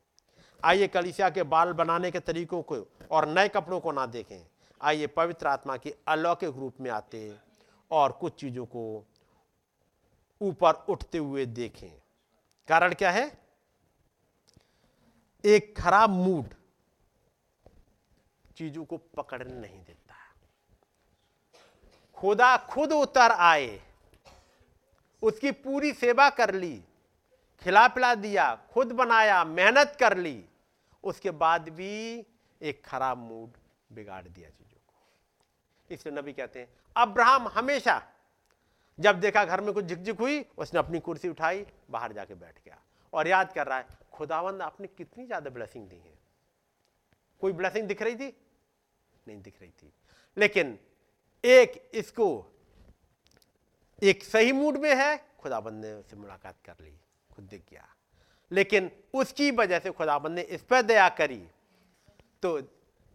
[0.64, 4.45] आइए कलिसिया के बाल बनाने के तरीकों को और नए कपड़ों को ना देखें।
[4.82, 7.35] आइए पवित्र आत्मा के अलौकिक रूप में आते
[7.91, 9.06] और कुछ चीज़ों को
[10.41, 12.01] ऊपर उठते हुए देखें।
[12.67, 13.38] कारण क्या है?
[15.45, 16.45] एक खराब मूड
[18.56, 20.05] चीज़ों को पकड़ने नहीं देता।
[22.18, 23.80] खुदा खुद उतर आए।
[25.24, 26.76] उसकी पूरी सेवा कर ली
[27.61, 30.44] खिला पिला दिया, खुद बनाया, मेहनत कर ली।
[31.03, 32.26] उसके बाद भी
[32.61, 33.58] एक खराब मूड
[33.92, 38.02] बिगाड़ दिया चीज़ों को। इसलिए नबी कहते हैं, अब्राहम हमेशा
[39.00, 42.77] जब देखा घर में कुछ झिकझिक हुई, उसने अपनी कुर्सी उठाई, बाहर जाके बैठ गया।
[43.14, 46.14] और याद कर रहा है, खुदावंद आपने कितनी ज़्यादा ब्लेसिंग दी है।
[47.42, 48.35] कोई ब्लेसिंग दिख रही थी?
[49.27, 49.92] नहीं दिख रही थी।
[50.38, 50.77] लेकिन
[51.45, 52.27] एक इसको,
[54.01, 56.93] एक सही मूड में है, खुदाबंद ने उससे मुलाकात कर ली,
[57.30, 57.88] खुद दिख गया
[58.51, 61.41] लेकिन उसकी वजह से खुदाबंद ने इस पर दया करी।
[62.43, 62.57] तो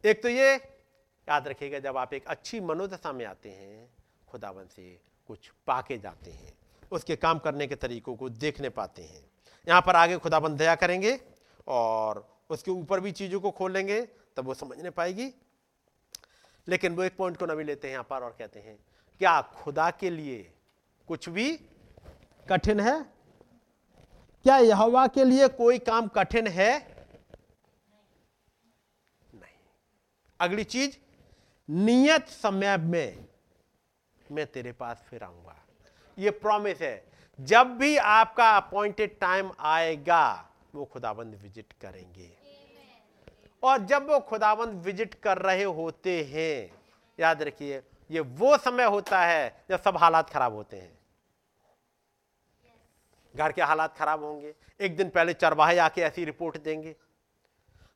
[0.05, 3.89] एक तो ये याद रखिएगा, जब आप एक अच्छी मनोदशा में आते हैं,
[4.29, 6.53] खुदाबंद से कुछ पाके जाते हैं,
[6.93, 9.25] उसके काम करने के तरीकों को देखने पाते हैं।
[9.67, 11.19] यहाँ पर आगे खुदाबंद दया करेंगे
[11.69, 14.01] और उसके ऊपर भी चीज़ों को खोलेंगे
[14.37, 15.33] तब वो समझने पाएगी
[16.71, 18.79] लेकिन वो एक पॉइंट को नवी लेते हैं, यहाँ पर और कहते हैं,
[19.19, 20.53] क्या खुदा के लिए
[21.09, 21.61] कुछ भी
[22.49, 23.01] कठिन है?
[24.45, 26.79] क्या यहोवा के लिए कोई काम कठिन है?
[29.35, 29.59] नहीं।
[30.41, 30.97] अगली चीज़,
[31.69, 33.29] नियत समय में
[34.33, 35.57] मैं तेरे पास फिर आऊँगा।
[36.19, 37.05] ये प्रॉमिस है,
[37.41, 42.40] जब भी आपका अपॉइंटेड टाइम आएगा, वो खुदाबंद विज़िट करेंगे।
[43.63, 46.71] और जब वो खुदाबंद विज़िट कर रहे होते हैं,
[47.19, 50.99] याद रखिए, ये वो समय होता है जब सब हालात खराब होते हैं।
[53.35, 56.95] घर के हालात खराब होंगे, एक दिन पहले चरवाहे आके ऐसी रिपोर्ट देंगे।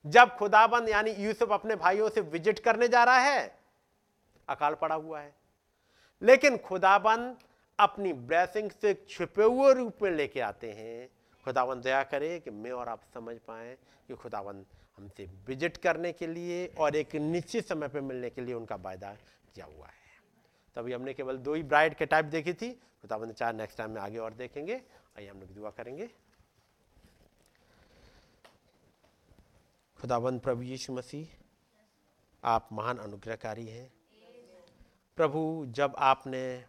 [0.04, 3.58] जब खुदाबंद यानी यूसुफ, अपने भाइयों से विज़िट करने जा रहा है,
[4.48, 5.34] अकाल पड़ा हुआ है।
[6.22, 7.36] लेकिन खुदाबंद
[7.78, 11.08] अपनी ब्लेसिंग से छिपे हुए रूप में लेके आते हैं।
[11.44, 13.74] खुदाबंद दया करे कि मैं और आप समझ पाए
[14.08, 14.64] कि खुदाबंद
[14.98, 19.12] हमसे विज़िट करने के लिए और एक निश्चित समय पर मिलने के लिए उनका वायदा
[19.54, 19.92] किया हुआ है।
[20.76, 24.00] तभी हमने केवल दो ही ब्राइड के टाइप देखी थी। खुदाबंद चार नेक्स्ट टाइम में
[24.00, 24.74] आगे और देखेंगे।
[25.16, 26.08] आइए हम लोग दुआ करेंगे।
[29.98, 31.26] खुदाबंद प्रभु यीशु मसीह,
[32.42, 33.92] आप महान अनुग्रहकारी हैं।
[35.18, 36.64] प्रभु, जब आपने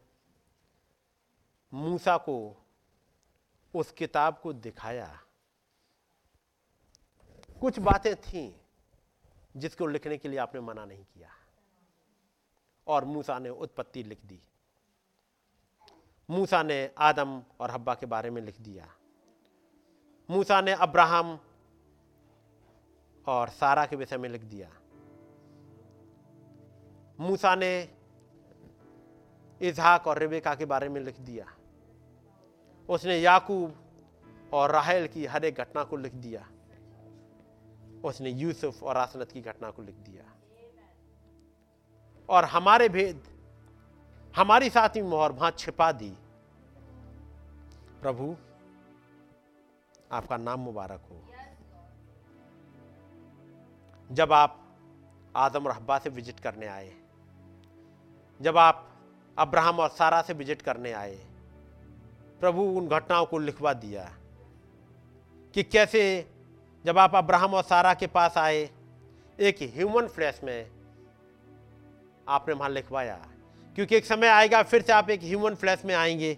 [1.74, 2.38] मूसा को,
[3.74, 5.06] उस किताब को दिखाया
[7.66, 8.54] कुछ बातें थीं
[9.58, 11.30] जिसको लिखने के लिए आपने मना नहीं किया।
[12.88, 14.42] और मूसा ने उत्पत्ति लिख दी।
[16.30, 18.96] मूसा ने आदम और हब्बा के बारे में लिख दिया।
[20.30, 21.40] मूसा ने अब्राहम
[23.28, 24.70] और सारा के विषय में लिख दिया।
[27.20, 27.98] मूसा ने
[29.62, 31.58] इजहाक और रिबेका के बारे में लिख दिया।
[32.90, 33.76] उसने याकूब
[34.54, 36.52] और राहल की हर एक घटना को लिख दिया।
[38.06, 40.24] उसने यूसुफ और आसनत की घटना को लिख दिया।
[42.30, 43.22] और हमारे भेद,
[44.36, 46.10] हमारी साथ ही मोहर वहाँ छिपा दी।
[48.02, 48.36] प्रभु,
[50.12, 51.22] आपका नाम मुबारक हो।
[54.10, 54.62] जब आप
[55.36, 56.92] आदम और हब्बा से विज़िट करने आए,
[58.40, 58.88] जब आप
[59.38, 61.16] अब्राहम और सारा से विज़िट करने आए,
[62.40, 64.04] प्रभु उन घटनाओं को लिखवा दिया
[65.54, 66.04] कि कैसे
[66.86, 68.70] जब आप अब्राहम और सारा के पास आए,
[69.40, 70.70] एक ह्यूमन फ्लैश में
[72.28, 73.16] आपने वहाँ लिखवाया,
[73.76, 76.38] क्योंकि एक समय आएगा, फिर से आप एक ह्यूमन फ्लैश में आएँगे।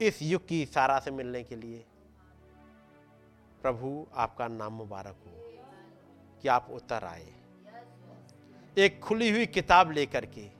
[0.00, 1.84] इस युग की सारा से मिलने के लिए
[3.62, 5.62] प्रभु आपका नाम मुबारक हो
[6.42, 7.32] कि आप उतर आए।
[8.78, 10.50] एक खुली हुई किताब लेकर के,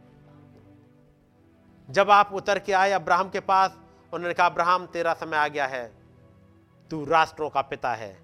[1.88, 3.78] जब आप उतर के आए अब्राहम के पास,
[4.12, 6.05] उन्होंने कहा, अब्राहम, तेरा समय आ गया है।
[6.90, 8.18] तू राष्ट्रों का पिता है।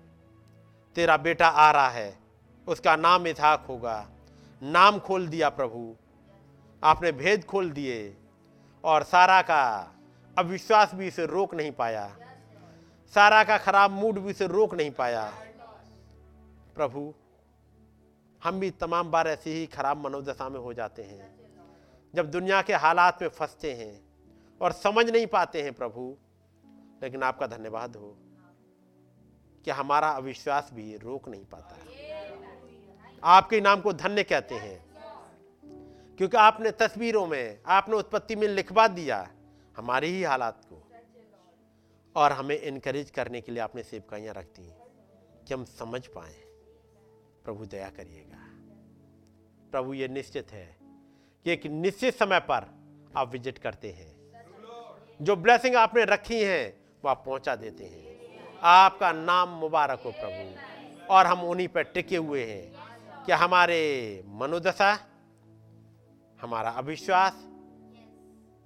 [0.94, 2.18] तेरा बेटा आ रहा है।
[2.68, 4.08] उसका नाम इजहाक होगा।
[4.62, 5.96] नाम खोल दिया प्रभु।
[6.84, 8.16] आपने भेद खोल दिए
[8.84, 9.94] और सारा का
[10.38, 12.16] अविश्वास भी इसे रोक नहीं पाया।
[13.14, 15.32] सारा का खराब मूड भी इसे रोक नहीं पाया।
[16.74, 17.14] प्रभु,
[18.44, 21.36] हम भी तमाम बार ऐसी ही खराब मनोदशा में हो जाते हैं।
[22.14, 24.00] जब दुनिया के हालात में फंसते हैं
[24.60, 26.16] और समझ नहीं पाते हैं प्रभु,
[27.02, 28.16] लेकिन आपका धन्यवाद हो।
[29.64, 31.78] कि हमारा अविश्वास भी रोक नहीं पाता
[33.24, 34.84] आपके नाम को धन्य कहते हैं।
[36.16, 39.30] क्योंकि आपने तस्वीरों में, आपने उत्पत्ति में लिखवा दिया
[39.76, 40.88] हमारी ही हालात को।
[42.16, 44.72] और हमें इनकरेज करने के लिए आपने सेवकाइयाँ दी
[45.48, 46.34] कि हम समझ पाए।
[47.44, 48.38] प्रभु दया करिएगा।
[49.70, 50.76] प्रभु, ये निश्चित है
[51.44, 52.74] कि एक निश्चित समय पर
[53.16, 54.12] आप विज़िट करते हैं।
[55.22, 58.11] जो ब्लेसिंग आपने रखी हैं, वो आप पहुँचा देते हैं।
[58.62, 60.72] आपका नाम मुबारक हो प्रभु।
[61.10, 62.72] और हम उन्हीं पर टिके हुए हैं
[63.24, 64.98] कि हमारे मनोदशा,
[66.40, 67.48] हमारा अविश्वास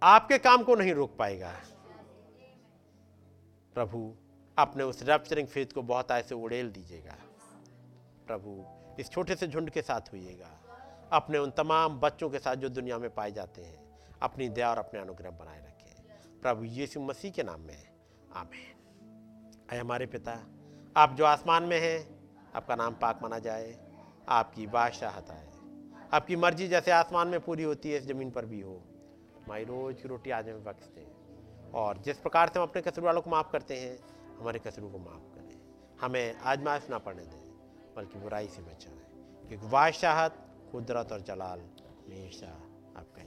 [0.02, 1.60] आपके काम को नहीं रोक पाएगा।
[3.75, 4.15] प्रभु,
[4.58, 7.16] अपने उस रैप्चरिंग फ़ेज़ को बहुत ऐसे उड़ेल दीजिएगा।
[8.26, 8.65] प्रभु,
[9.00, 10.60] इस छोटे से झुंड के साथ होइएगा।
[11.12, 14.78] अपने उन तमाम बच्चों के साथ जो दुनिया में पाए जाते हैं, अपनी दया और
[14.78, 16.02] अपने अनुग्रह बनाए रखें।
[16.41, 17.89] प्रभु यीशु मसीह के नाम में,
[18.34, 18.75] आमेन।
[19.70, 20.46] अय हमारे पिता।
[20.96, 22.18] आप जो आसमान में हैं,
[22.54, 23.78] आपका नाम पाक माना जाए,
[24.28, 25.48] आपकी बादशाहत आए
[26.12, 28.82] आपकी मर्ज़ी जैसे आसमान में पूरी होती है, इस ज़मीन पर भी हो।
[29.44, 31.06] हमारी रोज़ की रोटी आज हमें बख्श दें।
[31.74, 33.98] और जिस प्रकार से हम अपने कसर वालों को माफ़ करते हैं,
[34.38, 35.60] हमारे कसरों को माफ़ करें।
[36.00, 37.50] हमें आजमाइश ना पड़ने दें,
[37.96, 38.98] बल्कि बुराई से बचाएँ।
[39.48, 40.36] क्योंकि बादशाहत
[40.72, 42.46] कुदरत और जलाल हमेशा
[42.96, 43.22] आपका